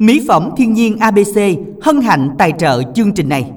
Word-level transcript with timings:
Mỹ 0.00 0.24
phẩm 0.28 0.50
thiên 0.56 0.72
nhiên 0.72 0.96
ABC 0.96 1.40
hân 1.82 2.00
hạnh 2.00 2.30
tài 2.38 2.52
trợ 2.58 2.82
chương 2.94 3.12
trình 3.12 3.28
này. 3.28 3.50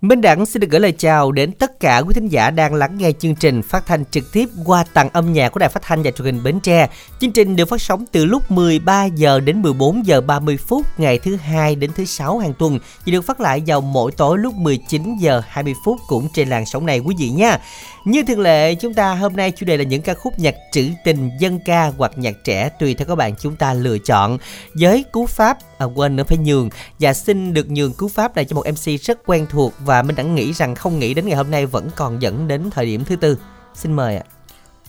Minh 0.00 0.20
Đẳng 0.20 0.46
xin 0.46 0.60
được 0.60 0.70
gửi 0.70 0.80
lời 0.80 0.92
chào 0.92 1.32
đến 1.32 1.52
tất 1.52 1.80
cả 1.80 1.98
quý 1.98 2.14
thính 2.14 2.28
giả 2.28 2.50
đang 2.50 2.74
lắng 2.74 2.98
nghe 2.98 3.12
chương 3.12 3.34
trình 3.34 3.62
phát 3.62 3.86
thanh 3.86 4.04
trực 4.04 4.32
tiếp 4.32 4.48
qua 4.64 4.84
tặng 4.94 5.08
âm 5.12 5.32
nhạc 5.32 5.48
của 5.48 5.58
Đài 5.58 5.68
Phát 5.68 5.82
thanh 5.82 6.02
và 6.02 6.10
Truyền 6.10 6.24
hình 6.24 6.42
Bến 6.44 6.60
Tre. 6.60 6.88
Chương 7.20 7.32
trình 7.32 7.56
được 7.56 7.68
phát 7.68 7.80
sóng 7.80 8.04
từ 8.12 8.24
lúc 8.24 8.50
13 8.50 9.04
giờ 9.04 9.40
đến 9.40 9.62
14 9.62 10.06
giờ 10.06 10.20
30 10.20 10.56
phút 10.56 10.86
ngày 10.98 11.18
thứ 11.18 11.36
hai 11.36 11.74
đến 11.74 11.90
thứ 11.96 12.04
sáu 12.04 12.38
hàng 12.38 12.54
tuần 12.58 12.78
và 13.06 13.12
được 13.12 13.20
phát 13.20 13.40
lại 13.40 13.62
vào 13.66 13.80
mỗi 13.80 14.12
tối 14.12 14.38
lúc 14.38 14.54
19 14.54 15.16
giờ 15.20 15.42
20 15.48 15.74
phút 15.84 15.98
cũng 16.08 16.28
trên 16.34 16.48
làn 16.48 16.66
sóng 16.66 16.86
này, 16.86 16.98
quý 16.98 17.14
vị 17.18 17.30
nha. 17.30 17.58
Như 18.04 18.22
thường 18.22 18.40
lệ, 18.40 18.74
chúng 18.74 18.94
ta 18.94 19.14
hôm 19.14 19.36
nay 19.36 19.50
chủ 19.50 19.66
đề 19.66 19.76
là 19.76 19.84
những 19.84 20.02
ca 20.02 20.14
khúc 20.14 20.38
nhạc 20.38 20.54
trữ 20.72 20.88
tình, 21.04 21.30
dân 21.38 21.58
ca 21.64 21.92
hoặc 21.98 22.12
nhạc 22.16 22.44
trẻ 22.44 22.68
tùy 22.68 22.94
theo 22.94 23.06
các 23.06 23.14
bạn 23.14 23.34
chúng 23.36 23.56
ta 23.56 23.74
lựa 23.74 23.98
chọn. 23.98 24.38
Với 24.74 25.04
cú 25.12 25.26
pháp 25.26 25.58
à, 25.78 25.84
quên 25.84 26.16
nữa 26.16 26.24
phải 26.24 26.38
nhường 26.38 26.70
và 27.00 27.14
xin 27.14 27.54
được 27.54 27.70
nhường 27.70 27.92
cú 27.92 28.08
pháp 28.08 28.36
này 28.36 28.44
cho 28.44 28.56
một 28.56 28.64
MC 28.66 29.00
rất 29.02 29.18
quen 29.26 29.46
thuộc 29.50 29.72
và 29.78 30.02
mình 30.02 30.16
đã 30.16 30.22
nghĩ 30.22 30.52
rằng 30.52 30.74
không 30.74 30.98
nghĩ 30.98 31.14
đến 31.14 31.26
ngày 31.26 31.36
hôm 31.36 31.50
nay 31.50 31.66
vẫn 31.66 31.88
còn 31.96 32.22
dẫn 32.22 32.48
đến 32.48 32.70
thời 32.70 32.86
điểm 32.86 33.04
thứ 33.04 33.16
tư. 33.16 33.38
Xin 33.74 33.92
mời 33.92 34.16
ạ. 34.16 34.22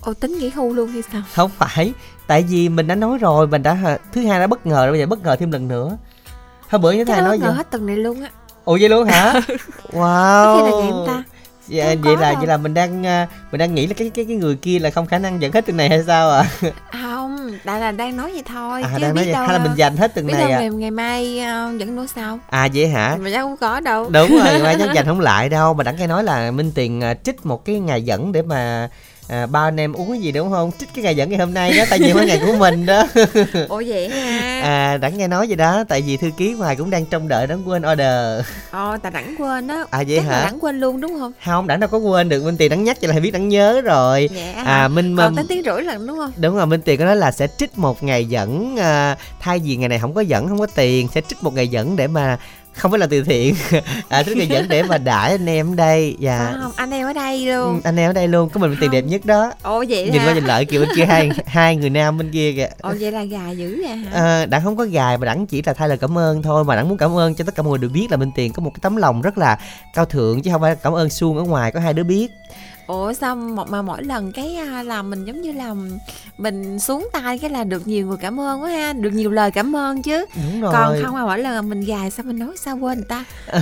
Ồ 0.02 0.14
tính 0.14 0.38
nghỉ 0.40 0.50
hưu 0.50 0.74
luôn 0.74 0.88
hay 0.88 1.02
sao? 1.12 1.22
Không 1.34 1.52
phải, 1.58 1.94
tại 2.28 2.44
vì 2.44 2.70
mình 2.70 2.88
đã 2.88 2.96
nói 2.96 3.18
rồi, 3.18 3.48
mình 3.48 3.64
đã 3.64 3.98
thứ 4.14 4.26
hai 4.26 4.40
đã 4.40 4.48
bất 4.48 4.66
ngờ 4.66 4.86
rồi, 4.86 4.92
bây 4.92 5.00
giờ 5.00 5.06
bất 5.06 5.24
ngờ 5.24 5.36
thêm 5.36 5.52
lần 5.52 5.68
nữa. 5.68 5.98
Hôm 6.70 6.82
bữa 6.82 6.92
như 6.92 7.06
thế 7.06 7.14
này 7.14 7.22
nói 7.22 7.40
gì? 7.40 7.46
hết 7.46 7.72
tuần 7.72 7.86
này 7.86 7.98
luôn 7.98 8.22
á. 8.22 8.30
Ồ 8.64 8.78
vậy 8.80 8.90
luôn 8.90 9.08
hả? 9.08 9.34
wow. 9.92 10.58
Cái 10.58 10.72
khi 10.72 10.72
là 10.72 10.92
vậy 10.92 11.08
ta? 11.08 11.24
Dạ, 11.68 11.96
vậy 12.04 12.18
là 12.18 12.32
đâu. 12.32 12.36
vậy 12.38 12.48
là 12.48 12.58
mình 12.58 12.74
đang 12.74 13.06
à, 13.06 13.28
mình 13.52 13.60
đang 13.60 13.76
nghĩ 13.76 13.88
là 13.88 13.94
cái 13.94 14.12
cái 14.14 14.26
cái 14.26 14.36
người 14.36 14.56
kia 14.56 14.80
là 14.80 14.90
không 14.90 15.06
khả 15.06 15.20
năng 15.20 15.42
dẫn 15.42 15.52
hết 15.52 15.66
tuần 15.66 15.78
này 15.78 15.90
hay 15.90 16.04
sao 16.08 16.30
ạ 16.30 16.50
à? 16.62 16.70
không 17.02 17.52
đại 17.64 17.80
là 17.80 17.92
đang 17.92 18.18
nói 18.18 18.32
vậy 18.32 18.44
thôi 18.46 18.82
à, 18.84 18.90
chứ 18.96 19.02
đang 19.02 19.14
biết 19.16 19.26
nói 19.26 19.34
đâu 19.34 19.44
hay 19.44 19.60
là 19.60 19.66
mình 19.66 19.72
dành 19.76 19.98
hết 19.98 20.16
biết 20.16 20.24
này 20.28 20.42
đâu 20.42 20.52
à? 20.52 20.60
ngày, 20.60 20.70
ngày 20.70 20.92
mai 20.92 21.40
uh, 21.40 21.80
dẫn 21.80 21.96
nữa 21.96 22.06
sao 22.16 22.40
à 22.50 22.68
vậy 22.74 22.88
hả 22.88 23.18
mà 23.22 23.30
chắc 23.34 23.42
không 23.42 23.58
có 23.58 23.80
đâu 23.80 24.10
đúng 24.10 24.30
rồi 24.30 24.44
ngày 24.44 24.64
mai 24.64 24.76
chắc 24.80 24.90
dành 24.96 25.06
không 25.06 25.20
lại 25.20 25.50
đâu 25.50 25.74
mà 25.74 25.84
đặng 25.84 25.96
nghe 25.96 26.08
nói 26.08 26.24
là 26.24 26.52
minh 26.52 26.72
tiền 26.76 27.02
uh, 27.12 27.24
trích 27.24 27.46
một 27.46 27.66
cái 27.66 27.80
ngày 27.80 28.02
dẫn 28.02 28.32
để 28.32 28.42
mà 28.42 28.90
à, 29.28 29.46
ba 29.46 29.60
anh 29.60 29.80
em 29.80 29.94
uống 29.94 30.12
cái 30.12 30.20
gì 30.20 30.32
đúng 30.32 30.52
không? 30.52 30.72
Trích 30.80 30.90
cái 30.94 31.04
ngày 31.04 31.16
dẫn 31.16 31.30
ngày 31.30 31.40
hôm 31.40 31.54
nay 31.54 31.74
đó 31.78 31.84
tại 31.90 32.00
vì 32.00 32.14
mấy 32.14 32.26
ngày 32.26 32.40
của 32.46 32.54
mình 32.54 32.86
đó. 32.86 33.04
Ủa 33.70 33.84
vậy 33.88 34.10
ha 34.10 34.62
à 34.62 34.98
đặng 34.98 35.18
nghe 35.18 35.28
nói 35.28 35.48
vậy 35.48 35.56
đó 35.56 35.84
tại 35.90 36.02
vì 36.02 36.18
thư 36.18 36.30
ký 36.38 36.54
ngoài 36.54 36.76
cũng 36.76 36.90
đang 36.90 37.06
trông 37.06 37.28
đợi 37.28 37.48
đặng 37.48 37.70
quên 37.70 37.84
order. 37.92 38.46
Ồ 38.72 38.98
tại 38.98 39.12
đặng 39.12 39.36
quên 39.38 39.68
đó 39.68 39.86
à 39.92 40.04
vậy 40.08 40.18
Chắc 40.18 40.26
hả? 40.26 40.44
đặng 40.44 40.60
quên 40.60 40.80
luôn 40.80 41.02
đúng 41.02 41.20
không? 41.20 41.32
Không 41.46 41.68
đặng 41.68 41.80
đâu 41.80 41.90
có 41.90 41.98
quên 41.98 42.30
được. 42.30 42.44
Minh 42.44 42.58
tiền 42.58 42.70
đặng 42.70 42.84
nhắc 42.84 43.02
cho 43.02 43.08
là 43.08 43.20
biết 43.20 43.32
đặng 43.32 43.50
nhớ 43.50 43.82
rồi. 43.82 44.30
Dạ. 44.36 44.64
À 44.66 44.88
minh 44.88 45.18
còn 45.18 45.36
tính 45.36 45.48
tiếng 45.50 45.64
rưỡi 45.66 45.84
lần 45.84 46.08
đúng 46.08 46.18
không? 46.18 46.32
Đúng 46.38 46.56
rồi 46.56 46.66
minh 46.66 46.82
tiền 46.82 47.00
có 47.00 47.06
nói 47.06 47.16
là 47.16 47.32
sẽ 47.32 47.48
trích 47.58 47.78
một 47.78 48.04
ngày 48.04 48.26
dẫn 48.26 48.78
à, 48.78 49.16
thay 49.40 49.60
vì 49.60 49.76
ngày 49.76 49.90
này 49.90 50.00
không 50.00 50.14
có 50.14 50.22
dẫn 50.22 50.48
không 50.48 50.60
có 50.60 50.68
tiền 50.76 51.08
sẽ 51.14 51.22
trích 51.22 51.44
một 51.44 51.54
ngày 51.54 51.68
dẫn 51.68 51.96
để 51.96 52.08
mà 52.08 52.38
không 52.74 52.92
phải 52.92 53.00
là 53.00 53.08
từ 53.08 53.24
thiện. 53.24 53.56
À 54.10 54.24
rất 54.24 54.38
là 54.38 54.44
dẫn 54.44 54.66
để 54.70 54.84
mà 54.84 54.98
đãi 55.04 55.32
anh 55.32 55.46
em 55.46 55.72
ở 55.72 55.76
đây. 55.76 56.16
Dạ. 56.20 56.38
À, 56.38 56.58
không? 56.62 56.72
Anh 56.76 56.92
em 56.92 57.08
ở 57.08 57.14
đây 57.14 57.46
luôn. 57.46 57.76
Ừ, 57.76 57.82
anh 57.84 58.00
em 58.00 58.10
ở 58.10 58.14
đây 58.14 58.28
luôn. 58.28 58.50
Có 58.50 58.60
mình 58.60 58.76
tiền 58.82 58.92
đẹp 58.92 59.02
nhất 59.02 59.26
đó. 59.26 59.54
Ồ 59.62 59.84
vậy 59.90 60.10
nhìn 60.12 60.22
qua 60.26 60.34
nhìn 60.34 60.46
lại 60.46 60.66
kiểu 60.66 60.82
bên 60.82 60.90
kia 60.96 61.06
hai 61.06 61.30
hai 61.46 61.76
người 61.76 61.90
nam 61.90 62.18
bên 62.18 62.32
kia 62.32 62.54
kìa. 62.54 62.70
Ồ 62.82 62.94
vậy 63.00 63.12
là 63.12 63.24
gà 63.24 63.50
dữ 63.50 63.84
vậy 63.88 63.96
hả? 63.96 64.12
À, 64.14 64.46
đặng 64.46 64.64
không 64.64 64.78
có 64.78 64.86
gài 64.86 65.18
mà 65.18 65.26
đặng 65.26 65.46
chỉ 65.46 65.62
là 65.66 65.74
thay 65.74 65.90
lời 65.90 65.98
cảm 65.98 66.18
ơn 66.18 66.42
thôi. 66.42 66.64
Mà 66.64 66.76
đặng 66.76 66.90
muốn 66.90 66.98
cảm 66.98 67.18
ơn 67.18 67.36
cho 67.36 67.44
tất 67.44 67.56
cả 67.56 67.64
mọi 67.64 67.70
người 67.70 67.80
đều 67.80 67.90
biết 67.90 68.08
là 68.12 68.18
bên 68.18 68.32
tiền 68.36 68.54
có 68.54 68.64
một 68.64 68.72
cái 68.74 68.80
tấm 68.82 68.96
lòng 68.96 69.22
rất 69.22 69.38
là 69.38 69.60
cao 69.94 70.06
thượng 70.06 70.42
chứ 70.42 70.52
không 70.52 70.62
phải 70.62 70.76
cảm 70.76 70.94
ơn 70.94 71.10
suông 71.10 71.38
ở 71.38 71.44
ngoài 71.44 71.72
có 71.72 71.80
hai 71.80 71.94
đứa 71.94 72.04
biết 72.04 72.28
ủa 72.92 73.14
sao 73.14 73.36
mà 73.70 73.82
mỗi 73.82 74.04
lần 74.04 74.32
cái 74.32 74.58
làm 74.86 75.10
mình 75.10 75.26
giống 75.26 75.42
như 75.42 75.52
là 75.52 75.76
mình 76.38 76.80
xuống 76.80 77.10
tay 77.14 77.38
cái 77.40 77.50
là 77.50 77.64
được 77.64 77.88
nhiều 77.88 78.08
người 78.08 78.18
cảm 78.22 78.40
ơn 78.40 78.62
quá 78.62 78.70
ha 78.70 78.94
được 78.94 79.10
nhiều 79.14 79.32
lời 79.32 79.52
cảm 79.52 79.76
ơn 79.76 80.02
chứ 80.02 80.26
Đúng 80.36 80.62
rồi. 80.62 80.72
còn 80.74 80.96
không 81.04 81.14
mà 81.16 81.26
mỗi 81.26 81.40
lần 81.40 81.70
mình 81.70 81.82
gài 81.82 82.12
sao 82.12 82.24
mình 82.24 82.40
nói 82.40 82.50
sao 82.58 82.78
quên 82.78 82.98
người 82.98 83.06
ta 83.10 83.24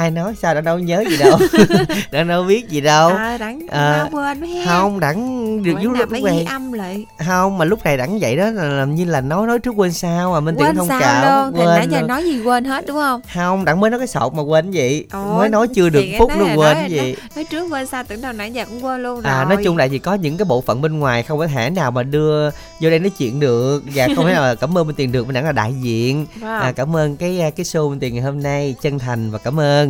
ai 0.00 0.10
nói 0.10 0.34
sao 0.42 0.54
đã 0.54 0.60
đâu 0.60 0.78
nhớ 0.78 1.04
gì 1.10 1.16
đâu. 1.16 1.38
Đã 2.12 2.22
đâu 2.22 2.44
biết 2.44 2.68
gì 2.68 2.80
đâu. 2.80 3.08
À 3.08 3.38
đẳng 3.38 3.66
à, 3.70 4.08
quên 4.12 4.40
mới 4.40 4.62
không 4.66 5.00
đẳng 5.00 5.62
được 5.62 5.74
vú 5.84 5.90
lúc 5.90 6.10
ghi 6.12 6.44
âm 6.48 6.72
lại. 6.72 7.06
Không 7.26 7.58
mà 7.58 7.64
lúc 7.64 7.84
này 7.84 7.96
đẳng 7.96 8.18
vậy 8.18 8.36
đó 8.36 8.50
là 8.50 8.64
làm 8.64 8.94
như 8.94 9.04
là 9.04 9.20
nói 9.20 9.46
nói 9.46 9.58
trước 9.58 9.74
quên 9.76 9.92
sao 9.92 10.32
mà 10.32 10.40
minh 10.40 10.56
thông 10.76 10.88
sao 10.88 11.00
cảm 11.00 11.44
luôn. 11.44 11.60
quên 11.60 11.68
nãy 11.68 11.88
giờ 11.90 12.02
nói 12.02 12.24
gì 12.24 12.42
quên 12.42 12.64
hết 12.64 12.86
đúng 12.86 12.96
không? 12.96 13.20
Không 13.34 13.64
đẳng 13.64 13.80
mới 13.80 13.90
nói 13.90 14.00
cái 14.00 14.06
sọt 14.06 14.34
mà 14.34 14.42
quên 14.42 14.70
gì. 14.70 15.04
Ồ, 15.12 15.38
mới 15.38 15.48
nói 15.48 15.68
chưa 15.74 15.88
được 15.88 16.04
phút 16.18 16.30
nó 16.38 16.44
quên 16.44 16.76
nói, 16.78 16.86
gì. 16.88 16.98
nói, 16.98 17.16
nói 17.36 17.44
trước 17.44 17.68
quên 17.70 17.86
sao 17.86 18.04
tưởng 18.04 18.20
đâu 18.20 18.32
nãy 18.32 18.52
giờ 18.52 18.64
cũng 18.64 18.84
quên 18.84 19.02
luôn 19.02 19.20
rồi 19.20 19.32
à 19.32 19.44
nói 19.44 19.64
chung 19.64 19.76
là 19.76 19.84
gì 19.84 19.98
có 19.98 20.14
những 20.14 20.36
cái 20.36 20.44
bộ 20.44 20.60
phận 20.60 20.82
bên 20.82 20.98
ngoài 20.98 21.22
không 21.22 21.38
có 21.38 21.46
thể 21.46 21.70
nào 21.70 21.90
mà 21.90 22.02
đưa 22.02 22.50
vô 22.50 22.90
đây 22.90 22.98
nói 22.98 23.10
chuyện 23.10 23.40
được. 23.40 23.82
Và 23.94 24.08
không 24.16 24.26
thể 24.26 24.32
nào 24.32 24.42
là 24.42 24.54
cảm 24.60 24.78
ơn 24.78 24.86
bên 24.86 24.96
tiền 24.96 25.12
được 25.12 25.26
mình 25.26 25.34
đẳng 25.34 25.44
là 25.44 25.52
đại 25.52 25.74
diện. 25.80 26.26
Wow. 26.40 26.60
à, 26.60 26.72
cảm 26.72 26.96
ơn 26.96 27.16
cái 27.16 27.52
cái 27.56 27.64
show 27.64 27.90
bên 27.90 28.00
tiền 28.00 28.14
ngày 28.14 28.22
hôm 28.22 28.42
nay 28.42 28.74
chân 28.82 28.98
thành 28.98 29.30
và 29.30 29.38
cảm 29.38 29.60
ơn 29.60 29.89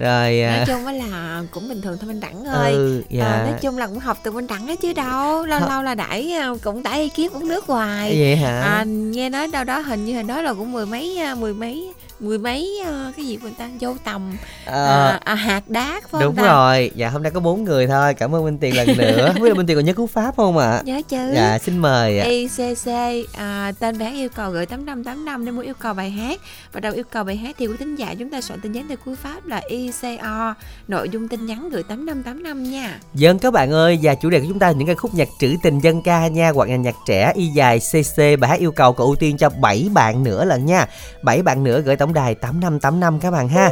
rồi 0.00 0.30
nói 0.30 0.58
à. 0.58 0.64
chung 0.66 0.86
á 0.86 0.92
là 0.92 1.42
cũng 1.50 1.68
bình 1.68 1.82
thường 1.82 1.98
thôi 2.00 2.08
minh 2.08 2.20
đẳng 2.20 2.44
ơi. 2.44 2.72
Ừ, 2.72 3.02
dạ. 3.08 3.24
à, 3.24 3.42
nói 3.42 3.58
chung 3.60 3.78
là 3.78 3.86
cũng 3.86 3.98
học 3.98 4.18
từ 4.22 4.32
minh 4.32 4.46
đẳng 4.46 4.66
á 4.66 4.74
chứ 4.82 4.92
đâu. 4.92 5.46
Lâu 5.46 5.60
lâu 5.68 5.82
là 5.82 5.94
đẩy 5.94 6.32
à, 6.32 6.50
cũng 6.62 6.82
đẩy 6.82 7.08
kiếp 7.08 7.32
uống 7.32 7.48
nước 7.48 7.66
hoài. 7.66 8.16
Vậy 8.20 8.36
hả? 8.36 8.60
À, 8.60 8.84
nghe 8.84 9.30
nói 9.30 9.48
đâu 9.48 9.64
đó 9.64 9.78
hình 9.78 10.04
như 10.04 10.14
hình 10.14 10.26
đó 10.26 10.42
là 10.42 10.54
cũng 10.54 10.72
mười 10.72 10.86
mấy 10.86 11.18
à, 11.18 11.34
mười 11.34 11.54
mấy 11.54 11.92
mười 12.20 12.38
mấy 12.38 12.82
cái 13.16 13.26
gì 13.26 13.38
người 13.42 13.52
ta? 13.58 13.68
Dâu 13.80 13.96
tầm 14.04 14.36
à, 14.64 14.74
à, 14.74 15.20
à, 15.24 15.34
hạt 15.34 15.68
đá 15.68 16.00
phải 16.10 16.22
đúng 16.22 16.34
ta? 16.34 16.42
rồi. 16.42 16.90
Dạ 16.94 17.08
hôm 17.08 17.22
nay 17.22 17.32
có 17.32 17.40
bốn 17.40 17.64
người 17.64 17.86
thôi. 17.86 18.14
Cảm 18.14 18.34
ơn 18.34 18.44
minh 18.44 18.58
tiền 18.58 18.76
lần 18.76 18.88
nữa. 18.98 19.30
Không 19.32 19.42
biết 19.42 19.48
là 19.48 19.54
minh 19.54 19.66
tiền 19.66 19.76
còn 19.76 19.84
nhớ 19.84 19.92
cú 19.92 20.06
pháp 20.06 20.36
không 20.36 20.58
ạ? 20.58 20.70
À? 20.70 20.82
nhớ 20.84 21.00
chứ. 21.08 21.32
Dạ 21.34 21.58
xin 21.58 21.78
mời 21.78 22.18
ạ. 22.18 22.26
ICC 22.26 22.90
à, 23.38 23.72
tên 23.78 23.98
bé 23.98 24.12
yêu 24.12 24.28
cầu 24.28 24.50
gửi 24.50 24.66
tám 24.66 24.86
năm 24.86 25.04
tám 25.04 25.24
năm 25.24 25.44
nếu 25.44 25.54
muốn 25.54 25.64
yêu 25.64 25.74
cầu 25.78 25.94
bài 25.94 26.10
hát. 26.10 26.40
Và 26.72 26.80
đầu 26.80 26.92
yêu 26.92 27.04
cầu 27.10 27.24
bài 27.24 27.36
hát 27.36 27.56
thì 27.58 27.66
quý 27.66 27.74
thính 27.78 27.96
giả 27.96 28.14
chúng 28.18 28.30
ta 28.30 28.40
soạn 28.40 28.60
tin 28.60 28.72
nhắn 28.72 28.88
theo 28.88 28.96
cú 29.04 29.14
pháp 29.14 29.46
là 29.46 29.62
ICO 30.02 30.54
nội 30.88 31.08
dung 31.08 31.28
tin 31.28 31.46
nhắn 31.46 31.68
gửi 31.72 31.82
tám 31.82 32.06
năm 32.06 32.22
tám 32.22 32.42
năm 32.42 32.62
nha 32.62 32.98
dân 33.14 33.38
các 33.38 33.52
bạn 33.52 33.70
ơi 33.70 33.98
và 34.02 34.14
chủ 34.14 34.30
đề 34.30 34.40
của 34.40 34.46
chúng 34.48 34.58
ta 34.58 34.70
những 34.70 34.86
cái 34.86 34.96
khúc 34.96 35.14
nhạc 35.14 35.28
trữ 35.40 35.54
tình 35.62 35.78
dân 35.78 36.02
ca 36.02 36.28
nha 36.28 36.50
hoặc 36.54 36.68
là 36.68 36.76
nhạc 36.76 36.94
trẻ 37.06 37.32
y 37.36 37.46
dài 37.46 37.78
CC 37.78 38.16
bài 38.40 38.50
hát 38.50 38.58
yêu 38.60 38.72
cầu 38.72 38.92
có 38.92 39.04
ưu 39.04 39.16
tiên 39.16 39.36
cho 39.36 39.48
7 39.60 39.88
bạn 39.92 40.24
nữa 40.24 40.44
lần 40.44 40.66
nha 40.66 40.86
7 41.22 41.42
bạn 41.42 41.64
nữa 41.64 41.80
gửi 41.80 41.96
tổng 41.96 42.14
đài 42.14 42.34
8585 42.34 43.20
các 43.20 43.30
bạn 43.30 43.48
ha. 43.48 43.70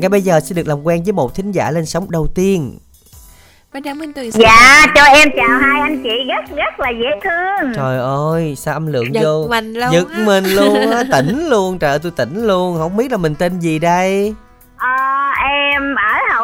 Ngay 0.00 0.08
bây 0.08 0.22
giờ 0.22 0.40
xin 0.40 0.56
được 0.56 0.68
làm 0.68 0.82
quen 0.82 1.02
với 1.02 1.12
một 1.12 1.34
thính 1.34 1.52
giả 1.52 1.70
lên 1.70 1.86
sóng 1.86 2.10
đầu 2.10 2.26
tiên. 2.34 2.78
Bên 3.72 3.82
Đăng 3.82 3.98
Minh 3.98 4.12
Tuyền 4.12 4.30
Dạ, 4.30 4.86
cho 4.94 5.02
em 5.02 5.28
chào 5.36 5.58
hai 5.60 5.80
anh 5.80 6.02
chị 6.02 6.10
rất 6.28 6.56
rất 6.56 6.80
là 6.80 6.90
dễ 6.90 7.06
thương. 7.24 7.72
Trời 7.76 7.98
ơi, 7.98 8.54
sao 8.56 8.74
âm 8.74 8.86
lượng 8.86 9.14
Giật 9.14 9.22
vô 9.22 9.46
mình 9.48 9.74
luôn 9.74 9.92
Giật 9.92 10.08
á. 10.12 10.22
mình 10.26 10.44
luôn 10.44 10.90
á, 10.90 11.02
tỉnh 11.12 11.46
luôn, 11.48 11.78
trời 11.78 11.90
ơi 11.90 11.98
tôi 11.98 12.12
tỉnh 12.16 12.46
luôn, 12.46 12.78
không 12.78 12.96
biết 12.96 13.10
là 13.10 13.16
mình 13.16 13.34
tên 13.34 13.60
gì 13.60 13.78
đây. 13.78 14.34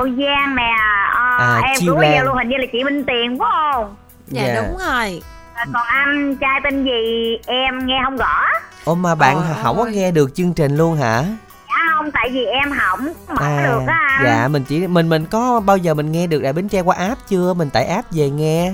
Hậu 0.05 0.13
Giang 0.17 0.57
nè. 0.57 0.73
À, 1.15 1.37
à, 1.39 1.61
em 1.65 1.77
cũng 1.87 1.99
bây 1.99 2.21
luôn 2.25 2.37
hình 2.37 2.49
như 2.49 2.57
là 2.57 2.67
chị 2.73 2.85
Minh 2.85 3.05
Tiền 3.07 3.39
phải 3.39 3.49
không? 3.53 3.97
Dạ, 4.27 4.43
dạ. 4.47 4.55
đúng 4.55 4.79
rồi. 4.79 5.23
À, 5.55 5.65
còn 5.75 5.83
anh 5.87 6.37
trai 6.37 6.61
tên 6.65 6.85
gì 6.85 7.37
em 7.47 7.87
nghe 7.87 8.01
không 8.05 8.17
rõ. 8.17 8.45
Ồ 8.85 8.95
mà 8.95 9.15
bạn 9.15 9.37
Ôi 9.37 9.45
không 9.63 9.77
có 9.77 9.85
nghe 9.85 10.11
được 10.11 10.35
chương 10.35 10.55
trình 10.55 10.77
luôn 10.77 10.97
hả? 10.97 11.25
Dạ 11.69 11.75
không, 11.95 12.11
tại 12.11 12.31
vì 12.33 12.45
em 12.45 12.71
không 12.79 13.13
mở 13.29 13.47
à, 13.47 13.63
được 13.65 13.83
á 13.87 14.21
Dạ, 14.25 14.49
mình 14.49 14.65
chỉ 14.69 14.87
mình 14.87 15.09
mình 15.09 15.27
có 15.27 15.61
bao 15.61 15.77
giờ 15.77 15.95
mình 15.95 16.13
nghe 16.13 16.27
được 16.27 16.43
Đài 16.43 16.53
Bến 16.53 16.69
Tre 16.69 16.81
qua 16.81 16.97
app 16.97 17.21
chưa? 17.29 17.55
Mình 17.55 17.71
tải 17.71 17.85
app 17.85 18.13
về 18.13 18.31
nghe 18.31 18.73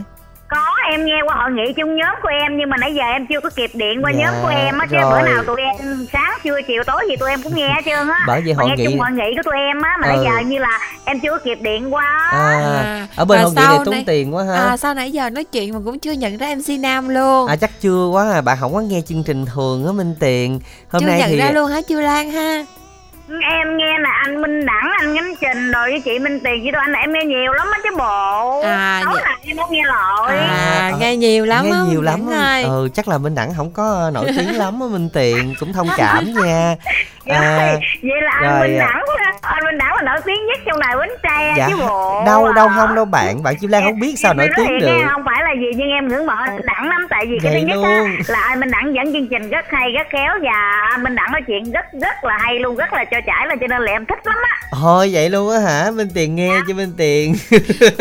em 0.90 1.04
nghe 1.04 1.22
qua 1.26 1.34
hội 1.34 1.50
nghị 1.50 1.72
chung 1.76 1.96
nhóm 1.96 2.14
của 2.22 2.28
em 2.28 2.58
nhưng 2.58 2.70
mà 2.70 2.76
nãy 2.76 2.94
giờ 2.94 3.04
em 3.12 3.26
chưa 3.26 3.40
có 3.40 3.50
kịp 3.56 3.70
điện 3.74 4.04
qua 4.04 4.10
dạ, 4.10 4.18
nhóm 4.18 4.34
của 4.42 4.48
em 4.48 4.78
á 4.78 4.86
chứ 4.90 4.96
bữa 5.10 5.22
nào 5.22 5.44
tụi 5.46 5.60
em 5.60 6.06
sáng 6.12 6.32
trưa 6.44 6.60
chiều 6.66 6.82
tối 6.86 7.06
gì 7.08 7.16
tụi 7.16 7.30
em 7.30 7.42
cũng 7.42 7.54
nghe 7.54 7.68
hết 7.68 7.82
trơn 7.84 8.08
á. 8.08 8.20
Bởi 8.26 8.40
vì 8.40 8.52
hội 8.52 8.68
nghe 8.68 8.74
nghị 8.76 8.84
chung 8.84 8.98
hội 8.98 9.10
nghị 9.12 9.36
của 9.36 9.42
tụi 9.44 9.54
em 9.56 9.82
á 9.82 9.96
mà 10.00 10.08
ừ. 10.08 10.16
nãy 10.16 10.18
giờ 10.24 10.46
như 10.46 10.58
là 10.58 10.78
em 11.04 11.20
chưa 11.20 11.30
có 11.30 11.38
kịp 11.38 11.58
điện 11.60 11.94
qua. 11.94 12.30
À, 12.32 13.06
ở 13.16 13.24
bên 13.24 13.40
hội 13.40 13.50
nghị 13.50 13.56
này 13.56 13.78
tốn 13.84 13.94
tiền 14.06 14.34
quá 14.34 14.44
ha. 14.44 14.54
À 14.54 14.76
sao 14.76 14.94
nãy 14.94 15.12
giờ 15.12 15.30
nói 15.30 15.44
chuyện 15.44 15.74
mà 15.74 15.80
cũng 15.84 15.98
chưa 15.98 16.12
nhận 16.12 16.36
ra 16.36 16.54
mc 16.54 16.80
nam 16.80 17.08
luôn. 17.08 17.48
À 17.48 17.56
chắc 17.56 17.70
chưa 17.80 18.06
quá 18.06 18.30
à 18.32 18.40
bạn 18.40 18.56
không 18.60 18.74
có 18.74 18.80
nghe 18.80 19.00
chương 19.06 19.24
trình 19.24 19.46
thường 19.54 19.86
á 19.86 19.92
minh 19.92 20.14
tiền. 20.20 20.60
Hôm 20.90 21.00
chưa 21.00 21.06
nay 21.06 21.18
nhận 21.18 21.28
thì 21.28 21.36
ra 21.36 21.50
luôn 21.50 21.70
hả? 21.70 21.80
Chưa 21.88 22.00
lan 22.00 22.30
ha 22.30 22.64
em 23.38 23.76
nghe 23.76 23.98
là 23.98 24.10
anh 24.10 24.42
minh 24.42 24.66
đẳng 24.66 24.90
anh 25.00 25.14
ngắm 25.14 25.34
trình 25.40 25.70
rồi 25.70 25.90
với 25.90 26.00
chị 26.00 26.18
minh 26.18 26.40
tiền 26.44 26.62
với 26.62 26.72
tôi 26.72 26.80
anh 26.80 26.92
là 26.92 26.98
em 26.98 27.12
nghe 27.12 27.24
nhiều 27.24 27.52
lắm 27.52 27.66
á 27.72 27.78
chứ 27.82 27.90
bộ. 27.98 28.60
À 28.60 29.02
nói 29.04 29.14
dạ. 29.16 29.22
là 29.24 29.36
em 29.46 29.56
không 29.56 29.72
nghe 29.72 29.82
lội 29.84 30.38
à, 30.38 30.92
nghe 31.00 31.16
nhiều 31.16 31.46
lắm 31.46 31.64
nghe 31.64 31.76
nhiều 31.90 32.02
lắm. 32.02 32.26
Ơi. 32.30 32.62
ừ 32.62 32.88
chắc 32.94 33.08
là 33.08 33.18
minh 33.18 33.34
đẳng 33.34 33.54
không 33.56 33.70
có 33.72 34.10
nổi 34.14 34.26
tiếng 34.36 34.56
lắm 34.58 34.80
á 34.80 34.86
minh 34.90 35.08
tiền 35.14 35.54
cũng 35.60 35.72
thông 35.72 35.88
cảm 35.96 36.24
nha. 36.44 36.76
À, 37.26 37.76
vậy 38.02 38.22
là 38.22 38.30
anh 38.32 38.50
rồi, 38.50 38.68
Minh 38.68 38.78
à. 38.78 38.86
Đẳng 38.86 39.04
anh 39.40 39.64
Minh 39.64 39.78
Đẳng 39.78 39.94
là 39.94 40.02
nổi 40.02 40.20
tiếng 40.24 40.46
nhất 40.46 40.58
trong 40.66 40.80
đài 40.80 40.96
Bến 40.96 41.08
Tre 41.22 41.54
dạ. 41.56 41.68
chứ 41.70 41.76
bộ. 41.76 42.22
Đâu 42.26 42.52
đâu 42.52 42.68
không 42.76 42.94
đâu 42.94 43.04
bạn 43.04 43.42
bạn 43.42 43.54
Kim 43.60 43.70
Lan 43.70 43.82
không 43.84 44.00
biết 44.00 44.14
sao 44.18 44.34
nổi 44.34 44.48
tiếng 44.56 44.78
được. 44.78 45.02
không 45.12 45.22
phải 45.26 45.42
là 45.44 45.52
gì 45.60 45.66
nhưng 45.76 45.88
em 45.88 46.08
ngưỡng 46.08 46.26
mộ 46.26 46.32
anh 46.32 46.60
Đẳng 46.64 46.88
lắm 46.88 47.06
tại 47.10 47.26
vì 47.26 47.38
cái 47.42 47.52
thứ 47.54 47.66
nhất 47.66 47.78
á, 47.84 48.02
là 48.26 48.40
anh 48.40 48.60
Minh 48.60 48.70
Đẳng 48.70 48.94
dẫn 48.94 49.12
chương 49.12 49.28
trình 49.28 49.50
rất 49.50 49.64
hay 49.68 49.90
rất 49.92 50.06
khéo 50.10 50.32
và 50.42 50.80
anh 50.90 51.02
Minh 51.02 51.14
Đẳng 51.14 51.32
nói 51.32 51.42
chuyện 51.46 51.72
rất 51.72 51.84
rất 51.92 52.24
là 52.24 52.38
hay 52.38 52.58
luôn 52.58 52.76
rất 52.76 52.92
là 52.92 53.04
cho 53.04 53.19
chải 53.26 53.46
là 53.48 53.54
cho 53.60 53.66
nên 53.66 53.82
là 53.82 53.92
em 53.92 54.06
thích 54.06 54.18
lắm 54.24 54.36
á. 54.42 54.60
Thôi 54.80 55.10
vậy 55.12 55.30
luôn 55.30 55.52
á 55.52 55.58
hả? 55.60 55.90
Minh 55.90 56.08
Tiền 56.14 56.34
nghe 56.36 56.50
chứ 56.66 56.74
Minh 56.74 56.92
Tiền. 56.98 57.34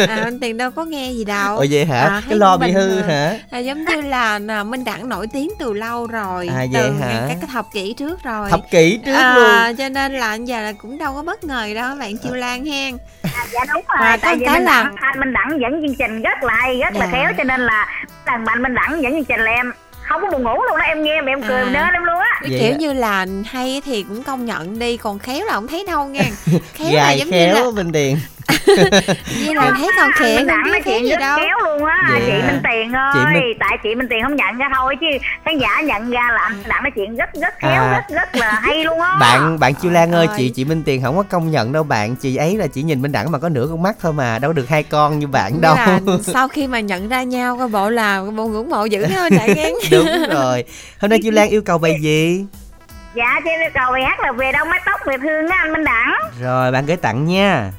À 0.08 0.16
anh 0.24 0.40
tiền 0.40 0.58
đâu 0.58 0.72
có 0.72 0.86
nghe 0.86 1.12
gì 1.12 1.26
đâu. 1.26 1.58
Ồ 1.58 1.66
vậy 1.72 1.86
hả? 1.86 2.00
À, 2.02 2.22
cái 2.30 2.38
lo 2.38 2.58
bị 2.58 2.72
hư 2.72 3.02
à, 3.02 3.08
hả? 3.08 3.34
À, 3.52 3.58
giống 3.60 3.86
như 3.86 4.02
là 4.02 4.40
à, 4.48 4.64
minh 4.64 4.84
đẳng 4.84 5.10
nổi 5.10 5.28
tiếng 5.34 5.50
từ 5.60 5.74
lâu 5.74 6.08
rồi 6.08 6.48
À, 6.56 6.56
vậy 6.58 6.68
từ 6.74 6.92
hả? 7.02 7.26
các 7.30 7.38
cái 7.42 7.50
thập 7.54 7.66
kỷ 7.74 7.94
trước 7.98 8.24
rồi. 8.24 8.50
Thập 8.50 8.62
kỷ 8.72 9.00
trước 9.06 9.14
à, 9.14 9.34
luôn. 9.68 9.76
cho 9.78 9.90
nên 9.90 10.14
là 10.14 10.34
giờ 10.36 10.62
là 10.62 10.72
cũng 10.82 10.98
đâu 10.98 11.14
có 11.16 11.24
bất 11.24 11.44
ngờ 11.44 11.66
gì 11.66 11.74
đâu 11.74 11.96
bạn 12.00 12.18
chiêu 12.18 12.34
lan 12.34 12.66
hen. 12.66 12.98
À, 13.24 13.46
dạ 13.54 13.60
đúng 13.74 13.84
rồi. 14.00 14.12
Có 14.12 14.18
tại 14.22 14.36
vì 14.36 14.46
cái 14.46 14.54
Minh 14.56 14.64
là- 14.64 14.84
Đẳng, 14.84 14.96
anh 15.00 15.20
Minh 15.20 15.34
Đẳng 15.34 15.58
dẫn 15.62 15.82
chương 15.82 15.96
trình 16.00 16.22
rất 16.22 16.44
là 16.44 16.54
hay 16.54 16.80
rất 16.84 16.94
là 16.96 17.06
Dạ. 17.06 17.12
khéo 17.12 17.32
cho 17.38 17.44
nên 17.44 17.62
là 17.62 17.88
thằng 18.26 18.46
anh 18.46 18.64
Minh 18.64 18.74
Đẳng 18.74 19.02
dẫn 19.04 19.12
chương 19.14 19.26
trình 19.26 19.40
là 19.40 19.52
em 19.52 19.72
không 20.10 20.22
có 20.22 20.30
buồn 20.32 20.44
ngủ 20.44 20.54
luôn 20.64 20.78
đó 20.78 20.84
em 20.86 21.04
nghe 21.04 21.22
mà 21.22 21.32
em 21.32 21.42
cười 21.42 21.58
À. 21.62 21.70
đến 21.74 21.94
em 21.94 22.04
luôn 22.04 22.18
á. 22.20 22.42
Kiểu 22.60 22.76
như 22.80 22.94
là 22.94 23.26
hay 23.46 23.82
thì 23.86 24.04
cũng 24.04 24.24
công 24.24 24.46
nhận 24.46 24.80
đi 24.80 24.98
còn 24.98 25.20
khéo 25.20 25.46
là 25.46 25.54
không 25.54 25.68
thấy 25.68 25.86
đâu 25.88 26.06
nha 26.08 26.22
khéo 26.74 26.88
là 26.94 27.12
giống 27.12 27.28
như 27.28 27.32
khéo 27.54 27.66
là 27.66 27.72
Minh 27.72 27.92
Tiền 27.92 28.18
như 29.46 29.54
là 29.54 29.72
thấy 29.78 29.90
còn 29.98 30.10
Minh 30.20 30.48
không 30.48 30.64
biết 30.74 30.82
chuyện 30.86 31.04
gì 31.06 31.16
đâu. 31.20 31.38
khéo 31.38 31.58
luôn 31.66 31.86
á 31.86 31.98
Dạ. 32.10 32.20
chị 32.26 32.32
Minh 32.32 32.62
Tiền 32.72 32.94
ơi 32.94 33.12
Chị 33.14 33.20
Minh- 33.34 33.58
tại 33.60 33.78
chị 33.84 33.96
Minh 33.96 34.08
Tiền 34.10 34.20
không 34.24 34.36
nhận 34.36 34.58
ra 34.58 34.70
thôi 34.76 34.96
chứ 35.02 35.08
khán 35.46 35.58
giả 35.58 35.82
nhận 35.82 36.10
ra 36.10 36.30
là 36.34 36.40
anh 36.42 36.54
Minh 36.58 36.68
Đẳng 36.68 36.84
nói 36.84 36.92
chuyện 36.96 37.16
rất 37.16 37.30
rất 37.42 37.54
khéo 37.60 37.82
À. 37.84 37.92
rất 37.92 38.16
rất 38.16 38.36
là 38.36 38.60
hay 38.64 38.84
luôn 38.84 39.00
á. 39.02 39.18
Bạn 39.20 39.60
bạn 39.60 39.74
Chiêu 39.76 39.92
Lan 39.92 40.12
ơi 40.12 40.28
Trời 40.28 40.36
chị 40.38 40.50
chị 40.56 40.66
Minh 40.66 40.84
Tiền 40.86 41.02
không 41.04 41.18
có 41.18 41.24
công 41.30 41.52
nhận 41.52 41.72
đâu 41.74 41.84
bạn. 41.84 42.16
Chị 42.16 42.36
ấy 42.36 42.58
là 42.58 42.68
chỉ 42.68 42.84
nhìn 42.84 43.02
Minh 43.02 43.12
Đẳng 43.12 43.32
mà 43.32 43.40
có 43.40 43.50
nửa 43.50 43.68
con 43.70 43.82
mắt 43.84 43.96
thôi 44.02 44.14
mà 44.14 44.40
đâu 44.40 44.54
được 44.54 44.70
hai 44.70 44.84
con 44.84 45.20
như 45.20 45.28
bạn 45.28 45.54
Như 45.54 45.60
đâu. 45.62 45.76
là 45.76 46.00
sau 46.24 46.48
khi 46.48 46.68
mà 46.68 46.80
nhận 46.80 47.10
ra 47.10 47.24
nhau 47.24 47.58
coi 47.58 47.68
bộ 47.68 47.90
là 47.90 48.22
bộ 48.36 48.48
ngưỡng 48.48 48.70
mộ 48.70 48.86
dữ 48.86 49.06
thôi 49.16 49.30
đại 49.30 49.54
ngán 49.56 49.72
đúng 49.92 50.08
rồi. 50.34 50.64
Hôm 51.02 51.10
nay 51.10 51.20
Chiêu 51.24 51.32
Lan 51.32 51.50
yêu 51.50 51.62
cầu 51.66 51.78
bài 51.78 51.96
gì? 52.02 52.46
Dạ 53.16 53.40
trên 53.46 53.60
yêu 53.62 53.70
cầu 53.74 53.92
bài 53.92 54.02
hát 54.04 54.20
là 54.20 54.32
về 54.32 54.52
đâu 54.52 54.66
mái 54.66 54.80
tóc 54.86 55.00
về 55.06 55.18
thương 55.18 55.48
á 55.50 55.58
anh 55.60 55.74
Minh 55.74 55.84
Đẳng. 55.84 56.14
Rồi 56.42 56.72
bạn 56.72 56.86
gửi 56.86 56.98
tặng 56.98 57.26
nha 57.26 57.72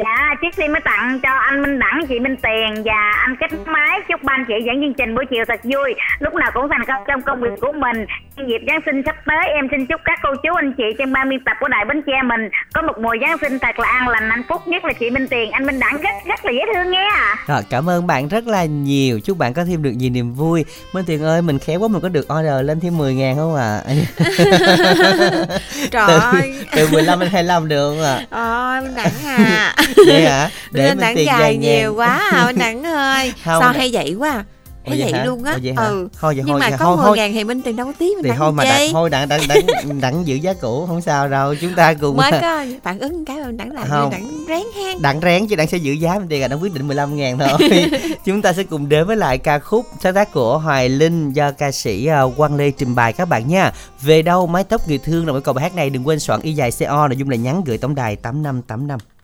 Dạ, 0.00 0.34
chiếc 0.40 0.54
sim 0.56 0.72
mới 0.72 0.80
tặng 0.80 1.20
cho 1.22 1.28
anh 1.28 1.62
Minh 1.62 1.78
Đẳng, 1.78 2.00
chị 2.08 2.18
Minh 2.18 2.36
Tiền 2.42 2.82
và 2.84 3.12
anh 3.26 3.36
Kết 3.40 3.50
Máy. 3.66 4.00
Chúc 4.08 4.22
ba 4.22 4.32
anh 4.32 4.44
chị 4.48 4.54
dẫn 4.66 4.80
chương 4.80 4.94
trình 4.94 5.14
buổi 5.14 5.24
chiều 5.30 5.44
thật 5.48 5.60
vui, 5.64 5.94
lúc 6.18 6.34
nào 6.34 6.50
cũng 6.54 6.68
thành 6.70 6.84
công 6.88 7.02
trong 7.08 7.22
công 7.22 7.40
việc 7.40 7.60
của 7.60 7.72
mình. 7.72 8.06
Nhân 8.36 8.48
dịp 8.48 8.60
Giáng 8.66 8.80
sinh 8.86 9.02
sắp 9.06 9.16
tới, 9.26 9.44
em 9.54 9.68
xin 9.70 9.86
chúc 9.86 10.00
các 10.04 10.18
cô 10.22 10.30
chú 10.42 10.54
anh 10.54 10.72
chị 10.72 10.84
trên 10.98 11.12
ban 11.12 11.28
biên 11.28 11.44
tập 11.44 11.56
của 11.60 11.68
Đài 11.68 11.84
Bến 11.84 12.02
Tre 12.06 12.22
mình 12.22 12.48
có 12.74 12.82
một 12.82 12.98
mùa 12.98 13.14
Giáng 13.20 13.38
sinh 13.38 13.58
thật 13.58 13.78
là 13.78 13.88
an 13.88 14.08
lành, 14.08 14.30
hạnh 14.30 14.42
phúc 14.48 14.68
nhất 14.68 14.84
là 14.84 14.92
chị 14.92 15.10
Minh 15.10 15.28
Tiền, 15.28 15.50
anh 15.50 15.66
Minh 15.66 15.80
Đẳng 15.80 16.00
rất 16.02 16.14
rất 16.26 16.44
là 16.44 16.52
dễ 16.52 16.62
thương 16.74 16.90
nghe. 16.90 17.08
Rồi 17.46 17.62
cảm 17.70 17.88
ơn 17.88 18.06
bạn 18.06 18.28
rất 18.28 18.46
là 18.46 18.64
nhiều 18.64 19.20
Chúc 19.24 19.38
bạn 19.38 19.54
có 19.54 19.64
thêm 19.64 19.82
được 19.82 19.92
nhiều 19.96 20.10
niềm 20.10 20.34
vui 20.34 20.64
Minh 20.92 21.04
Tiền 21.06 21.22
ơi 21.22 21.42
mình 21.42 21.58
khéo 21.58 21.80
quá 21.80 21.88
mình 21.88 22.02
có 22.02 22.08
được 22.08 22.26
order 22.38 22.66
lên 22.66 22.80
thêm 22.80 22.98
10 22.98 23.14
ngàn 23.14 23.36
không 23.36 23.56
ạ 23.56 23.80
à? 23.86 23.94
trời 25.90 26.06
từ, 26.08 26.18
ơi 26.18 26.54
từ 26.76 26.88
15 26.92 27.20
đến 27.20 27.28
25 27.32 27.68
được 27.68 27.90
không 27.90 28.02
ạ 28.02 28.26
ôi 28.30 28.80
minh 28.82 28.94
đẳng 28.94 29.12
à 29.26 29.74
Vậy 30.06 30.22
hả? 30.22 30.50
Để 30.70 30.94
đẳng 30.94 31.14
Tiền 31.16 31.26
dài 31.26 31.56
nhiều 31.56 31.94
quá. 31.94 32.28
À 32.32 32.46
minh 32.46 32.58
đẳng 32.58 32.82
ơi. 32.82 33.32
Không, 33.44 33.62
sao 33.62 33.72
hay 33.72 33.90
vậy 33.92 34.14
quá 34.18 34.30
à? 34.30 34.44
Hay 34.86 35.00
vậy 35.00 35.12
vậy 35.12 35.26
luôn 35.26 35.44
á? 35.44 35.58
Ừ. 35.76 36.08
Thôi 36.20 36.34
vậy 36.34 36.44
nhưng 36.46 36.46
thôi, 36.46 36.60
mà 36.60 36.68
vậy 36.68 36.78
có 36.78 36.84
thôi, 36.84 36.96
10 36.96 37.06
thôi. 37.06 37.16
ngàn 37.16 37.32
thì 37.32 37.44
minh 37.44 37.62
tiền 37.62 37.76
đâu 37.76 37.86
có 37.86 37.92
tí 37.98 38.14
minh 38.14 38.24
thì 38.24 38.30
thôi 38.38 38.52
mà 38.52 38.64
đặng, 38.64 38.92
thôi 38.92 39.10
đặng 39.10 39.28
đặng 39.28 39.40
đặng 39.48 40.00
đặng 40.00 40.26
giữ 40.26 40.34
giá 40.34 40.52
cũ 40.52 40.86
không 40.86 41.00
sao 41.00 41.28
đâu. 41.28 41.54
Chúng 41.54 41.74
ta 41.74 41.94
cùng 41.94 42.16
mới 42.16 42.32
có 42.40 42.64
phản 42.82 42.98
ứng 42.98 43.24
cái 43.24 43.36
minh 43.36 43.56
đẳng 43.56 43.72
làm 43.72 43.88
Không. 43.88 44.10
đẳng 44.10 44.46
ráng 44.48 44.66
hen. 44.76 45.02
Đặng 45.02 45.20
rén 45.22 45.46
chứ 45.46 45.56
đặng 45.56 45.66
sẽ 45.66 45.78
giữ 45.78 45.92
giá 45.92 46.18
mình 46.18 46.28
tiền 46.28 46.40
là 46.40 46.48
đặng 46.48 46.62
quyết 46.62 46.74
định 46.74 46.86
15 46.86 47.16
ngàn 47.16 47.38
thôi. 47.38 47.88
Chúng 48.24 48.42
ta 48.42 48.52
sẽ 48.52 48.62
cùng 48.62 48.88
đến 48.88 49.06
với 49.06 49.16
lại 49.16 49.38
ca 49.38 49.58
khúc 49.58 49.86
sáng 50.02 50.14
tác 50.14 50.32
của 50.32 50.58
Hoài 50.58 50.88
Linh 50.88 51.32
do 51.32 51.50
ca 51.50 51.72
sĩ 51.72 52.08
uh, 52.24 52.36
Quang 52.36 52.56
Lê 52.56 52.70
trình 52.70 52.94
bày 52.94 53.12
các 53.12 53.28
bạn 53.28 53.48
nha. 53.48 53.72
Về 54.02 54.22
đâu 54.22 54.46
mái 54.46 54.64
tóc 54.64 54.88
người 54.88 54.98
thương 54.98 55.26
là 55.26 55.32
một 55.32 55.40
câu 55.44 55.54
bài 55.54 55.62
hát 55.62 55.74
này 55.74 55.90
đừng 55.90 56.06
quên 56.06 56.20
soạn 56.20 56.40
y 56.40 56.52
dài 56.52 56.70
co 56.80 57.08
nội 57.08 57.16
dung 57.16 57.30
là 57.30 57.36
nhắn 57.36 57.62
gửi 57.66 57.78
tổng 57.78 57.94
đài 57.94 58.16
8585 58.16 58.98
hồn 58.98 59.19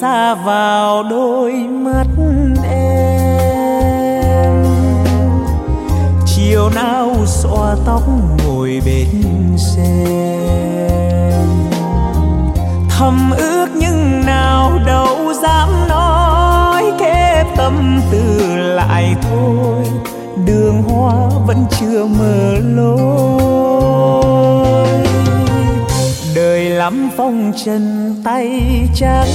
xa 0.00 0.34
vào 0.34 1.02
đôi 1.02 1.52
mắt 1.52 2.06
em. 2.70 4.64
Chiều 6.26 6.70
nào 6.74 7.10
xõa 7.26 7.76
tóc 7.86 8.02
ngồi 8.46 8.82
bên 8.86 9.06
xe 9.56 10.04
thầm 12.98 13.30
ước 13.38 13.66
nhưng 13.74 14.26
nào 14.26 14.78
đâu 14.86 15.32
dám 15.42 15.88
nói, 15.88 16.84
kép 16.98 17.46
tâm 17.56 18.00
tư 18.10 18.56
lại 18.56 19.14
thôi. 19.22 19.84
Đường 20.46 20.82
hoa 20.82 21.28
vẫn 21.46 21.66
chưa 21.80 22.06
mở 22.06 22.54
lối. 22.76 23.07
Ngắm 26.88 27.10
phong 27.16 27.52
trần 27.64 28.14
tay 28.24 28.60
trắng 28.94 29.28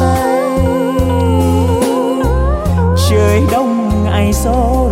tay. 0.00 0.42
Trời 3.10 3.42
đông 3.52 3.90
ngày 4.04 4.32
gió 4.32 4.90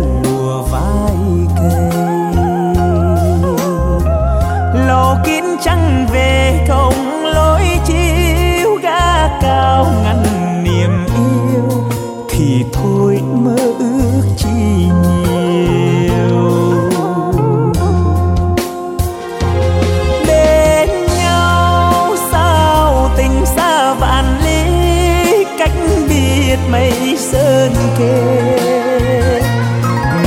mây 26.71 27.17
sơn 27.17 27.71
kề. 27.99 28.59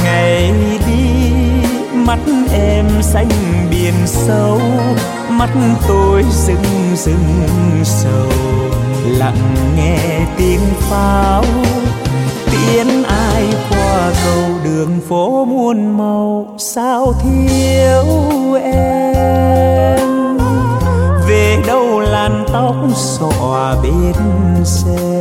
Ngày 0.05 0.53
đi, 0.87 1.33
mắt 1.95 2.19
em 2.53 2.87
xanh 3.03 3.29
biển 3.71 3.95
sâu, 4.07 4.61
mắt 5.29 5.51
tôi 5.89 6.25
rừng 6.31 6.97
rừng 6.97 7.49
sầu. 7.85 8.31
Lặng 9.07 9.55
nghe 9.77 10.27
tiếng 10.37 10.61
pháo, 10.79 11.45
tiếng 12.51 13.05
ai 13.05 13.45
qua 13.71 14.13
cầu 14.25 14.45
đường 14.65 15.01
phố 15.09 15.45
muôn 15.45 15.99
màu. 15.99 16.47
Sao 16.59 17.13
thiếu 17.23 18.55
em? 18.63 20.39
Về 21.29 21.57
đâu 21.67 22.01
làn 22.01 22.45
tóc 22.53 22.75
xõa 22.95 23.77
bên 23.83 24.15
xe? 24.65 25.20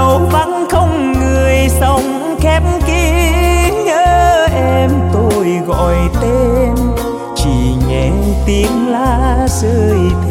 Lâu 0.00 0.18
vắng 0.18 0.66
không 0.70 1.12
người 1.12 1.68
sống 1.80 2.36
khép 2.40 2.62
kín 2.86 3.84
nhớ 3.84 4.46
em, 4.54 4.90
tôi 5.12 5.60
gọi 5.66 5.96
tên, 6.20 6.74
chỉ 7.36 7.74
nghe 7.88 8.10
tiếng 8.46 8.88
lá 8.88 9.46
rơi 9.48 9.98
thêm 10.22 10.29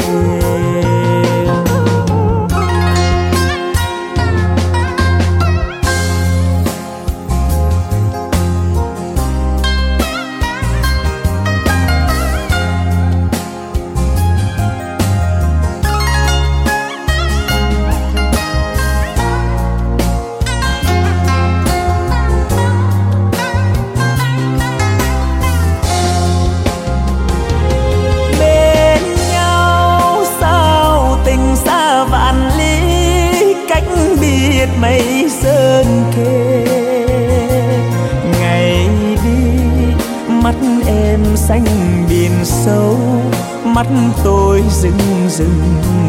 tôi 44.23 44.63
rưng 44.69 45.29
rưng 45.29 45.61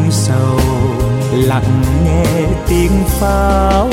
sầu, 0.09 0.59
lặng 1.31 1.83
nghe 2.05 2.25
tiếng 2.67 3.03
pháo. 3.05 3.89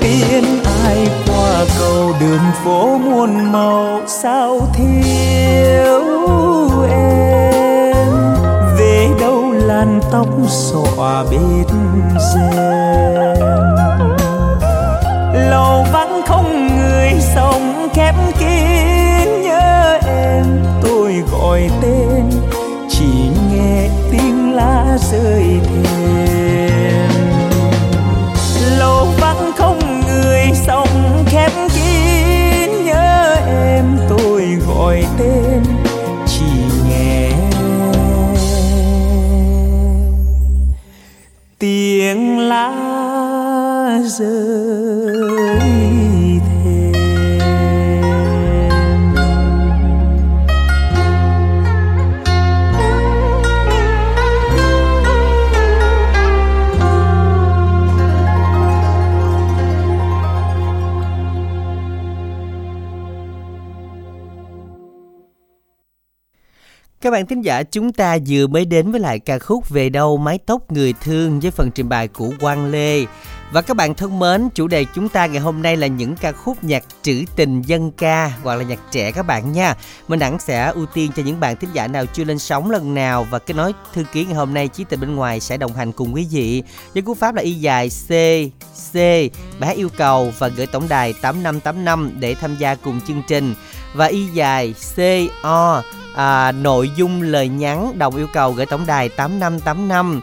Tiếng 0.00 0.62
ai 0.84 1.08
qua 1.26 1.64
cầu 1.78 2.12
đường 2.20 2.44
phố 2.64 2.98
muôn 2.98 3.52
màu, 3.52 4.00
sao 4.06 4.60
thiếu 4.74 6.02
em? 6.90 8.06
Về 8.78 9.08
đâu 9.20 9.52
làn 9.52 10.00
tóc 10.12 10.28
xõa 10.48 11.24
bên 11.30 11.66
rèm 12.34 13.38
lầu 15.50 15.86
vắng 15.92 16.22
không 16.26 16.76
người 16.76 17.12
sống 17.34 17.88
khép 17.94 18.14
lá 25.16 25.47
bạn 67.18 67.26
thính 67.26 67.42
giả 67.42 67.62
chúng 67.62 67.92
ta 67.92 68.18
vừa 68.26 68.46
mới 68.46 68.64
đến 68.64 68.90
với 68.90 69.00
lại 69.00 69.18
ca 69.18 69.38
khúc 69.38 69.68
Về 69.68 69.88
đâu 69.88 70.16
mái 70.16 70.38
tóc 70.46 70.72
người 70.72 70.94
thương 71.00 71.40
với 71.40 71.50
phần 71.50 71.70
trình 71.70 71.88
bày 71.88 72.08
của 72.08 72.30
Quang 72.40 72.70
Lê. 72.70 73.04
Và 73.52 73.62
các 73.62 73.76
bạn 73.76 73.94
thân 73.94 74.18
mến, 74.18 74.48
chủ 74.54 74.68
đề 74.68 74.84
chúng 74.94 75.08
ta 75.08 75.26
ngày 75.26 75.40
hôm 75.40 75.62
nay 75.62 75.76
là 75.76 75.86
những 75.86 76.16
ca 76.16 76.32
khúc 76.32 76.64
nhạc 76.64 76.84
trữ 77.02 77.24
tình 77.36 77.62
dân 77.62 77.90
ca 77.90 78.32
hoặc 78.42 78.54
là 78.54 78.64
nhạc 78.64 78.78
trẻ 78.90 79.12
các 79.12 79.26
bạn 79.26 79.52
nha. 79.52 79.74
Mình 80.08 80.20
hẳn 80.20 80.38
sẽ 80.38 80.72
ưu 80.74 80.86
tiên 80.86 81.10
cho 81.16 81.22
những 81.22 81.40
bạn 81.40 81.56
thính 81.56 81.70
giả 81.72 81.86
nào 81.86 82.06
chưa 82.06 82.24
lên 82.24 82.38
sóng 82.38 82.70
lần 82.70 82.94
nào 82.94 83.26
và 83.30 83.38
cái 83.38 83.54
nói 83.54 83.72
thư 83.94 84.04
ký 84.12 84.24
ngày 84.24 84.34
hôm 84.34 84.54
nay 84.54 84.68
chí 84.68 84.84
tình 84.84 85.00
bên 85.00 85.14
ngoài 85.16 85.40
sẽ 85.40 85.56
đồng 85.56 85.72
hành 85.72 85.92
cùng 85.92 86.14
quý 86.14 86.26
vị. 86.30 86.62
Với 86.94 87.02
cú 87.02 87.14
pháp 87.14 87.34
là 87.34 87.42
y 87.42 87.52
dài 87.52 87.88
C 87.88 88.10
C 88.92 88.94
bài 89.60 89.68
hát 89.68 89.76
yêu 89.76 89.88
cầu 89.96 90.32
và 90.38 90.48
gửi 90.48 90.66
tổng 90.66 90.88
đài 90.88 91.12
8585 91.12 92.12
để 92.20 92.34
tham 92.34 92.56
gia 92.56 92.74
cùng 92.74 93.00
chương 93.06 93.22
trình 93.28 93.54
và 93.94 94.06
y 94.06 94.26
dài 94.26 94.74
CO 94.96 95.82
à, 96.14 96.52
nội 96.52 96.90
dung 96.96 97.22
lời 97.22 97.48
nhắn 97.48 97.98
đồng 97.98 98.16
yêu 98.16 98.26
cầu 98.32 98.52
gửi 98.52 98.66
tổng 98.66 98.86
đài 98.86 99.08
8585 99.08 100.20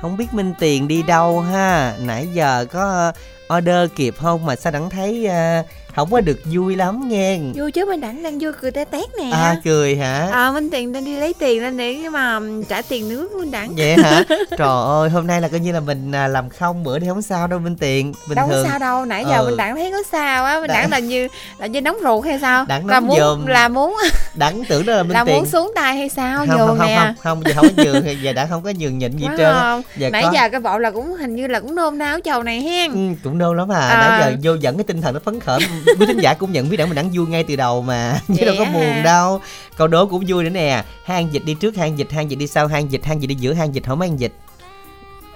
không 0.00 0.16
biết 0.16 0.34
Minh 0.34 0.54
Tiền 0.58 0.88
đi 0.88 1.02
đâu 1.02 1.40
ha? 1.40 1.96
Nãy 2.00 2.28
giờ 2.32 2.66
có 2.72 3.12
order 3.56 3.90
kịp 3.96 4.14
không? 4.18 4.46
Mà 4.46 4.56
sao 4.56 4.72
đẳng 4.72 4.90
thấy 4.90 5.28
uh, 5.28 5.66
không 5.96 6.10
có 6.10 6.20
được 6.20 6.38
vui 6.44 6.76
lắm 6.76 7.08
nghe. 7.08 7.38
Vui 7.54 7.72
chứ 7.72 7.84
mình 7.86 8.00
đẳng 8.00 8.22
đang 8.22 8.38
vui 8.38 8.52
cười 8.60 8.70
té 8.70 8.84
tét 8.84 9.04
nè. 9.18 9.30
À 9.32 9.56
cười 9.64 9.96
hả? 9.96 10.28
À 10.32 10.50
minh 10.52 10.70
tiền 10.70 10.92
đang 10.92 11.04
đi 11.04 11.16
lấy 11.16 11.34
tiền 11.38 11.62
lên 11.62 11.76
để 11.76 11.96
mà 12.12 12.40
trả 12.68 12.82
tiền 12.82 13.08
nước 13.08 13.32
minh 13.32 13.50
đẳng. 13.50 13.72
Vậy 13.76 13.96
hả? 14.02 14.22
Trời 14.58 14.68
ơi 14.86 15.10
hôm 15.10 15.26
nay 15.26 15.40
là 15.40 15.48
coi 15.48 15.60
như 15.60 15.72
là 15.72 15.80
mình 15.80 16.12
à, 16.12 16.28
làm 16.28 16.48
không 16.48 16.84
bữa 16.84 16.98
thì 16.98 17.08
không 17.08 17.22
sao 17.22 17.46
đâu 17.46 17.58
Minh 17.58 17.76
Tiền 17.76 18.12
bình 18.28 18.36
đâu 18.36 18.48
thường. 18.48 18.64
có 18.64 18.68
sao 18.70 18.78
đâu 18.78 19.04
nãy 19.04 19.24
giờ 19.28 19.36
Ừ. 19.38 19.44
mình 19.46 19.56
đẳng 19.56 19.76
thấy 19.76 19.90
có 19.92 19.98
sao 20.12 20.44
á 20.44 20.60
mình 20.60 20.68
Đặng- 20.68 20.76
đẳng 20.82 20.90
là 20.90 20.98
như 20.98 21.28
là 21.58 21.66
như 21.66 21.80
nóng 21.80 21.96
ruột 22.02 22.24
hay 22.24 22.38
sao? 22.40 22.64
Đặng 22.68 22.86
là 22.86 23.00
muốn 23.00 23.18
giùm. 23.18 23.46
là 23.46 23.68
muốn 23.68 23.96
đẳng 24.34 24.64
tưởng 24.68 24.86
đó 24.86 24.94
là 24.94 25.02
Minh 25.02 25.12
là 25.12 25.24
Tiền 25.24 25.34
muốn 25.36 25.46
xuống 25.46 25.72
tay 25.74 25.96
hay 25.96 26.08
sao? 26.08 26.38
Không, 26.46 26.58
không, 26.58 26.78
không, 26.78 26.86
nè. 26.86 26.96
không 27.22 27.42
không 27.42 27.42
giờ 27.44 27.52
không 27.54 27.66
có 27.76 27.82
nhường 27.84 28.22
giờ 28.22 28.32
đã 28.32 28.46
không 28.50 28.62
có 28.62 28.72
nhường 28.78 28.98
nhịn 28.98 29.16
gì 29.16 29.26
Quá 29.26 29.34
trơn 29.38 29.54
không? 29.60 29.82
giờ 29.96 30.10
nãy 30.10 30.22
có 30.22 30.30
giờ 30.34 30.48
cái 30.48 30.60
bộ 30.60 30.78
là 30.78 30.90
cũng 30.90 31.14
hình 31.16 31.36
như 31.36 31.46
là 31.46 31.60
cũng 31.60 31.74
nôn 31.74 31.98
náo 31.98 32.18
chầu 32.24 32.42
này 32.42 32.60
hen. 32.60 32.92
Ừ, 32.92 33.14
cũng 33.24 33.38
đâu 33.38 33.54
lắm 33.54 33.72
à. 33.72 33.78
À. 33.88 34.18
nãy 34.20 34.36
giờ 34.42 34.50
vô 34.52 34.54
dẫn 34.60 34.76
cái 34.76 34.84
tinh 34.84 35.00
thần 35.02 35.14
nó 35.14 35.20
phấn 35.24 35.40
khởi 35.40 35.60
quý 35.98 36.06
thính 36.06 36.18
giả 36.20 36.34
cũng 36.34 36.52
nhận 36.52 36.68
biết 36.68 36.76
đẳng 36.76 36.88
mình 36.88 36.96
đẳng 36.96 37.10
vui 37.12 37.26
ngay 37.26 37.44
từ 37.44 37.56
đầu 37.56 37.82
mà. 37.82 38.20
Chứ 38.38 38.44
đâu 38.44 38.54
có 38.58 38.64
buồn 38.64 38.82
hả? 38.82 39.02
đâu. 39.02 39.40
Câu 39.76 39.86
đố 39.88 40.06
cũng 40.06 40.24
vui 40.28 40.44
nữa 40.44 40.50
nè. 40.50 40.84
Hang 41.04 41.32
dịch 41.32 41.44
đi 41.44 41.54
trước 41.54 41.76
hang 41.76 41.98
dịch 41.98 42.12
hang 42.12 42.30
dịch 42.30 42.36
đi 42.36 42.46
sau 42.46 42.66
hang 42.66 42.92
dịch 42.92 43.04
hang 43.04 43.22
dịch 43.22 43.28
đi 43.28 43.34
giữa 43.34 43.52
hang 43.52 43.74
dịch 43.74 43.84
không 43.86 44.00
hang 44.00 44.20
dịch? 44.20 44.32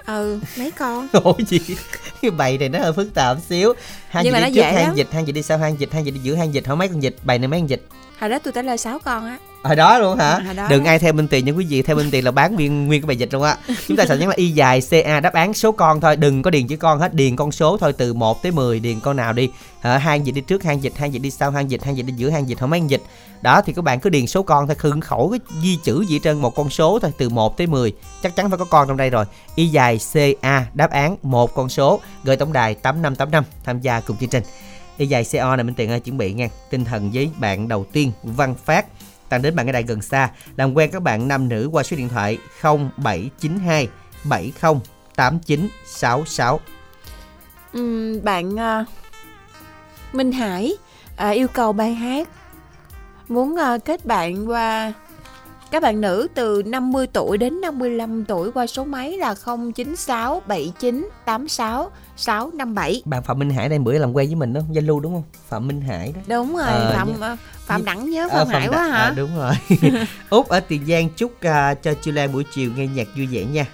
Ừ 0.05 0.39
mấy 0.57 0.71
con? 0.71 1.07
Ủa 1.23 1.33
gì? 1.47 1.59
Cái 2.21 2.31
bài 2.31 2.57
này 2.57 2.69
nó 2.69 2.79
hơi 2.79 2.93
phức 2.93 3.13
tạp 3.13 3.37
xíu. 3.49 3.73
Hang 4.09 4.23
Nhưng 4.25 4.33
dịch 4.33 4.45
đi 4.47 4.55
trước 4.55 4.61
hang 4.61 4.75
lắm. 4.75 4.95
dịch 4.95 5.07
hang 5.11 5.27
dịch 5.27 5.33
đi 5.33 5.41
sau 5.43 5.57
hang 5.57 5.79
dịch 5.79 5.93
hang 5.93 6.05
dịch 6.05 6.11
đi 6.11 6.19
giữa 6.23 6.35
hang 6.35 6.53
dịch 6.53 6.63
không 6.67 6.77
mấy 6.79 6.87
con 6.87 7.03
dịch. 7.03 7.15
Bài 7.23 7.39
này 7.39 7.47
mấy 7.47 7.59
con 7.59 7.69
dịch 7.69 7.87
hồi 8.21 8.29
đó 8.29 8.39
tôi 8.43 8.53
trả 8.53 8.61
lời 8.61 8.77
sáu 8.77 8.99
con 8.99 9.25
á. 9.25 9.37
Hồi 9.63 9.75
đó 9.75 9.99
luôn 9.99 10.17
hả? 10.17 10.39
Hồi 10.45 10.53
đó. 10.53 10.67
Đừng 10.69 10.83
đó. 10.83 10.89
ai 10.89 10.99
theo 10.99 11.13
minh 11.13 11.27
tiền 11.27 11.45
nha 11.45 11.51
quý 11.51 11.65
vị 11.69 11.81
theo 11.81 11.95
minh 11.95 12.11
tiền 12.11 12.25
là 12.25 12.31
bán 12.31 12.55
nguyên 12.55 12.87
nguyên 12.87 13.01
cái 13.01 13.07
bài 13.07 13.17
dịch 13.17 13.33
luôn 13.33 13.43
á. 13.43 13.57
Chúng 13.87 13.97
ta 13.97 14.05
sẽ 14.05 14.17
nhắn 14.17 14.29
là 14.29 14.35
y 14.35 14.49
dài 14.49 14.81
ca 14.91 15.19
đáp 15.19 15.33
án 15.33 15.53
số 15.53 15.71
con 15.71 16.01
thôi 16.01 16.15
đừng 16.15 16.41
có 16.41 16.51
điền 16.51 16.67
chữ 16.67 16.77
con 16.77 16.99
hết 16.99 17.13
điền 17.13 17.35
con 17.35 17.51
số 17.51 17.77
thôi 17.77 17.93
từ 17.93 18.13
1 18.13 18.43
tới 18.43 18.51
10 18.51 18.79
điền 18.79 18.99
con 18.99 19.17
nào 19.17 19.33
đi. 19.33 19.49
Hả, 19.81 19.97
hang 19.97 20.25
dịch 20.25 20.31
đi 20.31 20.41
trước 20.41 20.63
hang 20.63 20.83
dịch 20.83 20.93
hang 20.97 21.13
dịch 21.13 21.19
đi 21.19 21.31
sau 21.31 21.51
hang 21.51 21.71
dịch 21.71 21.83
hang 21.83 21.97
dịch 21.97 22.03
đi 22.03 22.13
giữa 22.13 22.29
hang 22.29 22.49
dịch 22.49 22.59
không 22.59 22.69
mấy 22.69 22.79
hang 22.79 22.89
dịch. 22.89 23.01
Đó 23.41 23.61
thì 23.61 23.73
các 23.73 23.81
bạn 23.81 23.99
cứ 23.99 24.09
điền 24.09 24.27
số 24.27 24.43
con 24.43 24.67
thôi 24.67 24.75
khưng 24.75 25.01
khẩu 25.01 25.29
cái 25.29 25.39
di 25.63 25.77
chữ 25.83 26.05
gì 26.07 26.19
trên 26.19 26.41
một 26.41 26.55
con 26.55 26.69
số 26.69 26.99
thôi 26.99 27.11
từ 27.17 27.29
1 27.29 27.57
tới 27.57 27.67
10 27.67 27.93
chắc 28.23 28.35
chắn 28.35 28.49
phải 28.49 28.57
có 28.57 28.65
con 28.65 28.87
trong 28.87 28.97
đây 28.97 29.09
rồi. 29.09 29.25
Y 29.55 29.67
dài 29.67 29.99
ca 30.41 30.65
đáp 30.73 30.91
án 30.91 31.15
một 31.21 31.53
con 31.53 31.69
số 31.69 31.99
gửi 32.23 32.37
tổng 32.37 32.53
đài 32.53 32.75
8585 32.75 33.43
tham 33.65 33.81
gia 33.81 33.99
cùng 33.99 34.17
chương 34.17 34.29
trình 34.29 34.43
y 35.01 35.07
dài 35.07 35.25
co 35.33 35.55
này 35.55 35.63
minh 35.63 35.75
tiền 35.75 35.89
ơi 35.89 35.99
chuẩn 35.99 36.17
bị 36.17 36.33
nha. 36.33 36.47
Tinh 36.69 36.85
thần 36.85 37.11
với 37.13 37.31
bạn 37.39 37.67
đầu 37.67 37.85
tiên 37.91 38.11
văn 38.23 38.55
phát. 38.65 38.85
Tặng 39.29 39.41
đến 39.41 39.55
bạn 39.55 39.69
ở 39.69 39.71
đây 39.71 39.83
gần 39.83 40.01
xa. 40.01 40.29
Làm 40.57 40.73
quen 40.73 40.91
các 40.91 41.01
bạn 41.01 41.27
nam 41.27 41.49
nữ 41.49 41.69
qua 41.71 41.83
số 41.83 41.97
điện 41.97 42.09
thoại 42.09 42.37
0792 42.61 43.87
70 44.23 44.51
8966 45.15 46.59
Ừm, 47.73 48.23
bạn 48.23 48.55
uh, 48.55 48.87
Minh 50.13 50.31
Hải 50.31 50.77
à, 51.15 51.29
yêu 51.29 51.47
cầu 51.47 51.73
bài 51.73 51.93
hát 51.93 52.29
muốn 53.27 53.53
uh, 53.53 53.85
kết 53.85 54.05
bạn 54.05 54.49
qua 54.49 54.93
các 55.71 55.81
bạn 55.81 56.01
nữ 56.01 56.27
từ 56.33 56.63
50 56.65 57.07
tuổi 57.13 57.37
đến 57.37 57.61
55 57.61 58.25
tuổi 58.25 58.51
qua 58.51 58.67
số 58.67 58.85
máy 58.85 59.17
là 59.17 59.35
096 59.75 60.41
79 60.47 61.09
86 61.25 61.91
657 62.21 63.01
bạn 63.05 63.23
Phạm 63.23 63.39
Minh 63.39 63.49
Hải 63.49 63.69
đây 63.69 63.79
bữa 63.79 63.93
làm 63.93 64.13
quen 64.13 64.27
với 64.27 64.35
mình 64.35 64.53
đó 64.53 64.61
Zalo 64.73 64.99
đúng 64.99 65.13
không? 65.13 65.23
Phạm 65.49 65.67
Minh 65.67 65.81
Hải 65.81 66.11
đó. 66.15 66.21
Đúng 66.27 66.55
rồi 66.57 66.67
Ờ, 66.67 66.93
phạm 66.95 67.07
nhớ- 67.19 67.25
à, 67.27 67.37
phạm 67.65 67.85
đẳng 67.85 68.09
nhớ 68.09 68.27
Ờ, 68.31 68.45
phạm 68.45 68.53
hải 68.53 68.61
Đặng- 68.67 68.71
quá 68.71 68.87
hả? 68.87 68.97
à, 69.03 69.13
đúng 69.17 69.29
rồi. 69.37 69.53
Út 70.29 70.47
ở 70.47 70.59
tiền 70.59 70.85
giang 70.87 71.09
chúc 71.09 71.41
à, 71.41 71.73
cho 71.73 71.93
Chu 72.01 72.11
Lan 72.11 72.31
buổi 72.33 72.43
chiều 72.53 72.71
nghe 72.75 72.87
nhạc 72.87 73.07
vui 73.17 73.27
vẻ 73.27 73.43
nha. 73.43 73.65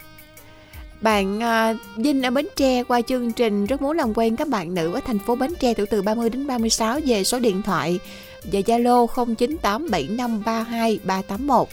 Bạn 1.02 1.44
à, 1.44 1.74
Vinh 1.96 2.24
ở 2.24 2.30
Bến 2.32 2.48
Tre 2.56 2.84
qua 2.84 3.02
chương 3.02 3.32
trình 3.32 3.66
rất 3.66 3.82
muốn 3.82 3.98
làm 3.98 4.14
quen 4.16 4.36
các 4.36 4.48
bạn 4.48 4.74
nữ 4.74 4.94
ở 4.94 5.00
thành 5.08 5.20
phố 5.20 5.36
Bến 5.36 5.54
Tre 5.60 5.74
tuổi 5.74 5.86
từ 5.86 6.02
30 6.02 6.30
đến 6.30 6.48
36 6.48 7.00
về 7.06 7.24
số 7.24 7.40
điện 7.40 7.62
thoại 7.62 8.00
và 8.44 8.60
Zalo 8.60 9.08
0987532381. 9.08 11.66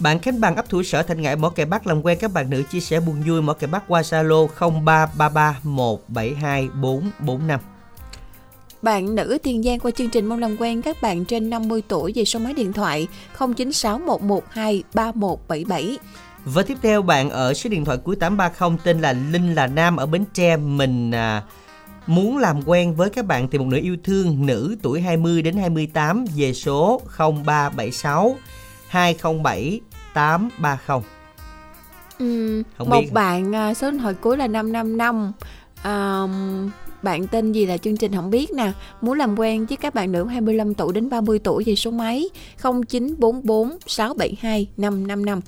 Bạn 0.00 0.18
Khánh 0.18 0.40
Bằng 0.40 0.56
ấp 0.56 0.68
thủ 0.68 0.82
sở 0.82 1.02
Thanh 1.02 1.22
Ngãi 1.22 1.36
Mỏ 1.36 1.48
Cày 1.48 1.66
Bắc 1.66 1.86
làm 1.86 2.02
quen. 2.02 2.18
Các 2.20 2.32
bạn 2.32 2.50
nữ 2.50 2.62
chia 2.70 2.80
sẻ 2.80 3.00
buồn 3.00 3.22
vui 3.26 3.42
Mỏ 3.42 3.52
Cày 3.52 3.68
Bắc 3.68 3.88
qua 3.88 4.00
Zalo 4.00 4.48
0333172445 4.58 7.58
Bạn 8.82 9.14
nữ 9.14 9.38
Tiền 9.42 9.62
Giang 9.62 9.78
qua 9.78 9.90
chương 9.90 10.10
trình 10.10 10.26
mong 10.26 10.38
làm 10.38 10.56
quen 10.56 10.82
các 10.82 11.02
bạn 11.02 11.24
trên 11.24 11.50
50 11.50 11.82
tuổi 11.88 12.12
về 12.14 12.24
số 12.24 12.38
máy 12.38 12.52
điện 12.52 12.72
thoại 12.72 13.08
0961123177. 13.38 15.96
Và 16.44 16.62
tiếp 16.62 16.78
theo 16.82 17.02
bạn 17.02 17.30
ở 17.30 17.54
số 17.54 17.70
điện 17.70 17.84
thoại 17.84 17.98
cuối 18.04 18.16
830 18.16 18.78
tên 18.84 19.00
là 19.00 19.12
Linh 19.12 19.54
là 19.54 19.66
Nam 19.66 19.96
ở 19.96 20.06
Bến 20.06 20.24
Tre. 20.34 20.56
Mình 20.56 21.10
à, 21.10 21.42
muốn 22.06 22.38
làm 22.38 22.60
quen 22.66 22.94
với 22.94 23.10
các 23.10 23.26
bạn 23.26 23.48
tìm 23.48 23.60
một 23.60 23.66
nửa 23.70 23.80
yêu 23.82 23.96
thương 24.04 24.46
nữ 24.46 24.76
tuổi 24.82 25.00
20 25.00 25.42
đến 25.42 25.56
28 25.56 26.24
về 26.36 26.52
số 26.52 27.00
0376 27.18 28.36
207 28.92 29.80
830. 30.14 31.00
Ừm, 32.18 32.62
Không 32.78 32.90
một 32.90 33.00
biết. 33.00 33.12
bạn 33.12 33.54
à, 33.54 33.74
số 33.74 33.90
điện 33.90 34.00
thoại 34.00 34.14
cuối 34.14 34.36
là 34.36 34.46
555 34.46 35.32
à, 35.82 36.22
bạn 37.02 37.26
tên 37.26 37.52
gì 37.52 37.66
là 37.66 37.76
chương 37.78 37.96
trình 37.96 38.14
không 38.14 38.30
biết 38.30 38.52
nè 38.52 38.72
muốn 39.00 39.18
làm 39.18 39.38
quen 39.38 39.66
với 39.66 39.76
các 39.76 39.94
bạn 39.94 40.12
nữ 40.12 40.24
25 40.26 40.74
tuổi 40.74 40.92
đến 40.92 41.10
30 41.10 41.38
tuổi 41.38 41.64
về 41.66 41.74
số 41.74 41.90
máy 41.90 42.28
0944 42.62 43.78
672 43.86 44.68
555 44.76 45.40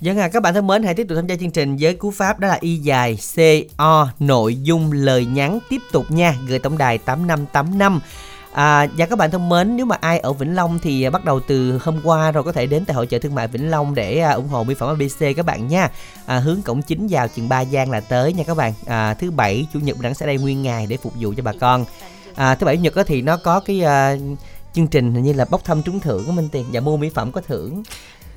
Dân 0.00 0.18
à, 0.18 0.28
các 0.28 0.42
bạn 0.42 0.54
thân 0.54 0.66
mến, 0.66 0.82
hãy 0.82 0.94
tiếp 0.94 1.06
tục 1.08 1.16
tham 1.16 1.26
gia 1.26 1.36
chương 1.36 1.50
trình 1.50 1.76
với 1.80 1.94
cú 1.94 2.10
pháp 2.10 2.38
đó 2.40 2.48
là 2.48 2.58
y 2.60 2.76
dài 2.76 3.18
CO 3.36 4.08
nội 4.18 4.56
dung 4.62 4.92
lời 4.92 5.26
nhắn 5.26 5.58
tiếp 5.68 5.80
tục 5.92 6.10
nha, 6.10 6.34
gửi 6.48 6.58
tổng 6.58 6.78
đài 6.78 6.98
8585. 6.98 8.00
À, 8.52 8.86
và 8.96 9.06
các 9.06 9.18
bạn 9.18 9.30
thân 9.30 9.48
mến, 9.48 9.76
nếu 9.76 9.86
mà 9.86 9.96
ai 10.00 10.18
ở 10.18 10.32
Vĩnh 10.32 10.54
Long 10.54 10.78
thì 10.78 11.02
à, 11.02 11.10
bắt 11.10 11.24
đầu 11.24 11.40
từ 11.40 11.78
hôm 11.82 12.00
qua 12.04 12.32
rồi 12.32 12.44
có 12.44 12.52
thể 12.52 12.66
đến 12.66 12.84
tại 12.84 12.94
hội 12.94 13.06
chợ 13.06 13.18
thương 13.18 13.34
mại 13.34 13.48
Vĩnh 13.48 13.70
Long 13.70 13.94
để 13.94 14.18
à, 14.18 14.30
ủng 14.30 14.48
hộ 14.48 14.64
mỹ 14.64 14.74
phẩm 14.74 14.88
ABC 14.88 15.36
các 15.36 15.46
bạn 15.46 15.68
nha. 15.68 15.88
À, 16.26 16.38
hướng 16.38 16.62
cổng 16.62 16.82
chính 16.82 17.06
vào 17.10 17.28
chừng 17.28 17.48
Ba 17.48 17.64
Giang 17.64 17.90
là 17.90 18.00
tới 18.00 18.32
nha 18.32 18.44
các 18.46 18.56
bạn. 18.56 18.72
À, 18.86 19.14
thứ 19.14 19.30
bảy 19.30 19.66
chủ 19.72 19.78
nhật 19.78 20.00
đẳng 20.00 20.14
sẽ 20.14 20.26
đây 20.26 20.38
nguyên 20.38 20.62
ngày 20.62 20.86
để 20.86 20.96
phục 20.96 21.12
vụ 21.20 21.34
cho 21.36 21.42
bà 21.42 21.52
con. 21.60 21.84
À, 22.34 22.54
thứ 22.54 22.66
bảy 22.66 22.76
chủ 22.76 22.82
nhật 22.82 22.94
thì 23.06 23.22
nó 23.22 23.36
có 23.36 23.60
cái 23.60 23.82
uh, 23.84 24.38
chương 24.72 24.86
trình 24.86 25.14
hình 25.14 25.24
như 25.24 25.32
là 25.32 25.44
bốc 25.50 25.64
thăm 25.64 25.82
trúng 25.82 26.00
thưởng 26.00 26.24
của 26.26 26.32
Minh 26.32 26.48
Tiền 26.52 26.64
và 26.72 26.80
mua 26.80 26.96
mỹ 26.96 27.10
phẩm 27.14 27.32
có 27.32 27.40
thưởng 27.40 27.82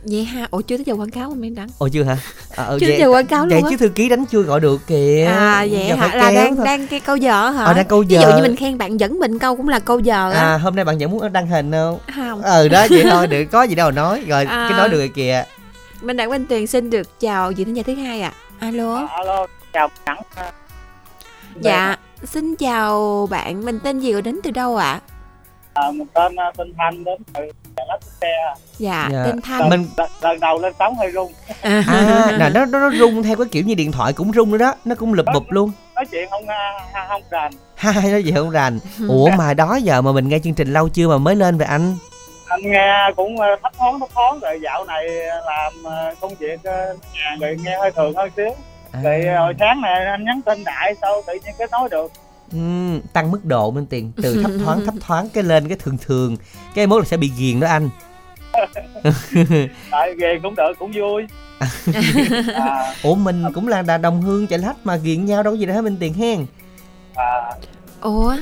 vậy 0.06 0.24
ha 0.24 0.48
ủa 0.52 0.62
chưa 0.62 0.78
tới 0.78 0.84
giờ 0.86 0.94
quảng 0.94 1.10
cáo 1.10 1.30
không 1.30 1.42
em 1.42 1.56
đắng 1.56 1.68
Ồ 1.78 1.88
chưa 1.88 2.04
hả? 2.04 2.18
À, 2.56 2.64
ừ, 2.66 2.78
chưa 2.82 2.88
vậy- 2.88 2.92
tới 2.96 3.00
giờ 3.00 3.10
quảng 3.12 3.26
cáo 3.28 3.46
vậy 3.50 3.62
luôn 3.62 3.70
chứ 3.70 3.76
á 3.76 3.78
thư 3.80 3.90
ký 3.90 4.10
đánh 4.10 4.26
chưa 4.26 4.42
gọi 4.42 4.60
được 4.60 4.88
kìa. 4.88 5.26
à 5.32 5.66
vậy 5.72 5.86
Giờ 5.90 5.96
hả 5.96 6.16
là 6.16 6.32
đang 6.32 6.56
thôi. 6.56 6.66
đang 6.66 6.88
cái 6.88 7.00
câu 7.00 7.16
giờ 7.16 7.50
hả 7.50 7.64
Ờ, 7.66 7.74
đang 7.74 7.86
câu 7.88 8.00
ví 8.02 8.16
dụ 8.16 8.22
giờ. 8.22 8.36
như 8.36 8.42
mình 8.42 8.56
khen 8.56 8.78
bạn 8.78 9.00
dẫn 9.00 9.20
mình 9.20 9.40
câu 9.40 9.56
cũng 9.56 9.70
là 9.70 9.80
câu 9.80 10.00
giờ 10.00 10.32
á 10.32 10.40
À 10.40 10.58
hôm 10.58 10.76
nay 10.76 10.86
bạn 10.86 10.98
vẫn 10.98 11.12
muốn 11.12 11.34
đăng 11.34 11.48
hình 11.48 11.72
không? 11.72 12.00
không 12.16 12.42
Ừ 12.42 12.68
đó 12.68 12.86
vậy 12.90 13.04
thôi, 13.12 13.28
được 13.28 13.44
có 13.52 13.64
gì 13.64 13.76
đâu 13.76 13.92
nói. 13.92 14.24
Rồi 14.28 14.46
À. 14.46 14.68
cái 14.70 14.78
nói 14.78 14.90
được 14.90 14.98
rồi 14.98 15.12
kìa. 15.16 15.44
Minh 16.02 16.18
Đặng 16.18 16.30
Minh 16.30 16.46
Tuyền 16.50 16.68
xin 16.68 16.90
được 16.90 17.20
chào 17.20 17.52
vị 17.58 17.64
thính 17.66 17.74
giả 17.76 17.84
thứ 17.86 17.96
hai 17.96 18.22
ạ. 18.22 18.34
Alo. 18.60 19.08
alo 19.18 19.48
chào 19.74 19.90
đẳng 20.06 20.22
Dạ, 21.62 21.96
xin 22.24 22.56
chào 22.56 23.28
bạn, 23.32 23.66
mình 23.66 23.80
tên 23.84 24.00
gì 24.00 24.12
rồi 24.14 24.22
đến 24.22 24.40
từ 24.44 24.52
đâu 24.52 24.78
ạ? 24.78 25.00
à, 25.74 25.92
mình 25.92 26.08
tên 26.14 26.36
à, 26.36 26.52
tên 26.58 26.74
thanh 26.78 27.04
đến 27.04 27.22
từ 27.34 27.42
xe 28.22 28.54
Dạ, 28.78 29.10
Dạ. 29.12 29.24
tên 29.26 29.42
Thanh. 29.42 29.70
Mình 29.70 29.88
lần, 29.98 30.10
lần 30.22 30.40
đầu 30.40 30.60
lên 30.60 30.74
sóng 30.80 30.96
hơi 30.96 31.12
rung 31.12 31.32
À, 31.62 31.84
à 31.88 32.32
là 32.40 32.50
nó 32.50 32.66
nó 32.66 32.80
nó 32.80 32.90
rung 33.00 33.24
theo 33.24 33.36
cái 33.36 33.48
kiểu 33.52 33.64
như 33.66 33.76
điện 33.76 33.92
thoại 33.92 34.14
cũng 34.14 34.32
rung 34.34 34.52
nữa 34.52 34.58
đó, 34.58 34.74
nó 34.86 34.96
cũng 34.96 35.14
lụp 35.14 35.26
bụp 35.34 35.44
luôn. 35.50 35.72
nói 35.96 36.06
chuyện 36.12 36.30
không 36.30 36.48
à, 36.48 37.06
không 37.10 37.22
rành 37.30 37.52
Hai 37.76 38.12
nó 38.12 38.18
gì 38.18 38.32
không 38.36 38.50
rành. 38.50 38.80
Ủa 39.10 39.30
mà 39.38 39.54
đó 39.54 39.76
giờ 39.76 40.02
mà 40.02 40.12
mình 40.12 40.30
nghe 40.30 40.40
chương 40.40 40.54
trình 40.54 40.74
lâu 40.74 40.90
chưa 40.90 41.08
mà 41.08 41.18
mới 41.18 41.36
lên 41.36 41.58
vậy 41.58 41.68
anh? 41.68 41.96
anh 42.48 42.62
nghe 42.64 43.12
cũng 43.16 43.40
à, 43.42 43.48
thấp 43.64 43.72
thoáng 43.78 44.00
thấp 44.00 44.10
thoáng 44.14 44.40
rồi 44.40 44.60
dạo 44.64 44.86
này 44.86 45.06
làm 45.46 45.74
à, 45.94 46.14
công 46.22 46.36
việc 46.36 46.60
nhà 46.64 47.36
rồi 47.42 47.58
nghe 47.64 47.78
hơi 47.80 47.92
thường 47.92 48.14
hơn 48.16 48.30
xíu 48.38 48.56
À. 48.92 49.02
hồi 49.40 49.54
sáng 49.60 49.82
này 49.82 50.06
anh 50.06 50.26
nhắn 50.26 50.42
tin 50.46 50.64
đại 50.64 50.94
sao 51.02 51.22
tự 51.28 51.34
nhiên 51.34 51.54
kết 51.58 51.72
nối 51.72 51.90
được 51.90 52.12
Tăng 53.14 53.32
mức 53.32 53.46
độ 53.46 53.72
bên 53.72 53.86
tiền 53.86 54.12
từ 54.22 54.42
thấp 54.42 54.52
thoáng 54.66 54.86
thấp 54.86 54.94
thoáng 55.02 55.30
cái 55.30 55.44
lên 55.44 55.68
cái 55.68 55.78
thường 55.78 55.98
thường 55.98 56.38
cái 56.76 56.88
mốt 56.88 57.00
là 57.00 57.06
sẽ 57.06 57.18
bị 57.18 57.32
ghiền 57.38 57.60
đó 57.60 57.68
anh. 57.68 57.90
Tại 59.92 60.14
ghê 60.20 60.40
cũng 60.44 60.56
được 60.56 60.72
cũng 60.80 60.92
vui. 60.96 61.24
À, 62.56 62.94
ủa 63.04 63.16
mình 63.16 63.44
cũng 63.54 63.68
là 63.68 63.82
đà 63.82 63.98
đồng 63.98 64.22
hương 64.22 64.48
chạy 64.48 64.60
lách 64.60 64.76
mà 64.84 64.96
ghiền 64.96 65.26
nhau 65.26 65.44
đâu 65.44 65.54
có 65.54 65.58
gì 65.58 65.66
đâu 65.66 65.76
hết 65.76 65.82
bên 65.82 65.98
tiền 66.00 66.14
hen? 66.14 66.46
À, 67.16 67.52
Ủa, 68.02 68.36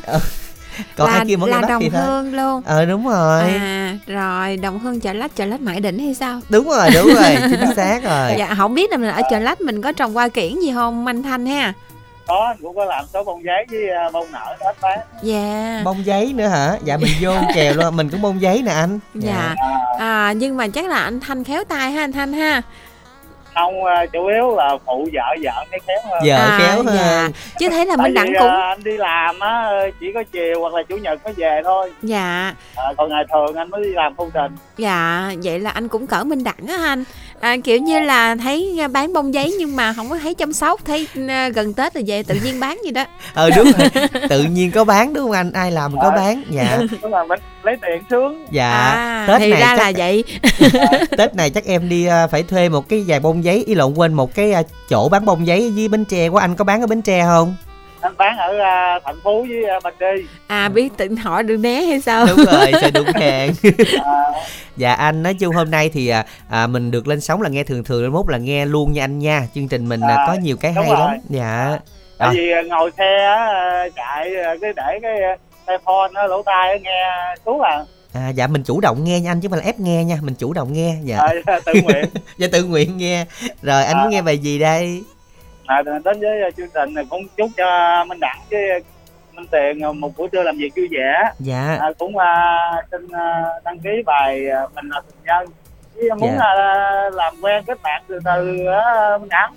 còn 0.98 1.08
là, 1.10 1.13
ai 1.13 1.25
kia 1.25 1.36
muốn 1.36 1.50
là 1.50 1.62
đồng 1.62 1.82
thì 1.82 1.89
thôi 1.89 2.01
hương 2.06 2.36
luôn. 2.36 2.62
ờ 2.65 2.86
đúng 2.86 3.08
rồi. 3.08 3.41
À, 3.41 3.98
rồi, 4.08 4.58
đồng 4.58 4.80
hương 4.80 5.00
chợ 5.00 5.13
lách, 5.13 5.36
chợ 5.36 5.46
lách 5.46 5.62
Mãi 5.62 5.80
Đỉnh 5.80 6.00
hay 6.00 6.13
sao? 6.15 6.39
đúng 6.50 6.70
rồi 6.70 6.89
đúng 6.94 7.08
rồi 7.08 7.36
chính 7.51 7.75
xác 7.75 8.03
rồi. 8.03 8.36
Dạ, 8.38 8.56
không 8.58 8.74
biết 8.74 8.91
là 8.91 8.98
mình 8.98 9.10
ở 9.10 9.22
chợ 9.30 9.39
lách 9.39 9.62
mình 9.62 9.82
có 9.82 9.91
trồng 9.91 10.13
hoa 10.13 10.27
kiển 10.27 10.60
gì 10.60 10.72
không 10.74 11.06
anh 11.08 11.24
Thanh 11.24 11.46
ha? 11.46 11.74
Có 12.28 12.46
anh 12.48 12.58
cũng 12.62 12.75
có 12.75 12.86
làm 12.86 13.06
số 13.13 13.24
bông 13.24 13.44
giấy 13.44 13.66
với 13.72 13.90
à, 13.90 14.10
bông 14.13 14.28
nở 14.32 14.56
đó 14.60 14.74
bán 14.82 15.00
Dạ. 15.24 15.82
bông 15.86 16.06
giấy 16.06 16.34
nữa 16.36 16.48
hả? 16.48 16.78
Dạ 16.84 16.98
mình 16.98 17.12
vô 17.22 17.32
kèo 17.56 17.74
luôn. 17.74 17.96
Mình 17.96 18.10
cũng 18.10 18.22
bông 18.22 18.42
giấy 18.42 18.62
nè 18.66 18.72
anh. 18.72 19.00
Dạ. 19.13 19.56
À, 20.00 20.34
nhưng 20.36 20.58
mà 20.58 20.68
chắc 20.68 20.86
là 20.86 20.98
anh 21.00 21.20
Thanh 21.20 21.44
khéo 21.44 21.63
tay 21.63 21.92
ha 21.92 22.04
anh 22.04 22.12
Thanh 22.12 22.34
ha. 22.34 22.62
không 23.54 23.86
à, 23.86 24.06
chủ 24.13 24.25
yếu 24.28 24.56
là 24.56 24.78
phụ 24.86 25.08
vợ 25.13 25.36
vợ 25.44 25.66
cái 25.72 25.80
khéo 25.88 25.98
hơn. 26.12 26.20
Giờ 26.25 26.36
À, 26.38 26.60
khéo 26.60 26.84
hơn. 26.84 26.96
Dạ. 26.98 27.30
Chứ 27.60 27.70
thấy 27.70 27.86
là 27.86 27.96
tại 27.98 28.10
Minh 28.10 28.18
à, 28.36 28.40
cũng 28.40 28.50
anh 28.50 28.84
đi 28.84 28.98
làm 28.98 29.40
á 29.40 29.70
chỉ 30.00 30.08
có 30.13 30.24
chiều 30.32 30.62
hoặc 30.62 30.74
là 30.74 30.84
chủ 30.90 30.98
nhật 30.98 31.24
mới 31.24 31.34
về 31.38 31.62
thôi. 31.63 31.94
Dạ. 32.01 32.54
À, 32.75 32.84
còn 32.98 33.10
ngày 33.10 33.24
thường 33.34 33.56
anh 33.56 33.70
mới 33.70 33.84
đi 33.84 33.90
làm 33.94 34.16
công 34.16 34.32
trình. 34.34 34.56
Dạ, 34.78 35.32
vậy 35.44 35.60
là 35.60 35.70
anh 35.70 35.88
cũng 35.88 36.08
cỡ 36.08 36.24
minh 36.24 36.44
đẳng 36.44 36.68
á 36.68 36.78
anh 36.88 37.04
à, 37.42 37.58
Kiểu 37.64 37.78
như 37.78 38.00
là 38.00 38.36
thấy 38.36 38.78
à, 38.80 38.88
bán 38.88 39.14
bông 39.14 39.34
giấy 39.34 39.56
nhưng 39.60 39.76
mà 39.76 39.94
không 39.94 40.10
có 40.10 40.18
thấy 40.18 40.34
chăm 40.34 40.54
sóc 40.54 40.82
Thấy 40.86 41.08
à, 41.28 41.50
gần 41.50 41.74
Tết 41.74 41.94
rồi 41.94 42.04
về 42.08 42.24
tự 42.24 42.36
nhiên 42.44 42.60
bán 42.60 42.80
gì 42.86 42.92
đó. 42.92 43.06
Ờ 43.34 43.50
đúng 43.58 43.72
rồi. 43.78 43.90
Tự 44.30 44.44
nhiên 44.44 44.72
có 44.72 44.84
bán 44.84 45.14
đúng 45.14 45.24
không 45.24 45.32
anh? 45.32 45.52
Ai 45.52 45.72
làm 45.72 45.96
có 46.02 46.12
bán? 46.12 46.44
Dạ. 46.50 46.80
Là 47.10 47.24
mình 47.24 47.40
lấy 47.64 47.76
tiền 47.82 48.02
sướng 48.10 48.46
dạ. 48.52 48.72
À, 48.72 49.26
tết 49.28 49.40
Thì 49.40 49.52
này 49.52 49.62
ra 49.62 49.68
chắc 49.68 49.78
là 49.78 49.92
vậy. 49.98 50.24
Tết 51.18 51.36
này 51.36 51.50
chắc 51.50 51.66
em 51.66 51.90
đi 51.90 52.06
à, 52.06 52.27
phải 52.27 52.44
thuê 52.44 52.70
một 52.70 52.90
cái 52.90 53.04
vài 53.08 53.20
bông 53.20 53.44
giấy. 53.44 53.64
Ý 53.68 53.75
lộn 53.75 53.94
quên 53.94 54.14
một 54.14 54.36
cái 54.36 54.54
chỗ 54.90 55.10
bán 55.10 55.25
bông 55.25 55.48
giấy 55.48 55.72
với 55.75 55.88
bến 55.88 56.06
tre 56.06 56.30
của 56.30 56.38
anh. 56.38 56.56
Có 56.56 56.64
bán 56.64 56.82
ở 56.82 56.88
bến 56.88 57.01
tre 57.01 57.24
không 57.24 57.56
anh 58.01 58.14
bán 58.18 58.37
ở 58.37 58.57
à, 58.59 59.00
thành 59.05 59.16
phố 59.24 59.42
với 59.50 59.64
à, 59.66 59.79
bình 59.83 59.94
đi. 60.00 60.25
À 60.48 60.70
biết 60.70 60.94
tự 60.98 61.07
hỏi 61.24 61.44
được 61.44 61.57
né 61.57 61.81
hay 61.81 62.01
sao? 62.01 62.25
Đúng 62.25 62.46
rồi 62.46 62.72
sao 62.81 62.90
đúng 62.94 63.05
hẹn. 63.16 63.51
À, 64.05 64.24
dạ 64.77 64.94
anh 64.94 65.24
nói 65.24 65.33
chung 65.33 65.55
hôm 65.55 65.72
nay 65.72 65.90
thì 65.94 66.07
à, 66.07 66.25
à, 66.50 66.68
mình 66.68 66.92
được 66.92 67.07
lên 67.07 67.22
sóng 67.22 67.42
là 67.42 67.50
nghe 67.50 67.64
thường 67.64 67.83
thường 67.83 68.03
lên 68.03 68.11
mốt 68.11 68.25
là 68.29 68.37
nghe 68.37 68.66
luôn 68.66 68.94
nha 68.94 69.03
anh 69.03 69.20
nha. 69.20 69.48
Chương 69.55 69.68
trình 69.68 69.90
mình 69.90 70.01
à, 70.01 70.24
có 70.27 70.33
nhiều 70.33 70.57
cái 70.57 70.74
hay 70.74 70.85
rồi. 70.90 71.00
lắm 71.00 71.09
dạ 71.29 71.77
tại 72.18 72.27
À. 72.29 72.33
vì 72.35 72.51
ngồi 72.70 72.92
xe 72.98 73.25
á, 73.25 73.48
chạy 73.96 74.29
cái 74.61 74.74
để 74.75 75.00
cái 75.01 75.11
tay 75.66 75.77
phone 75.85 76.11
á, 76.16 76.27
lỗ 76.27 76.44
tai 76.44 76.70
á, 76.72 76.77
nghe 76.81 77.03
suốt 77.46 77.61
à, 77.61 77.83
à 78.14 78.29
dạ 78.29 78.48
mình 78.48 78.64
chủ 78.64 78.79
động 78.81 79.03
nghe 79.03 79.20
nha 79.20 79.31
anh 79.31 79.42
chứ 79.42 79.48
không 79.48 79.51
phải 79.51 79.66
là 79.66 79.66
ép 79.66 79.79
nghe 79.79 80.03
nha 80.03 80.18
mình 80.22 80.35
chủ 80.35 80.53
động 80.53 80.74
nghe 80.74 80.96
dạ. 81.03 81.18
À 81.46 81.59
tự 81.66 81.74
nguyện. 81.83 82.05
Dạ 82.37 82.48
tự 82.51 82.64
nguyện 82.64 82.98
nghe. 82.98 83.25
Rồi 83.61 83.83
anh 83.83 83.96
À. 83.98 84.01
muốn 84.03 84.11
nghe 84.11 84.22
bài 84.22 84.37
gì 84.37 84.59
đây 84.59 85.03
à, 85.75 85.81
đến 86.03 86.20
với 86.20 86.42
à, 86.42 86.50
chương 86.57 86.68
trình 86.74 87.05
cũng 87.10 87.22
chúc 87.38 87.50
cho 87.57 87.66
minh 88.07 88.20
đẳng 88.20 88.40
với 88.51 88.62
minh 89.34 89.46
tiền 89.51 89.84
à, 89.84 89.92
một 89.92 90.12
buổi 90.18 90.27
trưa 90.31 90.44
làm 90.44 90.57
việc 90.57 90.72
vui 90.75 90.88
vẻ. 90.92 91.31
Dạ. 91.40 91.77
À, 91.79 91.92
cũng 92.00 92.18
à, 92.18 92.57
xin 92.92 93.07
à, 93.12 93.44
đăng 93.64 93.79
ký 93.79 93.90
bài 94.05 94.50
à, 94.50 94.62
mình 94.75 94.90
là 94.90 95.01
tình 95.07 95.20
nhân. 95.25 95.46
Với 95.96 96.10
muốn 96.20 96.29
Dạ. 96.40 96.46
à, 96.46 97.10
làm 97.14 97.34
quen 97.42 97.64
kết 97.68 97.81
bạn 97.84 98.03
từ 98.07 98.20
từ 98.25 98.66
á 98.66 99.18
minh 99.18 99.29
đẳng. 99.29 99.53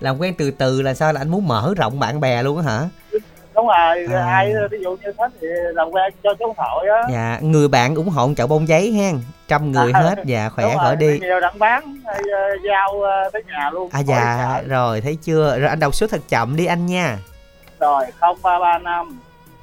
Làm 0.00 0.18
quen 0.18 0.34
từ 0.38 0.50
từ 0.50 0.82
là 0.82 0.94
sao? 0.94 1.12
Là 1.12 1.20
anh 1.20 1.28
muốn 1.28 1.48
mở 1.48 1.74
rộng 1.76 1.98
bạn 2.00 2.20
bè 2.20 2.42
luôn 2.42 2.56
á 2.56 2.62
hả 2.72 2.80
đúng 3.58 3.66
rồi 3.66 4.06
À. 4.20 4.26
ai 4.26 4.52
ví 4.70 4.78
dụ 4.82 4.90
như 4.90 5.12
thế 5.18 5.24
thì 5.40 5.46
làm 5.74 5.90
quen 5.90 6.12
cho 6.22 6.30
số 6.40 6.54
hội 6.56 6.88
á. 6.88 7.02
Dạ 7.12 7.38
người 7.40 7.68
bạn 7.68 7.94
ủng 7.94 8.08
hộ 8.08 8.30
chậu 8.36 8.46
bông 8.46 8.68
giấy 8.68 8.92
hen 8.92 9.20
trăm 9.48 9.72
người 9.72 9.92
À. 9.94 10.00
hết 10.00 10.14
dạ 10.24 10.48
khỏe 10.48 10.64
Đúng 10.64 10.76
khỏi 10.76 10.86
rồi, 10.86 10.96
đi 10.96 11.18
nhiều 11.18 11.40
đặng 11.40 11.58
bán 11.58 11.96
ờ, 12.04 12.14
giao 12.68 13.02
ờ, 13.02 13.30
tới 13.32 13.42
nhà 13.48 13.70
luôn 13.70 13.88
à 13.92 14.00
dạ 14.00 14.38
sợ. 14.56 14.62
rồi 14.68 15.00
thấy 15.00 15.18
chưa? 15.22 15.58
Rồi 15.58 15.68
anh 15.68 15.80
đọc 15.80 15.94
số 15.94 16.06
thật 16.06 16.20
chậm 16.28 16.56
đi 16.56 16.66
anh 16.66 16.86
nha. 16.86 17.18
Rồi 17.80 18.04
không 18.20 18.38
ba 18.42 18.58
ba 18.58 18.78
năm 18.78 19.20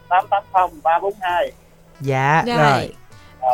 tám 0.10 0.26
tám 0.30 0.44
không 0.54 0.72
ba 0.84 1.00
bốn 1.00 1.14
hai. 1.22 1.52
Dạ 2.02 2.44
Rồi, 2.46 2.58
rồi. 2.58 2.92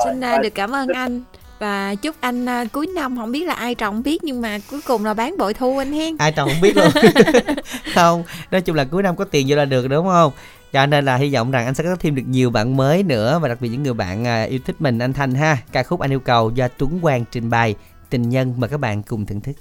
Xin 0.06 0.22
à, 0.24 0.38
được 0.38 0.56
cảm 0.56 0.72
ơn 0.76 0.88
anh 0.88 1.24
Và 1.62 1.96
chúc 1.96 2.16
anh 2.20 2.46
à, 2.46 2.66
cuối 2.72 2.88
năm 2.88 3.18
không 3.18 3.32
biết 3.32 3.48
là 3.48 3.54
ai 3.54 3.76
trồng 3.76 4.04
biết 4.04 4.24
Nhưng 4.24 4.42
mà 4.42 4.60
cuối 4.72 4.82
cùng 4.88 5.06
là 5.06 5.14
bán 5.14 5.38
bội 5.38 5.54
thu 5.54 5.78
anh 5.78 5.94
hen. 5.94 6.18
Ai 6.18 6.32
trồng 6.32 6.50
không 6.50 6.62
biết 6.62 6.78
luôn. 6.78 6.88
Không 7.96 8.24
nói 8.52 8.62
chung 8.62 8.76
là 8.76 8.84
cuối 8.84 9.04
năm 9.04 9.16
có 9.16 9.26
tiền 9.26 9.46
vô 9.50 9.56
là 9.56 9.66
được 9.66 9.88
đúng 9.88 10.06
không? 10.08 10.32
Cho 10.74 10.86
nên 10.86 11.06
là 11.06 11.16
hy 11.16 11.34
vọng 11.34 11.52
rằng 11.52 11.66
anh 11.66 11.74
sẽ 11.74 11.84
có 11.84 11.96
thêm 12.00 12.16
được 12.16 12.24
nhiều 12.28 12.50
bạn 12.50 12.78
mới 12.78 13.04
nữa 13.04 13.40
và 13.42 13.48
đặc 13.48 13.62
biệt 13.62 13.70
những 13.70 13.84
người 13.84 13.94
bạn 13.94 14.28
à, 14.28 14.44
yêu 14.44 14.60
thích 14.66 14.76
mình 14.80 15.00
anh 15.00 15.14
Thanh 15.14 15.36
ha. 15.36 15.58
Ca 15.72 15.84
khúc 15.84 16.00
anh 16.00 16.12
yêu 16.12 16.20
cầu 16.20 16.52
do 16.56 16.68
Tuấn 16.68 17.00
Quang 17.02 17.26
trình 17.32 17.50
bày. 17.50 17.76
Tình 18.10 18.30
nhân 18.30 18.54
mà 18.58 18.68
các 18.68 18.80
bạn 18.80 19.04
cùng 19.04 19.26
thưởng 19.26 19.42
thức 19.42 19.56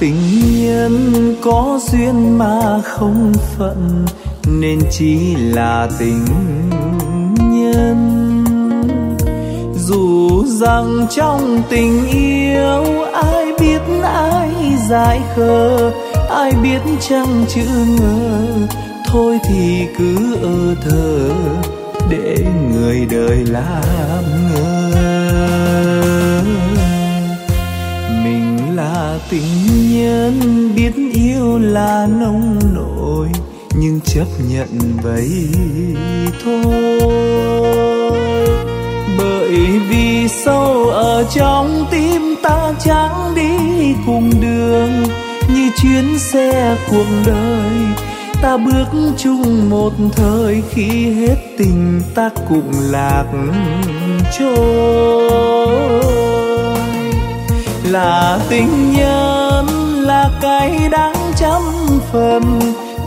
tình 0.00 0.16
nhân 0.64 1.34
có 1.42 1.80
duyên 1.82 2.38
mà 2.38 2.80
không 2.84 3.32
phận, 3.56 4.04
nên 4.46 4.78
chỉ 4.90 5.34
là 5.36 5.88
tình 5.98 6.24
nhân 7.38 8.44
dù 9.76 10.44
rằng 10.46 11.06
trong 11.10 11.62
tình 11.70 12.06
yêu 12.08 13.02
ai 13.12 13.46
biết 13.60 13.80
ai 14.02 14.50
dại 14.88 15.20
khờ, 15.36 15.90
ai 16.30 16.52
biết 16.62 16.80
chẳng 17.08 17.44
chữ 17.48 17.66
ngờ, 18.00 18.42
thôi 19.06 19.38
thì 19.48 19.86
cứ 19.98 20.36
ơ 20.42 20.74
thờ 20.84 21.30
để 22.10 22.36
người 22.72 23.06
đời 23.10 23.44
làm 23.44 24.24
ngờ. 24.54 24.79
Tình 29.30 29.42
nhân 29.92 30.34
biết 30.76 30.92
yêu 31.14 31.58
là 31.58 32.06
nông 32.20 32.58
nổi, 32.74 33.28
nhưng 33.74 34.00
chấp 34.00 34.26
nhận 34.50 34.68
vậy 35.02 35.30
thôi. 36.44 38.18
Bởi 39.18 39.78
vì 39.88 40.28
sâu 40.28 40.88
ở 40.88 41.24
trong 41.34 41.86
tim 41.90 42.34
ta 42.42 42.72
chẳng 42.84 43.34
đi 43.34 43.48
cùng 44.06 44.30
đường, 44.40 45.02
như 45.54 45.70
chuyến 45.82 46.18
xe 46.18 46.76
cuộc 46.90 47.06
đời. 47.26 47.70
Ta 48.42 48.56
bước 48.56 49.12
chung 49.18 49.70
một 49.70 49.92
thời 50.16 50.62
khi 50.70 51.12
hết 51.14 51.36
tình 51.58 52.00
ta 52.14 52.30
cũng 52.48 52.72
lạc 52.90 53.24
trôi 54.38 56.29
là 57.90 58.38
tình 58.48 58.92
nhân, 58.92 59.66
là 60.06 60.30
cái 60.40 60.88
đáng 60.90 61.32
trăm 61.36 61.62
phần. 62.12 62.60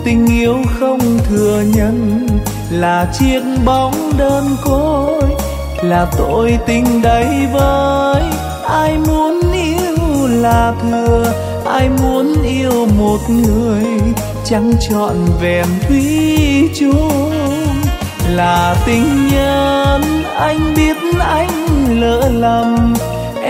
Tình 0.06 0.28
yêu 0.28 0.56
không 0.80 1.00
thừa 1.30 1.64
nhận 1.76 2.28
là 2.72 3.08
chiếc 3.20 3.42
bóng 3.66 4.12
đơn 4.18 4.56
côi. 4.64 5.24
Là 5.84 6.08
tội 6.18 6.58
tình 6.66 7.02
đầy 7.02 7.48
vơi, 7.54 8.24
ai 8.70 8.98
muốn 9.08 9.42
yêu 9.54 10.28
là 10.28 10.74
thừa. 10.82 11.34
Ai 11.66 11.90
muốn 12.02 12.36
yêu 12.44 12.88
một 12.98 13.20
người, 13.30 13.86
chẳng 14.46 14.74
trọn 14.90 15.16
vẹn 15.42 15.66
thủy 15.88 16.38
chung 16.80 17.32
là 18.30 18.76
tình 18.86 19.28
nhân, 19.32 20.24
anh 20.38 20.74
biết 20.76 20.98
anh 21.20 21.68
lỡ 22.02 22.30
lầm 22.34 22.94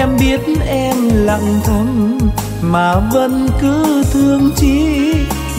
em 0.04 0.18
biết 0.20 0.40
em 0.68 0.96
lặng 1.26 1.60
thầm, 1.64 2.18
mà 2.62 2.96
vẫn 3.14 3.48
cứ 3.62 4.04
thương 4.14 4.52
chi. 4.56 5.14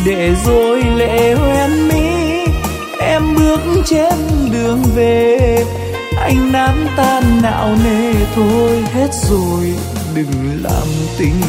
Để 0.07 0.35
rồi 0.47 0.83
lệ 0.97 1.35
hoen 1.35 1.89
mi, 1.89 2.45
em 3.01 3.23
bước 3.35 3.61
trên 3.87 4.15
đường 4.53 4.83
về. 4.95 5.65
Anh 6.21 6.53
nán 6.53 6.87
tan 6.97 7.43
nạo 7.43 7.77
nề 7.85 8.13
thôi, 8.35 8.85
hết 8.95 9.09
rồi, 9.31 9.75
đừng 10.15 10.63
làm 10.63 10.89
tình 11.19 11.41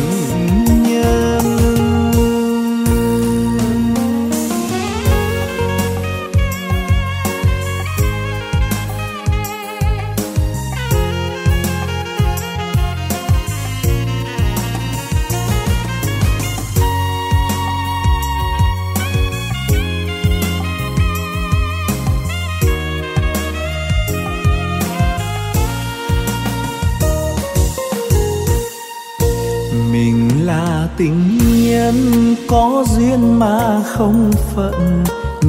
nhân 31.85 32.35
có 32.47 32.85
duyên 32.87 33.39
mà 33.39 33.81
không 33.85 34.31
phận, 34.55 35.03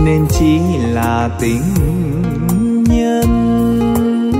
nên 0.04 0.26
chỉ 0.38 0.58
là 0.92 1.30
tình 1.40 1.62
nhân. 2.88 4.32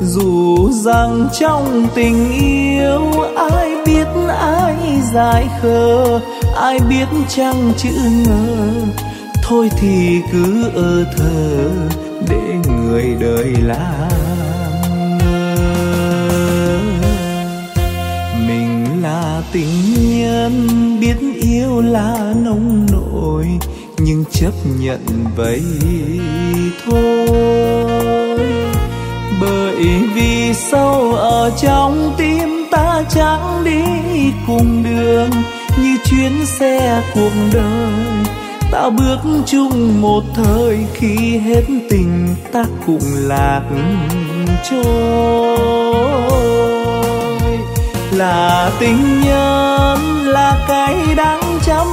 Dù 0.00 0.70
rằng 0.72 1.28
trong 1.40 1.88
tình 1.94 2.32
yêu 2.32 3.00
ai 3.36 3.76
biết 3.86 4.06
ai 4.38 4.76
dài 5.12 5.48
khờ, 5.62 6.20
ai 6.56 6.78
biết 6.88 7.06
chăng 7.28 7.72
chữ 7.76 7.94
ngờ, 8.26 8.70
thôi 9.42 9.70
thì 9.78 10.20
cứ 10.32 10.70
ơ 10.74 11.04
thờ 11.16 11.70
để 12.28 12.54
người 12.68 13.16
đời 13.20 13.54
làm 13.62 13.73
tình 19.54 19.94
nhân 20.18 20.68
biết 21.00 21.16
yêu 21.40 21.80
là 21.80 22.34
nông 22.44 22.86
nổi, 22.92 23.46
nhưng 23.98 24.24
chấp 24.32 24.52
nhận 24.80 25.00
vậy 25.36 25.62
thôi. 26.84 28.38
Bởi 29.40 29.84
vì 30.14 30.54
sâu 30.54 31.14
ở 31.14 31.50
trong 31.62 32.14
tim 32.18 32.64
ta 32.70 33.02
chẳng 33.14 33.64
đi 33.64 33.82
cùng 34.46 34.82
đường, 34.82 35.30
như 35.82 35.96
chuyến 36.04 36.46
xe 36.46 37.02
cuộc 37.14 37.32
đời. 37.52 37.92
Ta 38.72 38.90
bước 38.90 39.18
chung 39.46 40.02
một 40.02 40.22
thời 40.34 40.78
khi 40.94 41.38
hết 41.38 41.64
tình 41.90 42.34
ta 42.52 42.64
cũng 42.86 43.02
lạc 43.14 43.62
trôi 44.70 45.83
là 48.14 48.70
tình 48.80 49.20
nhân, 49.24 49.98
là 50.26 50.64
cái 50.68 50.94
đắng 51.16 51.40
trăm 51.66 51.86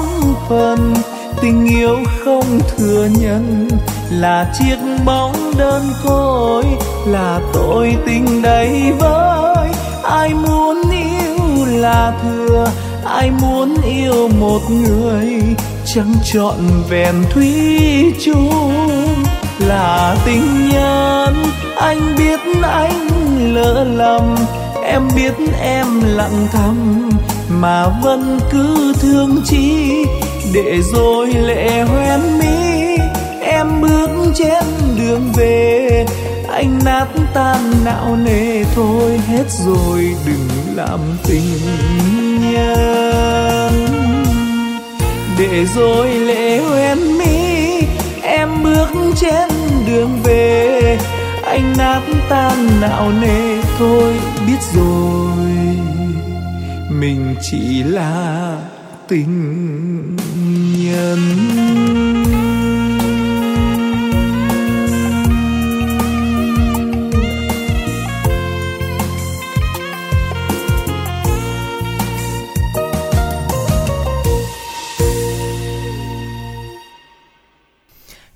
phần. 0.50 0.94
Tình 1.42 1.66
yêu 1.66 1.98
không 2.26 2.60
thừa 2.78 3.08
nhận 3.20 3.68
là 4.10 4.54
chiếc 4.60 4.78
bóng 5.06 5.54
đơn 5.58 5.84
côi, 6.04 6.64
là 7.06 7.40
tội 7.54 7.96
tình 8.06 8.42
đầy 8.42 8.92
vơi. 9.00 9.68
Ai 10.04 10.34
muốn 10.34 10.82
yêu 10.92 11.66
là 11.66 12.14
thừa, 12.24 12.68
ai 13.06 13.32
muốn 13.42 13.76
yêu 13.86 14.28
một 14.40 14.62
người, 14.70 15.42
chẳng 15.86 16.14
trọn 16.34 16.58
vẹn 16.90 17.16
thủy 17.30 18.14
chung. 18.26 18.74
Là 19.60 20.16
tình 20.26 20.70
nhân, 20.70 21.44
anh 21.76 22.16
biết 22.18 22.40
anh 22.62 23.08
lỡ 23.54 23.84
lầm 23.84 24.36
em 24.92 25.08
biết 25.16 25.34
em 25.62 25.88
lặng 26.04 26.48
thầm, 26.52 27.10
mà 27.50 27.88
vẫn 28.04 28.40
cứ 28.52 28.94
thương 29.02 29.42
chi. 29.46 30.06
Để 30.54 30.82
rồi 30.94 31.28
lệ 31.28 31.82
hoen 31.82 32.40
mi, 32.40 32.98
em 33.42 33.82
bước 33.82 34.10
trên 34.36 34.64
đường 34.98 35.32
về. 35.38 36.06
Anh 36.50 36.80
nát 36.86 37.08
tan 37.34 37.74
não 37.86 38.18
nề 38.26 38.64
thôi, 38.76 39.20
hết 39.28 39.44
rồi 39.66 40.16
đừng 40.26 40.76
làm 40.76 41.00
tình 41.24 41.60
nhân. 42.42 43.74
Để 45.40 45.66
rồi 45.76 46.10
lệ 46.10 46.58
hoen 46.58 47.18
mi, 47.18 47.82
em 48.24 48.64
bước 48.64 48.90
trên 49.16 49.50
đường 49.88 50.20
về. 50.24 50.98
Anh 51.46 51.74
nát 51.78 52.02
tan 52.30 52.68
não 52.82 53.12
nề 53.22 53.51
thôi 53.82 54.14
biết 54.48 54.60
rồi. 54.74 55.52
Mình 56.90 57.36
chỉ 57.42 57.84
là 57.84 58.58
tình 59.08 60.16
nhân. 60.86 62.11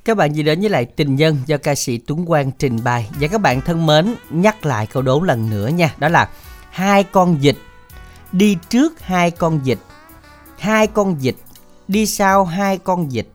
Các 0.06 0.18
bạn 0.18 0.34
vừa 0.36 0.44
đến 0.44 0.62
với 0.62 0.70
lại 0.70 0.86
Tình 0.86 1.16
Nhân 1.16 1.38
do 1.46 1.58
ca 1.58 1.76
sĩ 1.76 1.98
Tuấn 1.98 2.26
Quang 2.26 2.52
trình 2.52 2.84
bày 2.84 3.10
Và 3.20 3.28
các 3.28 3.42
bạn 3.42 3.62
thân 3.62 3.86
mến, 3.86 4.16
nhắc 4.30 4.66
lại 4.66 4.88
câu 4.88 5.04
đố 5.04 5.22
lần 5.22 5.50
nữa 5.50 5.68
nha 5.68 5.96
Đó 5.98 6.08
là 6.08 6.30
hai 6.70 7.04
con 7.04 7.38
vịt 7.38 7.56
đi 8.32 8.58
trước 8.70 9.02
hai 9.02 9.32
con 9.32 9.60
vịt 9.60 9.78
Hai 10.58 10.88
con 10.88 11.16
vịt 11.16 11.36
đi 11.88 12.06
sau 12.06 12.46
hai 12.46 12.78
con 12.78 13.10
vịt 13.10 13.28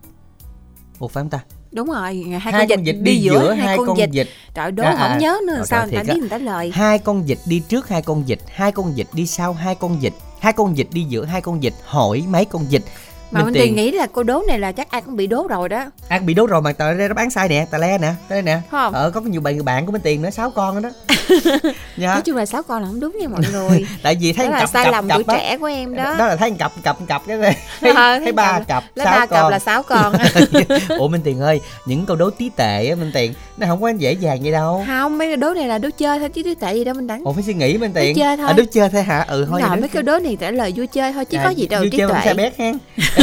Ủa 0.98 1.08
phải 1.08 1.22
không 1.22 1.30
ta? 1.30 1.40
đúng 1.72 1.86
rồi 1.88 2.24
hai, 2.30 2.40
Hai 2.40 2.52
con 2.52 2.68
con 2.68 2.84
vịt 2.84 2.94
vịt 2.94 3.02
đi 3.02 3.12
đi 3.12 3.18
giữa 3.22 3.32
giữa 3.32 3.52
hai 3.52 3.66
hai 3.66 3.76
con 3.76 3.86
con 3.86 3.96
vịt 3.96 4.10
vịt. 4.12 4.26
trời 4.54 4.72
đố 4.72 4.82
À, 4.84 4.90
không 4.92 5.00
à, 5.00 5.18
nhớ 5.20 5.38
nữa 5.46 5.56
rồi, 5.56 5.66
sao 5.66 5.86
người 5.86 5.96
ta 5.96 6.02
biết 6.02 6.20
người 6.20 6.28
ta 6.28 6.38
lời 6.38 6.70
Hai 6.74 6.98
con 6.98 7.24
vịt 7.24 7.38
đi 7.46 7.62
trước 7.68 7.88
hai 7.88 8.02
con 8.02 8.24
vịt 8.24 8.38
Hai 8.48 8.72
con 8.72 8.94
vịt 8.94 9.06
đi 9.12 9.26
sau 9.26 9.52
hai 9.52 9.74
con 9.74 9.98
vịt 9.98 10.12
Hai 10.40 10.52
con 10.52 10.74
vịt 10.74 10.86
đi 10.92 11.02
giữa 11.02 11.24
hai 11.24 11.40
con 11.40 11.60
vịt 11.60 11.72
Hỏi 11.84 12.24
mấy 12.28 12.44
con 12.44 12.66
vịt 12.66 12.82
mà 13.30 13.40
Minh 13.44 13.52
mình 13.52 13.62
Tiền 13.62 13.76
nghĩ 13.76 13.90
là 13.90 14.06
cô 14.12 14.22
đố 14.22 14.42
này 14.48 14.58
là 14.58 14.72
chắc 14.72 14.90
ai 14.90 15.02
cũng 15.02 15.16
bị 15.16 15.26
đố 15.26 15.46
rồi 15.48 15.68
đó 15.68 15.84
Ăn 16.08 16.26
bị 16.26 16.34
đố 16.34 16.46
rồi 16.46 16.62
mà 16.62 16.72
tờ 16.72 16.92
ra 16.92 17.08
nó 17.08 17.14
bán 17.14 17.30
sai 17.30 17.48
nè, 17.48 17.66
tà 17.70 17.78
le 17.78 17.98
nè, 17.98 18.12
đây 18.28 18.42
nè. 18.42 18.58
Không. 18.70 18.92
Ờ 18.94 19.10
có 19.10 19.20
nhiều 19.20 19.40
bạn 19.40 19.54
người 19.54 19.62
bạn 19.62 19.86
của 19.86 19.92
bên 19.92 20.02
tiền 20.02 20.22
nữa 20.22 20.30
sáu 20.30 20.50
con 20.50 20.82
đó. 20.82 20.90
Dạ. 21.96 22.12
nói 22.12 22.22
chung 22.22 22.36
là 22.36 22.46
sáu 22.46 22.62
con 22.62 22.82
là 22.82 22.88
không 22.88 23.00
đúng 23.00 23.16
nha 23.20 23.28
mọi 23.28 23.40
người 23.52 23.86
Tại 24.02 24.16
vì 24.20 24.32
thấy 24.32 24.46
đó 24.46 24.52
là 24.52 24.60
cặp 24.60 24.68
sai 24.70 24.84
cặp 24.84 24.92
lầm 24.92 25.08
cặp 25.08 25.16
tuổi 25.16 25.24
á. 25.28 25.34
trẻ 25.36 25.56
của 25.58 25.66
em 25.66 25.94
đó 25.94 26.14
Đó 26.18 26.26
là 26.26 26.36
thấy 26.36 26.50
cặp 26.58 26.72
cặp 26.82 26.96
cặp 27.08 27.22
cái 27.26 27.36
này. 27.36 27.56
Thấy, 27.80 27.92
Ờ, 27.92 28.18
thấy 28.18 28.32
ba 28.32 28.60
cặp- 28.68 28.84
lấy 28.94 29.06
ba 29.06 29.26
cặp 29.26 29.50
là 29.50 29.58
sáu 29.58 29.82
con 29.82 30.12
Ủa 30.98 31.08
Minh 31.08 31.20
Tiền 31.24 31.40
ơi, 31.40 31.60
những 31.86 32.06
câu 32.06 32.16
đố 32.16 32.30
tí 32.30 32.50
tệ 32.56 32.88
á 32.88 32.94
Minh 32.94 33.10
Tiền, 33.14 33.34
nó 33.56 33.66
không 33.66 33.82
có 33.82 33.88
dễ 33.88 34.12
dàng 34.12 34.38
vậy 34.42 34.52
đâu. 34.52 34.84
không 34.86 35.18
mấy 35.18 35.28
cái 35.28 35.36
đố 35.36 35.54
này 35.54 35.68
là 35.68 35.78
đố 35.78 35.88
chơi 35.98 36.18
thôi 36.18 36.28
chứ 36.28 36.42
đố 36.42 36.50
tệ 36.60 36.74
gì 36.74 36.84
đâu 36.84 36.94
mình 36.94 37.06
đánh 37.06 37.24
Ủa 37.24 37.32
phải 37.32 37.42
suy 37.42 37.54
nghĩ 37.54 37.78
Minh 37.78 37.92
Tiền. 37.94 38.16
chơi 38.16 38.36
thôi. 38.36 38.46
À, 38.46 38.52
đố 38.52 38.62
chơi 38.72 38.88
thôi 38.88 39.02
hả? 39.02 39.24
Ừ 39.28 39.46
thôi. 39.50 39.60
mấy 39.70 39.80
đố- 39.80 39.86
cái 39.92 40.02
đố 40.02 40.18
này 40.18 40.36
trả 40.40 40.50
lời 40.50 40.72
vui 40.76 40.86
chơi 40.86 41.12
thôi 41.12 41.24
chứ 41.24 41.38
À, 41.38 41.44
có 41.44 41.50
gì 41.50 41.66
đâu 41.66 41.84
tuệ 41.92 42.06
sao 42.24 42.34
bét 42.34 42.56
hen. 42.58 42.78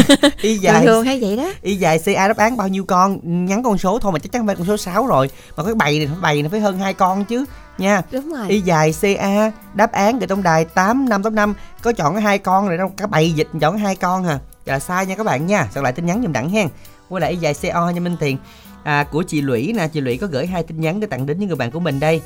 y 0.42 0.58
dài 0.58 0.86
thường 0.86 1.06
hay 1.06 1.20
vậy 1.22 1.38
đó. 1.38 1.52
Y 1.62 1.76
dài 1.76 2.00
ca 2.06 2.28
đáp 2.28 2.38
án 2.38 2.58
bao 2.58 2.68
nhiêu 2.68 2.86
con? 2.86 3.20
Nhắn 3.46 3.64
con 3.64 3.78
số 3.78 4.00
thôi 4.00 4.12
mà 4.12 4.20
chắc 4.20 4.32
chắn 4.32 4.48
phải 4.48 4.56
con 4.56 4.68
số 4.68 4.78
6 4.78 5.08
rồi. 5.08 5.30
Mà 5.58 5.64
cái 5.64 5.74
bày 5.74 5.98
này 5.98 6.08
phải 6.08 6.18
bày 6.22 6.42
này 6.42 6.50
phải 6.50 6.60
hơn 6.60 6.80
hai 6.80 6.94
con 6.94 7.26
chứ 7.26 7.46
nha. 7.78 8.02
Đúng 8.12 8.34
rồi. 8.34 8.50
Y 8.50 8.62
dài 8.62 8.94
ca 9.02 9.52
đáp 9.74 9.92
án 9.92 10.20
gửi 10.20 10.28
tổng 10.28 10.44
đài 10.44 10.66
tám 10.66 11.10
năm 11.10 11.24
tám 11.24 11.36
năm. 11.36 11.54
Có 11.82 11.92
chọn 11.92 12.16
hai 12.16 12.38
con 12.38 12.68
rồi 12.68 12.78
đâu 12.78 12.92
cái 12.98 13.08
bày 13.08 13.32
dịch 13.32 13.48
chọn 13.60 13.78
hai 13.78 13.96
con 13.96 14.24
hả 14.24 14.40
là 14.66 14.80
sai 14.80 15.06
nha 15.06 15.16
các 15.16 15.26
bạn 15.26 15.48
nha. 15.48 15.68
Soạn 15.74 15.84
lại 15.84 15.94
tin 15.94 16.06
nhắn 16.06 16.22
giùm 16.24 16.32
đẳng 16.32 16.50
hen. 16.50 16.68
Quay 17.10 17.22
lại 17.22 17.32
y 17.32 17.38
dài 17.38 17.54
co 17.74 17.90
nha 17.90 18.00
minh 18.00 18.18
tiền. 18.20 18.38
À, 18.84 19.04
của 19.04 19.24
chị 19.24 19.42
lũy 19.42 19.74
nè. 19.78 19.88
Chị 19.88 20.02
lũy 20.02 20.18
có 20.18 20.28
gửi 20.28 20.48
hai 20.48 20.64
tin 20.64 20.82
nhắn 20.82 21.00
để 21.00 21.08
tặng 21.08 21.26
đến 21.26 21.40
những 21.40 21.48
người 21.48 21.58
bạn 21.58 21.72
của 21.72 21.80
mình 21.80 22.00
đây 22.00 22.22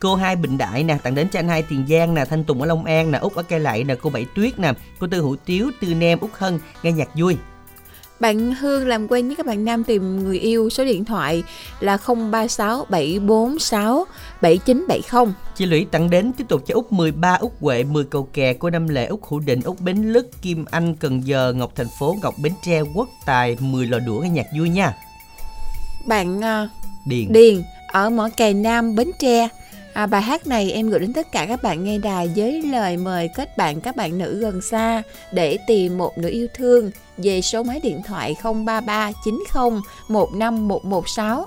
cô 0.00 0.14
hai 0.14 0.36
bình 0.36 0.58
đại 0.58 0.84
nè 0.84 0.98
tặng 1.02 1.14
đến 1.14 1.28
cho 1.28 1.38
anh 1.38 1.48
hai 1.48 1.62
tiền 1.62 1.86
giang 1.88 2.14
nè 2.14 2.24
thanh 2.24 2.44
tùng 2.44 2.60
ở 2.60 2.66
long 2.66 2.84
an 2.84 3.10
nè 3.10 3.18
út 3.18 3.34
ở 3.34 3.42
cây 3.42 3.60
lậy 3.60 3.84
nè 3.84 3.94
cô 3.94 4.10
bảy 4.10 4.26
tuyết 4.34 4.58
nè 4.58 4.72
cô 4.98 5.06
tư 5.06 5.20
hữu 5.20 5.36
tiếu 5.36 5.70
tư 5.80 5.94
nem 5.94 6.18
út 6.18 6.30
hân 6.34 6.58
nghe 6.82 6.92
nhạc 6.92 7.08
vui 7.14 7.36
Bạn 8.20 8.54
Hương 8.54 8.88
làm 8.88 9.08
quen 9.08 9.26
với 9.26 9.36
các 9.36 9.46
bạn 9.46 9.64
nam 9.64 9.84
tìm 9.84 10.24
người 10.24 10.38
yêu 10.38 10.70
số 10.70 10.84
điện 10.84 11.04
thoại 11.04 11.42
là 11.80 11.98
036 12.06 12.86
746 12.88 14.06
7970. 14.40 15.34
Chị 15.54 15.66
Lũy 15.66 15.86
tặng 15.90 16.10
đến 16.10 16.32
tiếp 16.32 16.44
tục 16.48 16.62
cho 16.66 16.74
Út 16.74 16.92
13, 16.92 17.34
Út 17.34 17.52
Huệ, 17.60 17.84
10 17.84 18.04
cầu 18.04 18.28
kè, 18.32 18.52
cô 18.54 18.70
Năm 18.70 18.88
Lệ, 18.88 19.06
Út 19.06 19.20
Hữu 19.28 19.40
Định, 19.40 19.60
Út 19.60 19.80
Bến 19.80 20.12
Lức, 20.12 20.42
Kim 20.42 20.64
Anh, 20.70 20.94
Cần 20.94 21.26
Giờ, 21.26 21.52
Ngọc 21.52 21.72
Thành 21.76 21.86
Phố, 21.98 22.16
Ngọc 22.22 22.34
Bến 22.42 22.52
Tre, 22.62 22.80
Quốc 22.94 23.08
Tài, 23.26 23.56
10 23.60 23.86
lò 23.86 23.98
đũa 23.98 24.20
nghe 24.20 24.28
nhạc 24.28 24.46
vui 24.58 24.68
nha. 24.68 24.94
Bạn 26.06 26.44
à, 26.44 26.68
Điền. 27.06 27.32
Điền 27.32 27.62
ở 27.92 28.10
Mỏ 28.10 28.28
Cày 28.36 28.54
Nam, 28.54 28.94
Bến 28.94 29.10
Tre. 29.18 29.48
À, 29.92 30.06
bài 30.06 30.22
hát 30.22 30.46
này 30.46 30.72
em 30.72 30.90
gửi 30.90 31.00
đến 31.00 31.12
tất 31.12 31.32
cả 31.32 31.46
các 31.46 31.62
bạn 31.62 31.84
nghe 31.84 31.98
đài 31.98 32.30
với 32.36 32.62
lời 32.62 32.96
mời 32.96 33.28
kết 33.34 33.56
bạn 33.56 33.80
các 33.80 33.96
bạn 33.96 34.18
nữ 34.18 34.38
gần 34.40 34.60
xa 34.62 35.02
để 35.32 35.58
tìm 35.66 35.98
một 35.98 36.18
nửa 36.18 36.28
yêu 36.28 36.46
thương 36.54 36.90
về 37.16 37.40
số 37.40 37.62
máy 37.62 37.80
điện 37.82 38.02
thoại 38.06 38.36
033 38.44 39.12
90 39.24 39.80
15116. 40.08 41.46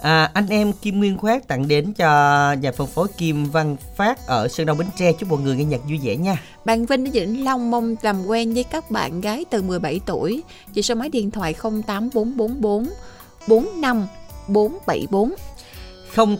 À, 0.00 0.30
anh 0.34 0.46
em 0.48 0.72
Kim 0.72 0.98
Nguyên 0.98 1.18
Khoát 1.18 1.48
tặng 1.48 1.68
đến 1.68 1.92
cho 1.92 2.08
nhà 2.52 2.72
phân 2.72 2.86
phối 2.86 3.08
Kim 3.08 3.44
Văn 3.44 3.76
Phát 3.96 4.26
ở 4.26 4.48
Sơn 4.48 4.66
Đông 4.66 4.78
Bến 4.78 4.86
Tre 4.96 5.12
chúc 5.12 5.30
mọi 5.30 5.40
người 5.40 5.56
nghe 5.56 5.64
nhạc 5.64 5.80
vui 5.88 6.00
vẻ 6.02 6.16
nha. 6.16 6.42
Bạn 6.64 6.86
Vinh 6.86 7.06
ở 7.06 7.10
Vĩnh 7.12 7.44
Long 7.44 7.70
mong 7.70 7.96
làm 8.02 8.26
quen 8.26 8.54
với 8.54 8.64
các 8.64 8.90
bạn 8.90 9.20
gái 9.20 9.44
từ 9.50 9.62
17 9.62 10.00
tuổi 10.06 10.42
về 10.74 10.82
số 10.82 10.94
máy 10.94 11.08
điện 11.08 11.30
thoại 11.30 11.54
08444 11.86 12.86
45 13.48 14.06
474. 14.48 15.34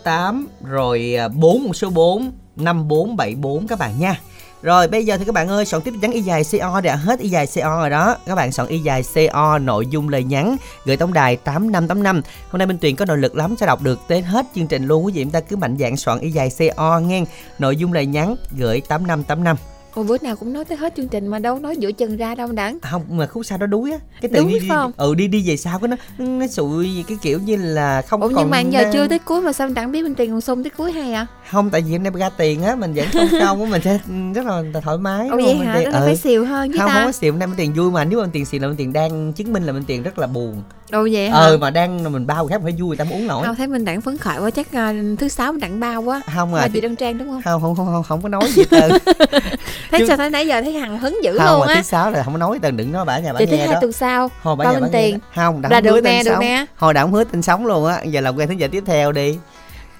08 0.04 0.48
rồi 0.64 1.14
à, 1.18 1.28
4 1.28 1.64
một 1.64 1.76
số 1.76 1.90
4 1.90 2.32
5474 2.56 3.66
các 3.66 3.78
bạn 3.78 3.98
nha. 3.98 4.20
Rồi, 4.62 4.88
bây 4.88 5.06
giờ 5.06 5.16
thì 5.16 5.24
các 5.24 5.34
bạn 5.34 5.48
ơi, 5.48 5.64
soạn 5.64 5.82
tiếp 5.82 5.94
nhắn 6.00 6.12
y 6.12 6.20
dài 6.20 6.42
CO 6.52 6.80
đã 6.80 6.96
hết 6.96 7.20
y 7.20 7.28
dài 7.28 7.46
CO 7.54 7.80
rồi 7.80 7.90
đó. 7.90 8.16
Các 8.26 8.34
bạn 8.34 8.52
soạn 8.52 8.68
y 8.68 8.78
dài 8.78 9.02
CO 9.14 9.58
nội 9.58 9.86
dung 9.86 10.08
lời 10.08 10.24
nhắn 10.24 10.56
gửi 10.84 10.96
tổng 10.96 11.12
đài 11.12 11.36
8585. 11.36 12.22
Hôm 12.50 12.58
nay 12.58 12.66
Minh 12.66 12.78
Tuyền 12.78 12.96
có 12.96 13.04
nội 13.04 13.18
lực 13.18 13.36
lắm, 13.36 13.54
sẽ 13.60 13.66
đọc 13.66 13.82
được 13.82 14.00
tới 14.08 14.22
hết 14.22 14.46
chương 14.54 14.66
trình 14.66 14.86
luôn 14.86 15.06
quý 15.06 15.12
vị 15.12 15.22
chúng 15.22 15.32
ta 15.32 15.40
cứ 15.40 15.56
mạnh 15.56 15.76
dạn 15.78 15.96
soạn 15.96 16.18
y 16.18 16.30
dài 16.30 16.50
CO 16.58 16.98
nghe. 16.98 17.24
Nội 17.58 17.76
dung 17.76 17.92
lời 17.92 18.06
nhắn 18.06 18.36
gửi 18.56 18.80
8585. 18.80 19.56
Ồ, 19.94 20.02
bữa 20.02 20.16
nào 20.22 20.36
cũng 20.36 20.52
nói 20.52 20.64
tới 20.64 20.78
hết 20.78 20.92
chương 20.96 21.08
trình 21.08 21.26
mà 21.26 21.38
đâu 21.38 21.58
nói 21.58 21.76
giữa 21.76 21.92
chừng 21.92 22.16
ra 22.16 22.34
đâu 22.34 22.52
đẳng. 22.52 22.78
Không 22.80 23.02
mà 23.08 23.26
khúc 23.26 23.46
sau 23.46 23.58
đó 23.58 23.66
đuối 23.66 23.92
á. 23.92 23.98
Cái 24.20 24.30
Đuối 24.34 24.52
đi, 24.52 24.58
đi, 24.60 24.68
không? 24.68 24.92
ừ 24.96 25.14
đi 25.14 25.28
đi 25.28 25.42
về 25.48 25.56
sau 25.56 25.78
cái 25.78 25.88
nó 25.88 25.96
nó 26.18 26.46
sụi 26.46 27.04
cái 27.08 27.18
kiểu 27.22 27.38
như 27.44 27.56
là 27.56 28.02
không 28.02 28.20
Ủa 28.22 28.28
còn 28.28 28.36
nhưng 28.36 28.50
mà 28.50 28.60
giờ 28.60 28.82
đang- 28.82 28.92
chưa 28.92 29.08
tới 29.08 29.18
cuối 29.18 29.42
mà 29.42 29.52
sao 29.52 29.68
đẳng 29.68 29.92
biết 29.92 30.02
mình 30.02 30.14
tiền 30.14 30.30
còn 30.30 30.40
sung 30.40 30.62
tới 30.64 30.70
cuối 30.76 30.92
hay 30.92 31.12
à? 31.12 31.26
không 31.50 31.70
tại 31.70 31.80
vì 31.80 31.92
em 31.94 32.02
đem 32.02 32.14
ra 32.14 32.28
tiền 32.30 32.62
á 32.62 32.74
mình 32.74 32.94
vẫn 32.94 33.06
không 33.12 33.28
không 33.40 33.62
á 33.64 33.70
mình 33.70 33.82
sẽ 33.84 33.98
rất 34.34 34.46
là 34.46 34.62
thoải 34.82 34.98
mái 34.98 35.28
Ồ 35.28 35.36
đúng 35.36 35.46
vậy 35.46 35.54
không? 35.58 35.66
hả? 35.66 35.78
Tiền? 35.78 35.90
là 35.90 35.98
Ừ. 35.98 36.04
phải 36.06 36.16
xìu 36.16 36.44
hơn 36.44 36.72
chứ 36.72 36.78
không 36.78 36.88
ta. 36.88 36.94
không 36.94 37.04
có 37.04 37.12
xịu 37.12 37.32
đem 37.38 37.50
tiền 37.56 37.72
vui 37.74 37.90
mà 37.90 38.04
nếu 38.04 38.20
mà 38.20 38.26
tiền 38.32 38.44
xịu 38.44 38.60
là 38.60 38.66
mình 38.68 38.76
tiền 38.76 38.92
đang 38.92 39.32
chứng 39.32 39.52
minh 39.52 39.62
là 39.62 39.72
mình 39.72 39.84
tiền 39.86 40.02
rất 40.02 40.18
là 40.18 40.26
buồn 40.26 40.62
Ồ 40.92 41.08
vậy 41.12 41.30
hả? 41.30 41.38
ờ 41.38 41.58
mà 41.58 41.70
đang 41.70 42.12
mình 42.12 42.26
bao 42.26 42.46
khác 42.46 42.60
phải 42.62 42.72
vui 42.78 42.88
người 42.88 42.96
ta 42.96 43.04
uống 43.10 43.26
nổi 43.26 43.46
Không 43.46 43.56
thấy 43.56 43.66
mình 43.66 43.84
đặng 43.84 44.00
phấn 44.00 44.18
khởi 44.18 44.38
quá 44.40 44.50
chắc 44.50 44.72
à, 44.72 44.94
thứ 45.18 45.28
sáu 45.28 45.52
mình 45.52 45.60
đặng 45.60 45.80
bao 45.80 46.02
quá. 46.02 46.20
không 46.34 46.54
à 46.54 46.68
chị 46.72 46.80
Đăng 46.80 46.96
Trang 46.96 47.18
đúng 47.18 47.28
không? 47.28 47.42
không 47.42 47.62
không 47.62 47.76
không 47.76 47.86
không, 47.86 48.02
không 48.02 48.22
có 48.22 48.28
nói 48.28 48.50
gì 48.52 48.62
trơn 48.70 48.90
Thấy 49.90 50.00
Chứ- 50.00 50.06
sao 50.08 50.16
thấy 50.16 50.30
nãy 50.30 50.46
giờ 50.46 50.62
thấy 50.62 50.72
hằng 50.72 50.98
hứng 50.98 51.24
dữ 51.24 51.38
không 51.38 51.58
luôn 51.58 51.68
á. 51.68 51.74
thứ 51.74 51.82
sáu 51.82 52.10
là 52.10 52.22
không 52.22 52.32
có 52.34 52.38
nói 52.38 52.58
tần 52.62 52.76
đừng 52.76 52.92
nói 52.92 53.04
bả 53.04 53.18
nhà 53.18 53.32
bả 53.32 53.40
nghe 53.40 53.56
hai 53.56 53.66
đó 53.66 53.78
tuần 53.80 53.92
sau 53.92 54.30
hồi 54.42 54.56
bả 54.56 54.72
nhà 54.72 54.80
bả 54.80 54.88
tiền 54.92 55.18
không 55.34 55.62
hứa 55.62 56.00
nè, 56.00 56.22
được 56.24 56.30
sống 56.30 56.40
nè. 56.40 56.66
hồi 56.76 56.94
không 56.94 57.12
hứa 57.12 57.24
tên 57.24 57.42
sống 57.42 57.66
luôn 57.66 57.86
á 57.86 58.02
giờ 58.02 58.20
làm 58.20 58.36
quen 58.36 58.48
thính 58.48 58.60
giả 58.60 58.66
tiếp 58.72 58.82
theo 58.86 59.12
đi 59.12 59.38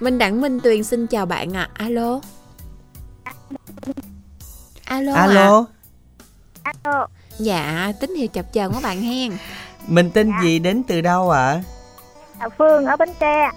Minh 0.00 0.18
Đặng 0.18 0.40
Minh 0.40 0.60
Tuyền 0.60 0.84
xin 0.84 1.06
chào 1.06 1.26
bạn 1.26 1.56
ạ. 1.56 1.68
Alo. 1.74 2.20
Alo. 4.84 5.14
ạ. 5.14 5.20
alo 5.22 5.64
Alo, 6.62 7.06
Dạ, 7.38 7.92
tín 8.00 8.14
hiệu 8.14 8.28
chập 8.28 8.52
chờn 8.52 8.70
quá 8.72 8.80
bạn 8.82 9.02
hen. 9.02 9.32
Mình 9.86 10.10
tên 10.10 10.32
gì 10.42 10.58
đến 10.58 10.82
từ 10.88 11.00
đâu 11.00 11.30
ạ 11.30 11.62
à, 12.38 12.48
Phương 12.58 12.86
ở 12.86 12.96
Bến 12.96 13.08
Tre. 13.20 13.50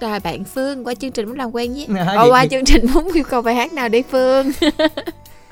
Rồi 0.00 0.20
bạn 0.20 0.44
Phương 0.44 0.86
qua 0.86 0.94
chương 0.94 1.10
trình 1.12 1.26
muốn 1.26 1.36
làm 1.38 1.50
quen 1.54 1.74
với. 1.74 1.86
À, 1.98 2.04
Ồ, 2.16 2.16
vậy 2.18 2.30
qua 2.30 2.46
chương 2.50 2.64
trình 2.64 2.86
muốn 2.94 3.08
yêu 3.14 3.24
cầu 3.30 3.42
bài 3.42 3.54
hát 3.54 3.72
nào 3.72 3.88
đi 3.88 4.02
Phương? 4.10 4.50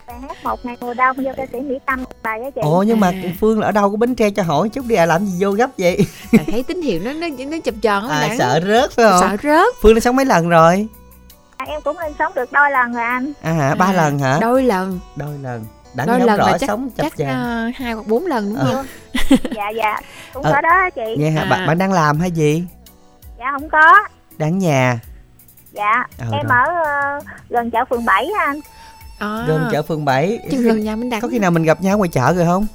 Bài 0.07 0.17
hát 0.29 0.37
một 0.45 0.65
ngày 0.65 0.77
mùa 0.81 0.95
đông 0.95 1.25
do 1.25 1.33
ca 1.37 1.47
sĩ 1.53 1.61
Mỹ 1.61 1.75
Tâm 1.87 2.05
bài 2.23 2.41
á 2.45 2.51
chị. 2.51 2.61
ồ 2.65 2.83
nhưng 2.87 3.01
mà 3.01 3.09
À. 3.09 3.23
phương 3.41 3.59
là 3.61 3.67
ở 3.67 3.73
đâu 3.73 3.91
có 3.91 3.97
bến 3.97 4.15
tre 4.15 4.31
cho 4.31 4.43
hỏi 4.43 4.69
chút 4.69 4.85
đi 4.87 4.95
à 4.95 5.07
làm 5.07 5.27
gì 5.27 5.37
vô 5.45 5.51
gấp 5.51 5.71
vậy 5.79 5.99
Bạn 6.33 6.45
thấy 6.51 6.63
tín 6.63 6.83
hiệu 6.83 7.01
nó 7.05 7.13
nó 7.13 7.27
nó 7.51 7.57
chập 7.65 7.75
chờn 7.83 8.09
á 8.09 8.15
à 8.17 8.29
Đặng. 8.29 8.39
sợ 8.39 8.61
rớt 8.67 8.93
phải 8.93 9.05
không 9.11 9.21
Sợ 9.21 9.37
rớt. 9.43 9.75
phương 9.83 9.95
đã 9.95 10.01
sống 10.01 10.17
mấy 10.17 10.25
lần 10.25 10.49
rồi 10.49 10.87
À, 11.57 11.67
em 11.69 11.81
cũng 11.85 11.99
lên 11.99 12.13
sống 12.19 12.33
được 12.35 12.53
đôi 12.53 12.71
lần 12.71 12.93
rồi 12.95 13.03
anh. 13.05 13.33
à 13.43 13.53
hả 13.53 13.75
ba 13.75 13.87
À, 13.87 13.93
lần 13.93 14.19
hả 14.19 14.39
Đôi 14.41 14.63
lần. 14.63 14.99
đôi 15.17 15.39
lần 15.43 15.65
đã 15.95 16.07
Đôi 16.07 16.21
lần 16.21 16.39
rõ 16.39 16.53
chắc 16.59 16.67
sống 16.69 16.91
chắc 16.97 17.13
ờ, 17.19 17.71
hai 17.77 17.93
hoặc 17.93 18.07
bốn 18.07 18.27
lần 18.27 18.49
đúng 18.55 18.59
Ờ. 18.59 18.75
không? 18.75 18.87
dạ 19.55 19.69
dạ, 19.77 20.01
cũng 20.35 20.43
Ờ. 20.43 20.53
có 20.55 20.61
đó 20.61 20.91
chị. 20.95 21.17
nghe 21.19 21.31
hả 21.31 21.43
À. 21.43 21.47
bạn 21.51 21.67
bạn 21.67 21.79
đang 21.79 21.93
làm 21.93 22.21
hay 22.21 22.31
gì 22.31 22.65
Dạ 23.39 23.45
không 23.53 23.69
có. 23.69 23.95
đang 24.39 24.51
ở 24.55 24.57
nhà 24.57 24.99
Dạ, 25.73 26.05
Ờ, 26.19 26.27
em 26.33 26.47
rồi. 26.47 26.59
ở 26.67 26.83
ờ, 26.85 27.19
gần 27.49 27.71
chợ 27.71 27.79
phường 27.91 28.05
7 28.05 28.27
á 28.39 28.45
anh. 28.47 28.61
À, 29.19 29.45
gần 29.49 29.69
chợ 29.73 29.83
phường 29.83 30.05
7 30.05 30.39
Chứ 30.51 30.63
gần 30.63 30.85
nhà 30.85 30.97
mình 30.97 31.11
đặng. 31.11 31.21
có 31.21 31.29
khi 31.29 31.39
nào 31.39 31.51
mình 31.51 31.63
gặp 31.63 31.83
nhau 31.83 31.99
ngoài 31.99 32.09
chợ 32.13 32.33
rồi 32.33 32.45
không 32.47 32.67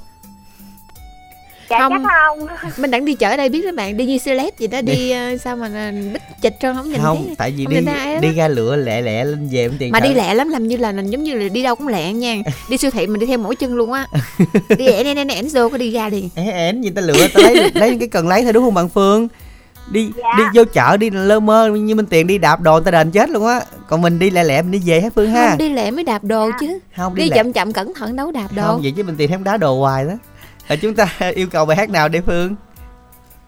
Dạ 1.74 1.80
Không. 1.80 1.92
chắc 2.04 2.12
không. 2.28 2.72
Mình 2.82 2.92
đặng 2.92 3.06
đi 3.06 3.14
chợ 3.14 3.30
ở 3.30 3.38
đây 3.38 3.50
biết 3.50 3.66
đó 3.66 3.72
bạn, 3.78 3.98
đi 3.98 4.06
như 4.06 4.18
celeb 4.26 4.54
gì 4.58 4.68
đó 4.68 4.82
đi 4.82 5.12
ờ, 5.12 5.38
sao 5.38 5.56
mà 5.56 5.70
ờ, 5.74 5.92
bích 6.14 6.22
chịch 6.42 6.56
trơn 6.62 6.76
không 6.76 6.90
nhìn 6.92 7.02
không 7.02 7.24
thấy. 7.28 7.36
tại 7.38 7.52
vì 7.58 7.66
không 7.66 7.74
đi 7.74 7.82
đi 8.30 8.36
ra 8.36 8.48
lựa 8.48 8.76
lẹ 8.76 9.02
lẹ 9.02 9.24
lên 9.24 9.48
về 9.52 9.70
tiền 9.80 9.92
Mà 9.92 10.00
đi 10.00 10.14
lẹ 10.14 10.34
lắm 10.34 10.50
làm 10.50 10.68
như 10.68 10.78
là 10.78 10.92
là 10.92 11.02
giống 11.02 11.24
như 11.24 11.34
là 11.34 11.48
đi 11.50 11.64
đâu 11.64 11.76
cũng 11.76 11.88
lẹ 11.88 12.14
nha. 12.14 12.36
Đi 12.70 12.78
siêu 12.78 12.92
thị 12.92 13.08
mình 13.08 13.20
đi 13.20 13.26
theo 13.26 13.38
mỗi 13.38 13.56
chân 13.56 13.76
luôn 13.76 13.92
á. 13.94 14.08
đi 14.78 14.86
ẻ 14.88 15.04
nè 15.04 15.14
nè 15.14 15.24
nè 15.26 15.42
vô 15.54 15.70
có 15.70 15.78
đi 15.78 15.92
ra 15.92 16.10
liền. 16.10 16.30
é 16.36 16.44
én 16.52 16.82
gì 16.82 16.90
ta 16.90 17.02
lựa 17.02 17.28
ta 17.34 17.42
lấy 17.44 17.72
lấy 17.74 17.98
cái 18.00 18.08
cần 18.08 18.28
lấy 18.28 18.44
thôi 18.44 18.54
đúng 18.54 18.64
không 18.64 18.74
bạn 18.74 18.90
phương 18.90 19.28
đi 19.92 20.10
Dạ. 20.18 20.24
đi 20.38 20.44
vô 20.54 20.64
chợ 20.74 20.98
đi 20.98 21.10
lơ 21.10 21.40
mơ 21.40 21.68
như 21.70 21.96
mình 21.96 22.06
tiền 22.06 22.28
đi 22.28 22.38
đạp 22.38 22.62
đồ 22.62 22.74
người 22.74 22.82
ta 22.86 22.92
đền 22.92 23.12
chết 23.12 23.30
luôn 23.30 23.46
á 23.48 23.62
còn 23.88 24.02
mình 24.02 24.20
đi 24.20 24.30
lẹ 24.30 24.44
lẹ 24.44 24.62
mình 24.62 24.72
đi 24.72 24.82
về 24.86 25.02
hết 25.02 25.10
phương 25.16 25.30
ha 25.32 25.50
Không 25.50 25.58
đi 25.58 25.70
lẹ 25.70 25.92
mới 25.92 26.04
đạp 26.04 26.24
đồ 26.24 26.50
chứ. 26.60 26.80
không 26.98 27.16
Đi 27.16 27.30
lẹ- 27.30 27.36
chậm 27.36 27.54
chậm 27.54 27.74
cẩn 27.74 27.94
thận 27.94 28.16
đâu 28.16 28.32
đạp 28.32 28.48
đồ. 28.56 28.62
không 28.68 28.82
vậy 28.82 28.94
chứ 28.98 29.04
mình 29.04 29.16
tiền 29.18 29.30
thêm 29.30 29.44
đá 29.44 29.58
đồ 29.58 29.80
hoài 29.80 30.06
đó 30.06 30.14
à, 30.68 30.76
chúng 30.82 30.96
ta 30.96 31.08
yêu 31.36 31.48
cầu 31.52 31.66
bài 31.66 31.78
hát 31.78 31.90
nào 31.90 32.10
để 32.10 32.22
phương 32.22 32.56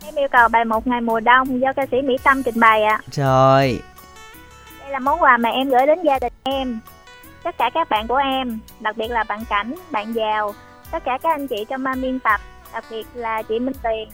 Em 0.05 0.15
yêu 0.15 0.27
cầu 0.31 0.47
bài 0.47 0.65
một 0.65 0.87
ngày 0.87 1.01
mùa 1.01 1.19
đông 1.19 1.61
do 1.61 1.73
ca 1.73 1.85
sĩ 1.91 2.01
Mỹ 2.01 2.17
Tâm 2.23 2.43
trình 2.43 2.59
bày 2.59 2.83
ạ. 2.83 2.99
rồi 3.11 3.81
Đây 4.79 4.89
là 4.91 4.99
món 4.99 5.21
quà 5.21 5.37
mà 5.37 5.49
em 5.49 5.69
gửi 5.69 5.87
đến 5.87 6.03
gia 6.03 6.19
đình 6.19 6.33
em. 6.43 6.79
Tất 7.43 7.57
cả 7.57 7.69
các 7.73 7.89
bạn 7.89 8.07
của 8.07 8.15
em, 8.15 8.59
đặc 8.79 8.97
biệt 8.97 9.11
là 9.11 9.23
bạn 9.23 9.45
Cảnh, 9.49 9.75
bạn 9.91 10.13
Giàu, 10.15 10.53
tất 10.91 11.03
cả 11.05 11.17
các 11.23 11.29
anh 11.29 11.47
chị 11.47 11.65
trong 11.69 11.83
ban 11.83 12.01
biên 12.01 12.19
tập, 12.19 12.41
đặc 12.73 12.83
biệt 12.91 13.07
là 13.13 13.41
chị 13.41 13.59
Minh 13.59 13.75
Tuyền. 13.83 14.09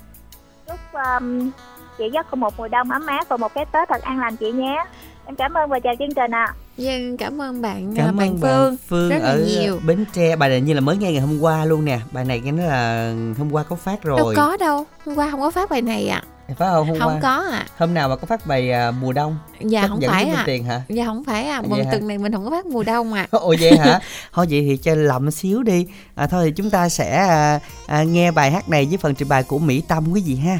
Chúc 0.67 0.79
um, 0.93 1.51
chị 1.97 2.09
giấc 2.13 2.31
có 2.31 2.35
một 2.35 2.53
mùa 2.57 2.67
đông 2.67 2.91
ấm 2.91 3.05
áp 3.05 3.29
và 3.29 3.37
một 3.37 3.53
cái 3.53 3.65
Tết 3.65 3.89
thật 3.89 4.01
an 4.01 4.19
lành 4.19 4.35
chị 4.35 4.51
nhé. 4.51 4.85
Em 5.25 5.35
cảm 5.35 5.53
ơn 5.53 5.69
và 5.69 5.79
chào 5.79 5.93
chương 5.99 6.13
trình 6.13 6.31
ạ. 6.31 6.53
Dân 6.77 7.17
cảm 7.17 7.41
ơn 7.41 7.61
bạn 7.61 7.93
cảm 7.95 8.17
bạn 8.17 8.27
ơn 8.29 8.37
Phương. 8.41 8.41
bạn 8.69 8.77
phương 8.87 9.09
rất 9.09 9.17
là 9.21 9.29
ở 9.29 9.39
nhiều. 9.47 9.79
bến 9.85 10.05
tre 10.13 10.35
bài 10.35 10.49
này 10.49 10.61
như 10.61 10.73
là 10.73 10.81
mới 10.81 10.97
nghe 10.97 11.11
ngày 11.11 11.21
hôm 11.21 11.39
qua 11.39 11.65
luôn 11.65 11.85
nè 11.85 11.99
bài 12.11 12.25
này 12.25 12.39
nghe 12.39 12.51
nói 12.51 12.67
là 12.67 13.13
hôm 13.37 13.51
qua 13.51 13.63
có 13.63 13.75
phát 13.75 14.03
rồi 14.03 14.17
Đâu 14.17 14.33
có 14.35 14.57
đâu. 14.57 14.85
Hôm 15.05 15.15
qua 15.15 15.31
không 15.31 15.41
có 15.41 15.51
phát 15.51 15.69
bài 15.69 15.81
này 15.81 16.07
ạ. 16.07 16.23
phải 16.47 16.55
không 16.71 16.87
hôm 16.87 16.99
Không 16.99 17.11
qua 17.11 17.19
có 17.21 17.49
ạ. 17.51 17.65
hôm 17.77 17.93
nào 17.93 18.09
mà 18.09 18.15
có 18.15 18.25
phát 18.27 18.47
bài 18.47 18.71
à, 18.71 18.91
mùa 18.91 19.13
đông 19.13 19.37
Dạ 19.59 19.81
Chắc 19.81 19.87
không 19.87 19.99
phải 20.07 20.25
ạ. 20.25 20.43
tiền 20.47 20.63
hả 20.63 20.81
Dạ 20.89 21.05
không 21.05 21.23
phải 21.23 21.47
à, 21.47 21.61
mừng 21.61 21.83
tuần 21.91 22.07
này 22.07 22.17
mình 22.17 22.31
không 22.33 22.43
có 22.45 22.49
phát 22.51 22.65
mùa 22.65 22.83
đông 22.83 23.13
à. 23.13 23.27
Ồ 23.31 23.53
vậy 23.59 23.77
hả? 23.77 23.99
Thôi 24.33 24.47
vậy 24.49 24.61
thì 24.67 24.77
cho 24.77 24.95
lầm 24.95 25.31
xíu 25.31 25.63
đi. 25.63 25.87
À, 26.15 26.27
thôi 26.27 26.45
thì 26.45 26.51
chúng 26.51 26.69
ta 26.69 26.89
sẽ 26.89 27.17
à, 27.17 27.59
à, 27.87 28.03
nghe 28.03 28.31
bài 28.31 28.51
hát 28.51 28.69
này 28.69 28.85
với 28.85 28.97
phần 28.97 29.15
trình 29.15 29.27
bày 29.29 29.43
của 29.43 29.59
Mỹ 29.59 29.81
Tâm 29.87 30.11
quý 30.13 30.23
vị 30.25 30.35
ha. 30.35 30.59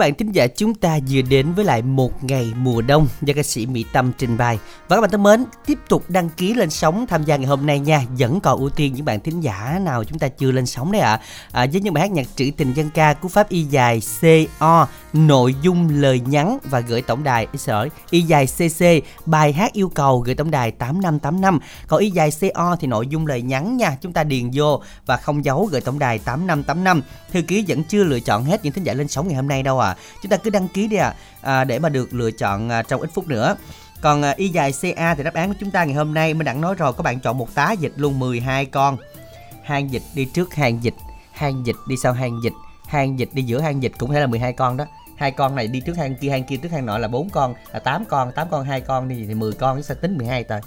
Bạn 0.00 0.14
thính 0.14 0.32
giả 0.32 0.46
chúng 0.46 0.74
ta 0.74 0.98
vừa 1.10 1.22
đến 1.22 1.52
với 1.52 1.64
lại 1.64 1.82
một 1.82 2.24
ngày 2.24 2.52
mùa 2.56 2.82
đông 2.82 3.06
do 3.22 3.34
ca 3.36 3.42
sĩ 3.42 3.66
Mỹ 3.66 3.84
Tâm 3.92 4.12
trình 4.18 4.36
bày. 4.36 4.58
Và 4.88 4.96
các 4.96 5.00
bạn 5.00 5.10
thân 5.10 5.22
mến, 5.22 5.44
tiếp 5.70 5.78
tục 5.88 6.04
đăng 6.08 6.28
ký 6.28 6.54
lên 6.54 6.70
sóng 6.70 7.06
tham 7.06 7.24
gia 7.24 7.36
ngày 7.36 7.46
hôm 7.46 7.66
nay 7.66 7.78
nha. 7.78 8.02
Vẫn 8.18 8.40
còn 8.40 8.58
ưu 8.58 8.70
tiên 8.70 8.92
những 8.94 9.04
bạn 9.04 9.20
thính 9.20 9.40
giả 9.40 9.78
nào 9.82 10.04
chúng 10.04 10.18
ta 10.18 10.28
chưa 10.28 10.50
lên 10.50 10.66
sóng 10.66 10.92
đấy 10.92 11.02
ạ. 11.02 11.20
À. 11.52 11.66
với 11.72 11.80
những 11.80 11.94
bài 11.94 12.00
hát 12.00 12.10
nhạc 12.10 12.26
trữ 12.36 12.50
tình 12.56 12.72
dân 12.72 12.90
ca 12.90 13.12
cú 13.12 13.28
pháp 13.28 13.48
y 13.48 13.62
dài 13.62 14.02
CO, 14.20 14.86
nội 15.12 15.54
dung 15.62 15.88
lời 16.00 16.20
nhắn 16.26 16.58
và 16.64 16.80
gửi 16.80 17.02
tổng 17.02 17.24
đài 17.24 17.46
sở 17.54 17.88
y 18.10 18.20
dài 18.20 18.46
CC, 18.46 18.84
bài 19.26 19.52
hát 19.52 19.72
yêu 19.72 19.88
cầu 19.88 20.18
gửi 20.18 20.34
tổng 20.34 20.50
đài 20.50 20.70
8585. 20.70 21.58
Còn 21.86 22.00
y 22.00 22.10
dài 22.10 22.30
CO 22.40 22.76
thì 22.80 22.86
nội 22.86 23.06
dung 23.06 23.26
lời 23.26 23.42
nhắn 23.42 23.76
nha, 23.76 23.96
chúng 24.00 24.12
ta 24.12 24.24
điền 24.24 24.50
vô 24.54 24.82
và 25.06 25.16
không 25.16 25.44
giấu 25.44 25.64
gửi 25.64 25.80
tổng 25.80 25.98
đài 25.98 26.18
8585. 26.18 27.02
Thư 27.32 27.42
ký 27.42 27.64
vẫn 27.68 27.84
chưa 27.84 28.04
lựa 28.04 28.20
chọn 28.20 28.44
hết 28.44 28.64
những 28.64 28.72
thính 28.72 28.84
giả 28.84 28.94
lên 28.94 29.08
sóng 29.08 29.28
ngày 29.28 29.36
hôm 29.36 29.48
nay 29.48 29.62
đâu 29.62 29.80
à. 29.80 29.96
Chúng 30.22 30.30
ta 30.30 30.36
cứ 30.36 30.50
đăng 30.50 30.68
ký 30.68 30.86
đi 30.86 30.96
ạ 30.96 31.14
à, 31.40 31.64
để 31.64 31.78
mà 31.78 31.88
được 31.88 32.14
lựa 32.14 32.30
chọn 32.30 32.68
à, 32.68 32.82
trong 32.82 33.00
ít 33.00 33.10
phút 33.14 33.28
nữa. 33.28 33.56
Còn 34.00 34.22
à, 34.22 34.34
y 34.36 34.48
dài 34.48 34.72
CA 34.82 35.14
thì 35.14 35.22
đáp 35.22 35.34
án 35.34 35.48
của 35.48 35.54
chúng 35.60 35.70
ta 35.70 35.84
ngày 35.84 35.94
hôm 35.94 36.14
nay 36.14 36.34
mình 36.34 36.44
đã 36.44 36.52
nói 36.52 36.74
rồi 36.74 36.92
các 36.92 37.02
bạn 37.02 37.20
chọn 37.20 37.38
một 37.38 37.54
tá 37.54 37.72
dịch 37.72 37.92
luôn 37.96 38.18
12 38.18 38.66
con. 38.66 38.96
Hang 39.62 39.92
dịch 39.92 40.02
đi 40.14 40.24
trước 40.24 40.54
hang 40.54 40.84
dịch, 40.84 40.94
hang 41.32 41.66
dịch 41.66 41.76
đi 41.88 41.96
sau 41.96 42.12
hang 42.12 42.40
dịch, 42.42 42.52
hang 42.86 43.18
dịch 43.18 43.28
đi 43.32 43.42
giữa 43.42 43.60
hang 43.60 43.82
dịch 43.82 43.92
cũng 43.98 44.12
thể 44.12 44.20
là 44.20 44.26
12 44.26 44.52
con 44.52 44.76
đó. 44.76 44.84
hai 45.16 45.30
con 45.30 45.54
này 45.54 45.66
đi 45.66 45.80
trước 45.80 45.96
hang 45.96 46.16
kia 46.16 46.30
hang 46.30 46.44
kia 46.44 46.56
trước 46.56 46.72
hang 46.72 46.86
nọ 46.86 46.98
là 46.98 47.08
bốn 47.08 47.30
con 47.30 47.54
là 47.72 47.78
tám 47.78 48.04
con 48.04 48.32
tám 48.32 48.48
con 48.50 48.64
hai 48.64 48.80
con 48.80 49.08
đi 49.08 49.24
thì 49.28 49.34
10 49.34 49.52
con 49.52 49.82
sẽ 49.82 49.94
tính 49.94 50.18
12 50.18 50.44
thôi 50.44 50.60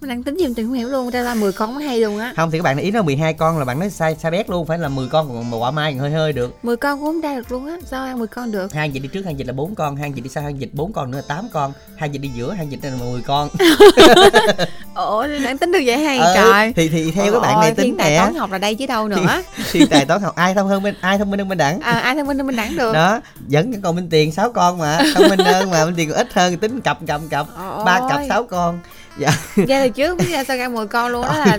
mình 0.00 0.08
đang 0.08 0.22
tính 0.22 0.36
gì 0.36 0.46
mình 0.46 0.54
không 0.54 0.72
hiểu 0.72 0.88
luôn 0.88 1.10
Ra 1.10 1.22
là 1.22 1.34
10 1.34 1.52
con 1.52 1.74
mới 1.74 1.84
hay 1.84 2.00
luôn 2.00 2.18
á. 2.18 2.32
Không 2.36 2.50
thì 2.50 2.58
các 2.58 2.62
bạn 2.62 2.78
ý 2.78 2.90
nó 2.90 3.02
12 3.02 3.32
con 3.32 3.58
là 3.58 3.64
bạn 3.64 3.78
nói 3.78 3.90
sai 3.90 4.16
sai 4.22 4.30
bét 4.30 4.50
luôn 4.50 4.66
phải 4.66 4.78
là 4.78 4.88
10 4.88 5.08
con 5.08 5.28
còn 5.28 5.50
mà 5.50 5.56
quả 5.56 5.70
mai 5.70 5.92
còn 5.92 6.00
hơi 6.00 6.10
hơi 6.10 6.32
được. 6.32 6.64
10 6.64 6.76
con 6.76 6.98
cũng 6.98 7.06
không 7.06 7.20
ra 7.20 7.34
được 7.36 7.52
luôn 7.52 7.66
á 7.66 7.76
Sao 7.86 8.04
ăn 8.04 8.18
10 8.18 8.28
con 8.28 8.52
được? 8.52 8.72
Hang 8.72 8.94
dịch 8.94 9.00
đi 9.00 9.08
trước 9.08 9.22
hang 9.24 9.38
dịch 9.38 9.46
là 9.46 9.52
bốn 9.52 9.74
con 9.74 9.96
hang 9.96 10.16
dịch 10.16 10.22
đi 10.22 10.28
sau 10.30 10.42
hang 10.42 10.60
dịch 10.60 10.70
bốn 10.72 10.92
con 10.92 11.10
nữa 11.10 11.16
là 11.16 11.24
tám 11.28 11.48
con 11.52 11.72
hang 11.96 12.14
dịch 12.14 12.18
đi 12.18 12.30
giữa 12.34 12.52
hang 12.52 12.70
dịch 12.72 12.80
là 12.82 12.90
10 13.00 13.22
con. 13.22 13.48
Ủa 14.94 15.26
đang 15.44 15.58
tính 15.58 15.72
được 15.72 15.80
vậy 15.86 15.98
hay? 15.98 16.18
Ờ, 16.18 16.34
trời. 16.34 16.72
thì 16.76 16.88
thì 16.88 17.10
theo 17.10 17.32
các 17.32 17.40
bạn 17.40 17.60
này 17.60 17.74
tính 17.74 17.96
nè. 17.96 18.16
toán 18.18 18.34
học 18.34 18.50
là 18.50 18.58
đây 18.58 18.74
chứ 18.74 18.86
đâu 18.86 19.08
nữa. 19.08 19.42
Thì 19.72 19.86
tài 19.90 20.04
toán 20.04 20.22
học 20.22 20.34
ai 20.34 20.54
thông 20.54 20.68
hơn 20.68 20.82
bên 20.82 20.94
ai 21.00 21.18
thông 21.18 21.30
minh 21.30 21.38
hơn 21.38 21.48
bên 21.48 21.58
đẳng? 21.58 21.80
À, 21.80 21.92
ai 21.92 22.14
thông 22.14 22.26
minh 22.26 22.38
hơn 22.38 22.46
mình 22.46 22.56
đẳng 22.56 22.76
được? 22.76 22.92
Đó 22.92 23.20
vẫn 23.50 23.80
còn 23.82 23.96
bên 23.96 24.08
tiền 24.10 24.32
6 24.32 24.52
con 24.52 24.78
mà 24.78 24.98
thông 25.14 25.28
minh 25.28 25.38
hơn 25.38 25.70
mà 25.70 25.84
bên 25.84 25.94
tiền 25.96 26.10
ít 26.12 26.32
hơn 26.32 26.56
tính 26.56 26.80
cặp 26.80 26.98
cặp 27.06 27.20
cặp. 27.30 27.46
Ba 27.84 28.00
cặp 28.08 28.20
sáu 28.28 28.44
con 28.44 28.78
dạ. 29.18 29.30
Ra 29.68 29.82
từ 29.84 29.88
trước 29.88 30.18
biết 30.18 30.28
ra 30.32 30.44
sao 30.44 30.56
ra 30.56 30.68
10 30.68 30.86
con 30.86 31.12
luôn 31.12 31.22
đó 31.22 31.36
là, 31.36 31.58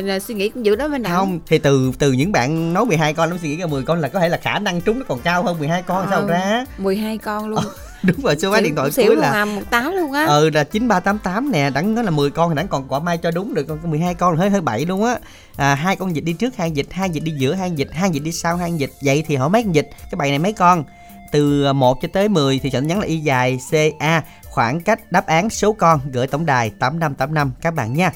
là, 0.00 0.18
suy 0.18 0.34
nghĩ 0.34 0.48
cũng 0.48 0.66
dữ 0.66 0.76
đó 0.76 0.88
mình 0.88 1.02
đẳng 1.02 1.12
không 1.12 1.40
thì 1.46 1.58
từ 1.58 1.92
từ 1.98 2.12
những 2.12 2.32
bạn 2.32 2.72
nói 2.72 2.84
12 2.86 3.14
con 3.14 3.30
nó 3.30 3.36
suy 3.42 3.48
nghĩ 3.48 3.56
ra 3.56 3.66
10 3.66 3.82
con 3.82 4.00
là 4.00 4.08
có 4.08 4.20
thể 4.20 4.28
là 4.28 4.36
khả 4.42 4.58
năng 4.58 4.80
trúng 4.80 4.98
nó 4.98 5.04
còn 5.08 5.20
cao 5.20 5.42
hơn 5.42 5.58
12 5.58 5.82
con 5.82 6.06
sao 6.10 6.20
Ờ. 6.20 6.26
ra. 6.26 6.64
12 6.78 7.18
con 7.18 7.48
luôn. 7.48 7.60
Đúng 8.02 8.16
rồi 8.22 8.36
số 8.38 8.50
máy 8.50 8.62
điện 8.62 8.74
thoại 8.76 8.90
cuối 8.96 9.16
là 9.16 9.30
à, 9.30 9.44
một 9.44 9.62
tá 9.70 9.80
luôn 9.96 10.12
á. 10.12 10.24
Ừ 10.26 10.50
là 10.50 10.64
9388 10.64 11.52
nè 11.52 11.70
đẳng 11.74 11.94
nói 11.94 12.04
là 12.04 12.10
10 12.10 12.30
con 12.30 12.50
thì 12.50 12.56
đẳng 12.56 12.68
còn 12.68 12.88
quả 12.88 13.00
mai 13.00 13.18
cho 13.18 13.30
đúng 13.30 13.54
được 13.54 13.66
còn 13.68 13.90
12 13.90 14.14
con 14.14 14.32
là 14.34 14.40
hơi 14.40 14.50
hơi 14.50 14.60
bậy 14.60 14.86
luôn 14.86 15.04
á. 15.04 15.16
À, 15.56 15.74
hai 15.74 15.96
con 15.96 16.16
dịch 16.16 16.24
đi 16.24 16.32
trước 16.32 16.56
hai 16.56 16.70
dịch 16.70 16.86
hai 16.90 17.10
dịch 17.10 17.22
đi 17.22 17.32
giữa 17.38 17.54
hai 17.54 17.70
dịch 17.70 17.88
hai 17.92 18.10
dịch 18.10 18.22
đi 18.22 18.32
sau 18.32 18.56
hai 18.56 18.72
dịch 18.72 18.90
vậy 19.04 19.24
thì 19.26 19.36
hỏi 19.36 19.48
mấy 19.50 19.62
con 19.62 19.72
dịch 19.74 19.90
cái 20.10 20.16
bầy 20.18 20.28
này 20.30 20.38
mấy 20.38 20.52
con? 20.52 20.84
Từ 21.32 21.72
1 21.72 21.98
cho 22.02 22.08
tới 22.12 22.28
10 22.28 22.58
thì 22.58 22.70
chọn 22.70 22.86
nhắn 22.86 22.98
là 23.00 23.06
y 23.06 23.18
dài 23.18 23.58
CA 23.70 24.22
khoảng 24.50 24.80
cách 24.80 25.12
đáp 25.12 25.26
án 25.26 25.50
số 25.50 25.72
con 25.72 26.00
gửi 26.12 26.26
tổng 26.26 26.46
đài 26.46 26.70
8585 26.70 27.52
các 27.60 27.74
bạn 27.74 27.94
nha 27.94 28.12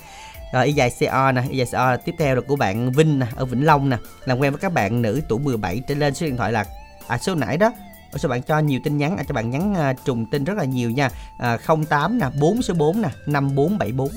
rồi 0.52 0.66
y 0.66 0.72
dài 0.72 0.90
CO 1.00 1.32
nè, 1.32 1.42
y 1.50 1.56
dài 1.56 1.66
CO 1.72 1.90
là 1.90 1.96
tiếp 1.96 2.14
theo 2.18 2.34
là 2.34 2.40
của 2.40 2.56
bạn 2.56 2.92
Vinh 2.92 3.18
nè, 3.18 3.26
ở 3.36 3.44
Vĩnh 3.44 3.66
Long 3.66 3.90
nè, 3.90 3.96
làm 4.24 4.38
quen 4.38 4.52
với 4.52 4.60
các 4.60 4.72
bạn 4.72 5.02
nữ 5.02 5.20
tuổi 5.28 5.38
17 5.38 5.82
trở 5.88 5.94
lên 5.94 6.14
số 6.14 6.26
điện 6.26 6.36
thoại 6.36 6.52
là 6.52 6.64
à 7.08 7.18
số 7.18 7.34
nãy 7.34 7.56
đó 7.56 7.72
Ủa 8.14 8.18
sao 8.18 8.28
bạn 8.28 8.42
cho 8.42 8.58
nhiều 8.58 8.80
tin 8.84 8.98
nhắn, 8.98 9.16
à, 9.16 9.24
cho 9.28 9.34
bạn 9.34 9.50
nhắn 9.50 9.74
à, 9.74 9.94
trùng 10.04 10.26
tin 10.26 10.44
rất 10.44 10.56
là 10.56 10.64
nhiều 10.64 10.90
nha. 10.90 11.10
À, 11.38 11.58
08 11.88 12.18
nè, 12.18 12.26
4 12.40 12.62
số 12.62 12.74
4 12.74 13.02
nè, 13.02 13.08
5474. 13.26 14.08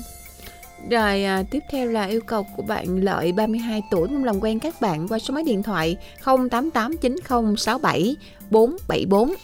Rồi 0.90 1.24
à, 1.24 1.42
tiếp 1.50 1.62
theo 1.70 1.86
là 1.86 2.04
yêu 2.04 2.20
cầu 2.26 2.46
của 2.56 2.62
bạn 2.62 2.86
Lợi 2.86 3.32
32 3.32 3.82
tuổi 3.90 4.08
mong 4.08 4.24
làm 4.24 4.40
quen 4.40 4.60
các 4.60 4.80
bạn 4.80 5.08
qua 5.08 5.18
số 5.18 5.34
máy 5.34 5.44
điện 5.46 5.62
thoại 5.62 5.96
088907 6.24 8.16
474 8.50 9.34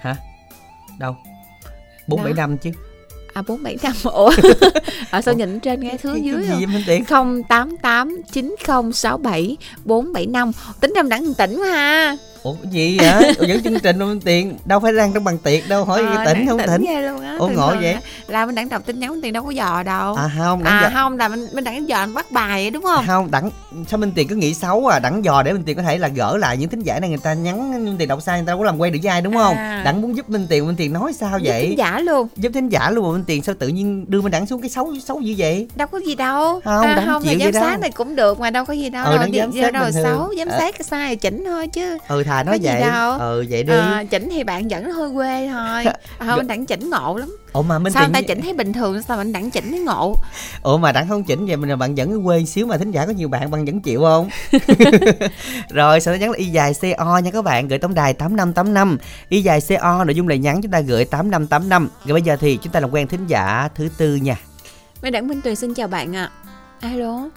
Hả? 0.00 0.16
Đâu? 0.98 1.16
475 2.08 2.58
chứ. 2.58 2.70
à 3.34 3.42
475 3.42 3.92
ủa 4.14 4.30
ở 5.10 5.20
sao 5.24 5.34
nhìn 5.34 5.60
trên 5.60 5.80
nghe 5.80 5.96
thứ 6.02 6.12
Cái- 6.12 6.22
dưới 6.22 6.34
cái 6.38 6.46
không? 6.50 6.60
gì 6.60 6.66
em 6.74 6.82
Tiện? 6.86 7.04
088 7.48 8.22
9067 8.32 9.56
475 9.84 10.52
tính 10.80 10.92
ra 10.96 11.02
mình 11.02 11.08
đẳng 11.08 11.34
tỉnh 11.34 11.56
quá 11.58 11.68
ha 11.70 12.16
ủa 12.46 12.52
cái 12.62 12.72
gì 12.72 12.98
vậy? 12.98 13.34
Ủa, 13.38 13.44
dẫn 13.44 13.62
chương 13.62 13.80
trình 13.80 13.98
Minh 13.98 14.20
tiền 14.20 14.58
đâu 14.64 14.80
phải 14.80 14.92
đang 14.92 15.12
trong 15.12 15.24
bằng 15.24 15.38
tiệc 15.38 15.68
đâu 15.68 15.84
hỏi 15.84 16.02
Ờ, 16.16 16.24
tỉnh 16.26 16.46
không 16.46 16.58
tỉnh 16.66 16.84
luôn 17.06 17.20
á 17.22 17.36
Ủa, 17.38 17.48
ngộ 17.48 17.74
vậy? 17.80 17.96
là 18.26 18.46
mình 18.46 18.54
đặng 18.54 18.68
đọc 18.68 18.82
tin 18.86 19.00
nhắn 19.00 19.10
Minh 19.10 19.20
tiền 19.22 19.32
đâu 19.32 19.42
có 19.44 19.50
dò 19.50 19.82
đâu. 19.82 20.14
À 20.14 20.30
không 20.38 20.62
à 20.64 20.80
dò, 20.82 20.90
không 21.00 21.16
là 21.18 21.28
mình 21.28 21.46
mình 21.52 21.64
đặng 21.64 21.88
dò 21.88 22.06
bắt 22.14 22.30
bài 22.30 22.62
vậy, 22.62 22.70
đúng 22.70 22.82
không? 22.82 23.04
Không 23.06 23.30
đặng 23.30 23.50
sao 23.88 23.98
Minh 23.98 24.12
tiền 24.14 24.28
cứ 24.28 24.36
nghĩ 24.36 24.54
xấu 24.54 24.86
à? 24.86 24.98
Đặng 24.98 25.24
dò 25.24 25.42
để 25.42 25.52
Minh 25.52 25.62
tiền 25.66 25.76
có 25.76 25.82
thể 25.82 25.98
là 25.98 26.08
gỡ 26.08 26.36
lại 26.36 26.56
những 26.56 26.68
thính 26.68 26.80
giả 26.82 27.00
này 27.00 27.08
người 27.08 27.18
ta 27.18 27.34
nhắn 27.34 27.84
Minh 27.84 27.96
tiền 27.98 28.08
đọc 28.08 28.22
sai 28.22 28.38
người 28.38 28.46
ta 28.46 28.52
cũng 28.54 28.62
làm 28.62 28.78
quen 28.78 28.92
được 28.92 28.98
với 29.02 29.10
ai 29.10 29.20
đúng 29.20 29.34
không? 29.34 29.54
À. 29.56 29.82
đặng 29.84 30.02
muốn 30.02 30.16
giúp 30.16 30.28
Minh 30.30 30.46
tiền 30.50 30.66
Minh 30.66 30.76
tiền 30.76 30.92
nói 30.92 31.12
sao 31.12 31.38
Giúp 31.38 31.50
vậy? 31.50 31.66
thính 31.68 31.78
giả 31.78 32.00
luôn. 32.00 32.28
Giúp 32.36 32.50
thính 32.54 32.68
giả 32.68 32.90
luôn 32.90 33.06
mà 33.06 33.12
Minh 33.12 33.24
tiền 33.26 33.42
sao 33.42 33.54
tự 33.58 33.68
nhiên 33.68 34.04
đưa 34.08 34.20
Minh 34.22 34.32
đặng 34.32 34.46
xuống 34.46 34.60
cái 34.60 34.70
xấu 34.70 34.94
xấu 35.04 35.18
như 35.18 35.34
vậy? 35.38 35.68
Đâu 35.76 35.86
có 35.86 35.98
gì 36.06 36.14
đâu. 36.14 36.60
Không, 36.64 36.86
à, 36.86 37.02
không 37.06 37.22
thì 37.22 37.30
chịu 37.38 37.50
giám 37.52 37.62
sát 37.62 37.80
này 37.80 37.90
cũng 37.90 38.16
được 38.16 38.40
mà 38.40 38.50
đâu 38.50 38.64
có 38.64 38.72
gì 38.72 38.90
đâu 38.90 39.06
Ừ, 39.06 39.16
đâu. 39.16 39.26
giám 39.34 39.52
sát 39.62 39.72
đâu 39.72 39.90
xấu 39.92 40.34
giám 40.38 40.48
Ờ. 40.48 40.58
sát 40.58 40.86
sai 40.86 41.16
chỉnh 41.16 41.44
thôi 41.44 41.68
chứ. 41.68 41.98
Ừ 42.08 42.22
thà 42.22 42.35
nói 42.42 42.58
Có 42.58 42.62
gì 42.62 42.68
vậy. 42.68 42.80
đâu. 42.80 43.18
ừ 43.18 43.46
vậy 43.50 43.62
đi. 43.62 43.72
À, 43.72 44.04
chỉnh 44.10 44.28
thì 44.30 44.44
bạn 44.44 44.68
vẫn 44.68 44.90
hơi 44.90 45.10
quê 45.14 45.48
thôi. 45.52 45.84
À, 46.18 46.36
mình 46.36 46.46
đặng 46.46 46.66
chỉnh 46.66 46.90
ngộ 46.90 47.16
lắm. 47.16 47.36
Ủa 47.52 47.62
mà 47.62 47.78
Minh 47.78 47.92
sao 47.92 48.02
người 48.02 48.12
ta 48.12 48.20
chỉnh 48.28 48.42
thấy 48.42 48.52
bình 48.52 48.72
thường 48.72 49.02
sao 49.02 49.16
mình 49.16 49.32
đặng 49.32 49.50
chỉnh 49.50 49.70
thấy 49.70 49.80
ngộ? 49.80 50.14
Ủa 50.62 50.78
mà 50.78 50.92
đặng 50.92 51.08
không 51.08 51.24
chỉnh 51.24 51.46
vậy 51.46 51.56
mình 51.56 51.78
bạn 51.78 51.94
vẫn 51.94 52.24
quê 52.24 52.44
xíu 52.44 52.66
mà 52.66 52.78
thính 52.78 52.90
giả 52.90 53.06
có 53.06 53.12
nhiều 53.12 53.28
bạn 53.28 53.50
bạn 53.50 53.64
vẫn 53.64 53.80
chịu 53.80 54.00
không? 54.00 54.28
Rồi 55.70 56.00
sau 56.00 56.14
đó 56.14 56.18
nhắn 56.18 56.30
là 56.30 56.36
y 56.36 56.44
dài 56.44 56.72
co 56.98 57.18
nha 57.18 57.30
các 57.30 57.44
bạn 57.44 57.68
gửi 57.68 57.78
tổng 57.78 57.94
đài 57.94 58.14
tám 58.14 58.36
năm 58.36 58.52
tám 58.52 58.74
năm. 58.74 58.98
Y 59.28 59.42
dài 59.42 59.60
co 59.80 60.04
nội 60.04 60.14
dung 60.14 60.28
lời 60.28 60.38
nhắn 60.38 60.62
chúng 60.62 60.72
ta 60.72 60.80
gửi 60.80 61.04
tám 61.04 61.30
năm 61.30 61.46
tám 61.46 61.68
năm. 61.68 61.88
Rồi 62.04 62.12
bây 62.12 62.22
giờ 62.22 62.36
thì 62.40 62.58
chúng 62.62 62.72
ta 62.72 62.80
làm 62.80 62.90
quen 62.90 63.06
thính 63.06 63.26
giả 63.26 63.68
thứ 63.74 63.88
tư 63.98 64.14
nha. 64.14 64.36
Mấy 65.02 65.10
đặng 65.10 65.28
Minh 65.28 65.40
Tuyền 65.42 65.56
xin 65.56 65.74
chào 65.74 65.88
bạn 65.88 66.16
ạ. 66.16 66.30
Alo. 66.80 67.28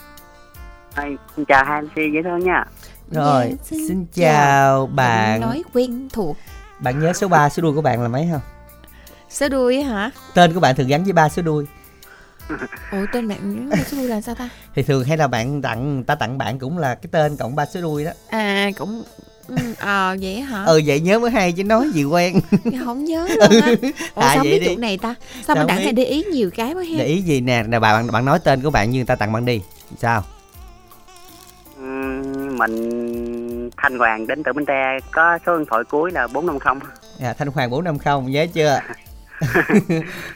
Hi, 0.98 1.10
xin 1.36 1.46
chào 1.46 1.66
hai 1.66 1.82
MC 1.82 1.96
dễ 1.96 2.22
thương 2.24 2.40
nha. 2.40 2.66
Rồi 3.12 3.46
Dạ, 3.50 3.56
xin, 3.64 3.88
xin 3.88 4.06
chào 4.14 4.88
bạn. 4.88 5.40
Nói 5.42 5.64
quen 5.74 6.08
thuộc. 6.14 6.38
Bạn 6.80 7.00
nhớ 7.00 7.14
số 7.14 7.28
3 7.28 7.50
số 7.50 7.64
đuôi 7.64 7.74
của 7.74 7.82
bạn 7.82 8.02
là 8.02 8.08
mấy 8.08 8.28
không? 8.32 8.42
Số 9.30 9.50
đuôi 9.50 9.82
hả? 9.82 10.12
Tên 10.34 10.54
của 10.54 10.60
bạn 10.60 10.76
thường 10.76 10.88
gắn 10.88 11.04
với 11.04 11.14
ba 11.14 11.30
số 11.30 11.42
đuôi. 11.42 11.66
Ủa 12.92 13.06
tên 13.14 13.28
bạn 13.28 13.70
số 13.92 13.98
đuôi 13.98 14.08
là 14.08 14.22
sao 14.22 14.36
ta? 14.36 14.50
Thì 14.76 14.84
thường 14.84 15.04
hay 15.04 15.18
là 15.18 15.28
bạn 15.28 15.62
tặng 15.62 16.04
ta 16.04 16.16
tặng 16.16 16.38
bạn 16.38 16.60
cũng 16.60 16.78
là 16.78 16.96
cái 16.96 17.10
tên 17.12 17.38
cộng 17.38 17.56
ba 17.56 17.66
số 17.66 17.82
đuôi 17.82 18.06
đó. 18.06 18.12
À 18.30 18.70
cũng 18.78 19.04
ừ, 19.48 19.56
ờ 19.80 20.18
vậy 20.22 20.42
hả? 20.42 20.64
Ừ 20.66 20.82
vậy 20.86 21.00
nhớ 21.00 21.20
mới 21.20 21.32
hay 21.32 21.52
chứ 21.52 21.64
nói 21.64 21.90
gì 21.94 22.04
quen. 22.04 22.40
Không 22.86 23.04
nhớ 23.06 23.28
luôn 23.28 23.62
á. 23.62 23.72
Ủa 24.16 24.22
À, 24.22 24.34
sao 24.36 24.44
vậy 24.44 24.60
biết 24.60 24.66
chỗ 24.66 24.76
này 24.82 24.98
ta? 24.98 25.16
Sao 25.34 25.44
Sao 25.48 25.56
mình 25.56 25.68
đặng 25.68 25.78
hay 25.78 25.94
để 25.94 26.04
ý 26.04 26.24
nhiều 26.24 26.50
cái 26.56 26.74
quá 26.74 26.84
để 26.92 26.98
ha 26.98 27.04
ý 27.04 27.22
gì 27.22 27.42
nè 27.42 27.64
nè 27.64 27.80
bạn 27.80 28.12
bạn 28.12 28.26
nói 28.26 28.40
tên 28.40 28.62
của 28.62 28.70
bạn 28.70 28.90
như 28.92 28.98
người 29.00 29.06
ta 29.06 29.16
tặng 29.16 29.32
bạn 29.34 29.46
đi. 29.46 29.62
Sao? 29.98 30.24
Ừm, 31.78 32.29
Mình 32.60 33.70
Thanh 33.78 33.98
Hoàng 34.00 34.28
đến 34.28 34.44
từ 34.44 34.54
Bến 34.54 34.66
Tre 34.66 34.98
có 35.12 35.40
số 35.46 35.58
điện 35.58 35.66
thoại 35.70 35.84
cuối 35.90 36.12
là 36.12 36.28
450. 36.28 36.90
à, 37.22 37.34
thanh 37.34 37.48
hoàng 37.48 37.70
450 37.70 38.32
nhớ 38.32 38.46
chưa 38.54 38.80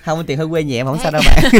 không 0.05 0.23
tiền 0.27 0.37
hơi 0.37 0.47
quê 0.49 0.63
nhẹ 0.63 0.83
mà 0.83 0.91
không 0.91 0.99
sao 1.03 1.11
đâu 1.11 1.21
bạn 1.25 1.51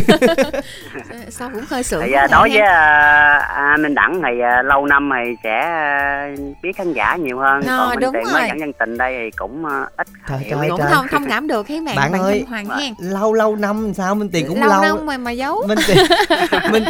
sao 1.32 1.50
cũng 1.54 1.64
hơi 1.70 1.84
sượng 1.84 2.02
Thì 2.06 2.12
à, 2.12 2.28
đối 2.32 2.50
ha. 2.50 2.56
với 2.56 2.68
à, 2.68 3.38
à, 3.56 3.78
Minh 3.80 3.96
Đẳng 3.96 4.22
thì 4.24 4.40
à, 4.42 4.62
lâu 4.62 4.86
năm 4.86 5.10
thì 5.26 5.32
sẽ 5.44 5.60
à, 5.60 6.28
biết 6.64 6.72
khán 6.78 6.94
giả 6.94 7.16
nhiều 7.16 7.40
hơn. 7.40 7.62
Ờ, 7.62 7.78
Còn 7.78 7.90
Minh 7.90 8.00
đúng 8.00 8.14
Tiền 8.14 8.24
rồi. 8.24 8.34
mới 8.34 8.48
dẫn 8.48 8.60
dân 8.60 8.74
tình 8.80 8.98
đây 8.98 9.16
thì 9.24 9.32
cũng 9.38 9.66
à, 9.66 9.86
ít 9.98 10.08
Trời 10.30 10.38
hiểu. 10.40 10.58
trời. 10.60 10.70
cũng 10.70 10.80
trời. 10.80 10.88
không 10.92 11.08
thông 11.12 11.26
cảm 11.30 11.48
được 11.48 11.68
hết 11.68 11.80
bạn 11.86 11.96
Bạn 11.96 12.12
bạn 12.12 12.22
ơi, 12.22 12.46
Hoàng 12.50 12.66
hen 12.80 12.94
lâu 13.00 13.34
lâu 13.34 13.56
năm 13.56 13.94
sao 13.98 14.16
Minh 14.16 14.30
tiền 14.30 14.46
cũng 14.48 14.60
lâu 14.60 14.70
lâu, 14.70 14.82
năm 14.98 15.06
mà 15.06 15.18
mà 15.18 15.32
giấu 15.32 15.64
Minh 15.68 15.78
tiền 15.88 15.98
Minh 16.72 16.84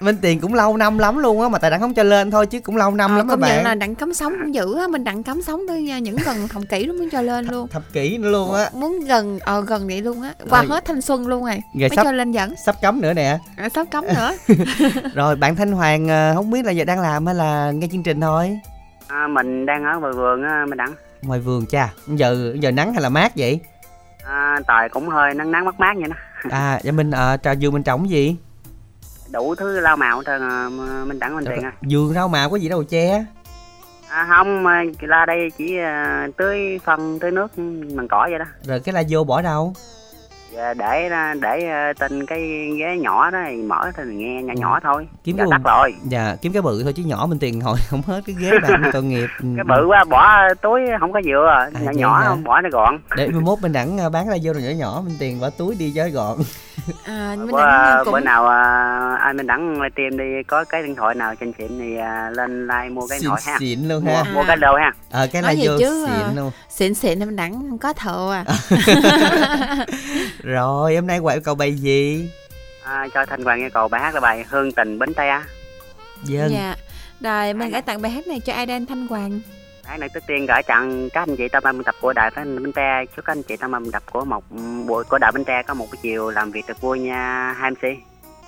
Minh 0.00 0.16
tiền 0.22 0.40
cũng 0.40 0.54
lâu 0.54 0.76
năm 0.76 0.98
lắm 0.98 1.18
luôn 1.18 1.42
á 1.42 1.48
mà 1.48 1.58
tại 1.58 1.70
đặng 1.70 1.80
không 1.80 1.94
cho 1.94 2.02
lên 2.02 2.30
thôi 2.30 2.46
chứ 2.46 2.60
cũng 2.60 2.76
lâu 2.76 2.90
năm 2.90 3.10
Ờ, 3.10 3.16
lắm 3.16 3.28
các 3.28 3.38
bạn 3.38 3.64
là 3.64 3.74
đặng 3.74 3.94
cấm 3.94 4.14
sống 4.14 4.32
cũng 4.40 4.54
dữ 4.54 4.78
á 4.78 4.86
mình 4.86 5.04
đặng 5.04 5.22
cấm 5.22 5.42
sống 5.42 5.60
tới 5.68 5.82
những 6.02 6.16
gần 6.26 6.48
thập 6.48 6.62
kỷ 6.70 6.84
lắm 6.86 6.98
mới 6.98 7.08
cho 7.12 7.20
lên 7.22 7.46
luôn 7.46 7.68
thập 7.68 7.82
kỷ 7.92 8.18
nữa 8.18 8.28
luôn 8.30 8.54
á 8.54 8.70
muốn 8.72 9.00
gần 9.00 9.38
ờ 9.42 9.60
gần 9.60 9.86
vậy 10.02 10.02
luôn 10.14 10.22
á. 10.22 10.34
Qua 10.50 10.62
Rồi. 10.62 10.68
hết 10.70 10.84
thanh 10.84 11.00
xuân 11.00 11.26
luôn 11.26 11.44
rồi. 11.44 11.54
Rồi 11.54 11.88
mới 11.88 11.88
sắp- 11.96 12.04
cho 12.04 12.12
lên 12.12 12.32
dẫn. 12.32 12.54
sắp 12.56 12.74
cấm 12.82 13.00
nữa 13.00 13.12
nè. 13.12 13.38
À, 13.56 13.68
sắp 13.68 13.86
cấm 13.90 14.04
nữa. 14.06 14.32
Rồi 15.14 15.36
bạn 15.36 15.56
thanh 15.56 15.72
hoàng 15.72 16.08
ờ, 16.08 16.34
không 16.34 16.50
biết 16.50 16.64
là 16.64 16.72
giờ 16.72 16.84
đang 16.84 17.00
làm 17.00 17.26
hay 17.26 17.34
là 17.34 17.70
nghe 17.70 17.86
chương 17.92 18.02
trình 18.02 18.20
thôi? 18.20 18.58
À, 19.08 19.26
mình 19.26 19.66
đang 19.66 19.84
ở 19.84 19.98
ngoài 20.00 20.12
vườn 20.12 20.42
á, 20.42 20.64
Minh 20.68 20.76
Đẳng. 20.76 20.94
ngoài 21.22 21.40
vườn 21.40 21.66
cha. 21.66 21.90
Giờ 22.06 22.52
giờ 22.60 22.70
nắng 22.70 22.92
hay 22.92 23.02
là 23.02 23.08
mát 23.08 23.32
vậy? 23.36 23.60
À, 24.24 24.60
trời 24.68 24.88
cũng 24.88 25.08
hơi 25.08 25.34
nắng 25.34 25.50
nắng 25.52 25.64
mát 25.64 25.80
mát 25.80 25.94
vậy 26.00 26.08
đó. 26.08 26.16
à 26.50 26.80
dạ 26.82 26.92
mình 26.92 27.10
ờ, 27.10 27.36
trà 27.42 27.54
vườn 27.60 27.72
mình 27.72 27.82
trồng 27.82 28.10
gì? 28.10 28.36
Đủ 29.32 29.54
thứ 29.54 29.80
lau 29.80 29.96
màu 29.96 30.22
trơn 30.26 30.42
à, 30.42 30.68
Minh 31.06 31.18
Đẳng 31.18 31.36
Minh 31.36 31.44
Tiền 31.44 31.62
à. 31.64 31.72
vườn 31.90 32.14
rau 32.14 32.28
màu 32.28 32.50
có 32.50 32.56
gì 32.56 32.68
đâu 32.68 32.84
che 32.84 33.24
À, 34.10 34.26
không, 34.28 34.62
mà 34.62 34.82
la 35.00 35.26
đây 35.26 35.50
chỉ 35.58 35.78
à, 35.78 36.26
tưới 36.36 36.78
phân, 36.84 37.18
tưới 37.18 37.30
nước 37.30 37.52
bằng 37.96 38.08
cỏ 38.08 38.26
vậy 38.30 38.38
đó. 38.38 38.44
rồi 38.62 38.80
cái 38.80 38.92
la 38.92 39.02
vô 39.08 39.24
bỏ 39.24 39.42
đâu 39.42 39.72
Dạ, 40.56 40.74
để 40.74 41.08
để 41.40 41.66
à, 41.68 41.92
trên 41.92 42.26
cái 42.26 42.40
ghế 42.78 42.96
nhỏ 43.00 43.30
đó 43.30 43.38
thì 43.48 43.56
mở 43.62 43.90
thì 43.96 44.02
nghe 44.06 44.42
nhỏ 44.42 44.52
nhỏ 44.56 44.80
thôi. 44.82 45.08
kiếm 45.24 45.36
Dạ 45.38 45.44
cái 45.44 45.58
tắt 45.64 45.70
rồi. 45.70 45.94
dạ 46.04 46.36
kiếm 46.42 46.52
cái 46.52 46.62
bự 46.62 46.82
thôi 46.82 46.92
chứ 46.96 47.02
nhỏ 47.06 47.26
mình 47.28 47.38
tiền 47.38 47.60
hồi 47.60 47.76
không 47.88 48.02
hết 48.06 48.20
cái 48.26 48.36
ghế 48.38 48.50
bạn 48.62 48.82
tội 48.92 49.02
nghiệp 49.02 49.28
Ừ. 49.42 49.48
Cái 49.56 49.64
bự 49.64 49.86
quá 49.86 50.04
bỏ 50.10 50.38
túi 50.62 50.80
không 51.00 51.12
có 51.12 51.20
dừa, 51.24 51.46
À, 51.74 51.80
nhỏ 51.80 51.90
nhỏ 51.94 52.18
hả? 52.20 52.28
không 52.28 52.44
bỏ 52.44 52.60
nó 52.60 52.68
gọn. 52.72 52.98
để 53.16 53.28
mai 53.28 53.40
mốt 53.40 53.58
bên 53.62 53.72
đẳng 53.72 53.98
ờ, 53.98 54.10
bán 54.10 54.28
la 54.28 54.36
vô 54.42 54.52
rồi 54.52 54.62
nhỏ 54.62 54.70
nhỏ 54.78 55.02
mình 55.06 55.16
tiền 55.20 55.40
bỏ 55.40 55.50
túi 55.50 55.74
đi 55.78 55.92
cho 55.96 56.08
gọn 56.12 56.38
à, 57.04 57.34
mình 57.38 57.46
Bữa, 57.50 57.58
đặng 57.66 58.04
cũng 58.04 58.12
bữa 58.12 58.20
nào 58.20 58.46
à, 58.48 59.16
anh 59.20 59.36
Minh 59.36 59.46
Đẳng 59.46 59.72
livestream 59.82 60.16
đi 60.18 60.42
có 60.46 60.64
cái 60.64 60.82
điện 60.82 60.94
thoại 60.96 61.14
nào 61.14 61.34
trên 61.34 61.52
xịn 61.58 61.78
thì 61.78 61.96
à, 61.96 62.30
lên 62.30 62.66
like 62.66 62.88
mua 62.88 63.06
cái 63.06 63.18
điện 63.18 63.20
xịn 63.22 63.28
thoại 63.28 63.42
ha. 63.46 63.56
xịn 63.60 63.88
luôn 63.88 64.04
Mua, 64.04 64.10
ha 64.14 64.22
À. 64.26 64.32
mua 64.34 64.44
cái 64.46 64.56
đồ 64.56 64.74
ha. 64.76 64.92
ờ 65.10 65.28
cái 65.32 65.42
la 65.42 65.48
Nói 65.48 65.56
gì 65.56 65.68
vô 65.68 65.76
chứ, 65.78 66.06
xịn 66.06 66.22
ờ. 66.24 66.32
luôn 66.36 66.50
xịn 66.70 66.94
xịn 66.94 67.18
mình 67.18 67.36
đặng 67.36 67.52
không 67.54 67.78
có 67.78 67.92
thợ 67.92 68.32
à 68.32 68.44
rồi 70.42 70.94
hôm 70.94 71.06
nay 71.06 71.20
quậy 71.20 71.36
yêu 71.36 71.40
cầu 71.44 71.54
bài 71.54 71.74
gì 71.74 72.30
À, 72.84 73.06
cho 73.14 73.26
Thanh 73.26 73.44
Hoàng 73.44 73.58
yêu 73.58 73.68
cầu 73.74 73.88
bài 73.88 74.00
hát 74.00 74.14
là 74.14 74.20
bài 74.20 74.44
Hương 74.48 74.72
Tình 74.72 74.98
Bến 74.98 75.14
Tre. 75.14 75.42
dân 76.24 76.50
dạ 76.52 76.76
rồi 77.20 77.54
mình 77.54 77.70
gửi 77.70 77.82
tặng 77.82 78.02
bài 78.02 78.12
hát 78.12 78.26
này 78.26 78.40
cho 78.40 78.52
ai 78.52 78.66
đang 78.66 78.86
thanh 78.86 79.06
hoàng 79.06 79.40
Bài 79.88 79.98
này 79.98 80.08
trước 80.08 80.26
tiên 80.26 80.46
gửi 80.46 80.62
tặng 80.62 81.08
các 81.12 81.22
anh 81.22 81.36
chị 81.36 81.48
tâm 81.48 81.62
âm 81.62 81.84
tập 81.84 81.94
của 82.00 82.12
đài 82.12 82.30
phát 82.30 82.44
Bến 82.44 82.72
Tre. 82.72 83.04
Chúc 83.16 83.24
các 83.24 83.32
anh 83.32 83.42
chị 83.42 83.56
tâm 83.56 83.72
âm 83.72 83.90
tập 83.90 84.02
của 84.12 84.24
một 84.24 84.44
buổi 84.86 85.04
của 85.04 85.18
đài 85.18 85.32
Bến 85.32 85.44
Tre 85.44 85.62
có 85.62 85.74
một 85.74 85.86
cái 85.92 85.98
chiều 86.02 86.30
làm 86.30 86.50
việc 86.50 86.64
thật 86.66 86.80
vui 86.80 86.98
nha 86.98 87.52
hai 87.58 87.70
MC. 87.70 87.82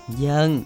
dân 0.09 0.62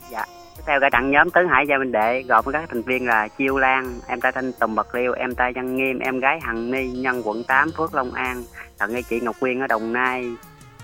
Tiếp 0.56 0.62
theo 0.66 0.80
gửi 0.80 0.90
tặng 0.90 1.10
nhóm 1.10 1.30
Tấn 1.30 1.48
Hải 1.48 1.66
Gia 1.68 1.78
Minh 1.78 1.92
Đệ 1.92 2.22
gồm 2.22 2.44
các 2.52 2.64
thành 2.68 2.82
viên 2.82 3.06
là 3.06 3.28
Chiêu 3.28 3.58
Lan, 3.58 4.00
em 4.06 4.20
trai 4.20 4.32
Thanh 4.32 4.52
Tùng 4.52 4.74
Bạc 4.74 4.94
Liêu, 4.94 5.12
em 5.12 5.34
trai 5.34 5.52
Văn 5.54 5.76
Nghiêm, 5.76 5.98
em 5.98 6.20
gái 6.20 6.38
Hằng 6.42 6.70
Ni, 6.70 6.88
nhân 6.88 7.22
quận 7.24 7.44
8 7.44 7.70
Phước 7.76 7.94
Long 7.94 8.12
An, 8.12 8.44
tặng 8.78 8.92
cho 8.92 9.00
chị 9.10 9.20
Ngọc 9.20 9.36
Quyên 9.40 9.60
ở 9.60 9.66
Đồng 9.66 9.92
Nai, 9.92 10.24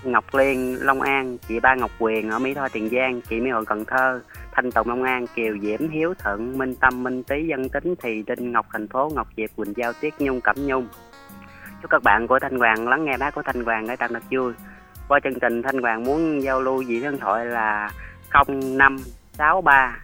Ngọc 0.04 0.34
Liên 0.34 0.76
Long 0.80 1.00
An, 1.00 1.38
chị 1.48 1.60
Ba 1.60 1.74
Ngọc 1.74 1.90
Quyền 1.98 2.30
ở 2.30 2.38
Mỹ 2.38 2.54
Tho 2.54 2.68
Tiền 2.68 2.88
Giang, 2.92 3.20
chị 3.20 3.40
Mỹ 3.40 3.50
Hội 3.50 3.64
Cần 3.66 3.84
Thơ, 3.84 4.20
Thanh 4.52 4.72
Tùng 4.72 4.88
Long 4.88 5.02
An, 5.02 5.26
Kiều 5.26 5.58
Diễm 5.58 5.88
Hiếu 5.88 6.14
Thuận, 6.18 6.58
Minh 6.58 6.74
Tâm 6.74 7.02
Minh 7.02 7.22
Tý 7.22 7.46
Dân 7.46 7.68
Tính 7.68 7.94
Thì 8.02 8.22
Đinh 8.26 8.52
Ngọc 8.52 8.66
Thành 8.72 8.88
Phố, 8.88 9.10
Ngọc 9.14 9.28
Diệp 9.36 9.50
Quỳnh 9.56 9.72
Giao 9.76 9.92
Tiết 9.92 10.14
Nhung 10.18 10.40
Cẩm 10.40 10.56
Nhung. 10.66 10.88
Chúc 11.82 11.90
các 11.90 12.02
bạn 12.02 12.26
của 12.26 12.38
Thanh 12.38 12.58
Hoàng 12.58 12.88
lắng 12.88 13.04
nghe 13.04 13.16
bác 13.16 13.34
của 13.34 13.42
Thanh 13.42 13.64
Hoàng 13.64 13.86
để 13.86 13.96
tặng 13.96 14.12
thật 14.12 14.22
vui. 14.30 14.52
Qua 15.08 15.20
chương 15.24 15.40
trình 15.40 15.62
Thanh 15.62 15.82
Hoàng 15.82 16.04
muốn 16.04 16.42
giao 16.42 16.60
lưu 16.60 16.82
gì 16.82 17.00
điện 17.00 17.18
thoại 17.20 17.46
là 17.46 17.90
0563 18.32 19.98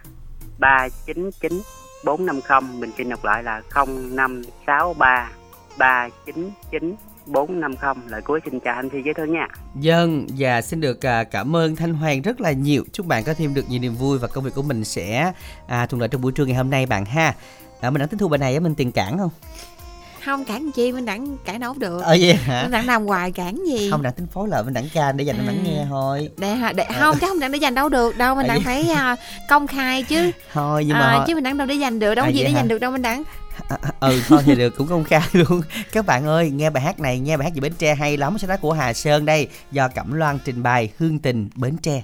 399 0.59 1.61
450 2.05 2.79
mình 2.79 2.91
xin 2.97 3.09
đọc 3.09 3.25
lại 3.25 3.43
là 3.43 3.61
0563 3.75 5.29
399 5.77 6.95
450 7.27 8.03
lời 8.09 8.21
cuối 8.21 8.39
xin 8.45 8.59
chào 8.59 8.75
anh 8.75 8.89
Thi 8.89 8.97
giới 9.05 9.13
thương 9.13 9.33
nha 9.33 9.47
Dân 9.79 10.27
và 10.37 10.61
xin 10.61 10.81
được 10.81 11.05
à, 11.05 11.23
cảm 11.23 11.55
ơn 11.55 11.75
Thanh 11.75 11.93
Hoàng 11.93 12.21
rất 12.21 12.41
là 12.41 12.51
nhiều. 12.51 12.83
Chúc 12.93 13.05
bạn 13.05 13.23
có 13.23 13.33
thêm 13.33 13.53
được 13.53 13.69
nhiều 13.69 13.79
niềm 13.79 13.95
vui 13.95 14.17
và 14.17 14.27
công 14.27 14.43
việc 14.43 14.53
của 14.55 14.61
mình 14.61 14.83
sẽ 14.83 15.31
à, 15.67 15.85
thuận 15.85 15.99
lợi 15.99 16.09
trong 16.09 16.21
buổi 16.21 16.31
trưa 16.31 16.45
ngày 16.45 16.55
hôm 16.55 16.69
nay 16.69 16.85
bạn 16.85 17.05
ha. 17.05 17.33
À, 17.81 17.89
mình 17.89 17.99
đã 17.99 18.05
tính 18.05 18.17
thu 18.17 18.27
bài 18.27 18.37
này 18.37 18.53
á 18.53 18.59
mình 18.59 18.75
tiền 18.75 18.91
cản 18.91 19.17
không? 19.17 19.29
không 20.25 20.45
cản 20.45 20.71
chi 20.71 20.91
mình 20.91 21.05
đặng 21.05 21.37
cản 21.45 21.59
đâu 21.59 21.73
được 21.77 22.01
Ờ 22.03 22.17
vậy 22.21 22.33
hả? 22.33 22.61
mình 22.63 22.71
đặng 22.71 22.85
làm 22.87 23.05
hoài 23.05 23.31
cản 23.31 23.55
gì 23.67 23.91
Không 23.91 24.01
đặng 24.01 24.13
tính 24.13 24.27
phối 24.27 24.47
lợi 24.49 24.63
mình 24.63 24.73
đặng 24.73 24.87
ca 24.93 25.11
để 25.11 25.23
dành 25.23 25.35
cho 25.37 25.43
À. 25.43 25.45
đặng 25.47 25.63
nghe 25.63 25.85
thôi. 25.89 26.29
để, 26.37 26.55
hả? 26.55 26.71
để 26.73 26.85
không 26.99 27.15
chứ 27.21 27.27
không 27.27 27.39
đặng 27.39 27.51
để 27.51 27.57
dành 27.57 27.75
đâu 27.75 27.89
được 27.89 28.17
đâu 28.17 28.35
mình 28.35 28.47
À, 28.47 28.53
vậy- 28.55 28.61
phải 28.65 28.89
à, 28.89 29.15
công 29.49 29.67
khai 29.67 30.03
chứ 30.03 30.31
Thôi 30.53 30.83
nhưng 30.87 30.97
mà 30.97 31.05
à, 31.07 31.23
chứ 31.27 31.35
mình 31.35 31.43
đặng 31.43 31.57
đâu 31.57 31.67
để 31.67 31.75
dành 31.75 31.99
được 31.99 32.15
đâu 32.15 32.25
À, 32.25 32.27
có 32.27 32.31
gì 32.33 32.43
để 32.43 32.49
hả? 32.49 32.55
dành 32.57 32.67
được 32.67 32.79
đâu 32.79 32.91
mình 32.91 33.01
đặng 33.69 33.79
ừ 33.99 34.21
thôi 34.27 34.41
thì 34.45 34.55
được, 34.55 34.77
cũng 34.77 34.87
công 34.87 35.03
khai 35.03 35.21
luôn. 35.33 35.61
Các 35.91 36.05
bạn 36.05 36.25
ơi, 36.25 36.51
nghe 36.51 36.69
bài 36.69 36.83
hát 36.83 36.99
này, 36.99 37.19
nghe 37.19 37.37
bài 37.37 37.43
hát 37.43 37.53
gì 37.53 37.61
bến 37.61 37.73
tre 37.77 37.95
hay 37.95 38.17
lắm, 38.17 38.37
sẽ 38.37 38.47
tác 38.47 38.61
của 38.61 38.73
hà 38.73 38.93
sơn 38.93 39.25
đây. 39.25 39.47
Do 39.71 39.87
cẩm 39.87 40.13
loan 40.13 40.39
trình 40.45 40.63
bày, 40.63 40.91
hương 40.97 41.19
tình, 41.19 41.49
bến 41.55 41.77
tre. 41.77 42.03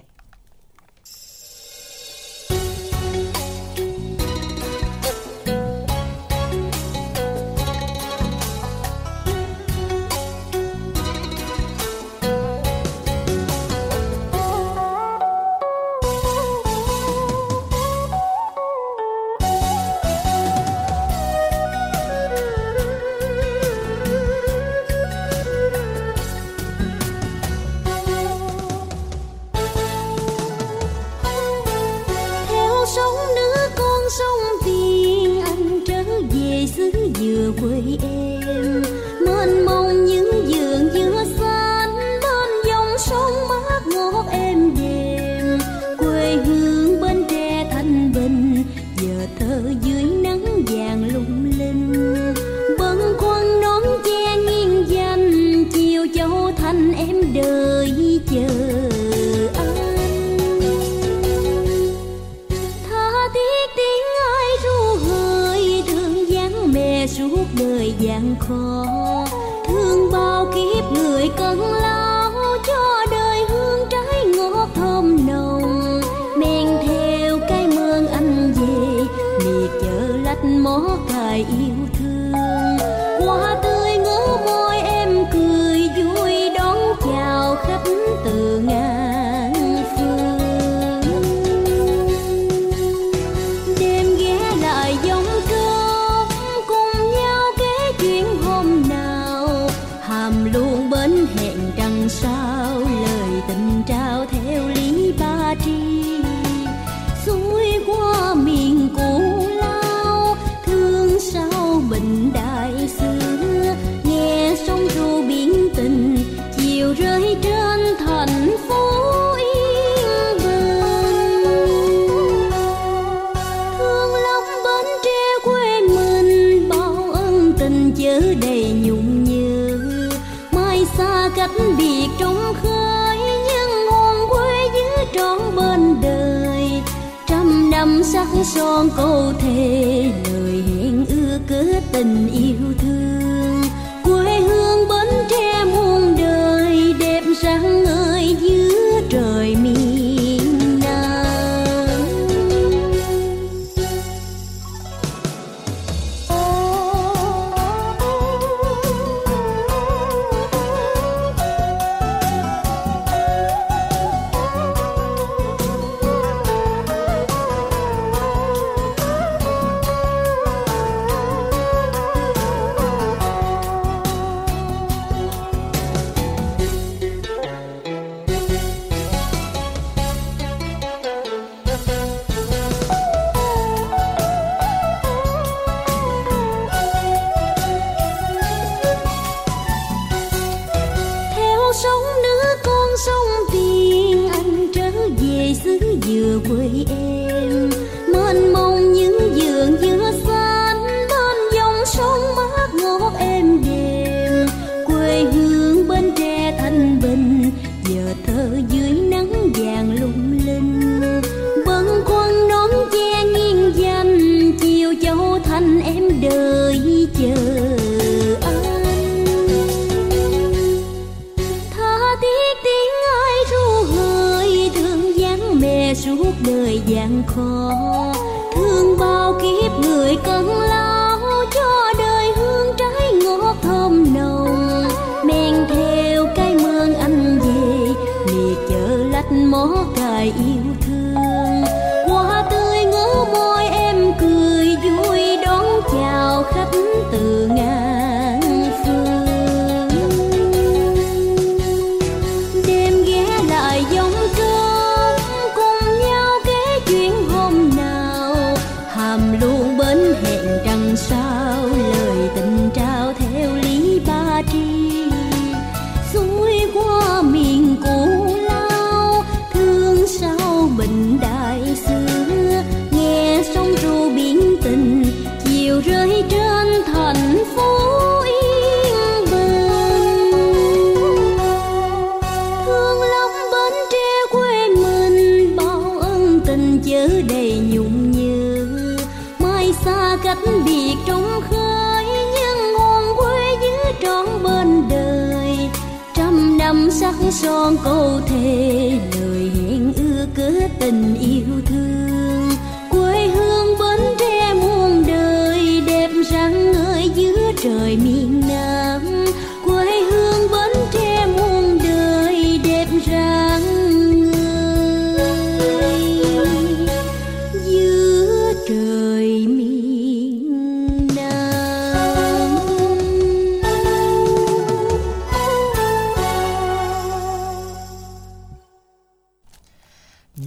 luôn 259.42 259.78
bên 259.78 259.98
hẹn 260.24 260.46
trăng 260.66 260.96
sao 260.96 261.63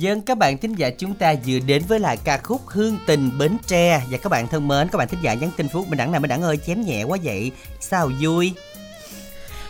dân 0.06 0.20
các 0.20 0.38
bạn 0.38 0.58
thính 0.58 0.74
giả 0.74 0.90
chúng 0.90 1.14
ta 1.14 1.34
vừa 1.46 1.58
đến 1.58 1.82
với 1.88 2.00
lại 2.00 2.16
ca 2.24 2.38
khúc 2.38 2.60
Hương 2.66 2.98
Tình 3.06 3.30
Bến 3.38 3.56
Tre 3.66 4.02
Và 4.10 4.18
các 4.18 4.28
bạn 4.28 4.48
thân 4.48 4.68
mến, 4.68 4.88
các 4.88 4.98
bạn 4.98 5.08
thính 5.08 5.20
giả 5.22 5.34
nhắn 5.34 5.50
tin 5.56 5.68
phút 5.68 5.88
Mình 5.88 5.98
đẳng 5.98 6.12
nào 6.12 6.20
mình 6.20 6.28
đẳng 6.28 6.42
ơi 6.42 6.58
chém 6.66 6.80
nhẹ 6.80 7.02
quá 7.02 7.18
vậy 7.22 7.50
Sao 7.80 8.10
vui 8.20 8.52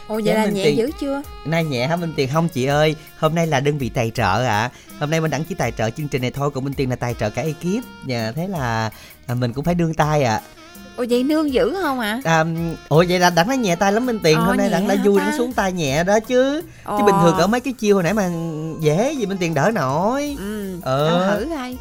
Ồ 0.09 0.21
vậy 0.25 0.35
là 0.35 0.47
nhẹ 0.47 0.65
tiền... 0.65 0.77
dữ 0.77 0.91
chưa? 1.01 1.23
Nay 1.45 1.65
nhẹ 1.65 1.87
hả 1.87 1.97
Minh 1.97 2.13
Tiền? 2.17 2.29
Không 2.33 2.49
chị 2.49 2.65
ơi, 2.65 2.95
hôm 3.19 3.35
nay 3.35 3.47
là 3.47 3.61
đơn 3.61 3.79
vị 3.79 3.89
tài 3.89 4.11
trợ 4.11 4.45
ạ. 4.45 4.61
À. 4.61 4.71
Hôm 4.99 5.11
nay 5.11 5.21
mình 5.21 5.31
đẳng 5.31 5.45
chỉ 5.45 5.55
tài 5.55 5.73
trợ 5.73 5.91
chương 5.91 6.09
trình 6.09 6.23
này 6.23 6.31
thôi, 6.31 6.51
còn 6.51 6.65
Minh 6.65 6.75
Tiền 6.75 6.91
là 6.91 6.97
tài 6.97 7.15
trợ 7.15 7.31
cả 7.31 7.43
ekip. 7.43 7.85
Nhà 8.05 8.33
thế 8.33 8.49
là 8.49 8.91
à, 9.27 9.35
mình 9.35 9.53
cũng 9.53 9.65
phải 9.65 9.75
đương 9.75 9.95
tay 9.95 10.23
ạ. 10.23 10.37
À 10.37 10.66
ủa 10.97 11.05
vậy 11.11 11.25
nương 11.25 11.53
dữ 11.53 11.75
không 11.83 12.01
ạ 12.01 12.21
à, 12.25 12.45
ủa 12.89 13.05
vậy 13.09 13.19
là 13.19 13.31
đặng 13.31 13.49
nó 13.49 13.55
nhẹ 13.55 13.77
tay 13.77 13.93
lắm 13.93 14.07
minh 14.07 14.19
tiền 14.23 14.39
Ờ, 14.39 14.45
hôm 14.45 14.57
nay 14.57 14.71
đặng 14.71 14.89
đã 14.89 14.95
hả 14.95 15.03
vui 15.05 15.19
đặng 15.19 15.39
xuống 15.39 15.53
tay 15.53 15.73
nhẹ 15.73 16.05
đó 16.05 16.21
chứ 16.21 16.63
chứ 16.87 17.05
bình 17.07 17.15
thường 17.23 17.37
ở 17.37 17.47
mấy 17.47 17.61
cái 17.61 17.73
chiêu 17.73 17.95
hồi 17.95 18.03
nãy 18.03 18.15
mà 18.15 18.31
dễ 18.81 19.13
gì 19.13 19.27
minh 19.27 19.39
tiền 19.39 19.55
đỡ 19.55 19.71
nổi 19.75 20.37
ừ 20.39 20.81
Ờ. 20.83 21.07
ờ. 21.09 21.39
thử 21.39 21.45
đây 21.57 21.77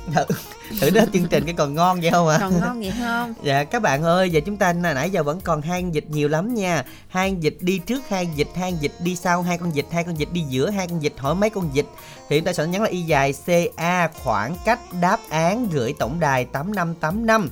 thử 0.79 0.89
đó 0.89 1.01
chương 1.13 1.25
trình 1.27 1.45
cái 1.45 1.53
còn 1.57 1.75
ngon 1.75 2.01
vậy 2.01 2.11
không 2.11 2.27
ạ 2.27 2.37
còn 2.41 2.59
ngon 2.61 2.79
vậy 2.81 2.93
không 2.99 3.33
Dạ 3.43 3.63
các 3.63 3.81
bạn 3.81 4.03
ơi, 4.03 4.29
giờ 4.29 4.39
chúng 4.45 4.57
ta 4.57 4.73
nãy 4.73 5.09
giờ 5.09 5.23
vẫn 5.23 5.39
còn 5.43 5.61
hai 5.61 5.85
dịch 5.91 6.09
nhiều 6.09 6.27
lắm 6.27 6.53
nha. 6.53 6.83
Hai 7.07 7.35
dịch 7.39 7.57
đi 7.61 7.77
trước, 7.77 8.09
hai 8.09 8.27
dịch, 8.35 8.47
hai 8.55 8.73
dịch 8.73 8.91
đi 8.99 9.15
sau, 9.15 9.41
hai 9.41 9.57
con 9.57 9.75
dịch, 9.75 9.85
hai 9.91 10.03
con 10.03 10.15
dịch 10.15 10.33
đi 10.33 10.41
giữa, 10.49 10.69
hai 10.69 10.87
con 10.87 10.99
dịch 11.03 11.13
hỏi 11.17 11.35
mấy 11.35 11.49
con 11.49 11.69
dịch. 11.73 11.85
Thì 12.29 12.39
chúng 12.39 12.45
ta 12.45 12.53
sẽ 12.53 12.67
nhắn 12.67 12.81
là 12.81 12.89
y 12.89 13.01
dài 13.01 13.33
CA 13.45 14.07
khoảng 14.23 14.55
cách 14.65 14.79
đáp 15.01 15.19
án 15.29 15.67
gửi 15.71 15.93
tổng 15.99 16.19
đài 16.19 16.45
8585. 16.45 17.49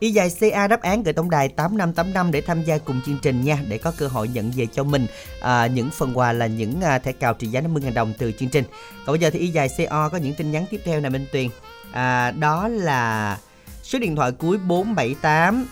Y 0.00 0.10
dài 0.10 0.32
CA 0.40 0.68
đáp 0.68 0.82
án 0.82 1.02
gửi 1.02 1.12
tổng 1.12 1.30
đài 1.30 1.48
8585 1.48 2.32
để 2.32 2.40
tham 2.40 2.64
gia 2.64 2.78
cùng 2.78 3.00
chương 3.06 3.18
trình 3.22 3.44
nha 3.44 3.58
để 3.68 3.78
có 3.78 3.92
cơ 3.98 4.08
hội 4.08 4.28
nhận 4.28 4.50
về 4.50 4.66
cho 4.66 4.84
mình 4.84 5.06
à, 5.40 5.66
những 5.66 5.90
phần 5.90 6.18
quà 6.18 6.32
là 6.32 6.46
những 6.46 6.80
à, 6.80 6.98
thẻ 6.98 7.12
cào 7.12 7.34
trị 7.34 7.46
giá 7.46 7.60
50.000 7.60 7.94
đồng 7.94 8.12
từ 8.18 8.32
chương 8.32 8.48
trình. 8.48 8.64
Còn 9.06 9.12
bây 9.12 9.18
giờ 9.18 9.30
thì 9.30 9.38
Y 9.38 9.48
dài 9.48 9.68
CO 9.68 10.08
có 10.08 10.18
những 10.18 10.34
tin 10.34 10.50
nhắn 10.50 10.64
tiếp 10.70 10.80
theo 10.84 11.00
nè 11.00 11.08
Minh 11.08 11.26
Tuyền. 11.32 11.48
À, 11.92 12.30
đó 12.30 12.68
là 12.68 13.38
số 13.82 13.98
điện 13.98 14.16
thoại 14.16 14.32
cuối 14.32 14.58
478 14.58 15.66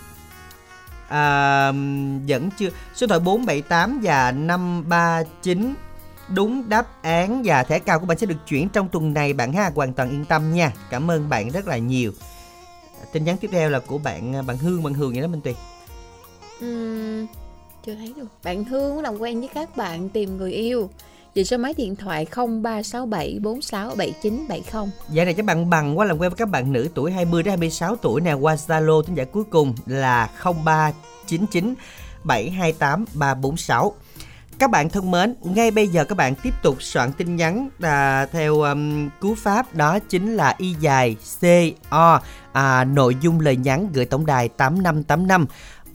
à, 1.09 1.73
vẫn 2.29 2.51
chưa 2.59 2.69
số 2.95 3.07
điện 3.07 3.09
thoại 3.09 3.21
478 3.21 4.01
và 4.03 4.33
539 4.33 5.75
đúng 6.29 6.69
đáp 6.69 7.03
án 7.03 7.43
và 7.45 7.63
thẻ 7.63 7.79
cào 7.79 8.01
của 8.01 8.07
bạn 8.07 8.19
sẽ 8.19 8.27
được 8.27 8.47
chuyển 8.47 8.69
trong 8.69 8.89
tuần 8.89 9.15
này 9.15 9.33
bạn 9.33 9.53
ha 9.53 9.71
hoàn 9.75 9.93
toàn 9.93 10.11
yên 10.11 10.25
tâm 10.25 10.55
nha 10.55 10.73
cảm 10.91 11.11
ơn 11.11 11.29
bạn 11.29 11.51
rất 11.51 11.67
là 11.67 11.79
nhiều 11.79 12.13
tin 13.13 13.25
nhắn 13.25 13.37
tiếp 13.41 13.49
theo 13.53 13.71
là 13.71 13.79
của 13.79 13.99
bạn 13.99 14.47
bạn 14.47 14.57
Hương 14.57 14.83
bạn 14.83 14.95
Hương 14.95 15.13
vậy 15.13 15.23
đó 15.23 15.29
Minh 15.29 15.41
Tuyền. 15.41 15.55
Ừm, 16.61 17.27
chưa 17.87 17.95
thấy 17.95 18.13
được 18.17 18.29
bạn 18.45 18.65
Hương 18.65 19.01
làm 19.01 19.19
quen 19.19 19.41
với 19.41 19.49
các 19.55 19.77
bạn 19.77 20.09
tìm 20.09 20.37
người 20.37 20.53
yêu. 20.53 20.91
Về 21.35 21.45
số 21.45 21.57
máy 21.57 21.75
điện 21.77 21.97
thoại 21.97 22.27
0367 22.31 23.39
467970 23.43 24.93
Dạ 25.11 25.25
này 25.25 25.35
các 25.35 25.47
bạn 25.47 25.71
bằng 25.71 25.99
qua 25.99 26.07
làm 26.07 26.19
quen 26.19 26.31
với 26.31 26.37
các 26.37 26.49
bạn 26.49 26.73
nữ 26.73 26.89
tuổi 26.95 27.13
20 27.13 27.43
đến 27.43 27.51
26 27.51 27.97
tuổi 27.97 28.21
nè. 28.21 28.33
Qua 28.33 28.55
Zalo 28.55 29.03
tin 29.03 29.15
giải 29.15 29.27
cuối 29.27 29.45
cùng 29.51 29.75
là 29.87 30.31
0399 30.65 31.75
728 32.25 33.05
346. 33.15 33.95
Các 34.59 34.71
bạn 34.71 34.89
thân 34.89 35.11
mến, 35.11 35.35
ngay 35.43 35.71
bây 35.71 35.89
giờ 35.89 36.05
các 36.05 36.15
bạn 36.19 36.35
tiếp 36.35 36.55
tục 36.63 36.83
soạn 36.83 37.13
tin 37.13 37.37
nhắn 37.37 37.69
à, 37.81 38.27
theo 38.33 38.61
um, 38.61 39.09
cú 39.21 39.35
pháp 39.35 39.75
đó 39.75 39.99
chính 39.99 40.37
là 40.37 40.55
y 40.59 40.75
dài 40.81 41.17
CO 41.41 42.21
à, 42.53 42.85
nội 42.85 43.17
dung 43.21 43.41
lời 43.41 43.57
nhắn 43.57 43.89
gửi 43.93 44.05
tổng 44.05 44.27
đài 44.27 44.49
8585 44.49 45.47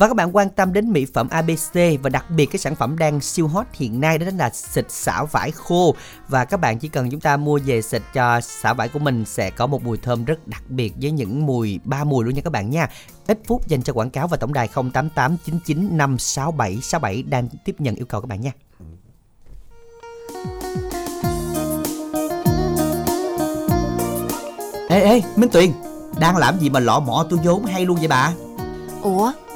và 0.01 0.07
các 0.07 0.13
bạn 0.13 0.35
quan 0.35 0.49
tâm 0.49 0.73
đến 0.73 0.91
mỹ 0.91 1.05
phẩm 1.13 1.27
ABC 1.29 1.73
và 2.03 2.09
đặc 2.09 2.25
biệt 2.29 2.45
cái 2.45 2.59
sản 2.59 2.75
phẩm 2.75 2.97
đang 2.97 3.21
siêu 3.21 3.47
hot 3.47 3.65
hiện 3.73 4.01
nay 4.01 4.17
đó 4.17 4.25
là 4.37 4.49
xịt 4.49 4.91
xả 4.91 5.23
vải 5.23 5.51
khô 5.51 5.95
và 6.27 6.45
các 6.45 6.57
bạn 6.57 6.79
chỉ 6.79 6.87
cần 6.87 7.11
chúng 7.11 7.19
ta 7.19 7.37
mua 7.37 7.59
về 7.65 7.81
xịt 7.81 8.01
cho 8.13 8.41
xả 8.41 8.73
vải 8.73 8.89
của 8.89 8.99
mình 8.99 9.25
sẽ 9.25 9.49
có 9.49 9.67
một 9.67 9.83
mùi 9.83 9.97
thơm 9.97 10.25
rất 10.25 10.47
đặc 10.47 10.63
biệt 10.69 10.93
với 11.01 11.11
những 11.11 11.45
mùi, 11.45 11.79
ba 11.83 12.03
mùi 12.03 12.25
luôn 12.25 12.33
nha 12.33 12.41
các 12.41 12.53
bạn 12.53 12.69
nha. 12.69 12.89
Ít 13.27 13.39
phút 13.45 13.67
dành 13.67 13.81
cho 13.81 13.93
quảng 13.93 14.09
cáo 14.09 14.27
và 14.27 14.37
tổng 14.37 14.53
đài 14.53 14.67
0889956767 14.67 17.29
đang 17.29 17.49
tiếp 17.65 17.75
nhận 17.79 17.95
yêu 17.95 18.05
cầu 18.05 18.21
các 18.21 18.27
bạn 18.27 18.41
nha. 18.41 18.51
Ê 24.89 25.01
ê, 25.01 25.21
Minh 25.35 25.49
Tuyền, 25.49 25.71
Đang 26.19 26.37
làm 26.37 26.59
gì 26.59 26.69
mà 26.69 26.79
lọ 26.79 26.99
mọ 26.99 27.25
tôi 27.29 27.39
vốn 27.43 27.65
hay 27.65 27.85
luôn 27.85 27.97
vậy 27.97 28.07
bà 28.07 28.33
Ủa 29.01 29.31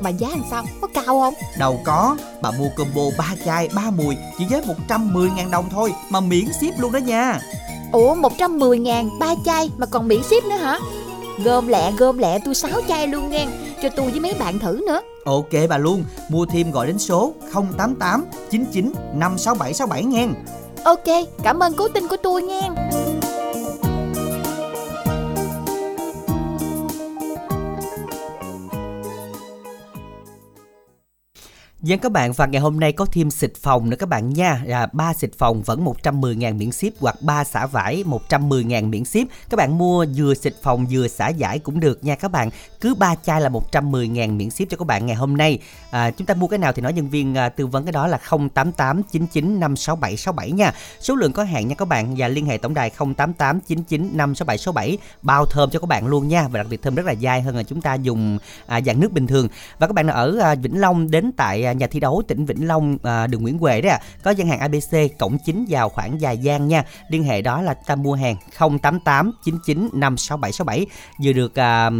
mà 0.00 0.10
giá 0.10 0.28
làm 0.28 0.42
sao? 0.50 0.64
Có 0.80 0.88
cao 0.94 1.04
không? 1.20 1.34
Đâu 1.58 1.80
có, 1.84 2.16
bà 2.42 2.50
mua 2.50 2.68
combo 2.76 3.02
3 3.18 3.34
chai 3.44 3.68
3 3.74 3.90
mùi 3.90 4.16
chỉ 4.38 4.44
với 4.50 4.62
110.000 4.88 5.50
đồng 5.50 5.68
thôi 5.70 5.92
mà 6.10 6.20
miễn 6.20 6.52
ship 6.52 6.78
luôn 6.78 6.92
đó 6.92 6.98
nha. 6.98 7.40
Ủa 7.92 8.14
110 8.14 8.78
ngàn 8.78 9.18
ba 9.18 9.34
chai 9.44 9.70
mà 9.78 9.86
còn 9.86 10.08
miễn 10.08 10.22
ship 10.22 10.44
nữa 10.44 10.56
hả? 10.56 10.78
Gom 11.44 11.66
lẹ 11.66 11.92
gom 11.92 12.18
lẹ 12.18 12.38
tôi 12.44 12.54
6 12.54 12.70
chai 12.88 13.06
luôn 13.06 13.30
nghe 13.30 13.46
Cho 13.82 13.88
tôi 13.96 14.10
với 14.10 14.20
mấy 14.20 14.34
bạn 14.38 14.58
thử 14.58 14.80
nữa. 14.86 15.00
Ok 15.24 15.68
bà 15.68 15.78
luôn, 15.78 16.04
mua 16.28 16.46
thêm 16.46 16.70
gọi 16.70 16.86
đến 16.86 16.98
số 16.98 17.32
088 17.52 18.24
99 18.50 18.92
56767 19.14 20.04
nghe. 20.04 20.28
Ok 20.84 21.26
cảm 21.42 21.62
ơn 21.62 21.74
cố 21.74 21.88
tin 21.88 22.08
của 22.08 22.16
tôi 22.22 22.42
nghe 22.42 22.70
Dân 31.82 31.98
các 31.98 32.12
bạn 32.12 32.32
và 32.32 32.46
ngày 32.46 32.60
hôm 32.60 32.80
nay 32.80 32.92
có 32.92 33.06
thêm 33.12 33.30
xịt 33.30 33.52
phòng 33.62 33.90
nữa 33.90 33.96
các 33.96 34.08
bạn 34.08 34.30
nha. 34.30 34.62
À, 34.68 34.88
3 34.92 35.14
xịt 35.14 35.30
phòng 35.38 35.62
vẫn 35.62 35.84
110.000 35.84 36.56
miễn 36.56 36.72
ship 36.72 37.00
hoặc 37.00 37.22
3 37.22 37.44
xả 37.44 37.66
vải 37.66 38.04
110.000 38.06 38.88
miễn 38.88 39.04
ship. 39.04 39.26
Các 39.50 39.56
bạn 39.56 39.78
mua 39.78 40.06
vừa 40.16 40.34
xịt 40.34 40.54
phòng 40.62 40.86
vừa 40.90 41.08
xả 41.08 41.28
giải 41.28 41.58
cũng 41.58 41.80
được 41.80 42.04
nha 42.04 42.14
các 42.14 42.30
bạn. 42.30 42.50
Cứ 42.80 42.94
3 42.94 43.14
chai 43.14 43.40
là 43.40 43.48
110 43.48 44.08
ngàn 44.08 44.38
miễn 44.38 44.50
ship 44.50 44.64
cho 44.70 44.76
các 44.76 44.86
bạn 44.86 45.06
ngày 45.06 45.16
hôm 45.16 45.36
nay. 45.36 45.58
À, 45.90 46.10
Chúng 46.10 46.26
ta 46.26 46.34
mua 46.34 46.46
cái 46.46 46.58
nào 46.58 46.72
thì 46.72 46.82
nói 46.82 46.92
nhân 46.92 47.08
viên 47.08 47.34
à, 47.34 47.48
tư 47.48 47.66
vấn 47.66 47.84
cái 47.84 47.92
đó 47.92 48.06
là 48.06 48.18
088 48.54 49.02
99 49.02 49.60
56767 49.60 50.50
nha. 50.50 50.72
Số 51.00 51.14
lượng 51.14 51.32
có 51.32 51.44
hạn 51.44 51.68
nha 51.68 51.74
các 51.74 51.88
bạn 51.88 52.14
Và 52.18 52.28
liên 52.28 52.46
hệ 52.46 52.58
tổng 52.58 52.74
đài 52.74 52.90
088 52.90 53.60
99 53.60 54.10
56767 54.12 54.98
Bao 55.22 55.46
thơm 55.46 55.70
cho 55.70 55.78
các 55.78 55.86
bạn 55.86 56.06
luôn 56.06 56.28
nha 56.28 56.48
Và 56.48 56.58
đặc 56.58 56.66
biệt 56.70 56.82
thơm 56.82 56.94
rất 56.94 57.06
là 57.06 57.14
dai 57.14 57.42
hơn 57.42 57.56
là 57.56 57.62
chúng 57.62 57.80
ta 57.80 57.94
dùng 57.94 58.38
à, 58.66 58.80
dạng 58.80 59.00
nước 59.00 59.12
bình 59.12 59.26
thường. 59.26 59.48
Và 59.78 59.86
các 59.86 59.92
bạn 59.92 60.06
nào 60.06 60.16
ở 60.16 60.38
à, 60.40 60.54
Vĩnh 60.54 60.80
Long 60.80 61.10
đến 61.10 61.32
tại 61.36 61.64
à, 61.64 61.72
nhà 61.72 61.86
thi 61.86 62.00
đấu 62.00 62.22
tỉnh 62.28 62.44
Vĩnh 62.44 62.68
Long 62.68 62.98
à, 63.02 63.26
đường 63.26 63.42
Nguyễn 63.42 63.58
Huệ 63.58 63.80
đấy 63.80 63.92
à, 63.92 64.00
có 64.22 64.30
gian 64.30 64.48
hàng 64.48 64.58
ABC 64.58 65.18
cổng 65.18 65.36
chính 65.44 65.64
vào 65.68 65.88
khoảng 65.88 66.20
dài 66.20 66.38
gian 66.38 66.68
nha. 66.68 66.84
Liên 67.08 67.24
hệ 67.24 67.42
đó 67.42 67.62
là 67.62 67.74
ta 67.74 67.94
mua 67.94 68.14
hàng 68.14 68.36
088 68.58 69.32
99 69.44 69.88
56767 69.92 70.86
vừa 71.24 71.32
được 71.32 71.58
à, 71.58 71.90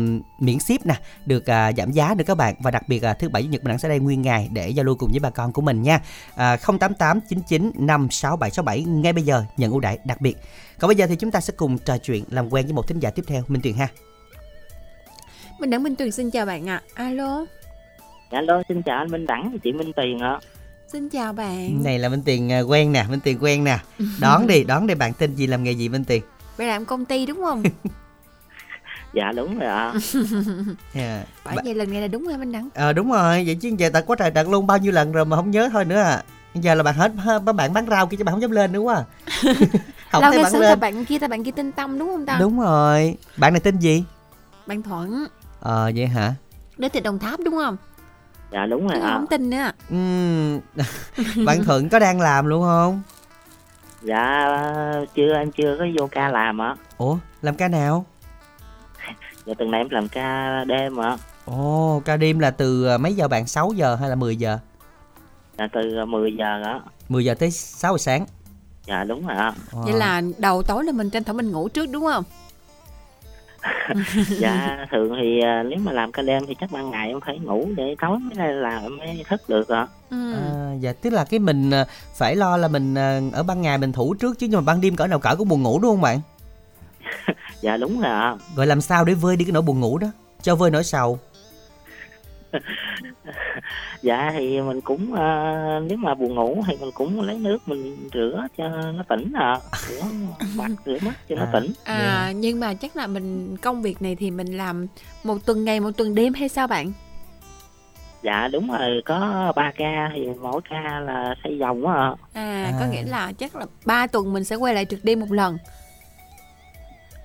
miễn 0.41 0.59
ship 0.61 0.70
nè 0.85 0.95
được 1.27 1.51
à, 1.51 1.73
giảm 1.73 1.93
giá 1.93 2.15
nữa 2.19 2.25
các 2.27 2.37
bạn. 2.37 2.55
Và 2.59 2.71
đặc 2.71 2.83
biệt 2.89 3.03
là 3.03 3.15
thứ 3.15 3.29
bảy 3.29 3.43
chủ 3.43 3.49
nhật 3.49 3.65
mình 3.65 3.79
sẽ 3.79 3.89
đây 3.89 3.99
nguyên 3.99 4.23
ngày 4.23 4.49
để 4.53 4.69
giao 4.69 4.85
lưu 4.85 4.95
cùng 4.95 5.11
với 5.11 5.21
bà 5.21 5.31
con 5.31 5.53
của 5.53 5.63
mình 5.63 5.83
nha. 5.83 6.01
À, 6.35 6.57
088 6.57 7.21
99 7.29 7.73
56767 7.75 8.83
ngay 8.83 9.13
bây 9.13 9.23
giờ 9.23 9.45
nhận 9.57 9.71
ưu 9.71 9.81
đãi 9.81 9.99
đặc 10.05 10.21
biệt. 10.21 10.37
Còn 10.79 10.89
bây 10.89 10.97
giờ 10.97 11.07
thì 11.07 11.17
chúng 11.17 11.31
ta 11.31 11.41
sẽ 11.41 11.53
cùng 11.57 11.79
trò 11.79 11.99
chuyện 11.99 12.25
làm 12.31 12.53
quen 12.53 12.67
với 12.67 12.73
một 12.73 12.87
thính 12.87 12.99
giả 13.01 13.11
tiếp 13.11 13.23
theo 13.27 13.43
Minh 13.49 13.63
Tuyền 13.63 13.75
ha. 13.75 13.89
Mình 15.59 15.71
Đặng 15.71 15.83
Minh 15.83 15.97
Tuyền 15.97 16.13
xin 16.13 16.31
chào 16.31 16.47
bạn 16.47 16.69
ạ. 16.69 16.83
Alo. 16.95 17.47
Dạ, 18.33 18.39
Alo, 18.39 18.63
xin 18.69 18.83
chào 18.83 18.99
anh 18.99 19.11
Minh 19.11 19.27
Đẳng 19.27 19.51
và 19.53 19.59
chị 19.65 19.73
Minh 19.73 19.93
Tuyền 19.93 20.19
ạ. 20.19 20.39
Xin 20.93 21.09
chào 21.09 21.33
bạn. 21.33 21.85
Này 21.85 21.99
là 21.99 22.09
Minh 22.09 22.23
Tuyền 22.27 22.53
à, 22.53 22.61
quen 22.61 22.93
nè 22.93 23.05
Minh 23.11 23.21
Tuyền 23.21 23.39
quen 23.39 23.65
nè. 23.65 23.79
Đón 24.21 24.47
đi 24.47 24.65
đón 24.65 24.87
đi 24.87 24.95
bạn 24.95 25.13
tên 25.19 25.35
gì 25.35 25.47
làm 25.47 25.65
nghề 25.65 25.73
gì 25.73 25.89
Minh 25.89 26.05
Tuyền? 26.05 26.23
Bạn 26.59 26.69
làm 26.69 26.85
công 26.85 27.05
ty 27.05 27.27
đúng 27.27 27.37
không 27.37 27.63
Dạ 29.13 29.33
đúng 29.37 29.59
rồi 29.59 29.69
ạ. 29.69 29.93
yeah. 30.95 31.27
Bởi 31.45 31.57
vậy 31.65 31.75
lần 31.75 31.91
này 31.93 32.01
là 32.01 32.09
đúng 32.09 32.27
rồi 32.29 32.39
Minh 32.39 32.53
Đặng 32.53 32.69
Ờ 32.75 32.93
đúng 32.93 33.13
rồi, 33.13 33.43
vậy 33.47 33.55
chứ 33.55 33.71
giờ 33.79 33.89
tật 33.93 34.05
quá 34.07 34.17
trời 34.19 34.31
tật 34.31 34.49
luôn 34.49 34.67
bao 34.67 34.79
nhiêu 34.79 34.93
lần 34.93 35.13
rồi 35.13 35.25
mà 35.25 35.37
không 35.37 35.51
nhớ 35.51 35.69
thôi 35.73 35.85
nữa 35.85 36.01
à. 36.01 36.23
Giờ 36.55 36.75
là 36.75 36.83
bạn 36.83 36.95
hết 36.95 37.13
bạn 37.55 37.73
bán 37.73 37.87
rau 37.91 38.07
kia 38.07 38.17
chứ 38.17 38.25
bạn 38.25 38.33
không 38.35 38.43
dám 38.43 38.51
lên 38.51 38.73
nữa 38.73 38.79
quá. 38.79 38.95
à. 38.95 39.05
không 40.11 40.23
Lâu 40.23 40.33
thấy 40.33 40.43
bạn 40.43 40.53
lên. 40.61 40.81
bạn 40.81 41.05
kia 41.05 41.19
ta 41.19 41.29
bạn 41.29 41.45
kia 41.45 41.51
tên 41.51 41.73
Tâm 41.73 41.99
đúng 41.99 42.09
không 42.09 42.27
ta 42.27 42.37
Đúng 42.41 42.61
rồi. 42.61 43.17
Bạn 43.37 43.53
này 43.53 43.61
tên 43.61 43.79
gì? 43.79 44.05
Bạn 44.67 44.83
Thuận 44.83 45.27
Ờ 45.61 45.91
vậy 45.97 46.07
hả? 46.07 46.35
Đến 46.79 46.91
từ 46.95 47.01
Đồng 47.01 47.19
Tháp 47.19 47.41
đúng 47.45 47.55
không 47.55 47.77
Dạ 48.53 48.67
đúng 48.67 48.89
rồi 48.89 49.01
ạ. 49.01 49.11
không 49.15 49.27
tin 49.27 49.51
nữa 49.51 49.71
Ừm, 49.91 50.61
bạn 51.47 51.65
Thuận 51.65 51.89
có 51.89 51.99
đang 51.99 52.21
làm 52.21 52.47
luôn 52.47 52.63
không? 52.63 53.03
dạ 54.03 54.47
chưa 55.15 55.33
anh 55.35 55.51
chưa 55.53 55.77
có 55.79 55.85
vô 55.99 56.07
ca 56.11 56.29
làm 56.29 56.61
ạ 56.63 56.75
Ủa 56.97 57.17
làm 57.43 57.55
ca 57.55 57.69
nào 57.69 58.07
dạ 59.51 59.55
tuần 59.59 59.71
này 59.71 59.81
em 59.81 59.89
làm 59.91 60.09
ca 60.09 60.65
đêm 60.65 61.01
ạ. 61.01 61.17
Ồ 61.45 62.03
ca 62.05 62.17
đêm 62.17 62.39
là 62.39 62.51
từ 62.51 62.87
à, 62.87 62.99
mấy 62.99 63.15
giờ 63.15 63.29
bạn? 63.29 63.47
6 63.47 63.73
giờ 63.73 63.95
hay 63.95 64.09
là 64.09 64.15
10 64.15 64.37
giờ? 64.37 64.59
Dạ 65.59 65.69
từ 65.73 66.05
10 66.05 66.33
giờ 66.33 66.63
á 66.65 66.81
10 67.09 67.25
giờ 67.25 67.35
tới 67.35 67.51
6 67.51 67.93
giờ 67.93 67.99
sáng. 67.99 68.27
Dạ 68.87 69.05
đúng 69.05 69.27
rồi 69.27 69.37
ạ. 69.37 69.53
Wow. 69.71 69.83
Vậy 69.83 69.95
là 69.95 70.23
đầu 70.39 70.63
tối 70.63 70.85
là 70.85 70.93
mình 70.93 71.11
tranh 71.11 71.25
thủ 71.25 71.33
mình 71.33 71.53
ngủ 71.53 71.69
trước 71.69 71.87
đúng 71.91 72.05
không? 72.05 72.25
dạ 74.39 74.87
thường 74.91 75.17
thì 75.23 75.41
à, 75.41 75.63
nếu 75.63 75.79
mà 75.79 75.93
làm 75.93 76.13
ca 76.13 76.23
đêm 76.23 76.47
thì 76.47 76.55
chắc 76.61 76.71
ban 76.73 76.91
ngày 76.91 77.09
em 77.09 77.21
phải 77.21 77.39
ngủ 77.39 77.69
để 77.77 77.97
tối 78.01 78.19
mới 78.19 78.53
làm 78.53 78.97
mới 78.97 79.25
thức 79.29 79.49
được 79.49 79.69
ạ. 79.69 79.87
Ừ. 80.11 80.33
À, 80.35 80.75
dạ 80.81 80.93
tức 80.93 81.13
là 81.13 81.25
cái 81.25 81.41
mình 81.41 81.71
à, 81.71 81.85
phải 82.15 82.37
lo 82.37 82.57
là 82.57 82.69
mình 82.69 82.95
à, 82.95 83.21
ở 83.33 83.43
ban 83.43 83.63
ngày 83.63 83.79
mình 83.79 83.93
thủ 83.93 84.15
trước 84.15 84.39
chứ 84.39 84.47
nhưng 84.51 84.61
mà 84.61 84.73
ban 84.73 84.81
đêm 84.81 84.97
cỡ 84.97 85.07
nào 85.07 85.19
cỡ 85.19 85.37
cũng 85.39 85.49
buồn 85.49 85.63
ngủ 85.63 85.79
đúng 85.83 85.91
không 85.91 86.01
bạn 86.01 86.21
dạ 87.63 87.77
đúng 87.77 88.01
rồi 88.01 88.11
ạ 88.11 88.37
Rồi 88.57 88.67
làm 88.67 88.81
sao 88.81 89.05
để 89.05 89.15
vơi 89.15 89.37
đi 89.37 89.45
cái 89.45 89.53
nỗi 89.53 89.63
buồn 89.63 89.81
ngủ 89.81 89.99
đó 89.99 90.09
Cho 90.43 90.55
vơi 90.57 90.71
nỗi 90.71 90.85
sầu 90.85 91.19
dạ 94.03 94.31
thì 94.39 94.61
mình 94.61 94.81
cũng 94.81 95.15
à, 95.15 95.55
nếu 95.89 95.99
mà 95.99 96.15
buồn 96.15 96.35
ngủ 96.35 96.63
thì 96.67 96.77
mình 96.81 96.91
cũng 96.95 97.21
lấy 97.21 97.39
nước 97.39 97.59
mình 97.69 98.09
rửa 98.15 98.47
cho 98.59 98.69
nó 98.69 99.03
tỉnh 99.09 99.33
à 99.35 99.57
rửa 99.89 100.03
mặt 100.57 100.71
rửa 100.87 100.99
mắt 101.03 101.15
cho 101.29 101.35
nó 101.37 101.43
À. 101.43 101.51
tỉnh 101.53 101.73
À 101.85 102.33
nhưng 102.37 102.61
mà 102.61 102.75
chắc 102.75 102.97
là 102.97 103.07
mình 103.07 103.57
công 103.57 103.83
việc 103.83 104.03
này 104.03 104.17
thì 104.17 104.31
mình 104.31 104.57
làm 104.57 104.87
một 105.25 105.37
tuần 105.47 105.65
ngày 105.65 105.81
một 105.81 105.91
tuần 105.97 106.15
đêm 106.15 106.35
hay 106.35 106.49
sao 106.49 106.67
bạn? 106.67 106.93
dạ 108.23 108.49
đúng 108.53 108.71
rồi 108.71 109.03
có 109.05 109.53
ba 109.57 109.73
ca 109.77 110.11
thì 110.15 110.27
mỗi 110.41 110.61
ca 110.71 111.01
là 111.01 111.35
xây 111.45 111.59
vòng 111.59 111.87
á 111.87 111.95
ạ 111.95 112.15
À, 112.33 112.73
có 112.79 112.85
À. 112.85 112.89
nghĩa 112.93 113.03
là 113.03 113.33
chắc 113.33 113.57
là 113.57 113.67
3 113.85 114.07
tuần 114.07 114.33
mình 114.33 114.45
sẽ 114.45 114.57
quay 114.57 114.75
lại 114.75 114.85
trực 114.85 115.05
đêm 115.05 115.21
một 115.21 115.33
lần. 115.33 115.59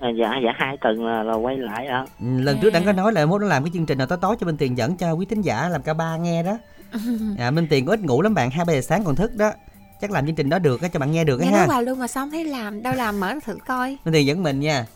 À, 0.00 0.08
dạ 0.20 0.30
dạ 0.44 0.52
hai 0.56 0.76
tuần 0.80 1.04
là, 1.06 1.22
là 1.22 1.34
quay 1.34 1.56
lại 1.58 1.86
ạ 1.86 2.04
Ừ, 2.20 2.26
Lần 2.40 2.58
trước 2.62 2.70
đã 2.70 2.80
có 2.86 2.92
nói 2.92 3.12
là 3.12 3.26
mốt 3.26 3.40
nó 3.40 3.46
làm 3.46 3.64
cái 3.64 3.70
chương 3.74 3.86
trình 3.86 3.98
nào 3.98 4.06
tối 4.06 4.18
tối 4.22 4.36
cho 4.40 4.46
Minh 4.46 4.56
Tiền 4.56 4.78
dẫn 4.78 4.96
cho 4.96 5.12
quý 5.12 5.26
thính 5.26 5.42
giả 5.42 5.68
làm 5.68 5.82
ca 5.82 5.94
ba 5.94 6.16
nghe 6.16 6.42
đó. 6.42 6.58
À, 7.38 7.50
Minh 7.50 7.66
Tiền 7.70 7.86
có 7.86 7.92
ít 7.92 8.00
ngủ 8.00 8.22
lắm 8.22 8.34
bạn 8.34 8.50
hai 8.50 8.64
ba 8.64 8.72
giờ 8.72 8.80
sáng 8.80 9.04
còn 9.04 9.14
thức 9.14 9.34
đó. 9.36 9.52
Chắc 10.00 10.10
làm 10.10 10.26
chương 10.26 10.34
trình 10.34 10.48
đó 10.48 10.58
được 10.58 10.82
á 10.82 10.88
cho 10.88 10.98
bạn 10.98 11.12
nghe 11.12 11.24
được 11.24 11.40
á 11.40 11.48
ha. 11.52 11.66
hoài 11.66 11.82
luôn 11.82 11.98
mà 11.98 12.06
không 12.06 12.30
thấy 12.30 12.44
làm, 12.44 12.82
đâu 12.82 12.94
làm 12.94 13.20
mở 13.20 13.34
thử 13.44 13.56
coi. 13.66 13.96
Minh 14.04 14.14
Tiền 14.14 14.26
dẫn 14.26 14.42
mình 14.42 14.60
nha 14.60 14.86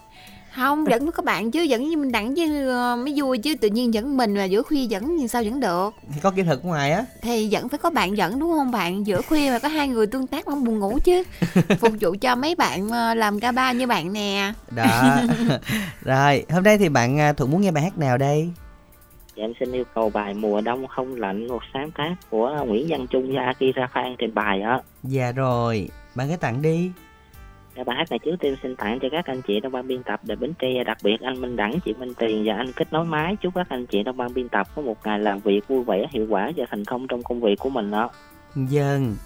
Không, 0.55 0.84
dẫn 0.90 1.03
với 1.03 1.12
các 1.12 1.24
bạn 1.24 1.51
chứ, 1.51 1.62
dẫn 1.62 1.88
như 1.88 1.96
mình 1.96 2.12
đặng 2.12 2.34
chứ 2.34 2.68
ờ, 2.68 2.96
mới 2.96 3.14
vui 3.16 3.38
chứ 3.38 3.55
tự 3.61 3.68
nhiên 3.68 3.94
dẫn 3.94 4.16
mình 4.16 4.34
mà 4.34 4.44
giữa 4.44 4.62
khuya 4.62 4.84
dẫn 4.84 5.16
thì 5.20 5.28
sao 5.28 5.42
dẫn 5.42 5.61
được. 5.61 5.94
Thì 6.14 6.20
có 6.22 6.30
kỹ 6.30 6.42
thuật 6.42 6.64
ngoài 6.64 6.92
á 6.92 7.05
Thì 7.22 7.46
dẫn 7.46 7.68
phải 7.68 7.78
có 7.78 7.90
bạn 7.90 8.16
dẫn 8.16 8.38
đúng 8.38 8.53
không 8.53 8.70
bạn? 8.70 9.07
Giữa 9.07 9.22
khuya 9.22 9.51
mà 9.51 9.59
có 9.59 9.68
hai 9.68 9.88
người 9.88 10.07
tương 10.07 10.26
tác 10.26 10.46
mà 10.46 10.51
không 10.51 10.64
buồn 10.64 10.78
ngủ 10.78 10.98
chứ. 11.05 11.22
Phục 11.80 11.92
vụ 12.01 12.14
cho 12.20 12.36
mấy 12.36 12.55
bạn 12.55 12.88
ờ, 12.88 13.14
làm 13.14 13.40
ca 13.40 13.53
ba 13.53 13.72
như 13.72 13.86
bạn 13.86 14.12
nè. 14.12 14.53
Đó 14.70 15.16
Rồi 16.03 16.44
hôm 16.51 16.62
nay 16.62 16.78
thì 16.78 16.88
bạn 16.88 17.20
à, 17.20 17.32
Thuận 17.32 17.51
muốn 17.51 17.61
nghe 17.61 17.70
bài 17.70 17.84
hát 17.84 17.98
nào 17.98 18.18
đây 18.18 18.51
dạ 19.36 19.44
em 19.44 19.53
xin 19.61 19.72
yêu 19.72 19.84
cầu 19.94 20.11
bài 20.11 20.34
mùa 20.34 20.61
đông 20.61 20.86
không 20.86 21.16
lạnh 21.16 21.46
một 21.46 21.62
sáng 21.74 21.90
tác 21.90 22.14
của 22.30 22.64
Nguyễn 22.66 22.86
Văn 22.88 23.07
Trung 23.07 23.34
và 23.34 23.42
Akira 23.42 23.86
Phan 23.94 24.16
trên 24.18 24.34
bài 24.34 24.61
ạ 24.61 24.80
Dạ 25.03 25.32
rồi 25.32 25.88
Bạn 26.14 26.28
hãy 26.28 26.36
tặng 26.36 26.62
đi 26.62 26.90
Dạ, 27.80 27.84
bài 27.84 27.96
hát 27.96 28.10
này 28.10 28.18
trước 28.18 28.36
tiên 28.40 28.56
xin 28.62 28.76
tặng 28.76 28.98
cho 29.02 29.08
các 29.12 29.26
anh 29.26 29.42
chị 29.42 29.60
trong 29.62 29.72
ban 29.72 29.86
biên 29.86 30.02
tập 30.02 30.20
để 30.22 30.36
Bến 30.36 30.52
Tre 30.58 30.84
đặc 30.84 30.98
biệt 31.02 31.20
anh 31.20 31.40
Minh 31.40 31.56
Đẳng, 31.56 31.80
chị 31.84 31.94
Minh 31.94 32.14
Tiền 32.14 32.42
và 32.46 32.54
anh 32.54 32.72
Kết 32.76 32.92
Nối 32.92 33.04
Máy. 33.04 33.36
Chúc 33.40 33.54
các 33.54 33.68
anh 33.68 33.86
chị 33.86 34.02
trong 34.04 34.16
ban 34.16 34.34
biên 34.34 34.48
tập 34.48 34.66
có 34.76 34.82
một 34.82 34.96
ngày 35.04 35.18
làm 35.18 35.38
việc 35.38 35.68
vui 35.68 35.84
vẻ, 35.84 36.06
hiệu 36.10 36.26
quả 36.30 36.52
và 36.56 36.64
thành 36.70 36.84
công 36.84 37.06
trong 37.08 37.22
công 37.22 37.40
việc 37.40 37.58
của 37.58 37.70
mình 37.70 37.90
đó 37.90 38.10
Dân 38.54 39.06
vâng. 39.06 39.16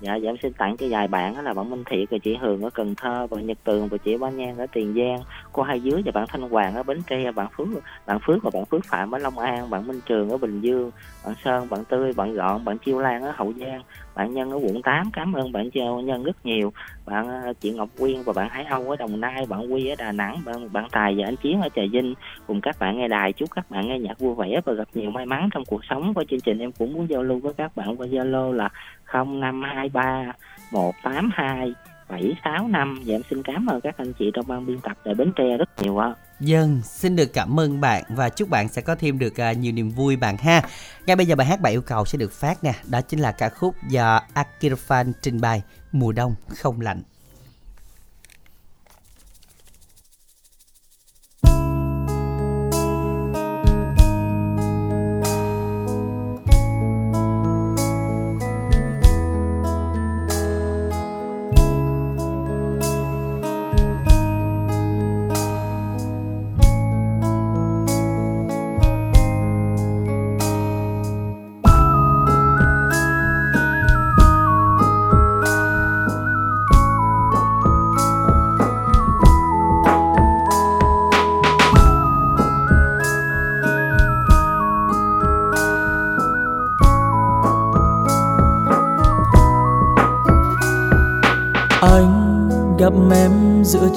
Dạ, 0.00 0.16
dạ 0.16 0.30
em 0.30 0.36
xin 0.42 0.52
tặng 0.52 0.76
cho 0.76 0.86
vài 0.90 1.08
bạn 1.08 1.34
đó 1.34 1.42
là 1.42 1.54
bạn 1.54 1.70
Minh 1.70 1.84
Thiệt 1.90 2.10
và 2.10 2.18
chị 2.18 2.36
Hường 2.36 2.62
ở 2.62 2.70
Cần 2.70 2.94
Thơ, 2.94 3.26
bạn 3.30 3.46
Nhật 3.46 3.58
Tường 3.64 3.88
và 3.88 3.98
chị 3.98 4.16
Bán 4.16 4.36
Nhan 4.36 4.56
ở 4.56 4.66
Tiền 4.72 4.94
Giang, 4.94 5.20
cô 5.52 5.62
Hai 5.62 5.80
Dưới 5.80 6.02
và 6.04 6.12
bạn 6.14 6.26
Thanh 6.28 6.42
Hoàng 6.42 6.74
ở 6.74 6.82
Bến 6.82 7.02
Tre, 7.06 7.32
bạn 7.32 7.48
Phước, 7.56 7.66
bạn 8.06 8.18
Phước 8.26 8.42
và 8.42 8.50
bạn 8.54 8.64
Phước 8.64 8.84
Phạm 8.84 9.14
ở 9.14 9.18
Long 9.18 9.38
An, 9.38 9.70
bạn 9.70 9.86
Minh 9.86 10.00
Trường 10.06 10.30
ở 10.30 10.36
Bình 10.36 10.60
Dương, 10.60 10.90
bạn 11.26 11.34
Sơn, 11.44 11.66
bạn 11.70 11.84
Tươi, 11.84 12.12
bạn 12.16 12.34
Gọn, 12.34 12.64
bạn 12.64 12.78
Chiêu 12.78 12.98
Lan 12.98 13.22
ở 13.22 13.32
Hậu 13.36 13.52
Giang, 13.60 13.82
bạn 14.14 14.34
Nhân 14.34 14.50
ở 14.50 14.56
quận 14.56 14.82
8, 14.82 15.10
cảm 15.12 15.32
ơn 15.32 15.52
bạn 15.52 15.70
Châu 15.70 16.00
Nhân 16.00 16.22
rất 16.22 16.46
nhiều, 16.46 16.72
bạn 17.06 17.28
à, 17.28 17.52
chị 17.60 17.70
Ngọc 17.70 17.88
Quyên 17.98 18.22
và 18.22 18.32
bạn 18.32 18.48
Hải 18.48 18.64
Âu 18.64 18.90
ở 18.90 18.96
Đồng 18.96 19.20
Nai, 19.20 19.46
bạn 19.46 19.72
Quy 19.72 19.88
ở 19.88 19.94
Đà 19.98 20.12
Nẵng, 20.12 20.42
bạn 20.44 20.72
bạn 20.72 20.88
Tài 20.92 21.14
và 21.18 21.24
anh 21.24 21.36
Chiến 21.36 21.60
ở 21.60 21.68
Trà 21.76 21.82
Vinh, 21.92 22.14
cùng 22.46 22.60
các 22.60 22.78
bạn 22.78 22.98
nghe 22.98 23.08
đài 23.08 23.32
chúc 23.32 23.50
các 23.54 23.70
bạn 23.70 23.88
nghe 23.88 23.98
nhạc 23.98 24.18
vui 24.18 24.34
vẻ 24.34 24.60
và 24.64 24.72
gặp 24.72 24.88
nhiều 24.94 25.10
may 25.10 25.26
mắn 25.26 25.48
trong 25.54 25.64
cuộc 25.64 25.84
sống. 25.84 26.14
Qua 26.14 26.24
chương 26.30 26.40
trình 26.40 26.58
em 26.58 26.72
cũng 26.72 26.92
muốn 26.92 27.10
giao 27.10 27.22
lưu 27.22 27.38
với 27.38 27.54
các 27.54 27.76
bạn 27.76 27.96
qua 27.96 28.06
Zalo 28.06 28.52
là 28.52 28.68
0523 29.12 30.32
182 30.72 31.74
765 32.08 33.02
và 33.06 33.14
em 33.14 33.22
xin 33.30 33.42
cảm 33.42 33.66
ơn 33.66 33.80
các 33.80 33.96
anh 33.96 34.12
chị 34.18 34.30
trong 34.34 34.46
ban 34.48 34.66
biên 34.66 34.80
tập 34.80 34.96
tại 35.04 35.14
Bến 35.14 35.32
Tre 35.36 35.56
rất 35.56 35.82
nhiều 35.82 35.98
ạ. 35.98 36.14
Dân 36.40 36.80
xin 36.84 37.16
được 37.16 37.32
cảm 37.32 37.60
ơn 37.60 37.80
bạn 37.80 38.02
và 38.08 38.28
chúc 38.28 38.48
bạn 38.48 38.68
sẽ 38.68 38.82
có 38.82 38.94
thêm 38.94 39.18
được 39.18 39.40
à, 39.40 39.52
nhiều 39.52 39.72
niềm 39.72 39.90
vui 39.90 40.16
bạn 40.16 40.36
ha. 40.36 40.62
Ngay 41.06 41.16
bây 41.16 41.26
giờ 41.26 41.36
bài 41.36 41.46
hát 41.46 41.60
bạn 41.60 41.72
yêu 41.72 41.82
cầu 41.82 42.04
sẽ 42.04 42.18
được 42.18 42.32
phát 42.32 42.64
nè, 42.64 42.72
đó 42.90 43.00
chính 43.00 43.20
là 43.20 43.32
ca 43.32 43.48
khúc 43.48 43.74
do 43.88 44.20
Akira 44.34 45.04
trình 45.22 45.40
bày 45.40 45.62
Mùa 45.92 46.12
đông 46.12 46.34
không 46.48 46.80
lạnh. 46.80 47.02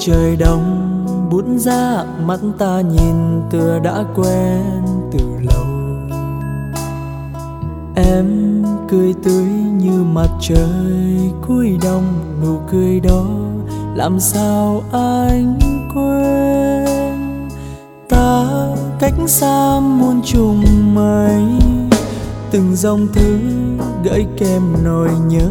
Trời 0.04 0.36
đông, 0.36 0.88
bút 1.30 1.44
ra 1.56 2.04
mắt 2.26 2.40
ta 2.58 2.80
nhìn 2.80 3.42
tựa 3.50 3.78
đã 3.78 4.04
quen 4.14 4.62
từ 5.12 5.18
lâu. 5.40 5.64
Em 7.94 8.26
cười 8.88 9.14
tươi 9.24 9.44
như 9.72 10.04
mặt 10.04 10.28
trời 10.40 11.30
cuối 11.46 11.78
đông, 11.82 12.04
nụ 12.42 12.58
cười 12.70 13.00
đó 13.00 13.24
làm 13.94 14.20
sao 14.20 14.82
anh 14.92 15.58
quên? 15.94 17.48
Ta 18.08 18.46
cách 19.00 19.14
xa 19.26 19.80
muôn 19.80 20.22
trùng 20.24 20.94
mây, 20.94 21.42
từng 22.50 22.76
dòng 22.76 23.06
thư 23.12 23.38
gợi 24.04 24.26
kèm 24.38 24.62
nỗi 24.84 25.10
nhớ. 25.28 25.48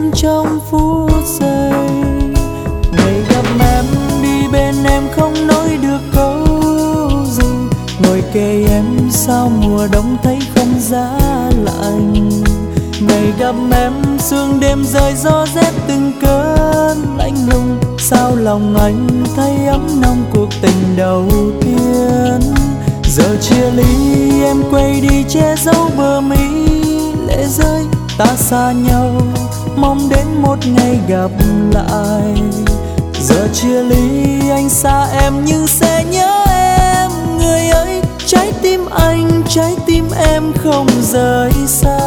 Em 0.00 0.10
trong 0.14 0.60
phút 0.70 1.12
giây. 1.40 1.72
Ngày 2.92 3.22
gặp 3.30 3.44
em 3.60 3.84
đi 4.22 4.48
bên 4.52 4.74
em 4.84 5.02
không 5.16 5.46
nói 5.46 5.78
được 5.82 6.00
câu 6.14 6.46
gì. 7.26 7.48
Ngồi 8.02 8.22
kề 8.32 8.66
em 8.70 8.84
sao 9.10 9.52
mùa 9.60 9.86
đông 9.92 10.16
thấy 10.22 10.38
không 10.54 10.80
giá 10.80 11.18
lạnh. 11.64 12.30
Ngày 13.00 13.32
gặp 13.38 13.54
em, 13.72 13.92
sương 14.18 14.60
đêm 14.60 14.84
rơi 14.84 15.14
gió 15.14 15.46
rét 15.54 15.72
từng 15.88 16.12
cơn 16.20 17.16
lạnh 17.18 17.36
lùng. 17.52 17.78
Sao 17.98 18.36
lòng 18.36 18.76
anh 18.76 19.24
thấy 19.36 19.66
ấm 19.66 20.00
nồng 20.00 20.24
cuộc 20.34 20.48
tình 20.62 20.96
đầu 20.96 21.28
tiên? 21.60 22.54
Giờ 23.04 23.36
chia 23.40 23.70
ly, 23.70 24.42
em 24.42 24.62
quay 24.70 25.00
đi 25.00 25.24
che 25.28 25.54
giấu 25.58 25.90
bờ 25.96 26.20
mi 26.20 26.72
lệ 27.26 27.46
rơi. 27.48 27.84
Ta 28.18 28.36
xa 28.36 28.72
nhau 28.72 29.12
mong 29.80 30.08
đến 30.08 30.26
một 30.42 30.58
ngày 30.76 30.98
gặp 31.08 31.30
lại. 31.72 32.42
Giờ 33.20 33.48
chia 33.52 33.82
ly 33.82 34.50
anh 34.50 34.68
xa 34.68 35.06
em 35.20 35.44
nhưng 35.44 35.66
sẽ 35.66 36.04
nhớ 36.10 36.44
em. 36.48 37.10
Người 37.38 37.68
ơi 37.68 38.02
trái 38.26 38.52
tim 38.62 38.86
anh, 38.90 39.42
trái 39.48 39.76
tim 39.86 40.04
em 40.34 40.52
không 40.62 40.86
rời 41.02 41.52
xa. 41.66 41.99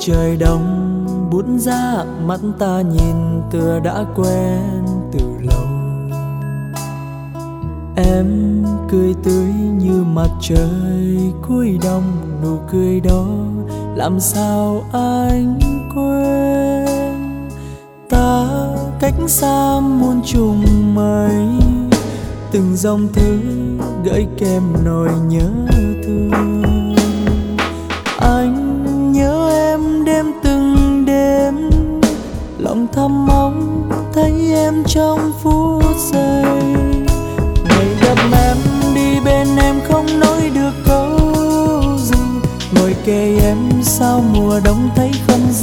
Trời 0.00 0.36
đông, 0.36 1.06
bút 1.30 1.44
ra 1.58 2.04
mắt 2.26 2.40
ta 2.58 2.80
nhìn, 2.80 3.40
tựa 3.50 3.80
đã 3.84 4.04
quen 4.16 4.84
từ 5.12 5.20
lâu. 5.42 5.66
Em 7.96 8.26
cười 8.90 9.14
tươi 9.22 9.52
như 9.78 10.04
mặt 10.04 10.28
trời 10.40 11.32
cuối 11.48 11.78
đông, 11.84 12.02
nụ 12.42 12.56
cười 12.72 13.00
đó 13.00 13.26
làm 13.96 14.20
sao 14.20 14.84
anh 14.92 15.58
quên? 15.94 17.48
Ta 18.10 18.46
cách 19.00 19.14
xa 19.26 19.80
muôn 19.80 20.22
trùng 20.24 20.64
mây, 20.94 21.36
từng 22.52 22.76
dòng 22.76 23.08
thư 23.12 23.38
gửi 24.04 24.26
kèm 24.38 24.62
nỗi 24.84 25.10
nhớ 25.28 25.50
thương. 26.04 26.75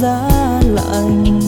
Giá 0.00 0.28
lạnh. 0.64 1.40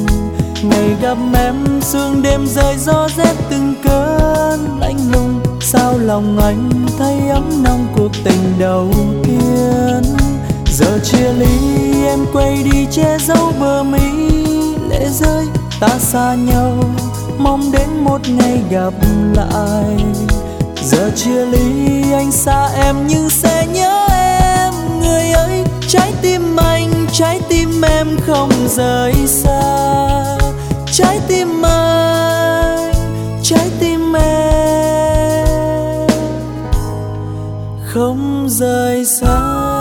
Ngày 0.62 0.96
gặp 1.02 1.18
em, 1.34 1.80
sương 1.82 2.22
đêm 2.22 2.46
rơi, 2.46 2.76
gió 2.78 3.08
rét 3.16 3.34
từng 3.50 3.74
cơn 3.84 4.80
lạnh 4.80 4.98
lùng. 5.12 5.40
Sao 5.60 5.98
lòng 5.98 6.38
anh 6.38 6.70
thấy 6.98 7.28
ấm 7.28 7.62
nồng 7.64 7.86
cuộc 7.96 8.10
tình 8.24 8.58
đầu 8.58 8.90
tiên? 9.24 10.02
Giờ 10.72 10.98
chia 11.04 11.32
ly, 11.32 11.56
em 12.04 12.26
quay 12.32 12.62
đi 12.72 12.86
che 12.90 13.18
giấu 13.20 13.52
bờ 13.60 13.82
mi 13.82 14.36
lệ 14.90 15.08
rơi. 15.10 15.46
Ta 15.80 15.98
xa 15.98 16.34
nhau, 16.34 16.72
mong 17.38 17.72
đến 17.72 17.88
một 18.04 18.20
ngày 18.28 18.60
gặp 18.70 18.94
lại. 19.34 20.04
Giờ 20.82 21.10
chia 21.16 21.46
ly, 21.46 22.02
anh 22.12 22.32
xa 22.32 22.68
em 22.84 22.96
nhưng 23.08 23.30
sẽ 23.30 23.66
nhớ 23.74 24.06
em. 24.10 24.72
Người 25.00 25.30
ơi 25.30 25.64
trái 25.88 26.12
tim 26.22 26.56
anh 26.56 26.95
trái 27.18 27.40
tim 27.48 27.82
em 27.82 28.06
không 28.26 28.50
rời 28.68 29.14
xa. 29.26 30.38
Trái 30.92 31.20
tim 31.28 31.62
anh, 31.62 32.92
trái 33.42 33.70
tim 33.80 34.12
em 34.16 35.46
không 37.92 38.46
rời 38.50 39.04
xa. 39.04 39.75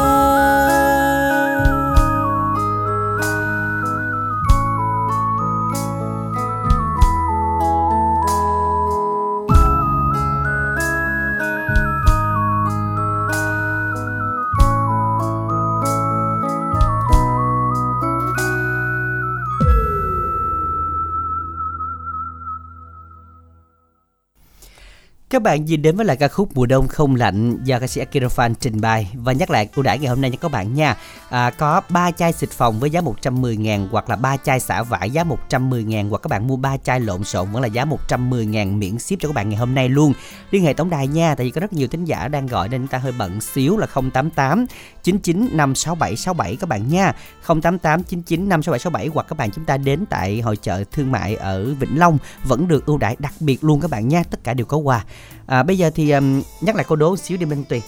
Bạn 25.45 25.65
nhìn 25.65 25.81
đến 25.81 25.95
với 25.95 26.05
lại 26.05 26.17
ca 26.17 26.27
khúc 26.27 26.49
Mùa 26.55 26.65
đông 26.65 26.87
không 26.87 27.15
lạnh 27.15 27.57
do 27.63 27.79
ca 27.79 27.87
sĩ 27.87 28.01
Akira 28.01 28.27
Fan 28.27 28.53
trình 28.59 28.81
bày 28.81 29.11
và 29.13 29.33
nhắc 29.33 29.49
lại 29.49 29.69
ưu 29.75 29.83
đãi 29.83 29.99
ngày 29.99 30.09
hôm 30.09 30.21
nay 30.21 30.31
nha 30.31 30.37
các 30.41 30.51
bạn 30.51 30.73
nha. 30.73 30.97
À, 31.29 31.49
có 31.49 31.81
3 31.89 32.11
chai 32.11 32.33
xịt 32.33 32.49
phòng 32.49 32.79
với 32.79 32.89
giá 32.89 33.01
110 33.01 33.55
000 33.55 33.87
hoặc 33.91 34.09
là 34.09 34.15
3 34.15 34.37
chai 34.37 34.59
xả 34.59 34.83
vải 34.83 35.11
giá 35.11 35.23
110 35.23 35.83
000 35.83 36.09
hoặc 36.09 36.21
các 36.23 36.27
bạn 36.27 36.47
mua 36.47 36.55
3 36.55 36.77
chai 36.77 36.99
lộn 36.99 37.23
xộn 37.23 37.51
vẫn 37.51 37.61
là 37.61 37.67
giá 37.67 37.85
110 37.85 38.45
000 38.53 38.79
miễn 38.79 38.99
ship 38.99 39.15
cho 39.19 39.29
các 39.29 39.33
bạn 39.33 39.49
ngày 39.49 39.59
hôm 39.59 39.75
nay 39.75 39.89
luôn. 39.89 40.13
Liên 40.51 40.63
hệ 40.63 40.73
tổng 40.73 40.89
đài 40.89 41.07
nha, 41.07 41.35
tại 41.35 41.45
vì 41.45 41.51
có 41.51 41.61
rất 41.61 41.73
nhiều 41.73 41.87
thính 41.87 42.05
giả 42.05 42.27
đang 42.27 42.47
gọi 42.47 42.69
nên 42.69 42.81
chúng 42.81 42.87
ta 42.87 42.97
hơi 42.97 43.11
bận 43.11 43.41
xíu 43.41 43.77
là 43.77 43.87
088 43.87 44.65
99 45.03 45.49
567 45.53 46.15
67 46.15 46.55
các 46.55 46.69
bạn 46.69 46.89
nha. 46.89 47.13
088 47.47 48.03
99 48.03 48.49
567 48.49 48.79
67 48.79 49.07
hoặc 49.13 49.25
các 49.29 49.37
bạn 49.37 49.51
chúng 49.51 49.65
ta 49.65 49.77
đến 49.77 50.05
tại 50.09 50.41
hội 50.41 50.57
chợ 50.57 50.83
thương 50.91 51.11
mại 51.11 51.35
ở 51.35 51.73
Vĩnh 51.79 51.99
Long 51.99 52.17
vẫn 52.43 52.67
được 52.67 52.85
ưu 52.85 52.97
đãi 52.97 53.15
đặc 53.19 53.33
biệt 53.39 53.63
luôn 53.63 53.81
các 53.81 53.91
bạn 53.91 54.07
nha. 54.07 54.23
Tất 54.29 54.43
cả 54.43 54.53
đều 54.53 54.65
có 54.65 54.77
quà. 54.77 55.03
À, 55.45 55.63
bây 55.63 55.77
giờ 55.77 55.89
thì 55.95 56.11
um, 56.11 56.41
nhắc 56.61 56.75
lại 56.75 56.85
câu 56.87 56.95
đố 56.95 57.17
xíu 57.17 57.37
đi 57.37 57.45
Minh 57.45 57.63
Tuyền. 57.69 57.81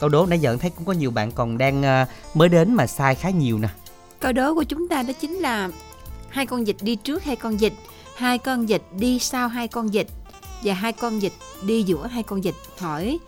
Câu 0.00 0.08
đố 0.08 0.26
nãy 0.26 0.38
giờ 0.38 0.56
thấy 0.60 0.70
cũng 0.70 0.84
có 0.84 0.92
nhiều 0.92 1.10
bạn 1.10 1.32
còn 1.32 1.58
đang 1.58 1.80
uh, 1.80 2.36
mới 2.36 2.48
đến 2.48 2.74
mà 2.74 2.86
sai 2.86 3.14
khá 3.14 3.30
nhiều 3.30 3.58
nè. 3.58 3.68
Câu 4.20 4.32
đố 4.32 4.54
của 4.54 4.62
chúng 4.62 4.88
ta 4.88 5.02
đó 5.02 5.12
chính 5.20 5.34
là 5.34 5.70
hai 6.28 6.46
con 6.46 6.64
vịt 6.64 6.76
đi 6.80 6.96
trước 6.96 7.24
hai 7.24 7.36
con 7.36 7.56
vịt, 7.56 7.72
hai 8.16 8.38
con 8.38 8.66
vịt 8.66 8.82
đi 8.98 9.18
sau 9.18 9.48
hai 9.48 9.68
con 9.68 9.88
vịt 9.88 10.06
và 10.64 10.74
hai 10.74 10.92
con 10.92 11.18
vịt 11.18 11.32
đi 11.66 11.82
giữa 11.82 12.06
hai 12.06 12.22
con 12.22 12.40
vịt. 12.40 12.54
Hỏi 12.78 13.18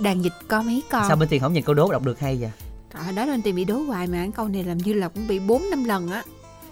đàn 0.00 0.22
vịt 0.22 0.32
có 0.48 0.62
mấy 0.62 0.82
con? 0.90 1.04
Sao 1.08 1.16
bên 1.16 1.28
Tuyền 1.28 1.40
không 1.40 1.52
nhìn 1.52 1.62
câu 1.64 1.74
đố 1.74 1.92
đọc 1.92 2.02
được 2.02 2.20
hay 2.20 2.36
vậy? 2.40 2.50
Trời 2.94 3.12
đó 3.12 3.24
nên 3.24 3.42
tìm 3.42 3.56
bị 3.56 3.64
đố 3.64 3.78
hoài 3.78 4.06
mà 4.06 4.26
câu 4.36 4.48
này 4.48 4.64
làm 4.64 4.78
như 4.78 4.92
là 4.92 5.08
cũng 5.08 5.26
bị 5.26 5.38
4 5.38 5.70
năm 5.70 5.84
lần 5.84 6.10
á. 6.10 6.22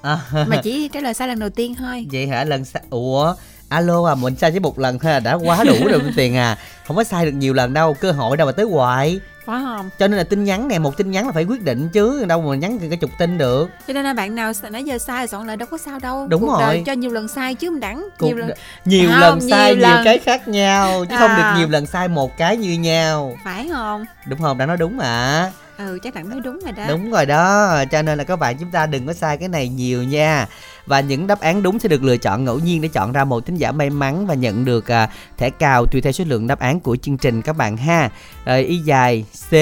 À, 0.03 0.21
Mà 0.49 0.61
chỉ 0.65 0.89
trả 0.89 1.01
lời 1.01 1.15
sai 1.15 1.29
lần 1.29 1.39
đầu 1.39 1.51
tiên 1.51 1.75
thôi. 1.75 2.07
vậy 2.13 2.27
hả 2.29 2.45
lần 2.45 2.65
sai 2.65 2.83
ủa 2.91 3.35
alo 3.69 4.05
à 4.09 4.15
mình 4.15 4.37
sai 4.37 4.53
chỉ 4.53 4.59
một 4.59 4.79
lần 4.79 4.99
thôi 4.99 5.13
là 5.13 5.21
đã 5.21 5.35
quá 5.35 5.65
đủ 5.65 5.75
rồi 5.89 6.01
Tuyền 6.17 6.37
à 6.37 6.59
không 6.87 6.97
có 6.97 7.05
sai 7.05 7.25
được 7.27 7.33
nhiều 7.33 7.55
lần 7.55 7.73
đâu 7.75 7.95
cơ 7.95 8.13
hội 8.13 8.37
đâu 8.37 8.47
mà 8.47 8.53
tới 8.53 8.67
hoài 8.67 9.21
Phải 9.47 9.61
không? 9.65 9.91
cho 9.99 10.09
nên 10.09 10.19
là 10.19 10.25
tin 10.25 10.45
nhắn 10.45 10.69
này 10.69 10.79
một 10.79 10.97
tin 10.97 11.11
nhắn 11.11 11.27
là 11.27 11.33
phải 11.33 11.45
quyết 11.45 11.63
định 11.63 11.89
chứ 11.89 12.25
đâu 12.29 12.43
mà 12.43 12.57
nhắn 12.57 12.79
cả 12.91 12.97
chục 13.01 13.11
tin 13.19 13.39
được 13.39 13.71
Cho 13.87 13.93
nên 13.93 14.05
là 14.05 14.15
bạn 14.15 14.35
nào 14.35 14.53
nãy 14.71 14.85
giờ 14.85 14.99
sai 14.99 15.29
soạn 15.29 15.47
lại 15.47 15.57
đâu 15.57 15.69
có 15.71 15.79
sao 15.79 15.99
đâu. 15.99 16.27
Đúng 16.29 16.41
Cuộc 16.41 16.47
rồi. 16.53 16.61
đời 16.61 16.83
cho 16.87 16.93
nhiều 16.93 17.11
lần 17.11 17.29
sai 17.29 17.55
chứ 17.55 17.71
mình 17.71 17.81
đẳng 17.81 18.09
Cuộc 18.19 18.27
nhiều 18.27 18.37
lần. 18.37 18.51
nhiều 18.85 19.11
Không, 19.11 19.21
lần 19.21 19.41
sai 19.51 19.67
nhiều 19.75 19.77
nhiều, 19.77 19.89
lần. 19.95 20.05
cái 20.05 20.19
khác 20.19 20.49
nhau 20.49 21.05
chứ 21.11 21.15
không 21.19 21.31
được 21.37 21.43
À. 21.43 21.55
nhiều 21.59 21.69
lần 21.69 21.87
sai 21.87 22.09
một 22.09 22.37
cái 22.37 22.57
như 22.57 22.73
nhau 22.79 23.37
Phải 23.45 23.69
không? 23.73 24.05
đúng 24.27 24.39
không 24.43 24.59
đã 24.59 24.67
nói 24.67 24.77
đúng 24.77 24.97
mà 24.97 25.51
Ừ 25.79 25.99
chắc 26.03 26.15
đẳng 26.15 26.31
nói 26.31 26.41
đúng 26.45 26.61
rồi 26.61 26.73
đó. 26.73 26.85
Đúng 26.89 27.11
rồi 27.11 27.27
đó, 27.27 27.75
cho 27.91 28.03
nên 28.03 28.19
là 28.19 28.25
các 28.25 28.37
bạn 28.37 28.57
chúng 28.59 28.71
ta 28.71 28.87
đừng 28.87 29.07
có 29.07 29.13
sai 29.13 29.37
cái 29.37 29.49
này 29.49 29.69
nhiều 29.69 30.03
nha. 30.03 30.47
Và 30.87 31.01
những 31.01 31.27
đáp 31.27 31.41
án 31.41 31.63
đúng 31.63 31.79
sẽ 31.79 31.89
được 31.89 32.03
lựa 32.03 32.17
chọn 32.17 32.45
ngẫu 32.45 32.59
nhiên 32.59 32.81
để 32.81 32.89
chọn 32.89 33.13
ra 33.13 33.25
một 33.25 33.47
thính 33.47 33.57
giả 33.57 33.73
may 33.73 33.91
mắn 33.91 34.27
và 34.27 34.35
nhận 34.35 34.65
được 34.65 34.91
à, 34.91 35.11
thẻ 35.39 35.51
cào 35.51 35.87
tùy 35.87 36.01
theo 36.01 36.13
số 36.13 36.25
lượng 36.29 36.47
đáp 36.47 36.59
án 36.59 36.81
của 36.81 36.97
chương 36.97 37.17
trình 37.17 37.43
các 37.43 37.57
bạn 37.57 37.77
ha. 37.77 38.11
Rồi 38.45 38.65
y 38.65 38.79
dài 38.79 39.25
C 39.51 39.55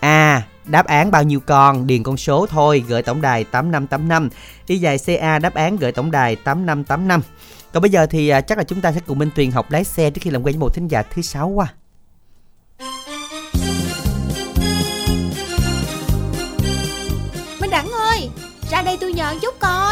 A 0.00 0.42
đáp 0.64 0.86
án 0.86 1.10
bao 1.10 1.22
nhiêu 1.22 1.40
con 1.40 1.86
điền 1.86 2.02
con 2.02 2.16
số 2.16 2.46
thôi 2.46 2.84
gửi 2.88 3.02
tổng 3.02 3.20
đài 3.20 3.44
8585 3.44 4.28
y 4.66 4.78
dài 4.78 4.98
CA 5.06 5.38
đáp 5.38 5.54
án 5.54 5.76
gửi 5.76 5.92
tổng 5.92 6.10
đài 6.10 6.36
8585 6.36 7.22
còn 7.72 7.82
bây 7.82 7.90
giờ 7.90 8.06
thì 8.06 8.28
à, 8.28 8.40
chắc 8.40 8.58
là 8.58 8.64
chúng 8.64 8.80
ta 8.80 8.92
sẽ 8.92 9.00
cùng 9.06 9.18
Minh 9.18 9.30
Tuyền 9.34 9.50
học 9.50 9.70
lái 9.70 9.84
xe 9.84 10.10
trước 10.10 10.20
khi 10.22 10.30
làm 10.30 10.42
quen 10.42 10.54
với 10.54 10.60
một 10.60 10.74
thính 10.74 10.88
giả 10.88 11.02
thứ 11.02 11.22
sáu 11.22 11.48
qua 11.48 11.66
Minh 17.60 17.70
Đẳng 17.70 17.90
ơi, 17.90 18.28
ra 18.70 18.82
đây 18.82 18.98
tôi 19.00 19.12
nhờ 19.12 19.34
chút 19.42 19.54
coi. 19.58 19.91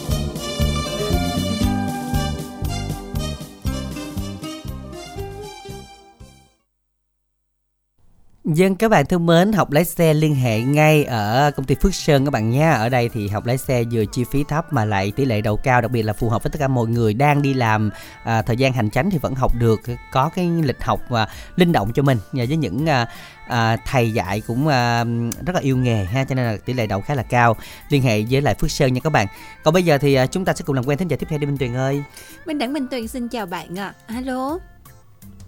Dân 8.53 8.75
các 8.75 8.91
bạn 8.91 9.05
thân 9.05 9.25
mến, 9.25 9.51
học 9.51 9.71
lái 9.71 9.85
xe 9.85 10.13
liên 10.13 10.35
hệ 10.35 10.61
ngay 10.61 11.03
ở 11.03 11.51
công 11.55 11.65
ty 11.65 11.75
Phước 11.75 11.95
Sơn 11.95 12.25
các 12.25 12.31
bạn 12.31 12.49
nha. 12.49 12.71
Ở 12.71 12.89
đây 12.89 13.09
thì 13.09 13.27
học 13.27 13.45
lái 13.45 13.57
xe 13.57 13.83
vừa 13.91 14.05
chi 14.05 14.23
phí 14.23 14.43
thấp 14.43 14.73
mà 14.73 14.85
lại 14.85 15.11
tỷ 15.15 15.25
lệ 15.25 15.41
đậu 15.41 15.57
cao, 15.57 15.81
đặc 15.81 15.91
biệt 15.91 16.03
là 16.03 16.13
phù 16.13 16.29
hợp 16.29 16.43
với 16.43 16.51
tất 16.51 16.59
cả 16.59 16.67
mọi 16.67 16.87
người 16.87 17.13
đang 17.13 17.41
đi 17.41 17.53
làm 17.53 17.89
à, 18.23 18.41
thời 18.41 18.57
gian 18.57 18.73
hành 18.73 18.89
chánh 18.89 19.11
thì 19.11 19.17
vẫn 19.17 19.35
học 19.35 19.51
được, 19.59 19.79
có 20.11 20.29
cái 20.35 20.49
lịch 20.63 20.83
học 20.83 21.11
à, 21.11 21.27
linh 21.55 21.71
động 21.71 21.91
cho 21.93 22.03
mình 22.03 22.17
và 22.31 22.45
với 22.47 22.57
những 22.57 22.89
à, 22.89 23.05
à, 23.47 23.77
thầy 23.85 24.11
dạy 24.11 24.41
cũng 24.47 24.67
à, 24.67 25.03
rất 25.45 25.53
là 25.53 25.59
yêu 25.61 25.77
nghề 25.77 26.05
ha, 26.05 26.23
cho 26.23 26.35
nên 26.35 26.45
là 26.45 26.57
tỷ 26.65 26.73
lệ 26.73 26.87
đậu 26.87 27.01
khá 27.01 27.15
là 27.15 27.23
cao. 27.23 27.55
Liên 27.89 28.01
hệ 28.01 28.23
với 28.29 28.41
lại 28.41 28.55
Phước 28.55 28.71
Sơn 28.71 28.93
nha 28.93 29.01
các 29.03 29.09
bạn. 29.09 29.27
Còn 29.63 29.73
bây 29.73 29.83
giờ 29.83 29.97
thì 29.97 30.13
à, 30.13 30.25
chúng 30.25 30.45
ta 30.45 30.53
sẽ 30.53 30.63
cùng 30.65 30.75
làm 30.75 30.85
quen 30.85 30.97
thính 30.97 31.07
giả 31.07 31.17
tiếp 31.17 31.27
theo 31.29 31.39
đi 31.39 31.45
Minh 31.45 31.57
Tuyền 31.57 31.75
ơi. 31.75 32.03
Minh 32.45 32.57
Đẳng 32.57 32.73
Minh 32.73 32.87
Tuyền 32.91 33.07
xin 33.07 33.27
chào 33.27 33.45
bạn 33.45 33.79
ạ. 33.79 33.93
À. 34.07 34.15
Alo. 34.15 34.57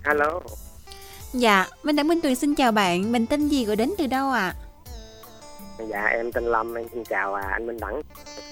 Alo, 0.04 0.40
Dạ, 1.34 1.66
Minh 1.84 1.96
Đẳng 1.96 2.08
Minh 2.08 2.22
Tuyền 2.22 2.36
xin 2.36 2.56
chào 2.56 2.72
bạn. 2.72 3.12
Mình 3.12 3.26
tên 3.26 3.48
gì 3.48 3.66
gọi 3.66 3.76
đến 3.76 3.92
từ 3.98 4.08
đâu 4.08 4.32
ạ? 4.32 4.54
À? 5.80 5.86
dạ 5.90 6.06
em 6.06 6.32
tên 6.32 6.44
Lâm, 6.44 6.76
em 6.76 6.86
xin 6.94 7.04
chào 7.04 7.34
à, 7.34 7.44
anh 7.52 7.68
Minh 7.68 7.78
Đẳng. 7.80 8.02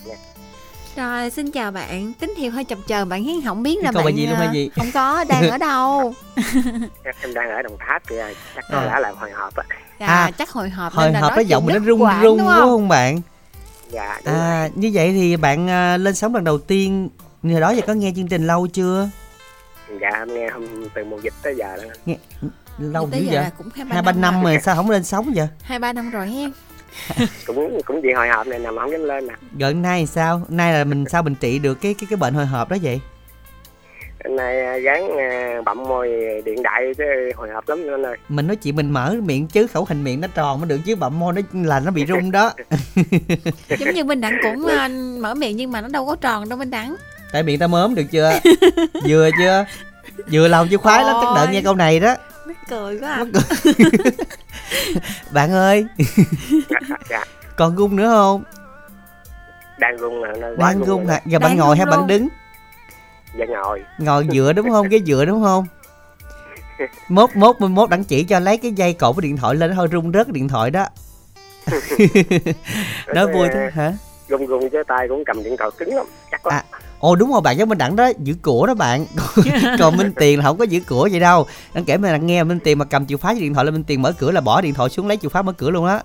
Dạ. 0.06 0.16
Rồi, 0.96 1.30
xin 1.30 1.52
chào 1.52 1.72
bạn. 1.72 2.14
Tín 2.20 2.34
hiệu 2.38 2.52
hơi 2.52 2.64
chập 2.64 2.78
chờn 2.88 3.10
bạn 3.10 3.24
hiến 3.24 3.36
không 3.46 3.64
biết 3.64 3.84
là 3.84 3.92
Câu 3.94 4.04
bạn 4.04 4.16
gì 4.18 4.26
luôn 4.26 4.36
à, 4.36 4.40
hay 4.40 4.50
gì? 4.54 4.70
không 4.76 4.92
có 4.94 5.24
đang 5.24 5.50
ở 5.50 5.58
đâu. 5.58 6.14
em 7.22 7.34
đang 7.34 7.50
ở 7.50 7.62
Đồng 7.62 7.78
Tháp 7.80 8.08
kìa, 8.08 8.26
chắc 8.56 8.66
có 8.72 8.78
À. 8.78 8.86
lẽ 8.86 9.00
là 9.00 9.12
hồi 9.20 9.32
họp 9.32 9.56
á. 9.56 9.64
Dạ, 10.00 10.06
À, 10.08 10.32
chắc 10.38 10.50
hồi 10.50 10.70
hộp 10.70 10.94
Hồi 10.94 11.14
hộp 11.14 11.32
cái 11.36 11.46
giọng 11.46 11.66
mình 11.66 11.76
nó 11.76 11.80
rung 11.80 12.00
rung 12.00 12.10
đúng 12.24 12.38
đúng 12.38 12.48
không? 12.48 12.60
không 12.60 12.88
bạn? 12.88 13.22
Dạ, 13.90 14.22
đúng 14.26 14.34
rồi. 14.36 14.44
À, 14.44 14.70
như 14.76 14.92
vậy 14.94 15.12
thì 15.12 15.38
bạn 15.38 15.70
à, 15.70 15.98
lên 15.98 16.16
sóng 16.16 16.36
lần 16.36 16.44
đầu 16.44 16.58
tiên 16.58 17.10
hồi 17.44 17.62
đó 17.62 17.70
giờ 17.72 17.82
có 17.88 17.94
nghe 17.94 18.12
chương 18.16 18.28
trình 18.28 18.48
lâu 18.48 18.68
chưa? 18.68 19.10
dạ 20.02 20.10
em 20.10 20.34
nghe 20.34 20.50
hôm 20.50 20.66
từ 20.96 21.04
mùa 21.04 21.18
dịch 21.24 21.34
tới 21.44 21.56
giờ 21.58 21.78
đó. 21.78 21.90
Nghe 22.06 22.16
lâu 22.78 23.09
dữ 23.11 23.19
giờ 23.19 23.41
vậy? 23.41 23.51
cũng 23.57 23.69
hai 23.89 24.01
ba 24.01 24.11
năm 24.11 24.43
rồi. 24.43 24.53
rồi 24.53 24.61
sao 24.61 24.76
không 24.76 24.89
lên 24.89 25.03
sóng 25.03 25.32
vậy? 25.36 25.47
Hai 25.63 25.80
ba 25.80 25.93
năm 25.93 26.09
rồi 26.09 26.28
hen. 26.28 26.51
Cũng 27.45 27.82
cũng 27.86 28.01
vì 28.01 28.13
hồi 28.13 28.28
họp 28.28 28.47
này 28.47 28.59
nằm 28.59 28.78
không 28.78 28.91
dám 28.91 29.03
lên 29.03 29.28
nè. 29.28 29.34
Rồi 29.59 29.74
nay 29.74 30.05
sao? 30.07 30.41
Nay 30.49 30.74
là 30.74 30.84
mình 30.84 31.05
sao 31.09 31.24
mình 31.24 31.36
trị 31.36 31.59
được 31.59 31.82
cái 31.82 31.93
cái 31.93 32.07
cái 32.09 32.17
bệnh 32.17 32.34
hồi 32.34 32.45
hộp 32.45 32.69
đó 32.69 32.78
vậy? 32.82 33.01
Hôm 34.26 34.36
nay 34.36 34.61
à, 34.61 34.78
gán 34.78 35.01
à, 35.17 35.61
bậm 35.65 35.84
môi 35.84 36.09
điện 36.45 36.63
đại 36.63 36.93
chứ 36.97 37.03
hồi 37.36 37.49
hộp 37.49 37.69
lắm 37.69 37.80
anh 37.91 38.05
ơi. 38.05 38.17
Mình 38.30 38.47
nói 38.47 38.55
chuyện 38.55 38.76
mình 38.76 38.91
mở 38.91 39.15
miệng 39.24 39.47
chứ 39.47 39.67
khẩu 39.67 39.86
hình 39.89 40.03
miệng 40.03 40.22
nó 40.22 40.28
tròn 40.28 40.59
mới 40.59 40.69
được 40.69 40.80
chứ 40.86 40.95
bậm 40.95 41.19
môi 41.19 41.34
nó 41.34 41.41
là 41.53 41.80
nó 41.80 41.91
bị 41.91 42.05
rung 42.05 42.32
đó. 42.32 42.53
Giống 43.80 43.93
như 43.93 44.03
Minh 44.03 44.22
Đẳng 44.22 44.38
cũng 44.43 44.67
à, 44.67 44.88
mở 45.19 45.36
miệng 45.36 45.57
nhưng 45.57 45.72
mà 45.72 45.82
nó 45.82 45.88
đâu 45.88 46.05
có 46.05 46.15
tròn 46.15 46.49
đâu 46.49 46.59
Minh 46.59 46.69
Đẳng. 46.69 46.95
Tại 47.32 47.43
miệng 47.43 47.59
ta 47.59 47.67
mớm 47.67 47.95
được 47.95 48.05
chưa? 48.11 48.39
Vừa 49.07 49.30
chưa? 49.39 49.65
Vừa 50.32 50.47
lòng 50.47 50.67
chứ 50.72 50.78
khoái 50.78 51.03
lắm, 51.03 51.15
chắc 51.22 51.34
đợi 51.36 51.47
nghe 51.51 51.61
câu 51.61 51.76
này 51.76 51.99
đó. 51.99 52.15
Cười 52.72 52.99
quá 52.99 53.09
à. 53.09 53.26
Bạn 55.32 55.51
ơi, 55.51 55.86
Dạ, 56.69 56.80
dạ. 57.09 57.24
còn 57.55 57.76
gung 57.76 57.95
nữa 57.95 58.07
không? 58.07 58.43
đang 59.80 59.97
rung 59.97 60.22
nè, 60.22 60.30
Đang 60.57 60.80
gung 60.80 61.05
rồi. 61.07 61.13
hả? 61.15 61.22
Giờ 61.26 61.39
bạn 61.39 61.57
ngồi 61.57 61.78
hay 61.78 61.86
rung 61.86 61.91
bạn 61.97 62.07
đứng? 62.07 62.28
Dạ 63.39 63.45
ngồi. 63.45 63.84
Ngồi 63.97 64.28
dựa 64.34 64.53
đúng 64.53 64.69
không? 64.69 64.89
Cái 64.89 65.01
dựa 65.05 65.26
đúng 65.26 65.43
không? 65.43 65.65
Mốt 67.09 67.30
mốt 67.36 67.55
mốt 67.61 67.89
đặng 67.89 68.03
chỉ 68.03 68.24
cho 68.24 68.39
lấy 68.39 68.57
cái 68.57 68.72
dây 68.72 68.93
cột 68.93 69.15
cái 69.15 69.22
điện 69.22 69.38
thoại 69.38 69.55
lên 69.55 69.72
hơi 69.72 69.88
rung 69.91 70.11
rớt 70.11 70.28
cái 70.28 70.34
điện 70.34 70.47
thoại 70.47 70.72
đó. 70.72 70.86
Nói 73.15 73.28
vui 73.34 73.47
thế 73.53 73.69
hả? 73.74 73.93
Rung 74.30 74.47
rung 74.47 74.69
chứ 74.69 74.84
tay 74.88 75.07
cũng 75.09 75.24
cầm 75.26 75.43
điện 75.43 75.55
thoại 75.57 75.69
cứng 75.78 75.95
lắm, 75.95 76.05
chắc 76.32 76.45
lắm. 76.47 76.63
À, 76.72 76.80
Ồ 77.02 77.16
đúng 77.16 77.32
rồi 77.32 77.41
bạn 77.41 77.58
giống 77.58 77.70
Minh 77.70 77.78
Đẳng 77.78 77.95
đó 77.95 78.10
giữ 78.24 78.34
của 78.41 78.68
đó 78.68 78.74
bạn 78.74 79.06
Còn 79.80 79.97
Minh 79.97 80.12
Tiền 80.16 80.39
là 80.39 80.45
không 80.45 80.58
có 80.58 80.64
giữ 80.64 80.80
của 80.88 81.08
vậy 81.12 81.20
đâu 81.20 81.45
Đang 81.74 81.86
kể 81.86 81.97
mình 81.97 82.26
nghe 82.26 82.43
Minh 82.43 82.60
Tiền 82.60 82.78
mà 82.78 82.86
cầm 82.86 83.06
chìa 83.06 83.18
khóa 83.18 83.34
với 83.34 83.41
điện 83.41 83.54
thoại 83.54 83.66
lên 83.66 83.74
Minh 83.74 83.84
Tiền 83.84 84.02
mở 84.02 84.12
cửa 84.12 84.32
là 84.32 84.41
bỏ 84.41 84.62
điện 84.62 84.74
thoại 84.74 84.89
xuống 84.89 85.08
lấy 85.08 85.18
chìa 85.18 85.30
khóa 85.30 85.41
mở 85.41 85.52
cửa 85.52 85.70
luôn 85.70 85.86
á 85.86 86.02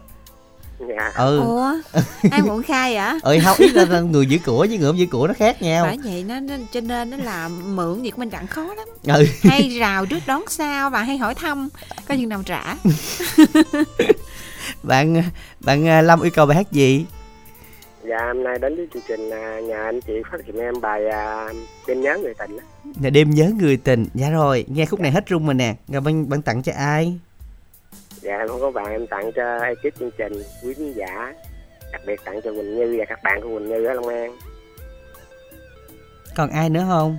Dạ. 0.78 1.12
Ừ 1.16 1.40
Ủa, 1.40 1.72
ai 2.30 2.42
muốn 2.42 2.62
khai 2.62 2.96
hả? 2.96 3.18
Ừ 3.22 3.38
không 3.44 3.56
ý 3.58 3.68
là 3.68 4.00
người 4.00 4.26
giữ 4.26 4.38
của 4.46 4.66
với 4.68 4.78
người 4.78 4.88
không 4.88 4.98
giữ 4.98 5.06
của 5.10 5.26
nó 5.26 5.34
khác 5.34 5.62
nhau 5.62 5.84
Bởi 5.84 5.98
vậy 6.04 6.24
nó, 6.28 6.40
nó 6.40 6.54
cho 6.72 6.80
nên 6.80 7.10
nó 7.10 7.16
là 7.16 7.48
mượn 7.48 8.02
việc 8.02 8.18
Minh 8.18 8.30
Đẳng 8.30 8.46
khó 8.46 8.74
lắm. 8.74 8.88
Ừ 9.16 9.26
Hay 9.42 9.68
rào 9.68 10.06
trước 10.06 10.18
đón 10.26 10.44
sau 10.48 10.90
và 10.90 11.02
hay 11.02 11.18
hỏi 11.18 11.34
thăm 11.34 11.68
có 12.08 12.14
chừng 12.14 12.28
nào 12.28 12.42
trả. 12.46 12.76
Bạn 14.82 15.22
bạn 15.60 15.88
à, 15.88 16.02
Lâm 16.02 16.20
yêu 16.20 16.30
cầu 16.34 16.46
bài 16.46 16.56
hát 16.56 16.72
gì 16.72 17.06
Dạ 18.08 18.18
hôm 18.26 18.44
nay 18.44 18.58
đến 18.58 18.76
với 18.76 18.88
chương 18.94 19.02
trình 19.08 19.30
à, 19.30 19.60
nhà 19.60 19.82
anh 19.84 20.00
chị 20.00 20.12
phát 20.32 20.38
hiện 20.46 20.56
em 20.56 20.80
bài 20.80 21.08
à, 21.08 21.48
đêm 21.86 22.00
nhớ 22.00 22.18
người 22.22 22.34
tình. 22.34 22.56
Là 23.02 23.10
đêm 23.10 23.30
nhớ 23.30 23.50
người 23.60 23.76
tình. 23.76 24.06
Dạ 24.14 24.30
rồi 24.30 24.64
nghe 24.68 24.86
khúc 24.86 25.00
này 25.00 25.10
hết 25.10 25.24
rung 25.30 25.46
rồi 25.46 25.54
nè. 25.54 25.74
Rồi 25.88 26.00
bạn, 26.00 26.28
bạn 26.28 26.42
tặng 26.42 26.62
cho 26.62 26.72
ai? 26.76 27.18
Dạ 28.20 28.38
em 28.38 28.48
không 28.48 28.60
có 28.60 28.70
bạn 28.70 28.86
em 28.86 29.06
tặng 29.06 29.30
cho 29.36 29.58
ekip 29.58 29.98
chương 29.98 30.10
trình 30.18 30.32
quý 30.64 30.74
khán 30.74 30.92
giả. 30.92 31.34
Đặc 31.92 32.02
biệt 32.06 32.20
tặng 32.24 32.40
cho 32.44 32.52
Quỳnh 32.52 32.76
Như 32.76 32.96
và 32.98 33.04
các 33.04 33.22
bạn 33.22 33.40
của 33.42 33.48
Quỳnh 33.48 33.68
Như 33.68 33.86
ở 33.86 33.94
Long 33.94 34.08
An. 34.08 34.36
Còn 36.36 36.50
ai 36.50 36.70
nữa 36.70 36.84
không? 36.88 37.18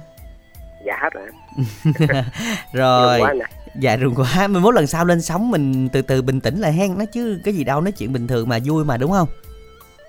Dạ 0.86 0.98
hết 1.02 1.10
rồi. 1.14 1.28
Rồi. 2.74 3.20
Quá. 3.20 3.34
Dạ 3.80 3.96
rùng 3.96 4.16
quá. 4.16 4.48
Mình 4.48 4.62
mốt 4.62 4.76
lần 4.76 4.88
sau 4.88 5.06
lên 5.06 5.22
sóng 5.22 5.52
mình 5.52 5.90
từ 5.90 6.02
từ 6.02 6.22
bình 6.22 6.42
tĩnh 6.42 6.60
lại 6.60 6.74
hen. 6.74 6.98
Nó 6.98 7.06
chứ 7.06 7.40
cái 7.44 7.54
gì 7.54 7.64
đâu 7.64 7.82
nói 7.82 7.92
chuyện 7.92 8.14
bình 8.14 8.28
thường 8.28 8.50
mà 8.50 8.60
vui 8.66 8.86
mà 8.86 8.98
đúng 8.98 9.12
không 9.12 9.28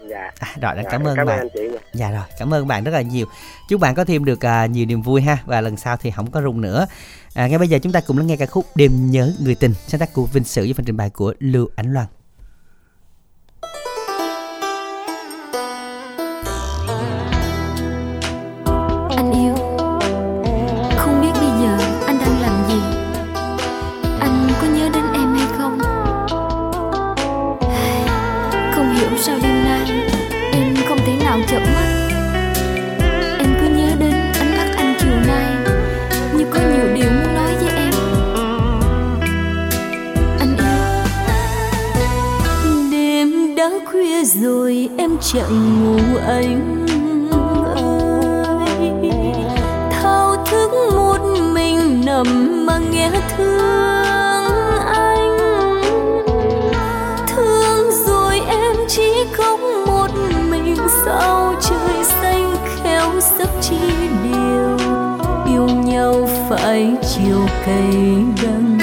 Dạ. 0.09 0.31
à, 0.39 0.49
Rồi 0.63 0.75
đã 0.75 0.83
Dạ, 0.83 0.91
cảm 0.91 1.07
ơn 1.07 1.17
cảm 1.17 1.27
ơn 1.27 1.27
bạn 1.27 1.39
anh 1.39 1.49
chị 1.55 1.61
nha. 1.73 1.79
Dạ 1.93 2.11
rồi, 2.11 2.23
cảm 2.39 2.55
ơn 2.55 2.67
bạn 2.67 2.85
rất 2.85 2.91
là 2.91 3.03
nhiều. 3.03 3.27
Chúc 3.69 3.81
bạn 3.81 3.95
có 3.95 4.05
thêm 4.05 4.25
được 4.25 4.47
à, 4.47 4.67
nhiều 4.67 4.87
niềm 4.87 5.03
vui 5.03 5.23
ha 5.23 5.39
và 5.47 5.61
lần 5.61 5.77
sau 5.77 5.97
thì 5.97 6.11
không 6.11 6.31
có 6.31 6.43
rung 6.43 6.61
nữa. 6.61 6.87
À, 7.35 7.49
ngay 7.49 7.59
bây 7.59 7.69
giờ 7.69 7.79
chúng 7.83 7.93
ta 7.93 8.01
cùng 8.01 8.19
lắng 8.19 8.27
nghe 8.27 8.37
ca 8.37 8.47
khúc 8.47 8.67
Đêm 8.75 9.11
nhớ 9.11 9.33
người 9.41 9.55
tình 9.55 9.75
sáng 9.87 10.01
tác 10.01 10.13
của 10.13 10.27
Vinh 10.27 10.45
Sử 10.45 10.63
với 10.63 10.73
phần 10.73 10.85
trình 10.85 10.97
bày 10.97 11.11
của 11.11 11.35
Lưu 11.39 11.69
Ánh 11.77 11.93
Loan. 11.93 12.07
Rồi 44.29 44.89
em 44.99 45.11
chẳng 45.21 45.83
ngủ 45.83 46.19
anh 46.27 46.87
ơi. 47.75 48.13
Thao 49.91 50.47
thức 50.51 50.71
một 50.93 51.19
mình 51.55 52.05
nằm 52.07 52.67
mà 52.67 52.79
nghe 52.79 53.11
thương 53.37 54.43
anh. 54.87 55.39
Thương 57.29 57.91
rồi 58.07 58.41
em 58.49 58.77
chỉ 58.89 59.13
không 59.33 59.85
một 59.87 60.11
mình 60.51 60.77
sao 61.05 61.55
trời 61.61 62.05
xanh 62.05 62.57
khéo 62.83 63.21
sắp 63.21 63.49
chi 63.61 63.79
điều 64.25 64.77
yêu 65.47 65.67
nhau 65.85 66.29
phải 66.49 66.97
chiều 67.03 67.41
cay 67.67 68.25
đắng. 68.43 68.79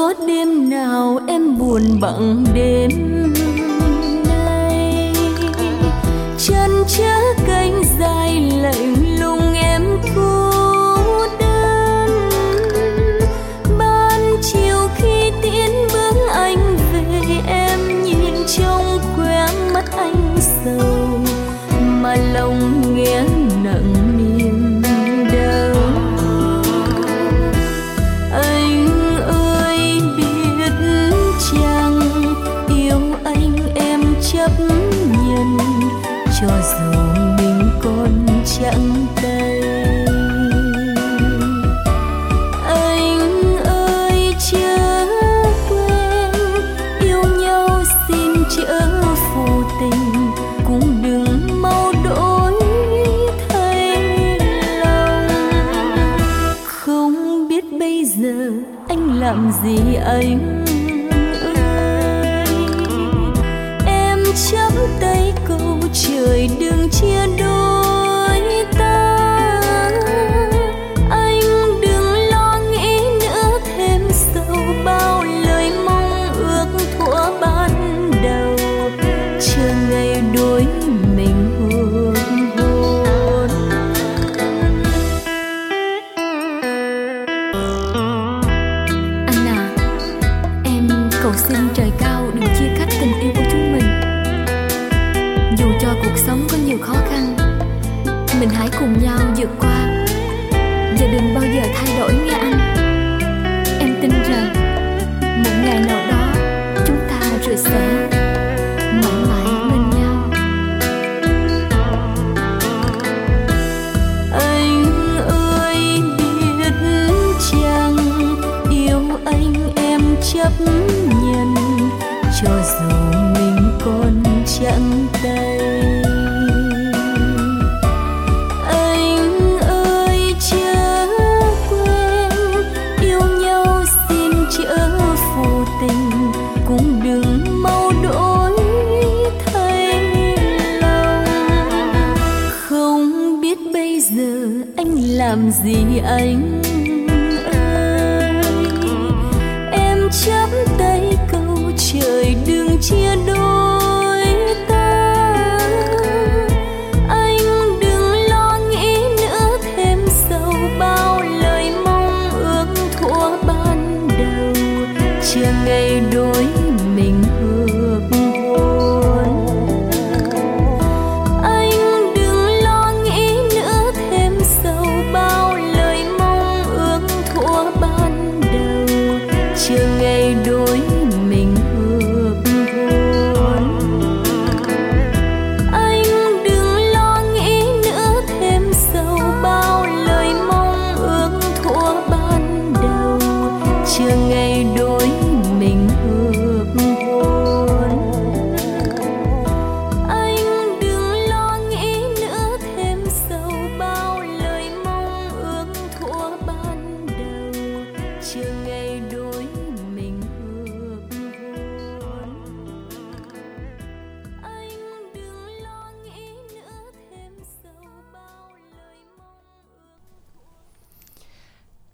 Có 0.00 0.14
đêm 0.26 0.70
nào 0.70 1.20
em 1.26 1.58
buồn 1.58 1.82
bằng 2.00 2.44
đêm? 2.54 2.90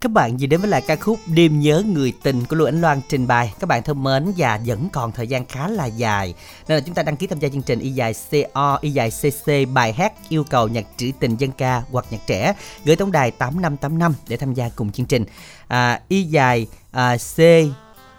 Các 0.01 0.11
bạn 0.11 0.37
vừa 0.37 0.47
đến 0.47 0.61
với 0.61 0.69
lại 0.69 0.81
ca 0.87 0.95
khúc 0.95 1.19
Đêm 1.25 1.59
nhớ 1.59 1.83
người 1.85 2.13
tình 2.23 2.45
của 2.45 2.55
Lưu 2.55 2.67
Ánh 2.67 2.81
Loan 2.81 3.01
trình 3.09 3.27
bày. 3.27 3.53
Các 3.59 3.67
bạn 3.67 3.83
thân 3.83 4.03
mến 4.03 4.33
và 4.37 4.59
vẫn 4.65 4.89
còn 4.93 5.11
thời 5.11 5.27
gian 5.27 5.45
khá 5.45 5.67
là 5.67 5.85
dài. 5.85 6.33
Nên 6.67 6.77
là 6.77 6.83
chúng 6.85 6.95
ta 6.95 7.03
đăng 7.03 7.17
ký 7.17 7.27
tham 7.27 7.39
gia 7.39 7.49
chương 7.49 7.61
trình 7.61 7.79
Y 7.79 7.89
dài 7.89 8.13
CO, 8.31 8.77
Y 8.81 8.91
dài 8.91 9.11
CC 9.11 9.51
bài 9.73 9.93
hát 9.93 10.13
yêu 10.29 10.43
cầu 10.43 10.67
nhạc 10.67 10.85
trữ 10.97 11.11
tình 11.19 11.35
dân 11.35 11.51
ca 11.51 11.83
hoặc 11.91 12.05
nhạc 12.09 12.19
trẻ 12.27 12.53
gửi 12.85 12.95
tổng 12.95 13.11
đài 13.11 13.31
8585 13.31 14.13
để 14.27 14.37
tham 14.37 14.53
gia 14.53 14.69
cùng 14.69 14.91
chương 14.91 15.05
trình. 15.05 15.25
À, 15.67 16.01
y 16.07 16.23
dài 16.23 16.67
à, 16.91 17.17
C 17.35 17.39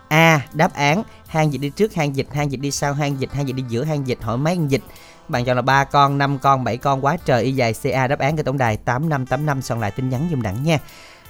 A 0.09 0.47
đáp 0.53 0.75
án 0.75 1.03
hang 1.27 1.53
dịch 1.53 1.59
đi 1.59 1.71
trước 1.71 1.95
hang 1.95 2.17
dịch 2.17 2.27
hang 2.33 2.53
dịch 2.53 2.61
đi 2.61 2.71
sau 2.71 2.95
hang 2.95 3.21
dịch 3.21 3.33
hang 3.33 3.49
dịch 3.49 3.57
đi 3.57 3.65
giữa 3.69 3.85
hang 3.85 4.07
dịch 4.07 4.19
hỏi 4.23 4.39
mấy 4.39 4.55
hang 4.55 4.71
dịch 4.71 4.83
bạn 5.29 5.45
chọn 5.45 5.57
là 5.57 5.63
ba 5.63 5.85
con 5.85 6.19
năm 6.19 6.39
con 6.39 6.65
bảy 6.65 6.77
con 6.77 7.05
quá 7.05 7.17
trời 7.25 7.43
y 7.45 7.53
dài 7.53 7.75
CA 7.83 8.07
đáp 8.07 8.19
án 8.19 8.37
cái 8.37 8.45
tổng 8.45 8.59
đài 8.59 8.77
8585 8.77 9.63
soạn 9.63 9.81
lại 9.81 9.91
tin 9.91 10.09
nhắn 10.09 10.29
dùm 10.31 10.43
đẳng 10.43 10.65
nha 10.65 10.79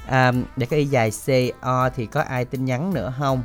à, 0.08 0.32
để 0.56 0.66
cái 0.66 0.78
y 0.78 0.84
dài 0.86 1.10
CO 1.26 1.88
thì 1.96 2.06
có 2.06 2.20
ai 2.20 2.44
tin 2.44 2.64
nhắn 2.64 2.94
nữa 2.94 3.12
không? 3.18 3.42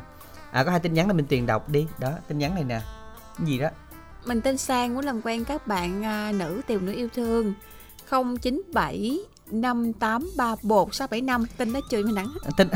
À 0.52 0.64
có 0.64 0.72
hai 0.72 0.80
tin 0.80 0.94
nhắn 0.94 1.07
là 1.07 1.14
mình 1.14 1.26
tiền 1.30 1.45
đọc 1.45 1.69
đi. 1.69 1.88
Đó 1.99 2.11
tin 2.27 2.38
nhắn 2.38 2.56
này 2.56 2.64
nè. 2.64 2.81
Cái 3.38 3.48
gì 3.48 3.60
đó? 3.60 3.69
Mình 4.26 4.41
tên 4.41 4.57
Sang 4.57 4.94
muốn 4.95 5.06
làm 5.06 5.22
quen 5.22 5.45
các 5.45 5.68
bạn 5.68 6.03
à, 6.06 6.31
nữ 6.35 6.61
tìm 6.68 6.85
nữ 6.85 6.94
yêu 6.94 7.10
thương. 7.15 7.53
097 8.10 9.19
5831 9.52 10.95
675 10.95 11.45
Tin 11.57 11.73
đó 11.73 11.80
chơi 11.90 12.03
mình 12.03 12.15
đẳng 12.15 12.34
tin 12.57 12.68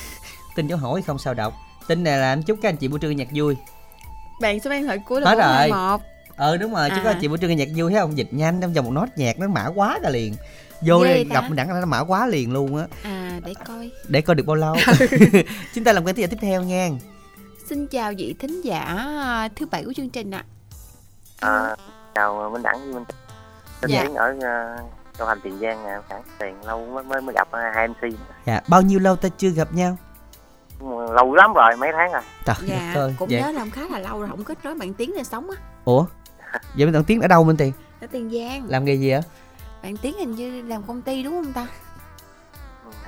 tin 0.56 0.66
dấu 0.66 0.78
hỏi 0.78 1.02
không 1.02 1.18
sao 1.18 1.34
đọc. 1.34 1.54
Tin 1.88 2.04
này 2.04 2.18
là 2.18 2.28
anh 2.32 2.42
chúc 2.42 2.58
các 2.62 2.68
anh 2.68 2.76
chị 2.76 2.88
buổi 2.88 2.98
trưa 2.98 3.10
nhạc 3.10 3.28
vui. 3.34 3.56
Bạn 4.40 4.60
số 4.60 4.70
điện 4.70 4.84
thoại 4.84 4.98
cuối 5.06 5.20
Hết 5.24 5.38
là 5.38 5.58
rồi. 5.58 5.70
421 5.70 6.00
ờ 6.36 6.56
đúng 6.56 6.74
rồi 6.74 6.90
chúc 6.90 6.98
các 7.04 7.10
À. 7.10 7.12
anh 7.12 7.18
chị 7.20 7.28
buổi 7.28 7.38
trưa 7.38 7.48
nhạc 7.48 7.68
vui 7.76 7.92
thấy 7.92 8.00
không? 8.00 8.18
Dịch 8.18 8.28
nhanh 8.30 8.60
trong 8.60 8.72
vòng 8.72 8.84
một 8.84 8.90
nốt 8.90 9.06
nhạc 9.16 9.38
nó 9.38 9.48
mã 9.48 9.66
quá 9.74 9.98
cả 10.02 10.10
liền 10.10 10.34
vô 10.86 11.04
đây 11.04 11.26
ta. 11.30 11.34
gặp 11.34 11.44
mình 11.48 11.56
đẳng 11.56 11.80
nó 11.80 11.86
mã 11.86 12.00
quá 12.00 12.26
liền 12.26 12.52
luôn 12.52 12.76
á. 12.76 12.86
À 13.02 13.40
để 13.44 13.54
coi. 13.66 13.90
Để 14.08 14.20
coi 14.20 14.36
được 14.36 14.46
bao 14.46 14.56
lâu. 14.56 14.76
Chúng 15.74 15.84
ta 15.84 15.92
làm 15.92 16.04
quen 16.04 16.16
thính 16.16 16.22
giả 16.22 16.26
tiếp 16.30 16.38
theo 16.40 16.62
nha. 16.62 16.88
Xin 17.66 17.86
chào 17.86 18.12
vị 18.18 18.34
thính 18.38 18.60
giả 18.60 18.80
à, 18.80 19.48
thứ 19.56 19.66
bảy 19.66 19.84
của 19.84 19.92
chương 19.92 20.10
trình 20.10 20.30
ạ. 20.30 20.44
À, 21.40 21.76
chào 22.14 22.50
Minh 22.52 22.62
Đẳng 22.62 22.94
Minh 22.94 23.04
Tên 23.80 23.90
Dạ. 23.90 24.08
Ở 24.16 24.34
uh, 24.36 24.90
Châu 25.18 25.26
Thành 25.26 25.40
Tiền 25.42 25.58
Giang 25.60 25.86
nè, 25.86 25.92
cảng 26.08 26.22
tiền 26.38 26.54
lâu 26.64 26.86
mới 26.86 27.04
mới, 27.04 27.20
mới 27.20 27.34
gặp 27.34 27.48
uh, 27.48 27.74
hai 27.74 27.88
MC 27.88 28.18
dạ 28.46 28.60
bao 28.68 28.82
nhiêu 28.82 28.98
lâu 28.98 29.16
ta 29.16 29.28
chưa 29.38 29.50
gặp 29.50 29.72
nhau? 29.72 29.96
Lâu 31.14 31.34
lắm 31.34 31.52
rồi 31.52 31.76
mấy 31.78 31.90
tháng 31.92 32.12
rồi. 32.12 32.22
Trời 32.44 32.56
Dạ 32.66 32.92
ơi 32.94 33.14
cũng 33.18 33.28
vậy 33.28 33.40
nhớ 33.42 33.52
làm 33.52 33.70
khá 33.70 33.82
là 33.90 33.98
lâu 33.98 34.20
rồi 34.20 34.28
không 34.28 34.44
kết 34.44 34.58
nối 34.64 34.74
bạn 34.74 34.94
Tiến 34.94 35.12
này 35.14 35.24
sống 35.24 35.50
á. 35.50 35.56
Ủa? 35.84 36.04
Vậy 36.76 36.90
tặng 36.92 37.04
tiếng 37.04 37.20
ở 37.20 37.28
đâu 37.28 37.44
minh 37.44 37.56
tiền? 37.56 37.72
Ở 38.00 38.06
Tiền 38.12 38.30
Giang. 38.30 38.64
Làm 38.68 38.84
nghề 38.84 38.94
gì 38.94 39.10
á 39.10 39.20
Bạn 39.82 39.96
Tiến 39.96 40.14
hình 40.18 40.34
như 40.34 40.62
làm 40.68 40.82
công 40.82 41.02
ty 41.02 41.22
đúng 41.22 41.32
không 41.34 41.52
ta? 41.52 41.66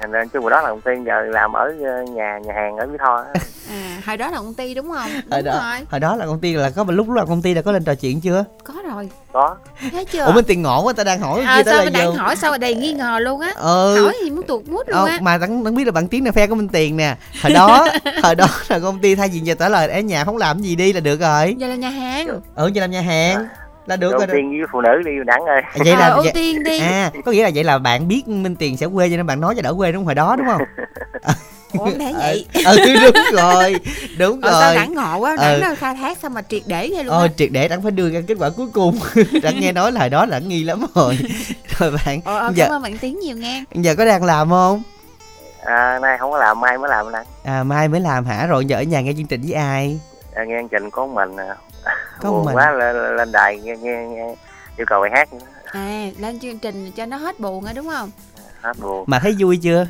Thành 0.00 0.10
ra 0.12 0.24
chứ 0.32 0.40
hồi 0.40 0.50
đó 0.50 0.62
là 0.62 0.68
công 0.68 0.80
ty 0.80 0.90
giờ 1.06 1.20
làm 1.20 1.52
ở 1.52 1.74
uh, 2.02 2.08
nhà 2.10 2.38
nhà 2.46 2.52
hàng 2.56 2.76
ở 2.76 2.86
Mỹ 2.86 2.96
Tho 2.98 3.16
á. 3.16 3.24
À 3.70 4.00
hồi 4.06 4.16
đó 4.16 4.30
là 4.30 4.36
công 4.36 4.54
ty 4.54 4.74
đúng 4.74 4.86
không? 4.92 5.10
Hồi 5.10 5.20
Đúng 5.30 5.44
đó 5.44 5.60
rồi. 5.62 5.86
hồi 5.90 6.00
đó 6.00 6.16
là 6.16 6.26
công 6.26 6.40
ty 6.40 6.52
là 6.54 6.70
có 6.70 6.84
lúc 6.88 7.08
lúc 7.08 7.16
là 7.16 7.24
công 7.24 7.42
ty 7.42 7.54
đã 7.54 7.62
có 7.62 7.72
lên 7.72 7.84
trò 7.84 7.94
chuyện 7.94 8.20
chưa? 8.20 8.44
Có 8.64 8.74
rồi. 8.92 9.10
Có. 9.32 9.56
Thấy 9.92 10.04
chưa? 10.04 10.24
Ủa 10.24 10.32
minh 10.32 10.44
tiền 10.48 10.62
ngộ 10.62 10.82
quá 10.82 10.92
ta 10.92 11.04
đang 11.04 11.20
hỏi 11.20 11.40
à, 11.40 11.62
sao 11.66 11.74
là 11.74 11.84
mà 11.84 11.90
đang 11.90 12.14
hỏi 12.14 12.36
sao 12.36 12.50
mà 12.50 12.58
đầy 12.58 12.74
nghi 12.74 12.92
ngờ 12.92 13.18
luôn 13.22 13.40
á? 13.40 13.52
Ừ. 13.56 14.04
Hỏi 14.04 14.14
gì 14.24 14.30
muốn 14.30 14.46
tuột 14.46 14.62
mút 14.68 14.88
luôn 14.88 14.98
Ờ, 14.98 15.06
á. 15.06 15.18
mà 15.22 15.38
đặng 15.38 15.64
đặng 15.64 15.74
biết 15.74 15.84
là 15.84 15.92
bạn 15.92 16.08
tiếng 16.08 16.24
là 16.24 16.32
phe 16.32 16.46
của 16.46 16.54
minh 16.54 16.68
tiền 16.68 16.96
nè. 16.96 17.16
Hồi 17.42 17.52
đó 17.52 17.86
hồi 18.22 18.34
đó 18.34 18.46
là 18.68 18.78
công 18.78 18.98
ty 18.98 19.14
thay 19.14 19.28
vì 19.28 19.38
giờ 19.40 19.54
trả 19.58 19.68
lời 19.68 19.88
ở 19.88 20.00
nhà 20.00 20.24
không 20.24 20.36
làm 20.36 20.58
gì 20.60 20.76
đi 20.76 20.92
là 20.92 21.00
được 21.00 21.20
rồi. 21.20 21.54
Giờ 21.58 21.66
là 21.66 21.74
nhà 21.74 21.88
hàng. 21.90 22.40
Ừ 22.54 22.70
giờ 22.74 22.80
làm 22.80 22.90
nhà 22.90 23.00
hàng 23.00 23.48
là 23.86 23.96
được 23.96 24.12
rồi 24.12 24.26
tiên 24.32 24.50
với 24.50 24.66
phụ 24.72 24.80
nữ 24.80 25.02
đi 25.04 25.10
đẳng 25.26 25.44
ơi 25.46 25.62
vậy 25.84 25.96
là 25.96 26.06
Ờ, 26.08 26.14
ưu 26.14 26.22
vậy- 26.22 26.32
tiên 26.34 26.62
đi. 26.62 26.78
à 26.78 27.10
có 27.24 27.32
nghĩa 27.32 27.42
là 27.42 27.50
vậy 27.54 27.64
là 27.64 27.78
bạn 27.78 28.08
biết 28.08 28.28
Minh 28.28 28.56
Tiền 28.56 28.76
sẽ 28.76 28.86
quê 28.94 29.10
cho 29.10 29.16
nên 29.16 29.26
bạn 29.26 29.40
nói 29.40 29.54
cho 29.56 29.62
đỡ 29.62 29.74
quê 29.78 29.92
đúng 29.92 30.04
hồi 30.04 30.14
đó 30.14 30.36
đúng 30.38 30.46
không? 30.46 30.62
Ủa 31.78 31.84
không 31.84 31.98
thể 31.98 32.12
vậy? 32.12 32.46
Ừ 32.64 32.76
đúng 33.02 33.24
rồi 33.32 33.74
đúng 34.18 34.40
Ờ, 34.42 34.50
rồi. 34.50 34.60
sao 34.60 34.74
đẳng 34.74 34.94
ngộ 34.94 35.18
quá 35.18 35.36
đẳng 35.40 35.54
Ừ. 35.54 35.60
nó 35.68 35.74
khai 35.74 35.94
thác 35.94 36.18
sao 36.18 36.30
mà 36.30 36.42
triệt 36.48 36.62
để 36.66 36.88
vậy 36.94 37.04
luôn 37.04 37.14
Ôi 37.14 37.30
triệt 37.36 37.48
để 37.52 37.68
đặng 37.68 37.82
phải 37.82 37.90
đưa 37.90 38.10
ra 38.10 38.20
kết 38.26 38.34
quả 38.38 38.50
cuối 38.56 38.66
cùng. 38.72 38.98
Đặng 39.42 39.60
nghe 39.60 39.72
nói 39.72 39.92
lời 39.92 40.10
đó 40.10 40.26
là 40.26 40.38
nghi 40.38 40.64
lắm 40.64 40.86
rồi. 40.94 41.18
Rồi 41.78 41.90
bạn 42.06 42.20
Ờ, 42.24 42.38
ờ, 42.38 42.52
giờ 42.54 42.64
cảm 42.64 42.72
ơn 42.74 42.82
bạn 42.82 42.98
tiến 42.98 43.18
nhiều 43.20 43.36
nghe 43.36 43.64
giờ 43.74 43.94
có 43.98 44.04
đang 44.04 44.24
làm 44.24 44.50
không? 44.50 44.82
À, 45.64 45.98
nay 46.02 46.18
không 46.18 46.30
có 46.30 46.38
làm 46.38 46.60
mai 46.60 46.78
mới 46.78 46.90
làm 46.90 47.12
nè. 47.12 47.18
À 47.44 47.62
mai 47.64 47.88
mới 47.88 48.00
làm 48.00 48.24
hả? 48.24 48.46
Rồi 48.46 48.64
giờ 48.66 48.76
ở 48.76 48.82
nhà 48.82 49.00
nghe 49.00 49.12
chương 49.16 49.26
trình 49.26 49.40
với 49.42 49.52
ai? 49.52 50.00
À, 50.34 50.44
nghe 50.44 50.54
chương 50.60 50.68
trình 50.68 50.90
có 50.90 51.06
mình 51.06 51.36
à. 51.36 51.54
Có 52.20 52.30
buồn 52.30 52.44
mình. 52.44 52.56
quá 52.56 52.72
lên, 52.72 53.16
lên 53.16 53.32
đài 53.32 53.60
nghe, 53.60 53.76
nghe, 53.76 54.06
nghe 54.06 54.34
yêu 54.76 54.86
cầu 54.86 55.00
bài 55.00 55.10
hát 55.14 55.28
à 55.64 56.06
lên 56.18 56.40
chương 56.40 56.58
trình 56.58 56.90
cho 56.96 57.06
nó 57.06 57.16
hết 57.16 57.40
buồn 57.40 57.64
á 57.64 57.72
đúng 57.76 57.88
không? 57.88 58.10
Hết 58.60 58.72
buồn. 58.80 59.04
Mà 59.06 59.18
thấy 59.18 59.36
vui 59.38 59.56
chưa? 59.62 59.86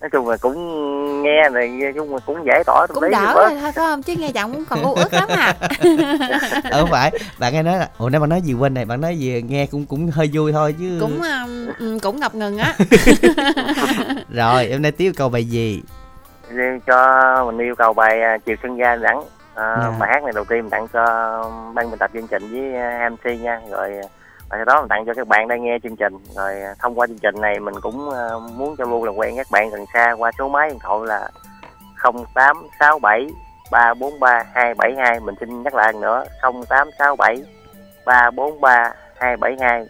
Nói 0.00 0.10
chung 0.10 0.28
là 0.28 0.36
cũng 0.36 1.22
nghe 1.22 1.48
này 1.52 1.68
nói 1.68 1.92
chung 1.94 2.14
là 2.14 2.18
cũng 2.26 2.46
giải 2.46 2.64
tỏa 2.66 2.86
cũng 2.86 3.10
đỡ 3.10 3.34
rồi 3.34 3.50
thôi 3.50 3.58
phải 3.62 3.72
không? 3.72 4.02
Chứ 4.02 4.14
nghe 4.16 4.28
giọng 4.28 4.54
cũng 4.54 4.64
còn 4.64 4.82
u 4.82 4.94
ức 4.94 5.12
lắm 5.12 5.28
à. 5.28 5.54
Ờ 6.70 6.86
phải 6.86 7.12
bạn 7.38 7.52
nghe 7.52 7.62
nói 7.62 7.78
là 7.78 7.88
ủa 7.98 8.08
nếu 8.08 8.20
bạn 8.20 8.30
nói 8.30 8.42
gì 8.42 8.54
quên 8.54 8.74
này 8.74 8.84
bạn 8.84 9.00
nói 9.00 9.18
gì 9.18 9.42
nghe 9.42 9.66
cũng 9.66 9.86
cũng 9.86 10.10
hơi 10.10 10.30
vui 10.32 10.52
thôi 10.52 10.74
chứ. 10.78 10.98
Cũng 11.00 11.22
um, 11.22 11.66
ừ, 11.78 11.98
cũng 12.02 12.20
ngập 12.20 12.34
ngừng 12.34 12.58
á. 12.58 12.74
Rồi 14.30 14.66
em 14.66 14.82
nay 14.82 14.92
tiếp 14.92 15.04
yêu 15.04 15.12
cầu 15.16 15.28
bài 15.28 15.44
gì? 15.44 15.82
Cho 16.86 17.44
mình 17.46 17.66
yêu 17.66 17.74
cầu 17.74 17.92
bài 17.92 18.20
à, 18.22 18.38
chiều 18.46 18.56
sân 18.62 18.76
ga 18.76 18.96
đẳng 18.96 19.24
à, 19.54 19.76
Dạ. 19.82 19.96
bài 20.00 20.10
hát 20.12 20.22
này 20.22 20.32
đầu 20.34 20.44
tiên 20.44 20.60
mình 20.60 20.70
tặng 20.70 20.88
cho 20.92 21.02
ban 21.74 21.90
biên 21.90 21.98
tập 21.98 22.10
chương 22.14 22.26
trình 22.26 22.42
với 22.52 22.76
à, 22.76 23.08
MC 23.10 23.40
nha. 23.40 23.60
Rồi 23.70 24.00
và 24.50 24.56
sau 24.56 24.64
đó 24.64 24.80
mình 24.80 24.88
tặng 24.88 25.04
cho 25.06 25.14
các 25.14 25.28
bạn 25.28 25.48
đang 25.48 25.64
nghe 25.64 25.78
chương 25.82 25.96
trình. 25.96 26.18
Rồi 26.36 26.54
thông 26.78 26.98
qua 26.98 27.06
chương 27.06 27.18
trình 27.18 27.40
này 27.40 27.60
mình 27.60 27.74
cũng 27.82 28.10
muốn 28.56 28.74
cho 28.78 28.84
luôn 28.84 29.04
làm 29.04 29.14
quen 29.14 29.36
các 29.36 29.46
bạn 29.50 29.70
gần 29.70 29.84
xa 29.94 30.12
qua 30.18 30.30
số 30.38 30.48
máy 30.48 30.68
điện 30.68 30.78
thoại 30.82 31.00
là 31.06 31.28
0867 32.02 33.26
343 33.70 34.44
272 34.54 35.20
mình 35.20 35.34
xin 35.40 35.62
nhắc 35.62 35.74
lại 35.74 35.92
lần 35.92 36.02
nữa 36.02 36.24
0867 36.42 37.42
343 38.06 38.92
272 39.20 39.86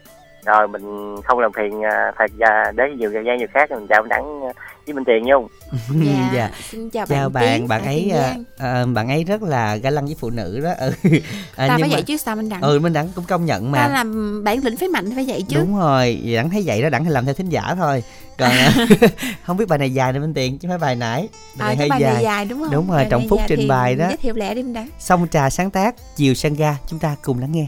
rồi 0.46 0.68
mình 0.68 1.16
không 1.24 1.38
làm 1.38 1.52
phiền 1.52 1.82
thời 2.18 2.28
gian 2.36 2.76
đến 2.76 2.96
nhiều 2.96 3.10
thời 3.14 3.24
gian 3.24 3.38
nhiều 3.38 3.48
khác 3.54 3.70
mình 3.70 3.86
chào 3.86 4.02
đẳng 4.02 4.40
với 4.86 4.94
Minh 4.94 5.04
Tiền 5.06 5.24
nha 5.24 5.32
không 5.34 5.48
dạ. 6.34 6.50
xin 6.70 6.90
chào, 6.90 7.06
chào 7.06 7.28
bạn 7.28 7.32
bạn. 7.32 7.58
Tiến 7.58 7.68
bạn 7.68 7.80
ở 7.82 7.86
ấy 7.86 8.10
à, 8.10 8.36
à, 8.58 8.84
bạn 8.86 9.08
ấy 9.08 9.24
rất 9.24 9.42
là 9.42 9.76
ga 9.76 9.90
lăng 9.90 10.06
với 10.06 10.16
phụ 10.20 10.30
nữ 10.30 10.60
đó. 10.64 10.72
Ừ. 10.78 10.92
À, 11.02 11.08
ta 11.56 11.66
nhưng 11.66 11.68
phải 11.68 11.78
mà- 11.78 11.88
vậy 11.90 12.02
chứ 12.02 12.16
sao 12.16 12.36
mình 12.36 12.48
đặng? 12.48 12.60
Ừ 12.60 12.80
minh 12.80 12.92
đẳng 12.92 13.08
cũng 13.14 13.24
công 13.24 13.44
nhận 13.44 13.70
mà. 13.70 13.78
Ta 13.78 13.88
làm 13.88 14.40
bản 14.44 14.64
lĩnh 14.64 14.76
phải 14.76 14.88
mạnh 14.88 15.10
phải 15.14 15.24
vậy 15.28 15.42
chứ. 15.48 15.56
Đúng 15.56 15.78
rồi. 15.78 16.22
Đẳng 16.34 16.50
thấy 16.50 16.62
vậy 16.66 16.82
đó 16.82 16.88
đẳng 16.88 17.04
hay 17.04 17.12
làm 17.12 17.24
theo 17.24 17.34
thính 17.34 17.48
giả 17.48 17.74
thôi. 17.76 18.02
Còn 18.38 18.50
à, 18.50 18.72
không 19.44 19.56
biết 19.56 19.68
bài 19.68 19.78
này 19.78 19.94
dài 19.94 20.12
nên 20.12 20.22
minh 20.22 20.34
tiền 20.34 20.58
chứ 20.58 20.68
phải 20.68 20.78
bài 20.78 20.96
nãy. 20.96 21.28
À, 21.58 21.74
này 21.74 21.88
bài 21.90 22.00
này 22.00 22.22
dài. 22.22 22.44
đúng 22.44 22.58
không? 22.62 22.70
Đúng 22.72 22.88
rồi 22.88 22.96
Bài 22.96 23.06
trọng 23.10 23.28
phúc 23.28 23.38
dài 23.38 23.48
trình 23.48 23.68
bày 23.68 23.94
đó. 23.96 24.06
giới 24.08 24.16
thiệu 24.16 24.34
lẹ 24.34 24.54
đi 24.54 24.62
mình 24.62 24.72
đặng. 24.72 24.88
Song 24.98 25.26
trà 25.30 25.50
sáng 25.50 25.70
tác 25.70 25.94
chiều 26.16 26.34
sân 26.34 26.54
ga 26.54 26.76
chúng 26.88 26.98
ta 26.98 27.16
cùng 27.22 27.40
lắng 27.40 27.52
nghe 27.52 27.66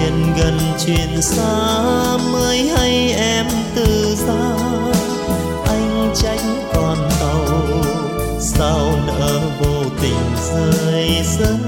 chuyện 0.00 0.34
gần 0.38 0.58
chuyện 0.86 1.22
xa, 1.22 2.16
mới 2.32 2.68
hay 2.68 3.12
em 3.12 3.46
từ 3.74 4.14
xa. 4.16 4.56
Anh 5.66 6.12
tránh 6.14 6.64
con 6.74 6.98
tàu, 7.20 7.44
sao 8.40 8.92
nỡ 9.06 9.40
vô 9.60 9.84
tình 10.02 10.36
rơi 10.50 11.10
sân 11.24 11.58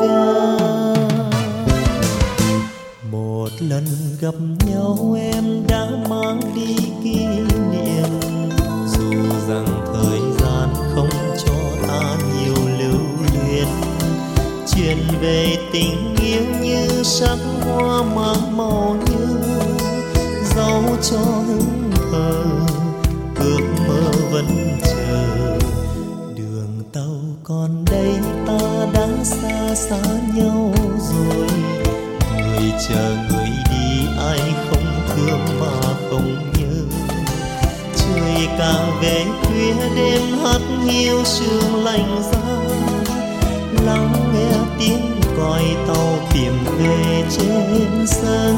ga? 0.00 0.56
Một 3.10 3.48
lần 3.60 3.84
gặp 4.20 4.34
nhau 4.66 5.16
em 5.32 5.66
đã 5.68 5.86
mang 6.08 6.40
đi 6.54 6.76
kỷ 7.04 7.26
niệm. 7.72 8.20
Dù 8.86 9.12
rằng 9.48 9.84
thời 9.94 10.20
gian 10.38 10.68
không 10.94 11.10
cho 11.46 11.86
ta 11.88 12.16
nhiều 12.38 12.68
lưu 12.78 13.00
luyến, 13.18 13.68
chuyện 14.74 14.98
về 15.20 15.56
tình 15.72 16.15
sắc 17.06 17.38
hoa 17.64 18.02
mang 18.02 18.56
màu 18.56 18.96
như 19.06 19.38
dấu 20.56 20.82
cho 21.02 21.18
hứng 21.18 21.90
thờ. 22.12 22.44
Ước 23.36 23.60
mơ 23.88 24.10
vẫn 24.30 24.78
chờ. 24.82 25.58
Đường 26.36 26.82
tàu 26.92 27.20
còn 27.44 27.84
đây, 27.84 28.14
ta 28.46 28.86
đã 28.92 29.08
xa 29.24 29.74
xa 29.74 30.02
nhau 30.34 30.74
rồi. 30.98 31.48
Người 32.36 32.72
chờ 32.88 33.16
người 33.30 33.50
đi, 33.70 34.06
ai 34.18 34.40
không 34.70 34.86
thương 35.08 35.60
mà 35.60 35.94
không 36.10 36.52
nhớ. 36.58 36.96
Trời 37.96 38.48
càng 38.58 38.98
về 39.02 39.24
khuya 39.42 39.74
đêm 39.96 40.22
hát 40.44 40.60
hiu 40.84 41.24
sương 41.24 41.84
lạnh 41.84 42.22
giá 42.32 42.40
lắng 43.86 44.12
nghe 44.34 44.58
tiếng 44.78 45.15
còi 45.46 45.76
tàu 45.86 46.18
tìm 46.32 46.52
về 46.78 47.24
trên 47.30 48.06
sân. 48.06 48.56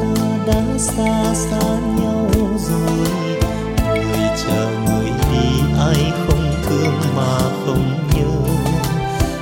Ta 0.00 0.36
đã 0.46 0.62
xa 0.78 1.34
xa 1.34 1.60
nhau 2.00 2.30
rồi. 2.58 2.98
Người 3.94 4.28
chờ 4.44 4.68
người 4.86 5.10
đi 5.32 5.48
ai 5.78 6.12
không 6.26 6.52
thương 6.68 7.00
mà 7.16 7.38
không 7.38 8.08
nhớ. 8.14 8.52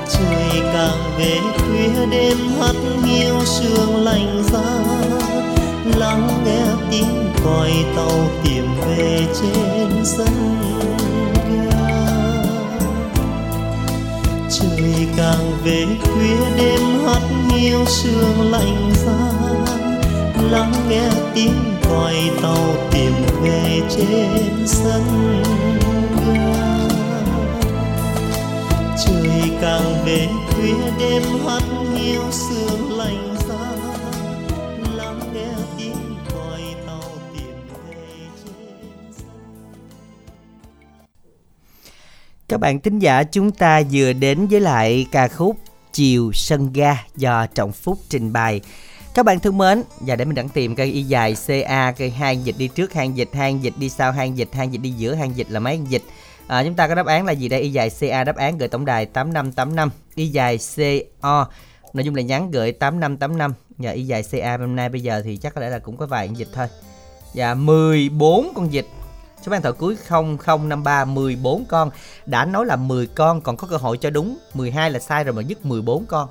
Trời 0.08 0.62
càng 0.72 1.18
về 1.18 1.38
khuya, 1.56 2.06
đêm 2.10 2.38
hắt 2.60 2.76
hiu 3.04 3.34
sương 3.44 4.04
lạnh 4.04 4.42
giá. 4.52 4.84
Lắng 5.96 6.28
nghe 6.44 6.64
tiếng 6.90 7.32
còi 7.44 7.72
tàu 7.96 8.28
tìm 8.44 8.64
về 8.86 9.26
trên 9.40 10.04
sân 10.04 10.58
ga. 11.70 11.88
Trời 14.50 15.08
càng 15.16 15.52
về 15.64 15.86
khuya, 16.02 16.56
đêm 16.56 16.80
hắt 17.06 17.22
hiu 17.50 17.84
sương 17.86 18.50
lạnh 18.50 18.92
giá 18.94 19.37
lắng 20.50 20.72
nghe 20.88 21.10
tiếng 21.34 21.76
còi 21.82 22.14
tàu 22.42 22.74
tìm 22.92 23.12
về 23.42 23.80
trên 23.90 24.66
sân 24.66 25.02
ga. 26.16 26.78
Trời 29.04 29.50
càng 29.60 30.04
về 30.04 30.28
khuya, 30.50 30.90
đêm 30.98 31.22
hắt 31.46 31.62
hiu 31.94 32.22
sương 32.30 32.98
lạnh 32.98 33.36
giá 33.48 33.72
lắng 34.96 35.20
nghe 35.34 35.48
tiếng 35.78 36.16
còi 36.34 36.62
tàu 36.86 37.02
tìm 37.34 37.54
về 37.88 38.06
trên 38.44 39.12
sân 39.16 39.78
Các 42.48 42.60
bạn 42.60 42.80
thính 42.80 42.98
giả, 42.98 43.22
chúng 43.22 43.50
ta 43.50 43.82
vừa 43.92 44.12
đến 44.12 44.46
với 44.46 44.60
lại 44.60 45.06
ca 45.12 45.28
khúc 45.28 45.56
Chiều 45.92 46.32
sân 46.34 46.72
ga 46.72 46.96
do 47.16 47.46
Trọng 47.46 47.72
Phúc 47.72 47.98
trình 48.08 48.32
bày. 48.32 48.60
Các 49.18 49.24
bạn 49.24 49.40
thân 49.40 49.58
mến, 49.58 49.82
và 50.00 50.16
để 50.16 50.24
mình 50.24 50.34
đẳng 50.34 50.48
tìm 50.48 50.74
cây 50.74 50.86
y 50.86 51.02
dài 51.02 51.36
CA, 51.46 51.92
cây 51.92 52.10
hang 52.10 52.46
dịch 52.46 52.54
đi 52.58 52.68
trước 52.68 52.92
hang 52.92 53.16
dịch, 53.16 53.28
hang 53.34 53.62
dịch 53.62 53.74
đi 53.78 53.88
sau 53.88 54.12
hang 54.12 54.38
dịch, 54.38 54.48
hang 54.52 54.72
dịch 54.72 54.78
đi 54.78 54.90
giữa 54.90 55.14
hang 55.14 55.36
dịch 55.36 55.50
là 55.50 55.60
mấy 55.60 55.76
hang 55.76 55.90
dịch. 55.90 56.02
À, 56.46 56.64
chúng 56.64 56.74
ta 56.74 56.88
có 56.88 56.94
đáp 56.94 57.06
án 57.06 57.26
là 57.26 57.32
gì 57.32 57.48
đây? 57.48 57.60
Y 57.60 57.70
dài 57.70 57.90
CA 58.00 58.24
đáp 58.24 58.36
án 58.36 58.58
gửi 58.58 58.68
tổng 58.68 58.84
đài 58.84 59.06
8585. 59.06 59.90
Y 60.14 60.26
dài 60.26 60.58
CO 60.76 61.46
nội 61.92 62.04
dung 62.04 62.14
là 62.14 62.22
nhắn 62.22 62.50
gửi 62.50 62.72
8585. 62.72 63.54
Và 63.78 63.90
y 63.90 64.06
dài 64.06 64.22
CA 64.30 64.56
hôm 64.56 64.76
nay 64.76 64.88
bây 64.88 65.00
giờ 65.00 65.22
thì 65.24 65.36
chắc 65.36 65.54
có 65.54 65.60
lẽ 65.60 65.70
là 65.70 65.78
cũng 65.78 65.96
có 65.96 66.06
vài 66.06 66.26
con 66.26 66.36
dịch 66.38 66.48
thôi. 66.52 66.66
Và 67.34 67.54
14 67.54 68.52
con 68.54 68.72
dịch 68.72 68.86
Số 69.42 69.50
bàn 69.50 69.62
thợ 69.62 69.72
cuối 69.72 69.96
0053 70.08 71.04
14 71.04 71.64
con 71.64 71.90
Đã 72.26 72.44
nói 72.44 72.66
là 72.66 72.76
10 72.76 73.06
con 73.06 73.40
còn 73.40 73.56
có 73.56 73.66
cơ 73.66 73.76
hội 73.76 73.98
cho 73.98 74.10
đúng 74.10 74.38
12 74.54 74.90
là 74.90 74.98
sai 74.98 75.24
rồi 75.24 75.34
mà 75.34 75.42
dứt 75.42 75.66
14 75.66 76.06
con 76.06 76.28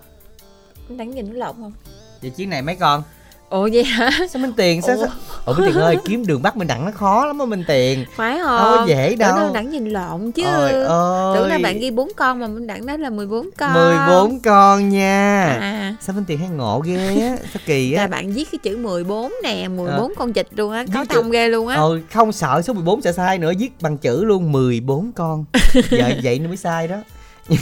Đáng 0.89 1.11
nhìn 1.11 1.33
nó 1.33 1.45
lộn 1.45 1.55
không? 1.55 1.73
Vậy 2.21 2.31
chuyến 2.31 2.49
này 2.49 2.61
mấy 2.61 2.75
con 2.75 3.03
Ủa 3.49 3.69
vậy 3.73 3.83
hả? 3.83 4.09
Sao 4.29 4.41
Minh 4.41 4.53
Tiền 4.57 4.81
sao, 4.81 4.95
Ủa? 4.95 5.05
sao? 5.05 5.15
Ủa 5.45 5.53
Minh 5.53 5.65
Tiền 5.73 5.81
ơi 5.81 5.97
kiếm 6.05 6.25
đường 6.25 6.41
bắt 6.41 6.57
Minh 6.57 6.67
Đặng 6.67 6.85
nó 6.85 6.91
khó 6.91 7.25
lắm 7.25 7.39
á 7.39 7.45
Minh 7.45 7.63
Tiền 7.67 8.05
Phải 8.15 8.37
không? 8.43 8.59
có 8.59 8.85
dễ 8.87 9.15
đâu. 9.15 9.31
Tưởng 9.35 9.43
đâu 9.45 9.53
đẳng 9.53 9.69
nhìn 9.69 9.89
lộn 9.89 10.31
chứ. 10.31 10.43
Ôi 10.45 10.71
ơi. 10.71 11.35
Tưởng 11.35 11.47
là 11.49 11.57
bạn 11.63 11.79
ghi 11.79 11.91
4 11.91 12.09
con 12.17 12.39
mà 12.39 12.47
mình 12.47 12.67
đẳng 12.67 12.85
nói 12.85 12.97
là 12.97 13.09
14 13.09 13.49
con. 13.57 13.73
14 13.73 14.39
con 14.39 14.89
nha 14.89 15.57
À. 15.61 15.95
Sao 16.01 16.15
Minh 16.15 16.25
Tiền 16.27 16.37
hay 16.37 16.49
ngộ 16.49 16.79
ghê 16.85 17.19
á 17.21 17.35
Sao 17.53 17.61
kỳ 17.65 17.91
Là 17.91 18.01
á 18.01 18.07
bạn 18.07 18.31
viết 18.33 18.47
cái 18.51 18.59
chữ 18.63 18.77
14 18.77 19.33
nè, 19.43 19.67
14 19.67 19.97
Ờ. 20.09 20.09
con 20.17 20.31
vịt 20.33 20.47
luôn 20.55 20.71
á, 20.71 20.85
có 20.93 21.05
thông 21.05 21.31
ghê 21.31 21.47
luôn 21.49 21.67
á. 21.67 21.75
Ờ 21.75 21.99
không 22.13 22.31
sợ 22.31 22.61
số 22.61 22.73
14 22.73 23.01
sợ 23.01 23.11
sai 23.11 23.37
nữa 23.37 23.51
Viết 23.59 23.71
bằng 23.81 23.97
chữ 23.97 24.23
luôn 24.23 24.51
14 24.51 25.11
con 25.15 25.45
Vậy 25.91 26.19
vậy 26.23 26.39
nó 26.39 26.47
mới 26.47 26.57
sai 26.57 26.87
đó 26.87 26.95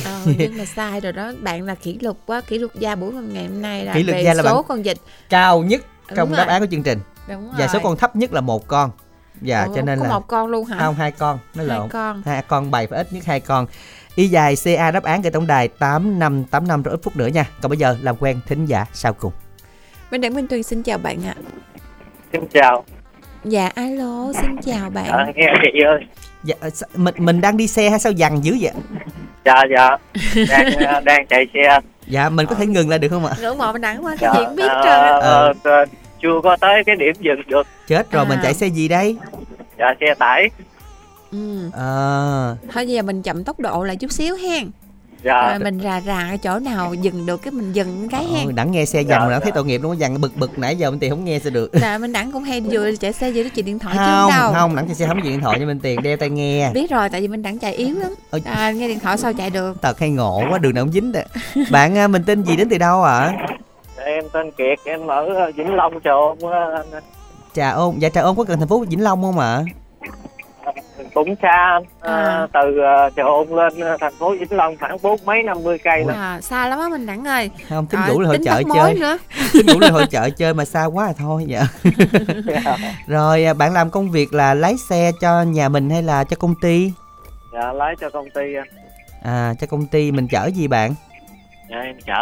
Ờ, 0.05 0.21
nhưng 0.37 0.57
mà 0.57 0.65
sai 0.65 0.99
rồi 0.99 1.11
đó, 1.13 1.31
bạn 1.41 1.63
là 1.63 1.75
kỷ 1.75 1.97
lục 2.01 2.17
quá, 2.25 2.41
kỷ 2.41 2.57
lục 2.57 2.71
gia 2.75 2.95
buổi 2.95 3.13
hôm 3.13 3.33
ngày 3.33 3.47
hôm 3.47 3.61
nay 3.61 3.85
là 3.85 3.93
Kỷ 3.93 4.03
lục 4.03 4.13
về 4.13 4.23
gia 4.23 4.33
là 4.33 4.43
số 4.43 4.61
con 4.63 4.83
vịt. 4.83 4.97
Cao 5.29 5.63
nhất 5.63 5.81
Đúng 6.09 6.17
trong 6.17 6.29
rồi. 6.29 6.37
đáp 6.37 6.47
án 6.47 6.61
của 6.61 6.67
chương 6.71 6.83
trình 6.83 6.99
Đúng 7.27 7.51
Và 7.57 7.67
số 7.67 7.79
con 7.83 7.97
thấp 7.97 8.15
nhất 8.15 8.33
là 8.33 8.41
một 8.41 8.67
con 8.67 8.91
Dạ 9.41 9.63
Ủa, 9.63 9.75
cho 9.75 9.81
nên 9.81 9.99
có 9.99 10.05
là 10.05 10.13
một 10.13 10.27
con 10.27 10.47
luôn 10.47 10.65
hả? 10.65 10.79
Không 10.79 10.95
hai 10.95 11.11
con 11.11 11.39
nó 11.55 11.63
Hai 11.67 11.77
lộn 11.77 11.89
con. 11.89 12.21
hai 12.25 12.41
con 12.47 12.71
bày 12.71 12.87
phải 12.87 12.97
ít 12.99 13.13
nhất 13.13 13.25
hai 13.25 13.39
con 13.39 13.65
y 14.15 14.27
dài 14.27 14.55
ca 14.65 14.91
đáp 14.91 15.03
án 15.03 15.21
gửi 15.21 15.31
tổng 15.31 15.47
đài 15.47 15.67
tám 15.67 16.19
năm 16.19 16.43
tám 16.43 16.67
năm 16.67 16.83
rồi 16.83 16.93
ít 16.95 16.99
phút 17.03 17.15
nữa 17.15 17.27
nha 17.27 17.45
còn 17.61 17.69
bây 17.69 17.77
giờ 17.77 17.97
làm 18.01 18.15
quen 18.19 18.39
thính 18.47 18.65
giả 18.65 18.85
sau 18.93 19.13
cùng 19.13 19.31
Minh 20.11 20.21
Đẳng 20.21 20.33
Minh 20.33 20.47
Tuyền 20.47 20.63
xin 20.63 20.83
chào 20.83 20.97
bạn 20.97 21.23
ạ. 21.25 21.35
xin 22.31 22.41
chào 22.53 22.83
Dạ 23.43 23.71
alo, 23.75 24.33
xin 24.41 24.57
chào 24.65 24.89
bạn. 24.89 25.05
à, 25.07 25.25
nghe 25.35 25.47
chị 25.73 25.79
ơi 25.85 25.99
dạ, 26.45 26.55
ờ, 26.59 26.69
mình 26.95 27.15
mình 27.17 27.41
đang 27.41 27.57
đi 27.57 27.67
xe 27.67 27.89
hay 27.89 27.99
sao 27.99 28.11
dằn 28.11 28.43
dữ 28.45 28.57
vậy? 28.61 28.71
Dạ 29.45 29.61
dạ. 29.75 29.97
Đang 30.49 30.73
ờ, 30.75 30.99
đang 30.99 31.27
chạy 31.27 31.45
xe. 31.53 31.79
Dạ 32.07 32.29
mình 32.29 32.45
có 32.45 32.55
thể 32.55 32.65
ngừng 32.65 32.89
lại 32.89 32.99
được 32.99 33.07
không 33.09 33.25
ạ? 33.25 33.33
Ngưỡng 33.41 33.57
mộ 33.57 33.71
Minh 33.73 33.81
Đẳng 33.81 34.05
quá, 34.05 34.15
cái 34.19 34.29
dạ, 34.33 34.39
gì 34.39 34.45
cũng 34.45 34.55
biết 34.55 34.67
ờ, 34.69 34.81
trơn 34.83 34.91
á. 34.91 35.19
ờ, 35.19 35.53
ờ, 35.63 35.85
chưa 36.21 36.41
có 36.43 36.57
tới 36.61 36.83
cái 36.85 36.95
điểm 36.95 37.13
dừng 37.19 37.41
được. 37.47 37.67
Chết 37.87 38.11
rồi 38.11 38.25
mình 38.25 38.39
À. 38.39 38.43
chạy 38.43 38.53
xe 38.53 38.67
gì 38.67 38.87
đây? 38.87 39.17
Dạ 39.79 39.85
xe 39.99 40.13
tải. 40.19 40.49
Ừ. 41.31 41.69
à, 41.77 41.87
Thôi 42.73 42.87
giờ 42.87 43.01
mình 43.01 43.21
chậm 43.21 43.43
tốc 43.43 43.59
độ 43.59 43.83
lại 43.83 43.95
chút 43.95 44.11
xíu 44.11 44.35
hen. 44.35 44.69
Dạ 45.25 45.49
Rồi 45.49 45.59
mình 45.59 45.79
rà 45.83 46.01
rà 46.01 46.27
ở 46.31 46.37
chỗ 46.37 46.59
nào 46.59 46.93
dừng 46.93 47.25
được 47.25 47.41
cái 47.41 47.51
mình 47.51 47.73
dừng 47.73 48.07
cái 48.09 48.23
hen. 48.25 48.45
Ôi, 48.45 48.53
đặng 48.53 48.71
nghe 48.71 48.85
xe 48.85 49.01
dằn 49.01 49.19
Dạ, 49.21 49.25
mà 49.25 49.31
đặng 49.31 49.41
thấy 49.41 49.51
dạ. 49.51 49.55
tội 49.55 49.65
nghiệp 49.65 49.81
luôn 49.83 49.99
dằn 49.99 50.21
bực 50.21 50.35
bực 50.37 50.59
nãy 50.59 50.75
giờ 50.75 50.89
mình 50.91 50.99
tiền 50.99 51.09
không 51.09 51.25
nghe 51.25 51.39
sao 51.39 51.51
được 51.51 51.69
Là 51.75 51.97
Minh 51.97 52.11
Đẳng 52.11 52.31
cũng 52.31 52.43
hay 52.43 52.61
vừa 52.61 52.91
chạy 52.95 53.13
xe 53.13 53.31
vừa 53.31 53.41
nói 53.41 53.49
chuyện 53.55 53.65
điện 53.65 53.79
thoại 53.79 53.95
chứ 53.97 54.03
không 54.05 54.31
đâu. 54.37 54.53
không 54.53 54.75
đặng 54.75 54.85
chạy 54.85 54.95
xe 54.95 55.07
không 55.07 55.17
có 55.21 55.29
điện 55.29 55.41
thoại 55.41 55.57
cho 55.59 55.65
mình 55.65 55.79
tiền 55.79 56.01
đeo 56.03 56.17
tai 56.17 56.29
nghe 56.29 56.71
Biết 56.73 56.91
rồi, 56.91 57.09
tại 57.09 57.21
vì 57.21 57.27
Minh 57.27 57.41
Đẳng 57.41 57.59
chạy 57.59 57.73
yếu 57.73 57.95
lắm. 57.99 58.13
À, 58.45 58.71
nghe 58.71 58.87
điện 58.87 58.99
thoại 58.99 59.17
sao 59.17 59.33
chạy 59.33 59.49
được. 59.49 59.81
tật 59.81 59.99
hay 59.99 60.09
ngộ 60.09 60.43
quá 60.49 60.57
đường 60.57 60.73
nào 60.75 60.83
cũng 60.83 60.93
dính 60.93 61.11
đó 61.11 61.19
bạn 61.71 61.97
à, 61.97 62.07
mình 62.07 62.23
tên 62.25 62.43
gì 62.43 62.55
đến 62.55 62.69
từ 62.69 62.77
đâu 62.77 63.03
ạ 63.03 63.33
em 64.05 64.23
tên 64.33 64.51
kiệt 64.51 64.79
em 64.83 65.07
ở 65.07 65.25
ờ, 65.35 65.51
vĩnh 65.55 65.73
long 65.73 65.99
chợ 66.03 66.11
ôn 66.11 66.51
á, 66.53 66.59
anh. 66.93 67.03
trà 67.55 67.69
ôn 67.71 67.95
dạ 67.99 68.09
trà 68.09 68.21
ôn 68.21 68.35
có 68.35 68.43
gần 68.43 68.59
thành 68.59 68.67
phố 68.67 68.85
vĩnh 68.89 69.03
long 69.03 69.21
không 69.21 69.39
ạ 69.39 69.63
cũng 71.15 71.35
xa. 71.41 71.79
Ờ, 71.99 72.13
À. 72.13 72.47
từ 72.53 72.77
ờ, 72.79 73.09
chợ 73.15 73.23
ôn 73.23 73.47
lên 73.49 73.79
ờ, 73.79 73.97
thành 73.99 74.13
phố 74.19 74.35
vĩnh 74.39 74.51
long 74.57 74.77
khoảng 74.77 74.97
bốn 75.01 75.19
mấy 75.25 75.43
năm 75.43 75.63
mươi 75.63 75.77
cây 75.83 76.03
lận. 76.05 76.15
À, 76.15 76.41
xa 76.41 76.67
lắm 76.67 76.79
á 76.79 76.89
Minh 76.89 77.05
Đẳng 77.05 77.23
ơi. 77.23 77.49
không 77.69 77.85
tính 77.87 77.99
đủ 78.07 78.19
là 78.19 78.27
hội 78.27 78.37
chợ 78.45 78.61
chơi 78.75 78.93
nữa. 78.93 79.17
tính 79.53 79.65
đủ 79.65 79.79
là 79.79 79.89
hội 79.89 80.05
chợ 80.11 80.29
chơi 80.29 80.53
mà 80.53 80.65
xa 80.65 80.85
quá 80.85 81.05
à 81.05 81.13
thôi 81.17 81.45
dạ 81.47 81.61
rồi 83.07 83.45
à, 83.45 83.53
bạn 83.53 83.73
làm 83.73 83.89
công 83.89 84.11
việc 84.11 84.33
là 84.33 84.53
lái 84.53 84.75
xe 84.89 85.11
cho 85.21 85.41
nhà 85.43 85.69
mình 85.69 85.89
hay 85.89 86.03
là 86.03 86.23
cho 86.23 86.35
công 86.39 86.55
ty 86.61 86.91
dạ 87.53 87.73
lái 87.73 87.95
cho 88.01 88.09
công 88.09 88.29
ty 88.29 88.41
anh. 88.55 88.67
à 89.23 89.53
cho 89.59 89.67
công 89.67 89.85
ty 89.85 90.11
mình 90.11 90.27
chở 90.27 90.45
gì 90.55 90.67
bạn 90.67 90.95
dạ 91.69 91.77
em 91.77 91.95
chở 92.05 92.13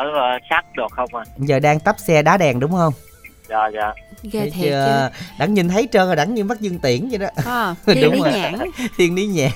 sắt 0.50 0.66
được 0.78 0.92
không 0.92 1.16
à 1.16 1.24
giờ 1.38 1.60
đang 1.60 1.80
tắp 1.80 1.96
xe 2.00 2.22
đá 2.22 2.38
đèn 2.38 2.60
đúng 2.60 2.72
không 2.72 2.94
dạ 3.54 3.70
dạ. 3.74 3.94
Ghê 4.32 4.42
thiệt 4.42 4.54
chứ. 4.54 4.60
chưa 4.70 5.10
đặng 5.40 5.54
nhìn 5.54 5.70
thấy 5.70 5.88
trơn 5.92 6.06
rồi 6.08 6.16
đặng 6.16 6.34
như 6.34 6.44
bắt 6.44 6.60
dương 6.60 6.80
tiễn 6.80 7.10
vậy 7.10 7.18
đó. 7.20 7.28
À, 7.46 7.76
thiên 7.86 8.12
lý 8.12 8.20
rồi. 8.20 8.32
nhãn. 8.32 8.54
thiên 8.98 9.16
lý 9.16 9.26
nhãn. 9.26 9.52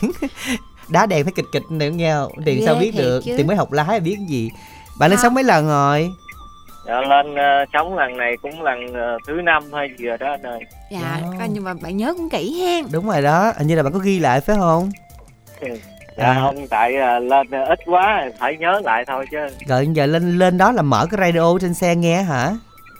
Đá 0.90 1.06
đèn 1.06 1.24
thấy 1.24 1.34
kịch 1.36 1.45
kịch 1.53 1.64
nữa 1.72 1.90
nghe 1.90 2.14
không? 2.14 2.32
Tiền 2.45 2.64
sao 2.65 2.76
biết 2.76 2.91
được? 2.98 3.22
chứ. 3.26 3.34
tiền 3.38 3.48
mới 3.48 3.57
học 3.57 3.72
lái 3.72 3.99
biết 3.99 4.18
gì? 4.28 4.49
Bạn 4.99 5.10
lên 5.10 5.18
Không. 5.18 5.24
sống 5.24 5.34
mấy 5.34 5.44
lần 5.44 5.68
rồi? 5.68 6.10
Dạ 6.88 7.02
lên 7.02 7.36
sống 7.74 7.95
lần 7.95 8.18
này 8.18 8.34
cũng 8.41 8.61
lần 8.61 8.94
ờ, 8.94 9.18
thứ 9.28 9.34
năm 9.34 9.64
hay 9.74 9.88
gì 9.99 10.06
rồi 10.06 10.18
đó 10.18 10.28
anh 10.32 10.41
ơi 10.44 10.60
Dạ, 10.91 11.22
coi 11.40 11.49
nhưng 11.49 11.64
mà 11.64 11.74
bạn 11.82 11.98
nhớ 11.98 12.14
cũng 12.18 12.30
kỹ 12.30 12.61
hen. 12.61 12.86
đúng 12.91 13.07
rồi 13.10 13.22
đó. 13.22 13.53
Hình 13.57 13.68
như 13.68 13.76
là 13.76 13.84
bạn 13.84 13.94
có 13.94 13.99
ghi 13.99 14.19
lại 14.19 14.41
phải 14.41 14.56
không? 14.60 14.90
Dạ 16.18 16.26
À. 16.26 16.38
không 16.41 16.68
tại 16.68 16.95
ờ, 16.95 17.19
lên 17.19 17.48
ờ, 17.52 17.64
ít 17.65 17.80
quá 17.86 18.30
phải 18.40 18.57
nhớ 18.60 18.82
lại 18.84 19.03
thôi 19.07 19.26
chứ. 19.32 19.38
Rồi 19.68 19.88
giờ 19.94 20.06
lên 20.06 20.38
lên 20.38 20.57
đó 20.57 20.72
là 20.72 20.82
mở 20.82 21.06
cái 21.11 21.32
radio 21.32 21.57
trên 21.61 21.74
xe 21.74 21.95
nghe 21.95 22.22
hả 22.24 22.52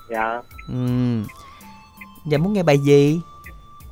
dạ. 0.10 0.42
Ừ. 0.68 0.76
Giờ 2.26 2.38
muốn 2.38 2.54
nghe 2.54 2.64
bài 2.64 2.78
gì? 2.78 3.22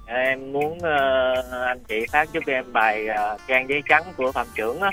Em 0.05 0.53
muốn 0.53 0.79
ờ, 0.81 1.33
anh 1.65 1.83
chị 1.87 2.05
phát 2.11 2.33
giúp 2.33 2.43
em 2.47 2.73
bài 2.73 3.07
ờ, 3.07 3.37
trang 3.47 3.69
giấy 3.69 3.81
trắng 3.89 4.03
của 4.17 4.31
phạm 4.31 4.47
trưởng 4.55 4.79
á. 4.79 4.91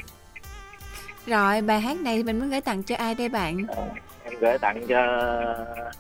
Rồi, 1.27 1.61
bài 1.61 1.81
hát 1.81 1.97
này 1.97 2.23
mình 2.23 2.39
muốn 2.39 2.51
gửi 2.51 2.61
tặng 2.61 2.83
cho 2.83 2.97
ai 2.97 3.15
đây 3.15 3.29
bạn? 3.29 3.67
em 4.25 4.35
gửi 4.41 4.59
tặng 4.59 4.87
cho 4.89 5.01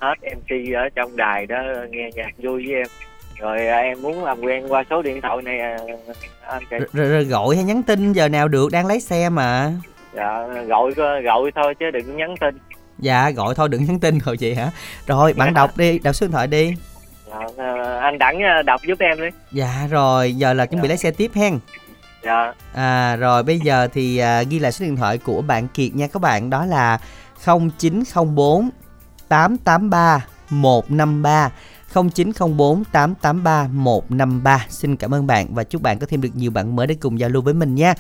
hết 0.00 0.14
mc 0.36 0.74
ở 0.74 0.88
trong 0.94 1.16
đài 1.16 1.46
đó 1.46 1.62
nghe 1.90 2.10
nhạc 2.14 2.30
vui 2.38 2.66
với 2.66 2.74
em. 2.74 2.86
Rồi 3.38 3.66
à, 3.66 3.78
em 3.78 4.02
muốn 4.02 4.24
làm 4.24 4.40
quen 4.40 4.72
qua 4.72 4.84
số 4.90 5.02
điện 5.02 5.20
thoại 5.20 5.36
này 5.42 5.60
à, 5.60 5.76
anh 6.46 6.62
chị. 6.70 6.76
Rồi, 6.78 6.86
rồi, 6.92 7.08
rồi 7.08 7.24
gọi 7.24 7.56
hay 7.56 7.64
nhắn 7.64 7.82
tin 7.82 8.12
giờ 8.12 8.28
nào 8.28 8.48
được 8.48 8.68
đang 8.72 8.86
lấy 8.86 9.00
xe 9.00 9.28
mà. 9.28 9.72
Dạ 10.14 10.46
gọi 10.68 10.92
gọi 11.24 11.50
thôi 11.54 11.74
chứ 11.74 11.90
đừng 11.90 12.16
nhắn 12.16 12.34
tin 12.40 12.58
dạ 13.02 13.30
gọi 13.30 13.54
thôi 13.54 13.68
đừng 13.68 13.84
nhắn 13.84 14.00
tin 14.00 14.18
rồi 14.18 14.36
chị 14.36 14.54
hả? 14.54 14.70
Rồi 15.06 15.32
bạn 15.32 15.54
đọc 15.54 15.76
đi 15.76 15.98
đọc 15.98 16.14
số 16.14 16.26
điện 16.26 16.32
thoại 16.32 16.46
đi. 16.46 16.74
Dạ, 17.30 17.38
à, 17.58 17.98
anh 18.00 18.18
đẳng 18.18 18.42
à, 18.42 18.62
đọc 18.62 18.80
giúp 18.88 18.98
em 18.98 19.20
đi. 19.20 19.28
Dạ 19.52 19.86
rồi 19.90 20.32
giờ 20.32 20.52
là 20.52 20.66
chuẩn 20.66 20.82
bị 20.82 20.88
lấy 20.88 20.96
xe 20.96 21.10
tiếp 21.10 21.30
hen. 21.34 21.58
Dạ. 22.24 22.54
À 22.74 23.16
rồi 23.16 23.42
bây 23.42 23.60
giờ 23.60 23.88
thì 23.92 24.18
à, 24.18 24.42
ghi 24.42 24.58
lại 24.58 24.72
số 24.72 24.84
điện 24.84 24.96
thoại 24.96 25.18
của 25.18 25.42
bạn 25.42 25.68
kiệt 25.68 25.94
nha 25.94 26.06
các 26.06 26.22
bạn 26.22 26.50
đó 26.50 26.66
là 26.66 26.98
0904 27.44 28.70
883 29.28 30.26
153 30.50 31.50
0904 31.94 32.84
883 32.92 33.68
153 33.72 34.66
Xin 34.68 34.96
cảm 34.96 35.14
ơn 35.14 35.26
bạn 35.26 35.54
và 35.54 35.64
chúc 35.64 35.82
bạn 35.82 35.98
có 35.98 36.06
thêm 36.06 36.20
được 36.20 36.28
nhiều 36.34 36.50
bạn 36.50 36.76
mới 36.76 36.86
để 36.86 36.96
cùng 37.00 37.20
giao 37.20 37.30
lưu 37.30 37.42
với 37.42 37.54
mình 37.54 37.74
nha. 37.74 37.94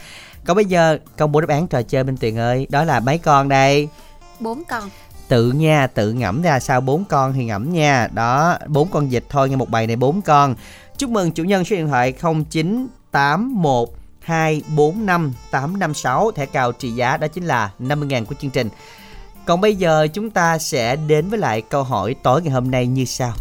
Còn 0.44 0.54
bây 0.54 0.64
giờ 0.64 0.98
công 1.16 1.32
bố 1.32 1.40
đáp 1.40 1.48
án 1.48 1.66
trò 1.66 1.82
chơi 1.82 2.04
bên 2.04 2.16
Tuyền 2.16 2.38
ơi 2.38 2.66
Đó 2.70 2.84
là 2.84 3.00
mấy 3.00 3.18
con 3.18 3.48
đây 3.48 3.88
bốn 4.42 4.62
con. 4.68 4.90
Tự 5.28 5.52
nha, 5.52 5.86
tự 5.86 6.12
ngẫm 6.12 6.42
ra 6.42 6.60
sao 6.60 6.80
bốn 6.80 7.04
con 7.04 7.32
thì 7.32 7.44
ngẫm 7.44 7.72
nha. 7.72 8.08
Đó, 8.12 8.58
bốn 8.68 8.88
con 8.88 9.08
vịt 9.08 9.24
thôi 9.28 9.50
nghe 9.50 9.56
một 9.56 9.70
bài 9.70 9.86
này 9.86 9.96
bốn 9.96 10.22
con. 10.22 10.54
Chúc 10.98 11.10
mừng 11.10 11.32
chủ 11.32 11.44
nhân 11.44 11.64
số 11.64 11.76
điện 11.76 11.88
thoại 11.88 12.12
0981 12.12 13.88
245 14.20 15.32
856 15.50 16.32
Thẻ 16.32 16.46
cào 16.46 16.72
trị 16.72 16.90
giá 16.90 17.16
đó 17.16 17.26
chính 17.28 17.44
là 17.44 17.70
50.000 17.78 18.24
của 18.24 18.34
chương 18.40 18.50
trình. 18.50 18.68
Còn 19.44 19.60
bây 19.60 19.76
giờ 19.76 20.06
chúng 20.14 20.30
ta 20.30 20.58
sẽ 20.58 20.96
đến 20.96 21.28
với 21.28 21.38
lại 21.38 21.62
câu 21.62 21.82
hỏi 21.82 22.14
tối 22.22 22.42
ngày 22.42 22.52
hôm 22.52 22.70
nay 22.70 22.86
như 22.86 23.04
sau. 23.04 23.32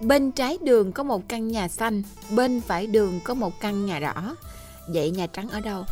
Bên 0.00 0.30
trái 0.30 0.58
đường 0.62 0.92
có 0.92 1.02
một 1.02 1.22
căn 1.28 1.48
nhà 1.48 1.68
xanh, 1.68 2.02
bên 2.30 2.60
phải 2.60 2.86
đường 2.86 3.20
có 3.24 3.34
một 3.34 3.60
căn 3.60 3.86
nhà 3.86 3.98
đỏ. 3.98 4.36
Vậy 4.88 5.10
nhà 5.10 5.26
trắng 5.26 5.48
ở 5.48 5.60
đâu? 5.60 5.84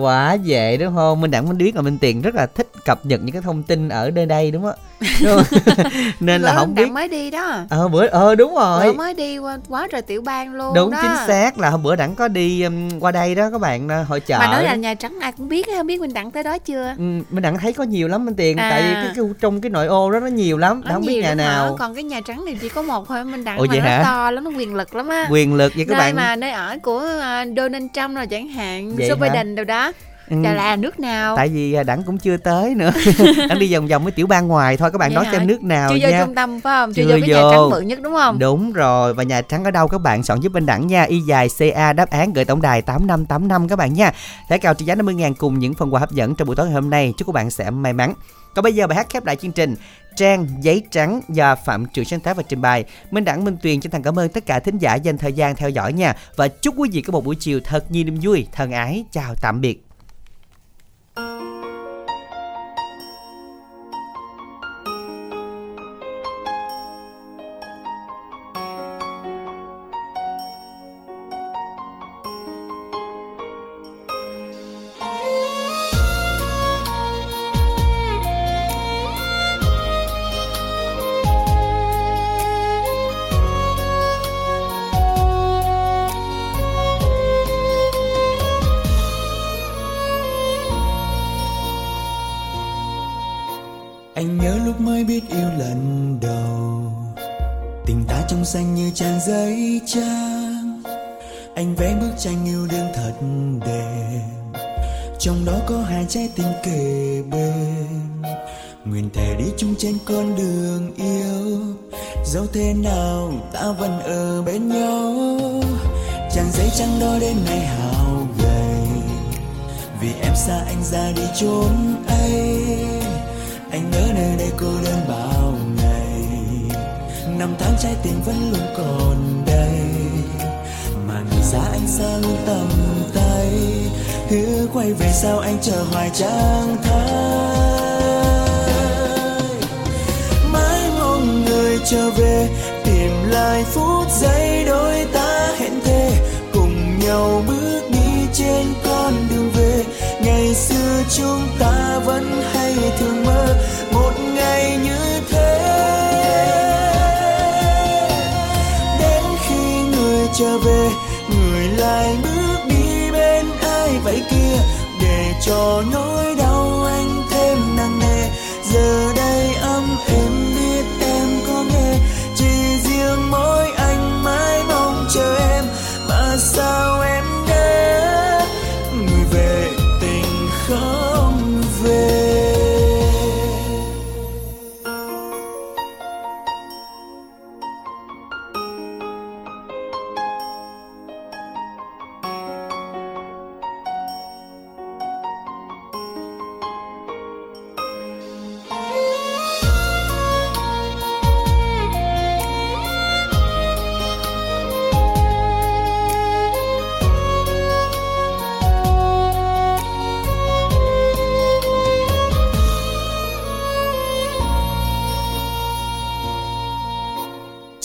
Quá 0.00 0.34
dễ 0.34 0.76
đúng 0.76 0.94
không? 0.94 1.20
Minh 1.20 1.30
Đẳng 1.30 1.48
Minh 1.48 1.58
biết 1.58 1.76
là 1.76 1.82
Minh 1.82 1.98
Tiền 1.98 2.22
rất 2.22 2.34
là 2.34 2.46
thích 2.46 2.66
cập 2.84 3.06
nhật 3.06 3.20
những 3.22 3.32
cái 3.32 3.42
thông 3.42 3.62
tin 3.62 3.88
ở 3.88 4.10
nơi 4.10 4.26
đây 4.26 4.50
đúng 4.50 4.62
không? 4.62 4.74
Đúng 5.24 5.36
không? 5.36 5.74
Nên 6.20 6.42
là 6.42 6.54
không 6.54 6.74
biết 6.74 6.90
mới 6.90 7.08
đi 7.08 7.30
đó. 7.30 7.64
Ờ 7.68 7.88
bữa 7.88 8.06
ờ 8.06 8.34
đúng 8.34 8.54
rồi. 8.54 8.84
Bữa 8.86 8.92
mới 8.92 9.14
đi 9.14 9.38
qua 9.38 9.58
quá 9.68 9.88
trời 9.92 10.02
tiểu 10.02 10.22
bang 10.22 10.54
luôn 10.54 10.74
Đúng 10.74 10.90
đó. 10.90 10.98
chính 11.02 11.26
xác 11.26 11.58
là 11.58 11.70
hôm 11.70 11.82
bữa 11.82 11.96
Đẳng 11.96 12.14
có 12.14 12.28
đi 12.28 12.62
um, 12.62 13.00
qua 13.00 13.12
đây 13.12 13.34
đó 13.34 13.50
các 13.50 13.60
bạn 13.60 13.86
uh, 13.86 14.08
hội 14.08 14.20
chợ. 14.20 14.38
Mà 14.38 14.46
nói 14.46 14.64
là 14.64 14.74
nhà 14.74 14.94
trắng 14.94 15.18
ai 15.20 15.32
cũng 15.32 15.48
biết 15.48 15.66
không 15.76 15.86
biết 15.86 16.00
Minh 16.00 16.14
Đặng 16.14 16.30
tới 16.30 16.42
đó 16.42 16.58
chưa? 16.58 16.94
Ừ, 16.98 17.02
Minh 17.30 17.42
Đẳng 17.42 17.58
thấy 17.58 17.72
có 17.72 17.84
nhiều 17.84 18.08
lắm 18.08 18.24
Minh 18.24 18.34
Tiền 18.34 18.56
À. 18.56 18.70
tại 18.70 18.82
vì 18.82 18.94
cái, 18.94 19.10
cái 19.16 19.24
trong 19.40 19.60
cái 19.60 19.70
nội 19.70 19.86
ô 19.86 20.10
đó 20.10 20.20
nó 20.20 20.26
nhiều 20.26 20.58
lắm, 20.58 20.80
Nó 20.84 20.92
không 20.92 21.06
biết 21.06 21.22
nhà 21.22 21.28
lắm 21.28 21.38
hả? 21.38 21.44
nào. 21.44 21.76
Còn 21.78 21.94
cái 21.94 22.04
nhà 22.04 22.20
trắng 22.26 22.44
thì 22.46 22.56
chỉ 22.60 22.68
có 22.68 22.82
một 22.82 23.08
thôi 23.08 23.24
Minh 23.24 23.44
Đặng 23.44 23.58
Ủa 23.58 23.66
mà 23.68 23.76
nó 23.76 23.82
hả? 23.82 24.02
to 24.04 24.30
lắm, 24.30 24.44
nó 24.44 24.50
quyền 24.50 24.74
lực 24.74 24.94
lắm 24.94 25.08
á. 25.08 25.26
Quyền 25.30 25.54
lực 25.54 25.72
vậy 25.76 25.84
các 25.88 25.92
nơi 25.98 26.00
bạn. 26.00 26.16
mà 26.16 26.36
nơi 26.36 26.50
ở 26.50 26.78
của 26.82 27.06
à, 27.20 27.44
Donald 27.56 27.86
Trump 27.94 28.16
rồi 28.16 28.26
chẳng 28.26 28.48
hạn, 28.48 28.96
Joe? 28.96 29.16
Biden 29.18 29.54
đâu 29.54 29.64
đó. 29.64 29.83
Ừ. 30.30 30.36
Chà 30.44 30.52
là 30.54 30.76
nước 30.76 31.00
nào? 31.00 31.36
Tại 31.36 31.48
vì 31.48 31.76
uh, 31.80 31.86
Đẳng 31.86 32.02
cũng 32.02 32.18
chưa 32.18 32.36
tới 32.36 32.74
nữa. 32.74 32.90
Đẳng 33.48 33.58
đi 33.58 33.74
vòng 33.74 33.86
vòng 33.86 34.02
với 34.02 34.12
tiểu 34.12 34.26
bang 34.26 34.48
ngoài 34.48 34.76
thôi 34.76 34.90
các 34.90 34.98
bạn 34.98 35.10
Vậy 35.10 35.14
nói 35.14 35.24
hả? 35.24 35.32
xem 35.32 35.46
nước 35.46 35.62
nào 35.62 35.90
Chưa 35.90 35.96
nha. 35.96 36.10
vô 36.10 36.26
trung 36.26 36.34
tâm 36.34 36.60
phải 36.60 36.80
không? 36.80 36.92
Chưa, 36.94 37.02
Chưa 37.02 37.08
vô 37.08 37.16
cái 37.20 37.28
nhà 37.28 37.42
vô. 37.42 37.50
trắng 37.50 37.70
bự 37.70 37.80
nhất 37.80 37.98
đúng 38.02 38.14
không? 38.14 38.38
Đúng 38.38 38.72
rồi 38.72 39.14
và 39.14 39.22
Nhà 39.22 39.42
Trắng 39.42 39.64
ở 39.64 39.70
đâu 39.70 39.88
các 39.88 39.98
bạn 39.98 40.22
soạn 40.22 40.40
giúp 40.40 40.52
bên 40.52 40.66
đẳng 40.66 40.86
nha 40.86 41.02
Y 41.02 41.20
dài 41.20 41.48
CA 41.58 41.92
đáp 41.92 42.10
án 42.10 42.32
gửi 42.32 42.44
tổng 42.44 42.62
đài 42.62 42.82
8585 42.82 43.68
các 43.68 43.76
bạn 43.76 43.94
nha 43.94 44.12
Thẻ 44.48 44.58
cào 44.58 44.74
trị 44.74 44.84
giá 44.84 44.94
50 44.94 45.14
ngàn 45.14 45.34
cùng 45.34 45.58
những 45.58 45.74
phần 45.74 45.94
quà 45.94 46.00
hấp 46.00 46.10
dẫn 46.10 46.34
trong 46.34 46.46
buổi 46.46 46.56
tối 46.56 46.66
ngày 46.66 46.74
hôm 46.74 46.90
nay 46.90 47.14
Chúc 47.16 47.26
các 47.28 47.32
bạn 47.32 47.50
sẽ 47.50 47.70
may 47.70 47.92
mắn 47.92 48.14
Còn 48.54 48.62
bây 48.62 48.74
giờ 48.74 48.86
bài 48.86 48.96
hát 48.96 49.06
khép 49.10 49.24
lại 49.26 49.36
chương 49.36 49.52
trình 49.52 49.76
Trang, 50.16 50.46
giấy 50.60 50.82
trắng 50.90 51.20
do 51.28 51.56
Phạm 51.56 51.86
Trường 51.86 52.04
sáng 52.04 52.20
tác 52.20 52.36
và 52.36 52.42
trình 52.48 52.60
bày. 52.60 52.84
Minh 53.10 53.24
Đẳng, 53.24 53.44
Minh 53.44 53.56
Tuyền 53.62 53.80
chân 53.80 53.90
thành 53.90 54.02
cảm 54.02 54.18
ơn 54.18 54.28
tất 54.28 54.46
cả 54.46 54.60
thính 54.60 54.78
giả 54.78 54.94
dành 54.94 55.18
thời 55.18 55.32
gian 55.32 55.56
theo 55.56 55.70
dõi 55.70 55.92
nha. 55.92 56.14
Và 56.36 56.48
chúc 56.48 56.74
quý 56.78 56.88
vị 56.92 57.02
có 57.02 57.12
một 57.12 57.24
buổi 57.24 57.36
chiều 57.40 57.60
thật 57.64 57.90
nhiều 57.90 58.04
niềm 58.04 58.18
vui, 58.22 58.46
Thân 58.52 58.72
ái, 58.72 59.04
chào 59.12 59.34
tạm 59.40 59.60
biệt. 59.60 59.83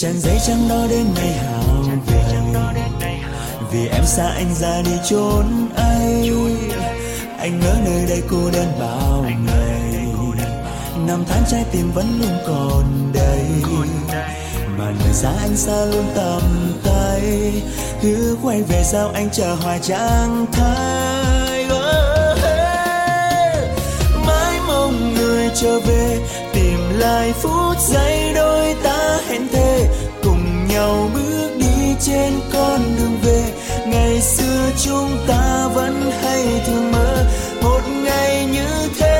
Trang 0.01 0.19
giấy 0.19 0.37
trắng 0.47 0.67
đó 0.69 0.85
đến 0.89 1.05
ngày 1.15 1.31
hao 1.31 1.63
gầy 2.07 3.19
vì 3.71 3.87
em 3.87 4.05
xa 4.05 4.27
anh 4.27 4.55
ra 4.55 4.81
đi 4.85 4.91
trốn 5.09 5.69
ấy 5.75 6.31
anh 7.39 7.59
ngỡ 7.59 7.75
nơi 7.85 8.05
đây 8.09 8.23
cô 8.29 8.51
đơn 8.53 8.67
bao 8.79 9.25
ngày. 9.45 10.07
năm 11.07 11.23
tháng 11.27 11.43
trái 11.51 11.65
tim 11.71 11.91
vẫn 11.91 12.05
luôn 12.19 12.37
còn 12.47 13.11
đây 13.13 13.45
mà 14.77 14.85
lời 14.85 15.13
ra 15.13 15.31
anh 15.41 15.55
xa 15.55 15.85
luôn 15.85 16.05
tầm 16.15 16.73
tay. 16.83 17.51
Hứa 18.01 18.35
quay 18.43 18.63
về 18.63 18.83
sao 18.83 19.11
anh 19.13 19.29
chờ 19.31 19.55
hoài 19.55 19.79
chẳng 19.83 20.45
thấy 20.51 21.65
mãi 24.27 24.59
mong 24.67 25.13
người 25.13 25.49
trở 25.55 25.79
về 25.79 26.19
tìm 26.53 26.79
lại 26.99 27.33
phút 27.33 27.77
giây 27.79 28.33
đôi 28.35 28.75
ta 28.83 29.17
hẹn 29.29 29.47
thề 29.51 29.68
nhau 30.79 31.09
bước 31.13 31.49
đi 31.59 31.95
trên 31.99 32.33
con 32.53 32.79
đường 32.97 33.17
về. 33.23 33.53
Ngày 33.87 34.21
xưa 34.21 34.69
chúng 34.83 35.17
ta 35.27 35.67
vẫn 35.73 36.11
hay 36.21 36.45
thường 36.65 36.91
mơ 36.91 37.25
một 37.61 37.81
ngày 38.03 38.45
như 38.45 38.89
thế. 38.99 39.19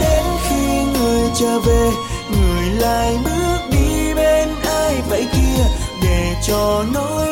Đến 0.00 0.24
khi 0.48 0.84
người 0.94 1.30
trở 1.40 1.60
về, 1.60 1.90
người 2.30 2.70
lại 2.80 3.16
bước 3.24 3.58
đi 3.70 4.14
bên 4.14 4.48
ai 4.64 4.94
vậy 5.08 5.26
kia 5.32 5.64
để 6.02 6.34
cho 6.48 6.84
nỗi 6.92 7.31